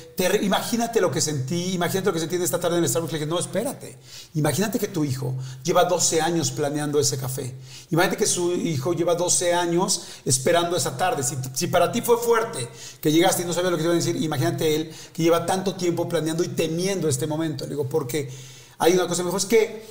imagínate 0.42 1.00
lo 1.00 1.10
que 1.10 1.22
sentí, 1.22 1.72
imagínate 1.72 2.08
lo 2.08 2.12
que 2.12 2.20
sentí 2.20 2.36
esta 2.36 2.60
tarde 2.60 2.76
en 2.76 2.84
el 2.84 2.90
Starbucks. 2.90 3.12
Le 3.14 3.18
dije, 3.20 3.30
no, 3.30 3.38
espérate. 3.38 3.96
Imagínate 4.34 4.78
que 4.78 4.88
tu 4.88 5.02
hijo 5.02 5.34
lleva 5.64 5.86
12 5.86 6.20
años 6.20 6.50
planeando 6.50 7.00
ese 7.00 7.16
café. 7.16 7.54
Imagínate 7.90 8.18
que 8.18 8.26
su 8.26 8.52
hijo 8.52 8.92
lleva 8.92 9.14
12 9.14 9.54
años 9.54 10.08
esperando 10.26 10.76
esa 10.76 10.98
tarde. 10.98 11.22
Si, 11.54 11.68
para 11.68 11.90
ti 11.90 12.02
fue 12.02 12.18
fuerte 12.18 12.68
que 13.00 13.10
llegaste 13.10 13.44
y 13.44 13.46
no 13.46 13.54
sabías 13.54 13.70
lo 13.70 13.78
que 13.78 13.84
te 13.84 13.86
iba 13.86 13.94
a 13.94 13.96
decir, 13.96 14.22
imagínate 14.22 14.76
él 14.76 14.92
que 15.14 15.22
lleva 15.22 15.46
tanto 15.46 15.74
tiempo 15.74 16.06
planeando 16.06 16.44
y 16.44 16.48
temiendo 16.48 17.08
este 17.08 17.26
momento. 17.26 17.64
Le 17.64 17.70
digo, 17.70 17.88
porque 17.88 18.28
hay 18.76 18.92
una 18.92 19.08
cosa, 19.08 19.22
me 19.22 19.28
dijo, 19.28 19.38
es 19.38 19.46
que 19.46 19.86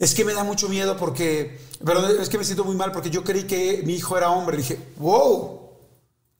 es 0.00 0.14
que 0.14 0.24
me 0.24 0.32
da 0.32 0.42
mucho 0.42 0.68
miedo 0.68 0.96
porque, 0.96 1.60
pero 1.84 2.08
es 2.08 2.28
que 2.28 2.38
me 2.38 2.44
siento 2.44 2.64
muy 2.64 2.74
mal 2.74 2.90
porque 2.90 3.10
yo 3.10 3.22
creí 3.22 3.44
que 3.44 3.82
mi 3.84 3.94
hijo 3.94 4.16
era 4.16 4.30
hombre. 4.30 4.56
Dije, 4.56 4.78
wow, 4.96 5.59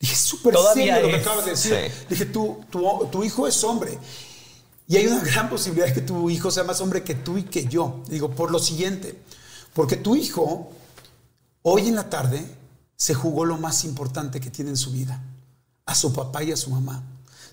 Dije, 0.01 0.17
súper 0.17 0.55
serio 0.73 1.03
lo 1.03 1.09
que 1.09 1.17
acabas 1.17 1.45
de 1.45 1.51
decir. 1.51 1.93
Dije, 2.09 2.25
tu, 2.25 2.65
tu, 3.13 3.23
hijo 3.23 3.47
es 3.47 3.63
hombre. 3.63 3.99
Y 4.89 4.97
hay 4.97 5.07
una 5.07 5.21
gran 5.25 5.51
posibilidad 5.51 5.87
de 5.87 5.93
que 5.93 6.01
tu 6.01 6.31
hijo 6.31 6.51
sea 6.51 6.65
más 6.65 6.81
hombre 6.81 7.05
que 7.05 7.15
tú 7.15 7.37
y 7.37 7.43
que 7.43 7.67
yo. 7.67 8.01
Digo, 8.09 8.31
por 8.31 8.51
lo 8.51 8.59
siguiente, 8.59 9.21
porque 9.75 9.97
tu 9.97 10.17
hijo 10.17 10.71
hoy 11.63 11.89
en 11.89 11.97
la 11.97 12.09
tarde 12.09 12.43
se 12.97 13.13
jugó 13.13 13.45
lo 13.45 13.59
más 13.59 13.85
importante 13.85 14.41
que 14.41 14.51
tiene 14.51 14.71
en 14.71 14.79
su 14.79 14.91
vida, 14.91 15.23
a 15.85 15.95
su 15.95 16.15
papá 16.15 16.43
y 16.43 16.53
a 16.53 16.57
su 16.57 16.71
mamá. 16.71 17.03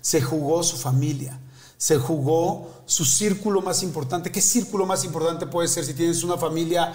Se 0.00 0.22
jugó 0.22 0.62
su 0.62 0.78
familia, 0.78 1.38
se 1.76 1.98
jugó 1.98 2.82
su 2.86 3.04
círculo 3.04 3.60
más 3.60 3.82
importante. 3.82 4.32
¿Qué 4.32 4.40
círculo 4.40 4.86
más 4.86 5.04
importante 5.04 5.46
puede 5.46 5.68
ser 5.68 5.84
si 5.84 5.92
tienes 5.92 6.24
una 6.24 6.38
familia 6.38 6.94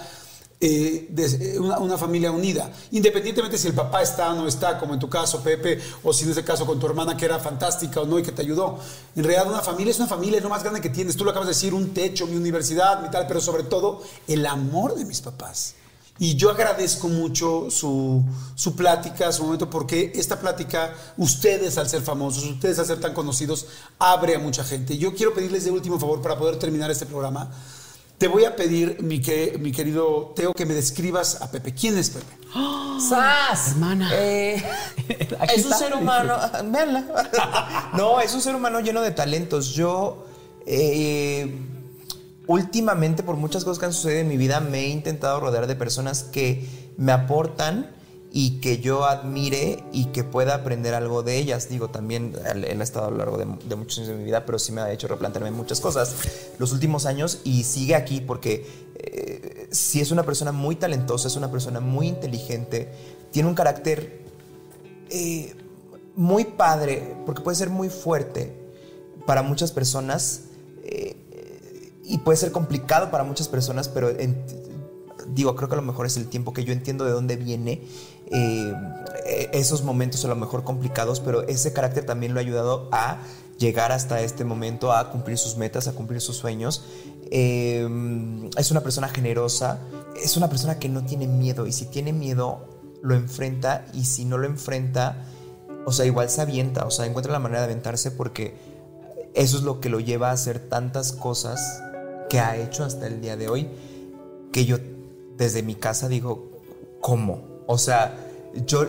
eh, 0.65 1.07
de, 1.10 1.60
una, 1.60 1.98
familia 1.98 2.31
unida, 2.31 2.72
independientemente 2.91 3.57
si 3.57 3.68
el 3.68 3.73
papá 3.73 4.02
está 4.02 4.31
o 4.31 4.35
no 4.35 4.48
está, 4.48 4.80
como 4.80 4.94
en 4.94 4.99
tu 5.02 5.10
caso, 5.10 5.44
Pepe, 5.44 5.77
o 6.02 6.14
si 6.14 6.23
en 6.23 6.31
ese 6.31 6.45
caso 6.45 6.65
con 6.65 6.80
tu 6.80 6.85
hermana 6.85 7.18
que 7.18 7.26
era 7.26 7.38
fantástica 7.38 7.99
o 7.99 8.06
no 8.06 8.18
y 8.18 8.23
que 8.23 8.31
te 8.31 8.44
ayudó. 8.44 8.80
En 9.14 9.26
realidad 9.26 9.52
una 9.52 9.61
familia 9.61 9.91
es 9.91 9.99
una 9.99 10.07
familia, 10.07 10.38
es 10.38 10.44
lo 10.44 10.48
más 10.48 10.64
grande 10.64 10.80
que 10.80 10.90
tienes. 10.90 11.18
Tú 11.18 11.26
lo 11.26 11.31
acabas 11.31 11.48
de 11.48 11.53
decir, 11.53 11.73
un 11.73 11.94
techo, 11.94 12.27
mi 12.27 12.38
universidad, 12.38 13.02
mi 13.02 13.11
tal, 13.11 13.27
pero 13.27 13.41
sobre 13.41 13.64
todo 13.64 14.03
el 14.26 14.45
amor 14.45 14.95
de 14.95 15.03
mis 15.03 15.19
papás. 15.19 15.76
Y 16.18 16.35
yo 16.35 16.49
agradezco 16.49 17.10
mucho 17.10 17.68
su, 17.69 18.23
su, 18.56 18.73
plática, 18.73 19.34
su 19.34 19.44
momento, 19.44 19.69
porque 19.69 20.14
esta 20.15 20.40
plática, 20.40 20.94
ustedes 21.18 21.77
al 21.77 21.90
ser 21.90 22.03
famosos, 22.03 22.45
ustedes 22.45 22.80
al 22.80 22.85
ser 22.85 23.02
tan 23.02 23.14
conocidos, 23.14 23.65
abre 23.99 24.35
a 24.35 24.40
mucha 24.40 24.64
gente. 24.64 24.98
Yo 24.98 25.14
quiero 25.14 25.34
pedirles 25.34 25.65
de 25.65 25.72
último 25.72 25.99
favor 25.99 26.22
para 26.22 26.38
poder 26.38 26.56
terminar 26.56 26.90
este 26.90 27.06
programa 27.06 27.52
te 28.24 28.30
voy 28.30 28.45
a 28.45 28.56
pedir, 28.56 29.04
mi, 29.04 29.20
que, 29.20 29.58
mi 29.60 29.74
querido 29.74 30.32
Teo, 30.34 30.54
que 30.54 30.66
me 30.66 30.74
describas 30.74 31.41
a 31.41 31.52
Pepe. 31.52 31.74
¿Quién 31.74 31.98
es 31.98 32.10
Pepe? 32.10 32.26
¡Sas! 32.98 33.72
Hermana. 33.72 34.10
Eh, 34.14 34.64
es 35.54 35.66
un 35.66 35.74
ser 35.74 35.94
humano. 35.94 36.38
Véanla. 36.72 37.91
no, 37.98 38.22
es 38.22 38.34
un 38.34 38.40
ser 38.40 38.56
humano 38.56 38.80
lleno 38.80 39.02
de 39.02 39.12
talentos. 39.12 39.72
Yo. 39.74 40.26
Eh, 40.66 41.54
últimamente, 42.48 43.24
por 43.24 43.36
muchas 43.36 43.66
cosas 43.66 43.80
que 43.80 43.88
han 43.88 43.94
sucedido 43.94 44.22
en 44.22 44.30
mi 44.30 44.38
vida, 44.38 44.62
me 44.62 44.80
he 44.80 44.88
intentado 44.88 45.41
rodear 45.41 45.68
de 45.68 45.76
personas 45.76 46.24
que 46.24 46.66
me 46.95 47.12
aportan 47.12 47.91
y 48.35 48.60
que 48.61 48.80
yo 48.80 49.05
admire 49.05 49.84
y 49.91 50.05
que 50.05 50.23
pueda 50.23 50.55
aprender 50.55 50.95
algo 50.95 51.22
de 51.22 51.38
ellas. 51.38 51.69
Digo, 51.69 51.89
también 51.89 52.34
él 52.51 52.81
ha 52.81 52.84
estado 52.84 53.05
a 53.05 53.11
lo 53.11 53.18
largo 53.18 53.38
de, 53.38 53.45
muchos 53.76 53.99
años 53.99 54.10
de 54.10 54.15
mi 54.15 54.23
vida, 54.23 54.43
pero 54.43 54.57
sí 54.57 54.72
me 54.72 54.81
ha 54.81 54.91
hecho 54.91 55.07
replantearme 55.07 55.51
muchas 55.51 55.80
cosas 55.80 56.15
los 56.57 56.72
últimos 56.72 57.05
años 57.05 57.41
y 57.43 57.64
sigue 57.64 57.93
aquí 57.93 58.22
porque 58.22 58.65
eh, 58.95 59.68
si 59.69 60.01
es 60.01 60.10
una 60.10 60.23
persona 60.23 60.51
muy 60.51 60.76
talentosa, 60.76 61.27
es 61.27 61.35
una 61.35 61.51
persona 61.51 61.80
muy 61.80 62.07
inteligente, 62.07 62.89
tiene 63.30 63.49
un 63.49 63.53
carácter 63.53 64.23
eh, 65.11 65.53
muy 66.15 66.45
padre, 66.45 67.15
porque 67.27 67.43
puede 67.43 67.55
ser 67.55 67.69
muy 67.69 67.89
fuerte 67.89 68.51
para 69.27 69.43
muchas 69.43 69.72
personas 69.72 70.45
eh, 70.84 71.91
y 72.03 72.18
puede 72.18 72.38
ser 72.38 72.51
complicado 72.51 73.11
para 73.11 73.23
muchas 73.23 73.47
personas, 73.47 73.89
pero 73.89 74.10
digo, 75.28 75.56
creo 75.56 75.70
que 75.70 75.76
a 75.76 75.78
lo 75.78 75.84
mejor 75.84 76.06
es 76.06 76.18
el 76.18 76.28
tiempo 76.28 76.54
que 76.54 76.64
yo 76.64 76.74
entiendo 76.74 77.06
de 77.06 77.12
dónde 77.12 77.36
viene 77.36 77.82
eh, 78.32 78.74
esos 79.54 79.84
momentos 79.84 80.24
a 80.26 80.28
lo 80.28 80.36
mejor 80.36 80.64
complicados, 80.64 81.20
pero 81.20 81.44
ese 81.48 81.74
carácter 81.74 82.06
también 82.06 82.34
lo 82.34 82.40
ha 82.40 82.41
ayudado 82.41 82.90
a 82.91 83.20
llegar 83.58 83.91
hasta 83.91 84.22
este 84.22 84.44
momento, 84.45 84.91
a 84.91 85.10
cumplir 85.12 85.38
sus 85.38 85.58
metas, 85.58 85.88
a 85.88 85.94
cumplir 85.94 86.22
sus 86.22 86.38
sueños. 86.38 86.84
Eh, 87.32 87.88
es 88.58 88.72
una 88.72 88.82
persona 88.82 89.10
generosa, 89.10 89.80
es 90.22 90.38
una 90.38 90.50
persona 90.50 90.80
que 90.80 90.90
no 90.90 91.04
tiene 91.06 91.28
miedo 91.28 91.68
y 91.68 91.72
si 91.72 91.86
tiene 91.86 92.14
miedo 92.14 92.66
lo 93.02 93.16
enfrenta 93.16 93.86
y 93.94 94.06
si 94.06 94.26
no 94.26 94.38
lo 94.38 94.48
enfrenta, 94.48 95.26
o 95.86 95.91
sea, 95.91 96.06
igual 96.06 96.30
se 96.30 96.41
avienta, 96.41 96.86
o 96.86 96.91
sea, 96.91 97.06
encuentra 97.06 97.34
la 97.34 97.40
manera 97.40 97.62
de 97.62 97.66
aventarse 97.66 98.12
porque 98.12 98.56
eso 99.34 99.58
es 99.58 99.64
lo 99.64 99.80
que 99.82 99.90
lo 99.90 100.00
lleva 100.00 100.30
a 100.30 100.34
hacer 100.34 100.60
tantas 100.60 101.12
cosas 101.12 101.82
que 102.30 102.40
ha 102.40 102.58
hecho 102.58 102.84
hasta 102.84 103.08
el 103.08 103.22
día 103.22 103.36
de 103.36 103.50
hoy 103.50 103.68
que 104.52 104.66
yo 104.66 104.78
desde 105.38 105.64
mi 105.64 105.76
casa 105.76 106.07
digo, 106.07 106.51
¿cómo? 107.01 107.64
O 107.68 107.77
sea, 107.77 108.18
yo 108.65 108.88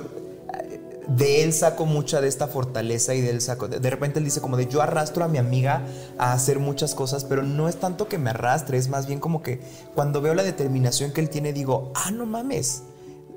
de 1.06 1.44
él 1.44 1.52
saco 1.52 1.86
mucha 1.86 2.20
de 2.20 2.28
esta 2.28 2.48
fortaleza 2.48 3.14
y 3.14 3.20
de 3.20 3.30
él 3.30 3.40
saco. 3.40 3.68
De, 3.68 3.90
repente 3.90 4.18
él 4.18 4.24
dice 4.24 4.40
como 4.40 4.56
de 4.56 4.66
yo 4.66 4.80
arrastro 4.82 5.24
a 5.24 5.28
mi 5.28 5.38
amiga 5.38 5.82
a 6.18 6.32
hacer 6.32 6.58
muchas 6.58 6.94
cosas, 6.94 7.24
pero 7.24 7.42
no 7.42 7.68
es 7.68 7.76
tanto 7.76 8.08
que 8.08 8.18
me 8.18 8.30
arrastre, 8.30 8.78
es 8.78 8.88
más 8.88 9.06
bien 9.06 9.20
como 9.20 9.42
que 9.42 9.60
cuando 9.94 10.20
veo 10.20 10.34
la 10.34 10.42
determinación 10.42 11.12
que 11.12 11.20
él 11.20 11.30
tiene 11.30 11.52
digo, 11.52 11.92
ah, 11.94 12.10
no 12.10 12.26
mames. 12.26 12.82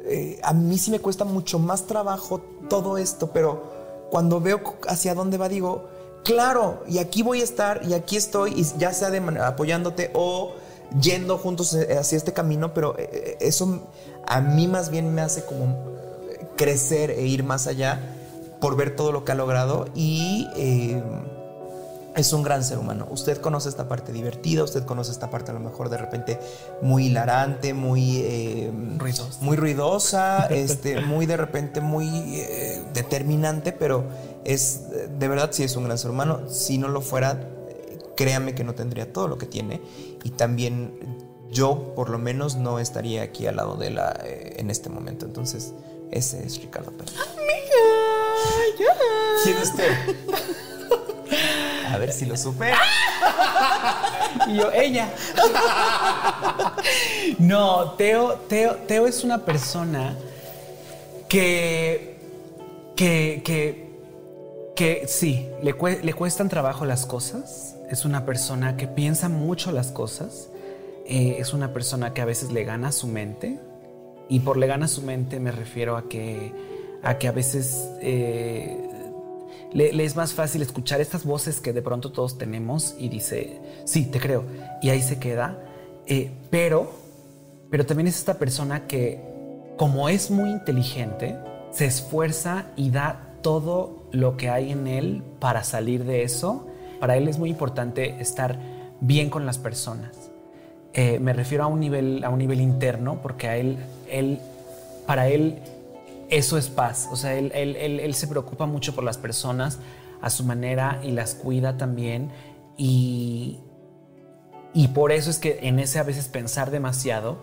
eh, 0.05 0.39
a 0.43 0.53
mí 0.53 0.77
sí 0.77 0.91
me 0.91 0.99
cuesta 0.99 1.25
mucho 1.25 1.59
más 1.59 1.85
trabajo 1.85 2.41
todo 2.69 2.97
esto, 2.97 3.31
pero 3.31 4.07
cuando 4.09 4.39
veo 4.39 4.61
hacia 4.87 5.13
dónde 5.13 5.37
va 5.37 5.49
digo, 5.49 5.89
claro, 6.23 6.83
y 6.87 6.99
aquí 6.99 7.23
voy 7.23 7.41
a 7.41 7.43
estar 7.43 7.81
y 7.87 7.93
aquí 7.93 8.15
estoy 8.15 8.53
y 8.53 8.65
ya 8.77 8.93
sea 8.93 9.09
de 9.09 9.19
apoyándote 9.39 10.11
o 10.13 10.53
yendo 11.01 11.37
juntos 11.37 11.73
eh, 11.73 11.97
hacia 11.97 12.17
este 12.17 12.33
camino, 12.33 12.73
pero 12.73 12.95
eh, 12.97 13.37
eso 13.39 13.87
a 14.25 14.41
mí 14.41 14.67
más 14.67 14.89
bien 14.89 15.13
me 15.13 15.21
hace 15.21 15.43
como 15.43 15.75
crecer 16.55 17.11
e 17.11 17.25
ir 17.25 17.43
más 17.43 17.67
allá 17.67 17.99
por 18.59 18.75
ver 18.75 18.95
todo 18.95 19.11
lo 19.11 19.23
que 19.23 19.31
ha 19.31 19.35
logrado 19.35 19.85
y 19.95 20.47
eh, 20.55 21.01
es 22.15 22.33
un 22.33 22.41
gran 22.41 22.63
ser 22.63 22.79
humano. 22.79 23.07
Usted 23.11 23.37
conoce 23.37 23.69
esta 23.69 23.87
parte 23.87 24.11
divertida, 24.11 24.63
usted 24.63 24.83
conoce 24.83 25.11
esta 25.11 25.29
parte 25.29 25.51
a 25.51 25.53
lo 25.53 25.59
mejor 25.59 25.89
de 25.89 25.97
repente 25.97 26.39
muy 26.81 27.05
hilarante, 27.07 27.75
muy 27.75 28.17
eh, 28.17 28.71
Ruidosa. 28.97 29.39
muy 29.41 29.55
ruidosa, 29.55 30.45
este, 30.49 31.01
muy 31.01 31.27
de 31.27 31.37
repente 31.37 31.79
muy 31.79 32.09
eh, 32.39 32.83
determinante, 32.93 33.71
pero 33.71 34.03
es 34.43 34.81
de 35.19 35.27
verdad 35.27 35.49
sí 35.51 35.63
es 35.63 35.75
un 35.75 35.83
gran 35.85 35.97
ser 35.99 36.09
humano. 36.09 36.49
Si 36.49 36.79
no 36.79 36.87
lo 36.87 37.01
fuera, 37.01 37.39
eh, 37.39 37.56
créame 38.17 38.53
que 38.53 38.65
no 38.65 38.75
tendría 38.75 39.13
todo 39.13 39.29
lo 39.29 39.37
que 39.37 39.45
tiene 39.45 39.79
y 40.23 40.31
también 40.31 41.25
yo 41.49 41.93
por 41.95 42.09
lo 42.09 42.17
menos 42.17 42.55
no 42.55 42.79
estaría 42.79 43.21
aquí 43.21 43.47
al 43.47 43.55
lado 43.55 43.77
de 43.77 43.91
la 43.91 44.19
eh, 44.25 44.55
en 44.57 44.69
este 44.69 44.89
momento. 44.89 45.25
Entonces 45.25 45.73
ese 46.11 46.45
es 46.45 46.61
Ricardo 46.61 46.91
Pérez. 46.91 47.13
¿Quién 49.43 49.57
es 49.57 49.75
Teo? 49.75 49.93
A 51.89 51.97
ver 51.97 52.11
si 52.11 52.25
lo 52.25 52.35
supe. 52.35 52.71
Y 54.47 54.57
yo, 54.57 54.71
ella. 54.71 55.09
No, 57.39 57.91
Teo, 57.91 58.33
Teo, 58.47 58.75
Teo 58.87 59.07
es 59.07 59.23
una 59.23 59.45
persona 59.45 60.17
que, 61.29 62.17
que, 62.95 63.41
que, 63.43 63.89
que 64.75 65.05
sí, 65.07 65.47
le 65.61 66.13
cuestan 66.13 66.49
trabajo 66.49 66.85
las 66.85 67.05
cosas. 67.05 67.76
Es 67.89 68.05
una 68.05 68.25
persona 68.25 68.77
que 68.77 68.87
piensa 68.87 69.29
mucho 69.29 69.71
las 69.71 69.91
cosas. 69.91 70.49
Eh, 71.05 71.37
es 71.39 71.53
una 71.53 71.73
persona 71.73 72.13
que 72.13 72.21
a 72.21 72.25
veces 72.25 72.51
le 72.51 72.63
gana 72.63 72.91
su 72.91 73.07
mente. 73.07 73.59
Y 74.29 74.41
por 74.41 74.57
le 74.57 74.67
gana 74.67 74.87
su 74.87 75.01
mente 75.01 75.39
me 75.39 75.51
refiero 75.51 75.95
a 75.95 76.09
que 76.09 76.51
a, 77.01 77.17
que 77.17 77.27
a 77.27 77.31
veces 77.31 77.89
eh, 78.01 78.87
le, 79.73 80.03
es 80.03 80.15
más 80.15 80.33
fácil 80.33 80.61
escuchar 80.61 81.01
estas 81.01 81.25
voces 81.25 81.59
que 81.59 81.73
de 81.73 81.81
pronto 81.81 82.11
todos 82.11 82.37
tenemos 82.37 82.95
y 82.97 83.09
dice, 83.09 83.59
sí, 83.85 84.05
te 84.05 84.19
creo. 84.19 84.43
Y 84.81 84.89
ahí 84.89 85.01
se 85.01 85.19
queda. 85.19 85.59
Eh, 86.05 86.31
pero, 86.49 86.91
pero 87.69 87.85
también 87.85 88.07
es 88.07 88.17
esta 88.17 88.37
persona 88.37 88.87
que, 88.87 89.21
como 89.77 90.09
es 90.09 90.31
muy 90.31 90.49
inteligente, 90.49 91.37
se 91.71 91.85
esfuerza 91.85 92.67
y 92.75 92.89
da 92.91 93.35
todo 93.41 94.07
lo 94.11 94.37
que 94.37 94.49
hay 94.49 94.71
en 94.71 94.87
él 94.87 95.23
para 95.39 95.63
salir 95.63 96.05
de 96.05 96.23
eso. 96.23 96.66
Para 96.99 97.17
él 97.17 97.27
es 97.27 97.37
muy 97.39 97.49
importante 97.49 98.19
estar 98.19 98.59
bien 99.01 99.29
con 99.29 99.45
las 99.45 99.57
personas. 99.57 100.11
Eh, 100.93 101.19
me 101.19 101.33
refiero 101.33 101.63
a 101.63 101.67
un 101.67 101.79
nivel, 101.79 102.23
a 102.23 102.29
un 102.29 102.39
nivel 102.39 102.59
interno, 102.61 103.19
porque 103.21 103.47
a 103.47 103.57
él, 103.57 103.77
él, 104.09 104.39
para 105.05 105.27
él 105.27 105.59
eso 106.29 106.57
es 106.57 106.69
paz. 106.69 107.07
O 107.11 107.15
sea, 107.15 107.35
él, 107.35 107.51
él- 107.53 107.75
él- 107.99 108.13
se 108.15 108.27
preocupa 108.27 108.65
mucho 108.65 108.95
por 108.95 109.03
las 109.03 109.17
personas 109.17 109.79
a 110.21 110.29
su 110.29 110.43
manera 110.43 110.99
y 111.03 111.11
las 111.11 111.35
cuida 111.35 111.77
también. 111.77 112.29
Y, 112.77 113.59
y 114.73 114.87
por 114.89 115.11
eso 115.11 115.29
es 115.29 115.37
que 115.39 115.59
en 115.63 115.79
ese 115.79 115.99
a 115.99 116.03
veces 116.03 116.27
pensar 116.27 116.71
demasiado, 116.71 117.37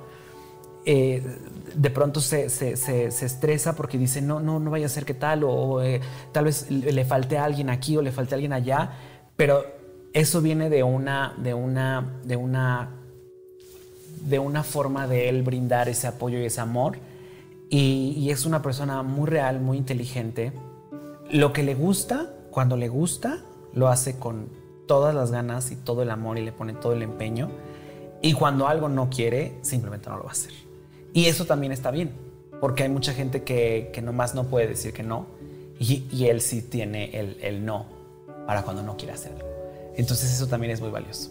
eh, 0.86 1.22
de 1.74 1.90
pronto 1.90 2.20
se, 2.20 2.51
se- 2.51 2.76
se- 2.76 3.06
estresa 3.24 3.74
porque 3.74 3.97
dice, 3.98 4.20
no, 4.20 4.40
no, 4.40 4.60
no 4.60 4.70
vaya 4.70 4.86
a 4.86 4.89
ser 4.90 5.05
que 5.05 5.14
tal, 5.14 5.44
o, 5.44 5.82
eh, 5.82 6.01
tal 6.32 6.44
vez 6.44 6.70
le 6.70 7.05
falte 7.05 7.39
a 7.39 7.44
alguien 7.44 7.70
aquí 7.70 7.97
o 7.97 8.02
le 8.02 8.12
falte 8.12 8.35
a 8.35 8.36
alguien 8.36 8.52
allá, 8.52 8.90
pero 9.36 9.65
eso 10.12 10.40
viene 10.40 10.70
de 10.70 10.82
una, 10.85 11.35
de 11.39 11.55
una, 11.55 12.20
de 12.24 12.36
una, 12.36 12.90
de 14.27 14.39
una 14.39 14.62
forma 14.62 15.09
de 15.09 15.28
él 15.28 15.43
brindar 15.43 15.89
ese 15.89 16.06
apoyo 16.06 16.39
y 16.39 16.44
ese 16.44 16.61
amor. 16.61 16.98
Y, 17.69 18.31
es 18.31 18.47
una 18.47 18.62
persona 18.62 19.02
muy 19.02 19.28
real, 19.28 19.61
muy 19.61 19.77
inteligente. 19.77 20.52
Lo 21.31 21.52
que 21.52 21.65
le 21.65 21.74
gusta, 21.74 22.32
cuando 22.52 22.77
le 22.77 22.89
gusta, 22.89 23.43
lo 23.73 23.89
hace 23.89 24.16
con 24.20 24.48
todas 24.86 25.12
las 25.15 25.32
ganas 25.32 25.73
y 25.73 25.77
todo 25.77 26.02
el 26.02 26.11
amor 26.11 26.39
y 26.39 26.44
le 26.44 26.52
pone 26.52 26.74
todo 26.74 26.93
el 26.93 27.02
empeño. 27.02 27.51
Y 28.23 28.35
cuando 28.35 28.69
algo 28.69 28.89
no 28.89 29.11
quiere, 29.11 29.59
simplemente 29.62 30.09
no 30.09 30.19
lo 30.19 30.23
va 30.23 30.28
a 30.28 30.32
hacer. 30.32 30.52
Y 31.12 31.24
eso 31.24 31.44
también 31.44 31.73
está 31.73 31.90
bien, 31.90 32.12
porque 32.61 32.85
hay 32.85 32.89
mucha 32.89 33.12
gente 33.12 33.43
que, 33.43 33.90
que 33.93 34.01
nomás 34.01 34.36
no 34.36 34.44
puede 34.44 34.69
decir 34.69 34.93
que 34.93 35.02
no, 35.02 35.27
y, 35.78 36.06
y 36.12 36.27
él 36.27 36.40
sí 36.40 36.62
tiene 36.62 37.19
el, 37.19 37.36
el 37.40 37.65
no 37.65 37.93
para 38.46 38.62
cuando 38.62 38.82
no 38.82 38.96
quiere 38.96 39.12
hacerlo. 39.14 39.44
Entonces 39.96 40.32
eso 40.32 40.46
también 40.46 40.72
es 40.72 40.80
muy 40.80 40.90
valioso. 40.90 41.30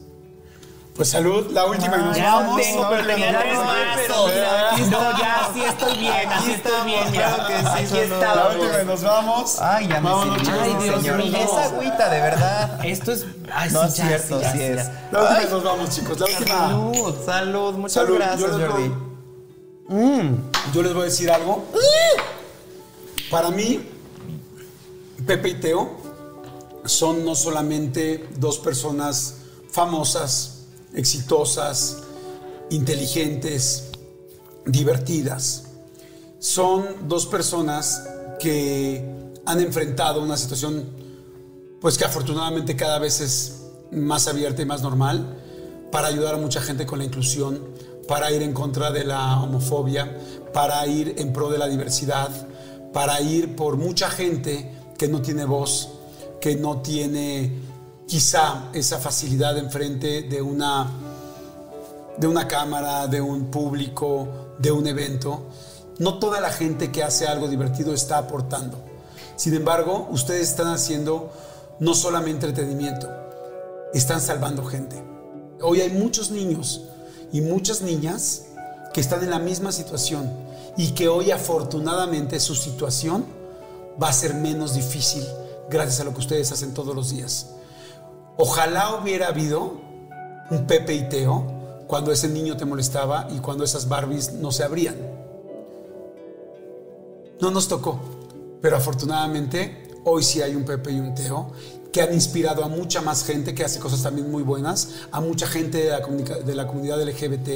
Pues 0.95 1.09
salud, 1.09 1.49
la 1.51 1.65
última 1.65 1.97
y 1.97 2.01
nos 2.01 2.15
Ya 2.17 2.35
vamos. 2.35 2.61
tengo, 2.61 2.87
pero 2.87 3.03
vamos. 3.07 3.65
vasos. 3.65 4.89
No, 4.91 5.17
ya 5.17 5.49
sí 5.51 5.61
estoy 5.63 5.97
bien, 5.97 6.29
así 6.31 6.51
estoy 6.51 6.85
bien. 6.85 7.11
Mira, 7.11 7.25
claro 7.35 7.47
que 7.47 7.59
sí, 7.59 7.65
aquí 7.65 7.87
solo- 7.87 8.19
La 8.19 8.27
estamos. 8.27 8.55
última 8.55 8.83
nos 8.83 9.01
vamos. 9.03 9.59
Ay, 9.59 9.87
ya 9.87 10.01
me 10.01 10.09
Vámonos, 10.11 10.47
Ay, 10.49 10.75
Dios 11.01 11.03
mío. 11.03 11.35
Esa 11.35 11.63
agüita, 11.65 12.09
de 12.09 12.21
verdad. 12.21 12.85
Esto 12.85 13.11
es. 13.11 13.25
Ay, 13.51 13.71
No 13.71 13.81
sí, 13.81 13.87
es 13.87 13.93
cierto, 14.07 14.39
sí 14.51 14.61
es. 14.61 14.87
La 15.11 15.21
última 15.23 15.49
nos 15.49 15.63
vamos, 15.63 15.89
chicos. 15.89 16.19
La 16.19 16.25
última. 16.27 16.57
Salud, 16.69 17.15
salud. 17.25 17.73
Muchas 17.73 18.09
gracias, 18.11 18.51
Jordi. 18.51 18.91
voy- 19.87 20.35
Yo 20.73 20.83
les 20.83 20.93
voy 20.93 21.01
a 21.01 21.05
decir 21.05 21.31
algo. 21.31 21.65
Para 23.31 23.49
mí, 23.49 23.89
Pepe 25.25 25.49
y 25.49 25.53
Teo 25.55 25.89
son 26.85 27.25
no 27.25 27.35
solamente 27.35 28.27
dos 28.37 28.59
personas 28.59 29.35
famosas, 29.69 30.65
exitosas, 30.93 32.03
inteligentes, 32.69 33.85
divertidas. 34.65 35.63
Son 36.39 37.07
dos 37.07 37.25
personas 37.25 38.03
que 38.39 39.31
han 39.45 39.59
enfrentado 39.59 40.21
una 40.21 40.37
situación, 40.37 40.85
pues 41.79 41.97
que 41.97 42.05
afortunadamente 42.05 42.75
cada 42.75 42.99
vez 42.99 43.21
es 43.21 43.61
más 43.91 44.27
abierta 44.27 44.61
y 44.61 44.65
más 44.65 44.81
normal, 44.81 45.39
para 45.91 46.07
ayudar 46.07 46.35
a 46.35 46.37
mucha 46.37 46.61
gente 46.61 46.85
con 46.85 46.99
la 46.99 47.05
inclusión, 47.05 47.59
para 48.07 48.31
ir 48.31 48.41
en 48.41 48.53
contra 48.53 48.91
de 48.91 49.05
la 49.05 49.41
homofobia, 49.41 50.17
para 50.53 50.85
ir 50.87 51.15
en 51.17 51.31
pro 51.31 51.49
de 51.49 51.57
la 51.57 51.67
diversidad, 51.67 52.29
para 52.91 53.21
ir 53.21 53.55
por 53.55 53.77
mucha 53.77 54.09
gente 54.09 54.71
que 54.97 55.07
no 55.07 55.21
tiene 55.21 55.45
voz, 55.45 55.89
que 56.43 56.57
no 56.57 56.81
tiene 56.81 57.53
quizá 58.05 58.69
esa 58.73 58.99
facilidad 58.99 59.57
enfrente 59.57 60.23
de 60.23 60.41
una 60.41 60.91
de 62.17 62.27
una 62.27 62.49
cámara, 62.49 63.07
de 63.07 63.21
un 63.21 63.45
público, 63.45 64.27
de 64.59 64.69
un 64.69 64.85
evento. 64.85 65.45
No 65.99 66.19
toda 66.19 66.41
la 66.41 66.49
gente 66.49 66.91
que 66.91 67.01
hace 67.01 67.27
algo 67.27 67.47
divertido 67.47 67.93
está 67.93 68.17
aportando. 68.17 68.77
Sin 69.37 69.53
embargo, 69.53 70.09
ustedes 70.11 70.49
están 70.49 70.67
haciendo 70.67 71.31
no 71.79 71.93
solamente 71.93 72.45
entretenimiento, 72.45 73.09
están 73.93 74.19
salvando 74.19 74.65
gente. 74.65 75.01
Hoy 75.61 75.79
hay 75.79 75.91
muchos 75.91 76.29
niños 76.29 76.81
y 77.31 77.39
muchas 77.39 77.81
niñas 77.81 78.47
que 78.93 78.99
están 78.99 79.23
en 79.23 79.29
la 79.29 79.39
misma 79.39 79.71
situación 79.71 80.29
y 80.75 80.91
que 80.91 81.07
hoy 81.07 81.31
afortunadamente 81.31 82.41
su 82.41 82.53
situación 82.53 83.23
va 84.01 84.09
a 84.09 84.13
ser 84.13 84.33
menos 84.33 84.73
difícil 84.73 85.23
gracias 85.69 85.99
a 85.99 86.03
lo 86.03 86.13
que 86.13 86.19
ustedes 86.19 86.51
hacen 86.51 86.73
todos 86.73 86.95
los 86.95 87.11
días. 87.11 87.51
Ojalá 88.37 88.95
hubiera 88.95 89.27
habido 89.27 89.81
un 90.49 90.65
Pepe 90.67 90.93
y 90.93 91.09
Teo 91.09 91.85
cuando 91.87 92.11
ese 92.11 92.27
niño 92.27 92.57
te 92.57 92.65
molestaba 92.65 93.27
y 93.29 93.39
cuando 93.39 93.63
esas 93.63 93.87
Barbies 93.87 94.33
no 94.33 94.51
se 94.51 94.63
abrían. 94.63 94.95
No 97.39 97.51
nos 97.51 97.67
tocó, 97.67 97.99
pero 98.61 98.77
afortunadamente 98.77 99.89
hoy 100.05 100.23
sí 100.23 100.41
hay 100.41 100.55
un 100.55 100.63
Pepe 100.63 100.91
y 100.91 100.99
un 100.99 101.13
Teo 101.13 101.51
que 101.91 102.01
han 102.01 102.11
inspirado 102.11 102.63
a 102.63 102.67
mucha 102.67 103.01
más 103.01 103.23
gente 103.23 103.53
que 103.53 103.63
hace 103.63 103.79
cosas 103.79 104.01
también 104.01 104.31
muy 104.31 104.41
buenas, 104.41 104.89
a 105.11 105.21
mucha 105.21 105.45
gente 105.45 105.77
de 105.77 105.89
la, 105.89 105.99
de 105.99 106.55
la 106.55 106.65
comunidad 106.65 106.99
LGBT 106.99 107.49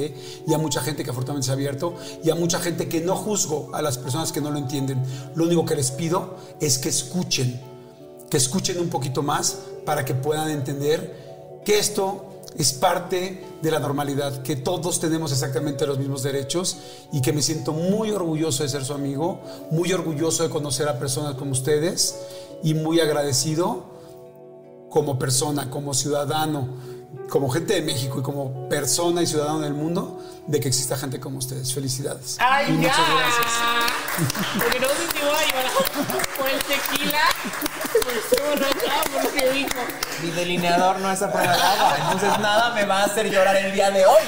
y 0.46 0.54
a 0.54 0.58
mucha 0.58 0.80
gente 0.80 1.02
que 1.02 1.10
afortunadamente 1.10 1.46
se 1.46 1.50
ha 1.50 1.54
abierto 1.54 1.96
y 2.22 2.30
a 2.30 2.36
mucha 2.36 2.60
gente 2.60 2.88
que 2.88 3.00
no 3.00 3.16
juzgo 3.16 3.74
a 3.74 3.82
las 3.82 3.98
personas 3.98 4.30
que 4.30 4.40
no 4.40 4.52
lo 4.52 4.58
entienden. 4.58 5.02
Lo 5.34 5.44
único 5.44 5.64
que 5.64 5.74
les 5.74 5.90
pido 5.90 6.36
es 6.60 6.78
que 6.78 6.88
escuchen, 6.88 7.60
que 8.30 8.36
escuchen 8.36 8.78
un 8.78 8.88
poquito 8.88 9.22
más 9.22 9.58
para 9.84 10.04
que 10.04 10.14
puedan 10.14 10.50
entender 10.50 11.60
que 11.64 11.78
esto 11.78 12.24
es 12.56 12.72
parte 12.72 13.44
de 13.62 13.70
la 13.70 13.78
normalidad, 13.78 14.42
que 14.42 14.56
todos 14.56 15.00
tenemos 15.00 15.32
exactamente 15.32 15.86
los 15.86 15.98
mismos 15.98 16.22
derechos 16.22 16.78
y 17.12 17.20
que 17.22 17.32
me 17.32 17.42
siento 17.42 17.72
muy 17.72 18.10
orgulloso 18.10 18.62
de 18.62 18.68
ser 18.68 18.84
su 18.84 18.94
amigo, 18.94 19.40
muy 19.70 19.92
orgulloso 19.92 20.42
de 20.42 20.50
conocer 20.50 20.88
a 20.88 20.98
personas 20.98 21.34
como 21.34 21.52
ustedes 21.52 22.18
y 22.62 22.74
muy 22.74 23.00
agradecido 23.00 23.96
como 24.90 25.18
persona, 25.18 25.70
como 25.70 25.94
ciudadano, 25.94 26.68
como 27.28 27.50
gente 27.50 27.74
de 27.74 27.82
México 27.82 28.20
y 28.20 28.22
como 28.22 28.68
persona 28.68 29.22
y 29.22 29.26
ciudadano 29.26 29.60
del 29.60 29.74
mundo 29.74 30.20
de 30.46 30.60
que 30.60 30.68
exista 30.68 30.96
gente 30.96 31.20
como 31.20 31.38
ustedes. 31.38 31.72
Felicidades. 31.72 32.36
¡Ay, 32.40 32.66
y 32.66 32.82
ya! 32.82 32.88
muchas 32.88 33.08
gracias. 33.10 33.52
Porque 34.58 34.80
no 34.80 34.88
sé 34.88 34.94
si 35.12 35.24
voy 35.24 35.36
a 35.36 35.46
llorar 35.46 36.28
por 36.38 36.48
el 36.48 36.58
tequila, 36.64 37.20
dijo. 39.52 39.78
Mi 40.22 40.30
delineador 40.30 40.98
no 41.00 41.10
es 41.10 41.22
a 41.22 41.30
prueba 41.30 41.52
de 41.52 41.62
agua, 41.62 41.96
entonces 42.12 42.38
nada 42.40 42.74
me 42.74 42.84
va 42.84 43.02
a 43.02 43.04
hacer 43.04 43.30
llorar 43.30 43.56
el 43.56 43.72
día 43.72 43.90
de 43.90 44.04
hoy. 44.06 44.22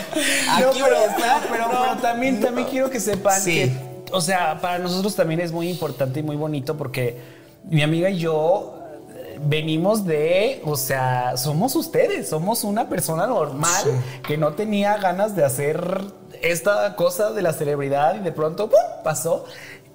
Aquí 0.51 0.63
No, 0.63 0.87
voy 0.87 0.95
a 0.95 1.05
estar, 1.07 1.43
pero, 1.51 1.65
no, 1.69 1.81
pero 1.83 1.97
también, 2.01 2.41
también 2.41 2.69
quiero 2.69 2.91
que 2.91 3.01
sepan 3.01 3.41
Sí. 3.41 3.55
que, 3.55 4.13
o 4.13 4.21
sea, 4.21 4.61
para 4.61 4.79
nosotros 4.79 5.15
también 5.15 5.41
es 5.41 5.53
muy 5.53 5.69
importante 5.69 6.21
y 6.21 6.23
muy 6.23 6.37
bonito 6.37 6.77
porque 6.77 7.21
mi 7.65 7.83
amiga 7.83 8.09
y 8.11 8.19
yo 8.19 8.75
eh, 9.15 9.39
venimos 9.43 10.05
de, 10.05 10.63
o 10.65 10.77
sea, 10.77 11.37
somos 11.37 11.75
ustedes, 11.77 12.29
somos 12.29 12.65
una 12.65 12.89
persona 12.89 13.27
normal 13.27 13.85
que 14.27 14.37
no 14.37 14.53
tenía 14.55 14.97
ganas 14.99 15.35
de 15.37 15.45
hacer 15.45 16.03
esta 16.43 16.97
cosa 16.97 17.31
de 17.33 17.43
la 17.43 17.53
celebridad 17.53 18.15
y 18.15 18.21
de 18.21 18.33
pronto 18.33 18.69
¡pum! 18.71 18.79
pasó. 19.05 19.45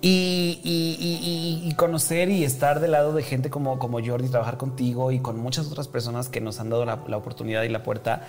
Y, 0.08 1.74
conocer 1.78 2.30
y 2.30 2.44
estar 2.44 2.80
del 2.80 2.92
lado 2.92 3.14
de 3.14 3.24
gente 3.24 3.50
como, 3.50 3.80
como 3.80 4.00
Jordi, 4.06 4.30
trabajar 4.30 4.58
contigo 4.58 5.12
y 5.12 5.20
con 5.20 5.40
muchas 5.40 5.66
otras 5.68 5.88
personas 5.88 6.30
que 6.30 6.42
nos 6.42 6.60
han 6.60 6.70
dado 6.70 6.86
la, 6.86 7.18
oportunidad 7.18 7.64
y 7.64 7.70
la 7.70 7.82
puerta, 7.82 8.28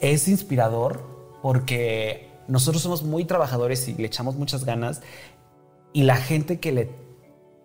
es 0.00 0.26
inspirador 0.26 1.02
porque 1.42 2.30
nosotros 2.48 2.82
somos 2.82 3.02
muy 3.02 3.26
trabajadores 3.26 3.86
y 3.88 3.94
le 3.94 4.06
echamos 4.06 4.36
muchas 4.36 4.64
ganas 4.64 5.02
y 5.92 6.04
la 6.04 6.16
gente 6.16 6.60
que 6.60 6.72
le 6.72 6.90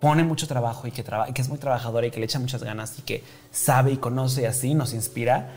pone 0.01 0.25
mucho 0.25 0.45
trabajo 0.45 0.85
y 0.85 0.91
que, 0.91 1.01
traba- 1.03 1.33
que 1.33 1.41
es 1.41 1.47
muy 1.47 1.57
trabajadora 1.57 2.05
y 2.07 2.11
que 2.11 2.19
le 2.19 2.25
echa 2.25 2.39
muchas 2.39 2.63
ganas 2.63 2.99
y 2.99 3.03
que 3.03 3.23
sabe 3.51 3.93
y 3.93 3.97
conoce 3.97 4.45
así 4.45 4.73
nos 4.73 4.93
inspira. 4.93 5.51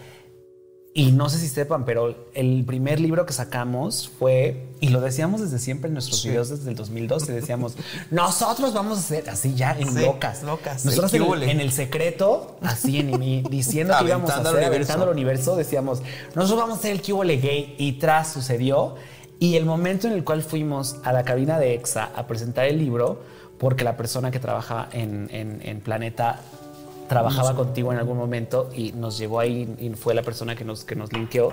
Y 0.99 1.13
no 1.13 1.29
sé 1.29 1.39
si 1.39 1.49
sepan, 1.49 1.85
pero 1.85 2.15
el 2.33 2.65
primer 2.65 3.01
libro 3.01 3.27
que 3.27 3.35
sacamos 3.35 4.11
fue, 4.19 4.65
y 4.81 4.89
lo 4.89 5.03
decíamos 5.03 5.43
desde 5.43 5.59
siempre 5.59 5.89
en 5.89 5.93
nuestros 5.93 6.25
videos 6.25 6.49
desde 6.49 6.71
el 6.71 6.75
2012, 6.75 7.33
decíamos, 7.33 7.77
nosotros 8.11 8.73
vamos 8.73 8.97
a 8.97 9.01
hacer 9.03 9.29
así 9.29 9.55
ya 9.55 9.73
en 9.79 9.93
Sí, 9.95 10.01
locas. 10.07 10.43
locas. 10.43 10.87
Nosotros 10.87 11.13
El 11.13 11.23
en, 11.23 11.33
el, 11.35 11.43
en 11.51 11.61
el 11.61 11.71
secreto, 11.73 12.57
así 12.63 13.01
en, 13.01 13.19
mi- 13.19 13.43
diciendo 13.43 13.95
que 13.99 14.07
íbamos 14.07 14.31
a 14.31 14.37
hacer, 14.37 14.47
al 14.47 14.53
universo. 14.55 14.75
aventando 14.75 15.05
al 15.05 15.11
universo, 15.11 15.55
decíamos, 15.55 16.01
nosotros 16.35 16.61
vamos 16.61 16.77
a 16.77 16.79
hacer 16.79 16.93
el 16.93 17.03
Cubole 17.03 17.37
Gay 17.37 17.75
y 17.77 17.93
tras 17.99 18.33
sucedió. 18.33 18.95
Y 19.39 19.57
el 19.57 19.67
momento 19.67 20.07
en 20.07 20.15
el 20.15 20.25
cual 20.25 20.43
fuimos 20.43 20.97
a 21.05 21.13
la 21.13 21.25
cabina 21.25 21.59
de 21.59 21.75
EXA 21.75 22.11
a 22.17 22.27
presentar 22.27 22.65
el 22.65 22.79
libro, 22.79 23.21
porque 23.59 23.85
la 23.85 23.99
persona 23.99 24.31
que 24.31 24.39
trabaja 24.41 24.89
en, 24.93 25.29
en- 25.31 25.61
en 25.63 25.81
Planeta 25.81 26.41
trabajaba 27.09 27.55
contigo 27.55 27.93
en 27.93 27.99
algún 27.99 28.17
momento 28.19 28.71
y 28.75 28.93
nos 28.93 29.19
llevó 29.19 29.41
ahí 29.41 29.75
y 29.79 29.91
fue 29.91 30.15
la 30.15 30.23
persona 30.23 30.55
que 30.57 30.65
nos, 30.65 30.85
que 30.85 30.95
nos 30.97 31.13
linkeó, 31.13 31.53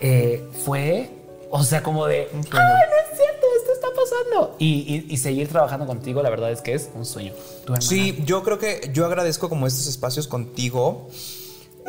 eh, 0.00 0.44
fue, 0.64 1.10
o 1.50 1.62
sea, 1.62 1.82
como 1.82 2.06
de, 2.06 2.28
¡ay, 2.32 2.32
no 2.32 2.40
es 2.40 3.16
cierto! 3.18 3.46
Esto 3.60 3.72
está 3.74 3.88
pasando. 3.94 4.56
Y, 4.58 4.66
y- 5.08 5.14
y 5.14 5.16
seguir 5.18 5.48
trabajando 5.48 5.86
contigo, 5.86 6.22
la 6.22 6.30
verdad 6.30 6.50
es 6.50 6.60
que 6.60 6.74
es 6.74 6.90
un 6.94 7.04
sueño. 7.04 7.32
Sí, 7.80 8.22
yo 8.26 8.42
creo 8.42 8.58
que 8.58 8.90
yo 8.92 9.06
agradezco 9.06 9.48
como 9.48 9.66
estos 9.66 9.86
espacios 9.86 10.26
contigo, 10.26 11.08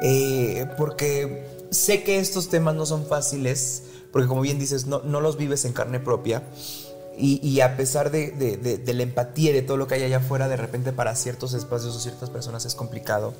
eh, 0.02 0.66
porque 0.78 1.46
sé 1.72 2.04
que 2.04 2.20
estos 2.20 2.50
temas 2.50 2.76
no 2.76 2.86
son 2.86 3.06
fáciles, 3.06 3.84
porque 4.12 4.28
como 4.28 4.42
bien 4.42 4.60
dices, 4.60 4.86
no, 4.86 5.02
no 5.04 5.22
los 5.22 5.38
vives 5.38 5.66
en 5.66 5.74
carne 5.74 6.00
propia. 6.00 6.44
Y, 7.18 7.60
a 7.62 7.78
pesar 7.78 8.10
de- 8.12 8.32
de 8.32 8.94
la 8.94 9.04
empatía 9.04 9.52
y 9.52 9.54
de 9.54 9.62
todo 9.62 9.78
lo 9.78 9.88
que 9.88 9.96
hay 9.96 10.04
allá 10.04 10.18
afuera, 10.18 10.48
de 10.48 10.58
repente 10.58 10.92
para 10.94 11.16
ciertos 11.16 11.54
espacios 11.54 11.96
o 11.96 12.00
ciertas 12.00 12.30
personas 12.30 12.66
es 12.66 12.74
complicado 12.76 13.34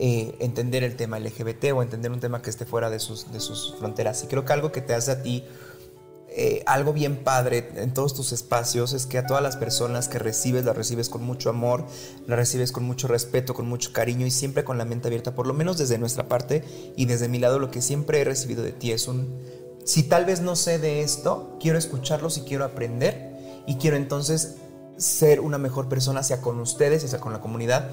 eh, 0.00 0.36
entender 0.38 0.84
el 0.84 0.94
tema 0.94 1.18
LGBT 1.18 1.72
o 1.74 1.82
entender 1.82 2.12
un 2.12 2.20
tema 2.20 2.40
que 2.40 2.50
esté 2.50 2.64
fuera 2.64 2.88
de 2.88 3.00
sus, 3.00 3.32
de 3.32 3.40
sus 3.40 3.74
fronteras. 3.78 4.22
Y 4.22 4.28
creo 4.28 4.44
que 4.44 4.52
algo 4.52 4.70
que 4.70 4.80
te 4.80 4.94
hace 4.94 5.10
a 5.10 5.22
ti 5.22 5.42
eh, 6.30 6.62
algo 6.66 6.92
bien 6.92 7.16
padre 7.24 7.70
en 7.76 7.92
todos 7.92 8.14
tus 8.14 8.32
espacios 8.32 8.92
es 8.92 9.06
que 9.06 9.18
a 9.18 9.26
todas 9.26 9.42
las 9.42 9.56
personas 9.56 10.06
que 10.08 10.20
recibes, 10.20 10.64
las 10.64 10.76
recibes 10.76 11.08
con 11.08 11.24
mucho 11.24 11.50
amor, 11.50 11.84
las 12.28 12.38
recibes 12.38 12.70
con 12.70 12.84
mucho 12.84 13.08
respeto, 13.08 13.54
con 13.54 13.66
mucho 13.66 13.92
cariño 13.92 14.24
y 14.24 14.30
siempre 14.30 14.62
con 14.62 14.78
la 14.78 14.84
mente 14.84 15.08
abierta, 15.08 15.34
por 15.34 15.48
lo 15.48 15.54
menos 15.54 15.78
desde 15.78 15.98
nuestra 15.98 16.28
parte 16.28 16.62
y 16.96 17.06
desde 17.06 17.28
mi 17.28 17.38
lado 17.40 17.58
lo 17.58 17.72
que 17.72 17.82
siempre 17.82 18.20
he 18.20 18.24
recibido 18.24 18.62
de 18.62 18.70
ti 18.72 18.92
es 18.92 19.08
un, 19.08 19.26
si 19.88 20.02
tal 20.02 20.26
vez 20.26 20.42
no 20.42 20.54
sé 20.54 20.78
de 20.78 21.00
esto, 21.00 21.56
quiero 21.58 21.78
escucharlos 21.78 22.36
y 22.36 22.42
quiero 22.42 22.66
aprender 22.66 23.62
y 23.66 23.76
quiero 23.76 23.96
entonces 23.96 24.56
ser 24.98 25.40
una 25.40 25.56
mejor 25.56 25.88
persona 25.88 26.20
hacia 26.20 26.42
con 26.42 26.60
ustedes 26.60 27.04
hacia 27.06 27.20
con 27.20 27.32
la 27.32 27.40
comunidad, 27.40 27.88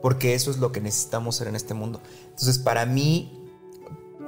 porque 0.00 0.36
eso 0.36 0.52
es 0.52 0.58
lo 0.58 0.70
que 0.70 0.80
necesitamos 0.80 1.34
ser 1.34 1.48
en 1.48 1.56
este 1.56 1.74
mundo. 1.74 2.00
Entonces 2.28 2.60
para 2.60 2.86
mí 2.86 3.48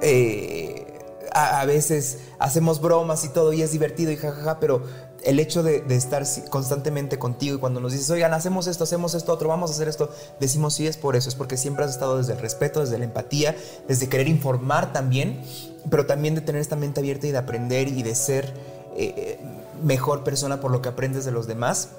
eh, 0.01 0.99
a, 1.31 1.61
a 1.61 1.65
veces 1.65 2.17
hacemos 2.39 2.81
bromas 2.81 3.23
y 3.23 3.29
todo 3.29 3.53
y 3.53 3.61
es 3.61 3.71
divertido 3.71 4.11
y 4.11 4.17
jajaja, 4.17 4.59
pero 4.59 4.83
el 5.25 5.39
hecho 5.39 5.63
de, 5.63 5.83
estar 5.89 6.23
constantemente 6.49 7.17
contigo 7.17 7.55
y 7.55 7.59
cuando 7.59 7.79
nos 7.79 7.91
dices, 7.91 8.09
oigan, 8.09 8.33
hacemos 8.33 8.67
esto, 8.67 8.83
hacemos 8.83 9.13
esto, 9.13 9.33
otro, 9.33 9.49
vamos 9.49 9.71
a 9.71 9.73
hacer 9.73 9.87
esto, 9.87 10.09
decimos 10.39 10.73
sí 10.73 10.87
es 10.87 10.97
por 10.97 11.15
eso, 11.15 11.29
es 11.29 11.35
porque 11.35 11.57
siempre 11.57 11.85
has 11.85 11.91
estado 11.91 12.17
desde 12.17 12.33
el 12.33 12.39
respeto, 12.39 12.81
desde 12.81 12.97
la 12.97 13.05
empatía, 13.05 13.55
desde 13.87 14.09
querer 14.09 14.27
informar 14.27 14.93
también, 14.93 15.41
pero 15.89 16.05
también 16.05 16.35
de 16.35 16.41
tener 16.41 16.61
esta 16.61 16.75
mente 16.75 16.99
abierta 16.99 17.27
y 17.27 17.31
de 17.31 17.37
aprender 17.37 17.87
y 17.87 18.03
de 18.03 18.15
ser 18.15 18.53
eh, 18.95 19.13
eh, 19.17 19.39
mejor 19.83 20.23
persona 20.23 20.61
por 20.61 20.71
lo 20.71 20.81
que 20.81 20.89
aprendes 20.89 21.25
de 21.25 21.31
los 21.31 21.47
demás. 21.47 21.89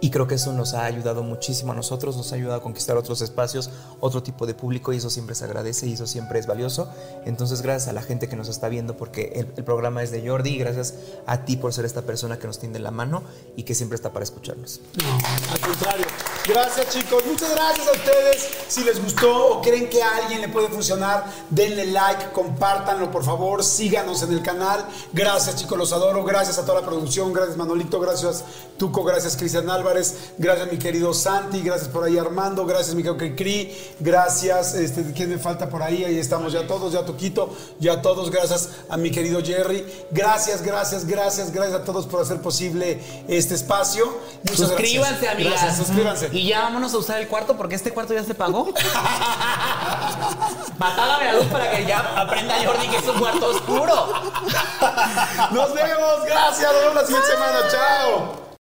Y 0.00 0.10
creo 0.10 0.26
que 0.26 0.36
eso 0.36 0.52
nos 0.52 0.72
ha 0.74 0.84
ayudado 0.84 1.22
muchísimo 1.22 1.72
a 1.72 1.74
nosotros, 1.74 2.16
nos 2.16 2.32
ha 2.32 2.36
ayudado 2.36 2.58
a 2.58 2.62
conquistar 2.62 2.96
otros 2.96 3.20
espacios, 3.20 3.70
otro 4.00 4.22
tipo 4.22 4.46
de 4.46 4.54
público 4.54 4.92
y 4.92 4.96
eso 4.96 5.10
siempre 5.10 5.34
se 5.34 5.44
agradece 5.44 5.86
y 5.86 5.92
eso 5.92 6.06
siempre 6.06 6.38
es 6.38 6.46
valioso. 6.46 6.88
Entonces 7.26 7.60
gracias 7.60 7.88
a 7.88 7.92
la 7.92 8.02
gente 8.02 8.28
que 8.28 8.36
nos 8.36 8.48
está 8.48 8.68
viendo 8.68 8.96
porque 8.96 9.32
el, 9.34 9.64
programa 9.64 10.02
es 10.02 10.10
de 10.10 10.26
Jordi 10.26 10.50
y 10.50 10.58
gracias 10.58 10.94
a 11.26 11.44
ti 11.44 11.56
por 11.56 11.74
ser 11.74 11.84
esta 11.84 12.02
persona 12.02 12.38
que 12.38 12.46
nos 12.46 12.58
tiende 12.58 12.78
la 12.78 12.90
mano 12.90 13.22
y 13.56 13.64
que 13.64 13.74
siempre 13.74 13.96
está 13.96 14.10
para 14.10 14.24
escucharnos. 14.24 14.80
No, 15.02 15.52
al 15.52 15.60
contrario. 15.60 16.06
Gracias 16.46 16.88
chicos, 16.88 17.22
muchas 17.26 17.50
gracias 17.54 17.86
a 17.86 17.92
ustedes. 17.92 18.48
Si 18.68 18.82
les 18.82 19.02
gustó 19.02 19.58
o 19.58 19.62
creen 19.62 19.90
que 19.90 20.02
a 20.02 20.16
alguien 20.16 20.40
le 20.40 20.48
puede 20.48 20.68
funcionar, 20.68 21.24
denle 21.50 21.84
like, 21.86 22.32
compártanlo 22.32 23.10
por 23.10 23.22
favor, 23.22 23.62
síganos 23.62 24.22
en 24.22 24.32
el 24.32 24.42
canal. 24.42 24.86
Gracias 25.12 25.56
chicos, 25.56 25.76
los 25.78 25.92
adoro. 25.92 26.24
Gracias 26.24 26.58
a 26.58 26.64
toda 26.64 26.80
la 26.80 26.86
producción, 26.86 27.32
gracias 27.32 27.58
Manolito, 27.58 28.00
gracias 28.00 28.44
Tuco, 28.78 29.04
gracias 29.04 29.36
Cristian 29.36 29.66
Álvarez, 29.90 30.32
gracias 30.38 30.70
mi 30.70 30.78
querido 30.78 31.12
Santi, 31.12 31.62
gracias 31.62 31.88
por 31.88 32.04
ahí 32.04 32.16
Armando, 32.16 32.64
gracias 32.64 32.94
mi 32.94 33.02
querido 33.02 33.18
Cri, 33.36 33.76
gracias, 33.98 34.74
este, 34.74 35.12
¿quién 35.12 35.30
me 35.30 35.38
falta 35.38 35.68
por 35.68 35.82
ahí? 35.82 36.04
Ahí 36.04 36.16
estamos 36.16 36.52
ya 36.52 36.64
todos, 36.66 36.92
ya 36.92 37.04
Tuquito, 37.04 37.52
ya 37.80 38.00
todos, 38.00 38.30
gracias 38.30 38.68
a 38.88 38.96
mi 38.96 39.10
querido 39.10 39.42
Jerry. 39.42 39.84
Gracias, 40.12 40.62
gracias, 40.62 41.04
gracias, 41.06 41.50
gracias 41.50 41.80
a 41.80 41.84
todos 41.84 42.06
por 42.06 42.22
hacer 42.22 42.40
posible 42.40 43.00
este 43.26 43.56
espacio. 43.56 44.16
Muchas 44.44 44.68
Suscríbanse, 44.68 45.10
gracias. 45.10 45.34
amigas. 45.34 45.52
Gracias, 45.60 45.76
suscríbanse. 45.76 46.28
Y 46.32 46.46
ya 46.46 46.60
vámonos 46.62 46.94
a 46.94 46.98
usar 46.98 47.20
el 47.20 47.26
cuarto 47.26 47.56
porque 47.56 47.74
este 47.74 47.90
cuarto 47.90 48.14
ya 48.14 48.22
se 48.22 48.34
pagó. 48.34 48.72
Apágame 50.80 51.24
la 51.24 51.32
luz 51.34 51.46
para 51.46 51.70
que 51.70 51.84
ya 51.84 51.98
aprenda 52.16 52.54
Jordi 52.64 52.88
que 52.88 52.96
es 52.96 53.08
un 53.08 53.18
cuarto 53.18 53.46
oscuro. 53.48 54.12
Nos 55.50 55.74
vemos, 55.74 56.24
gracias, 56.26 56.72
nos 56.72 56.80
vemos 56.80 56.94
la 56.94 57.06
siguiente 57.06 57.28
semana, 57.28 57.58
chao. 57.70 58.49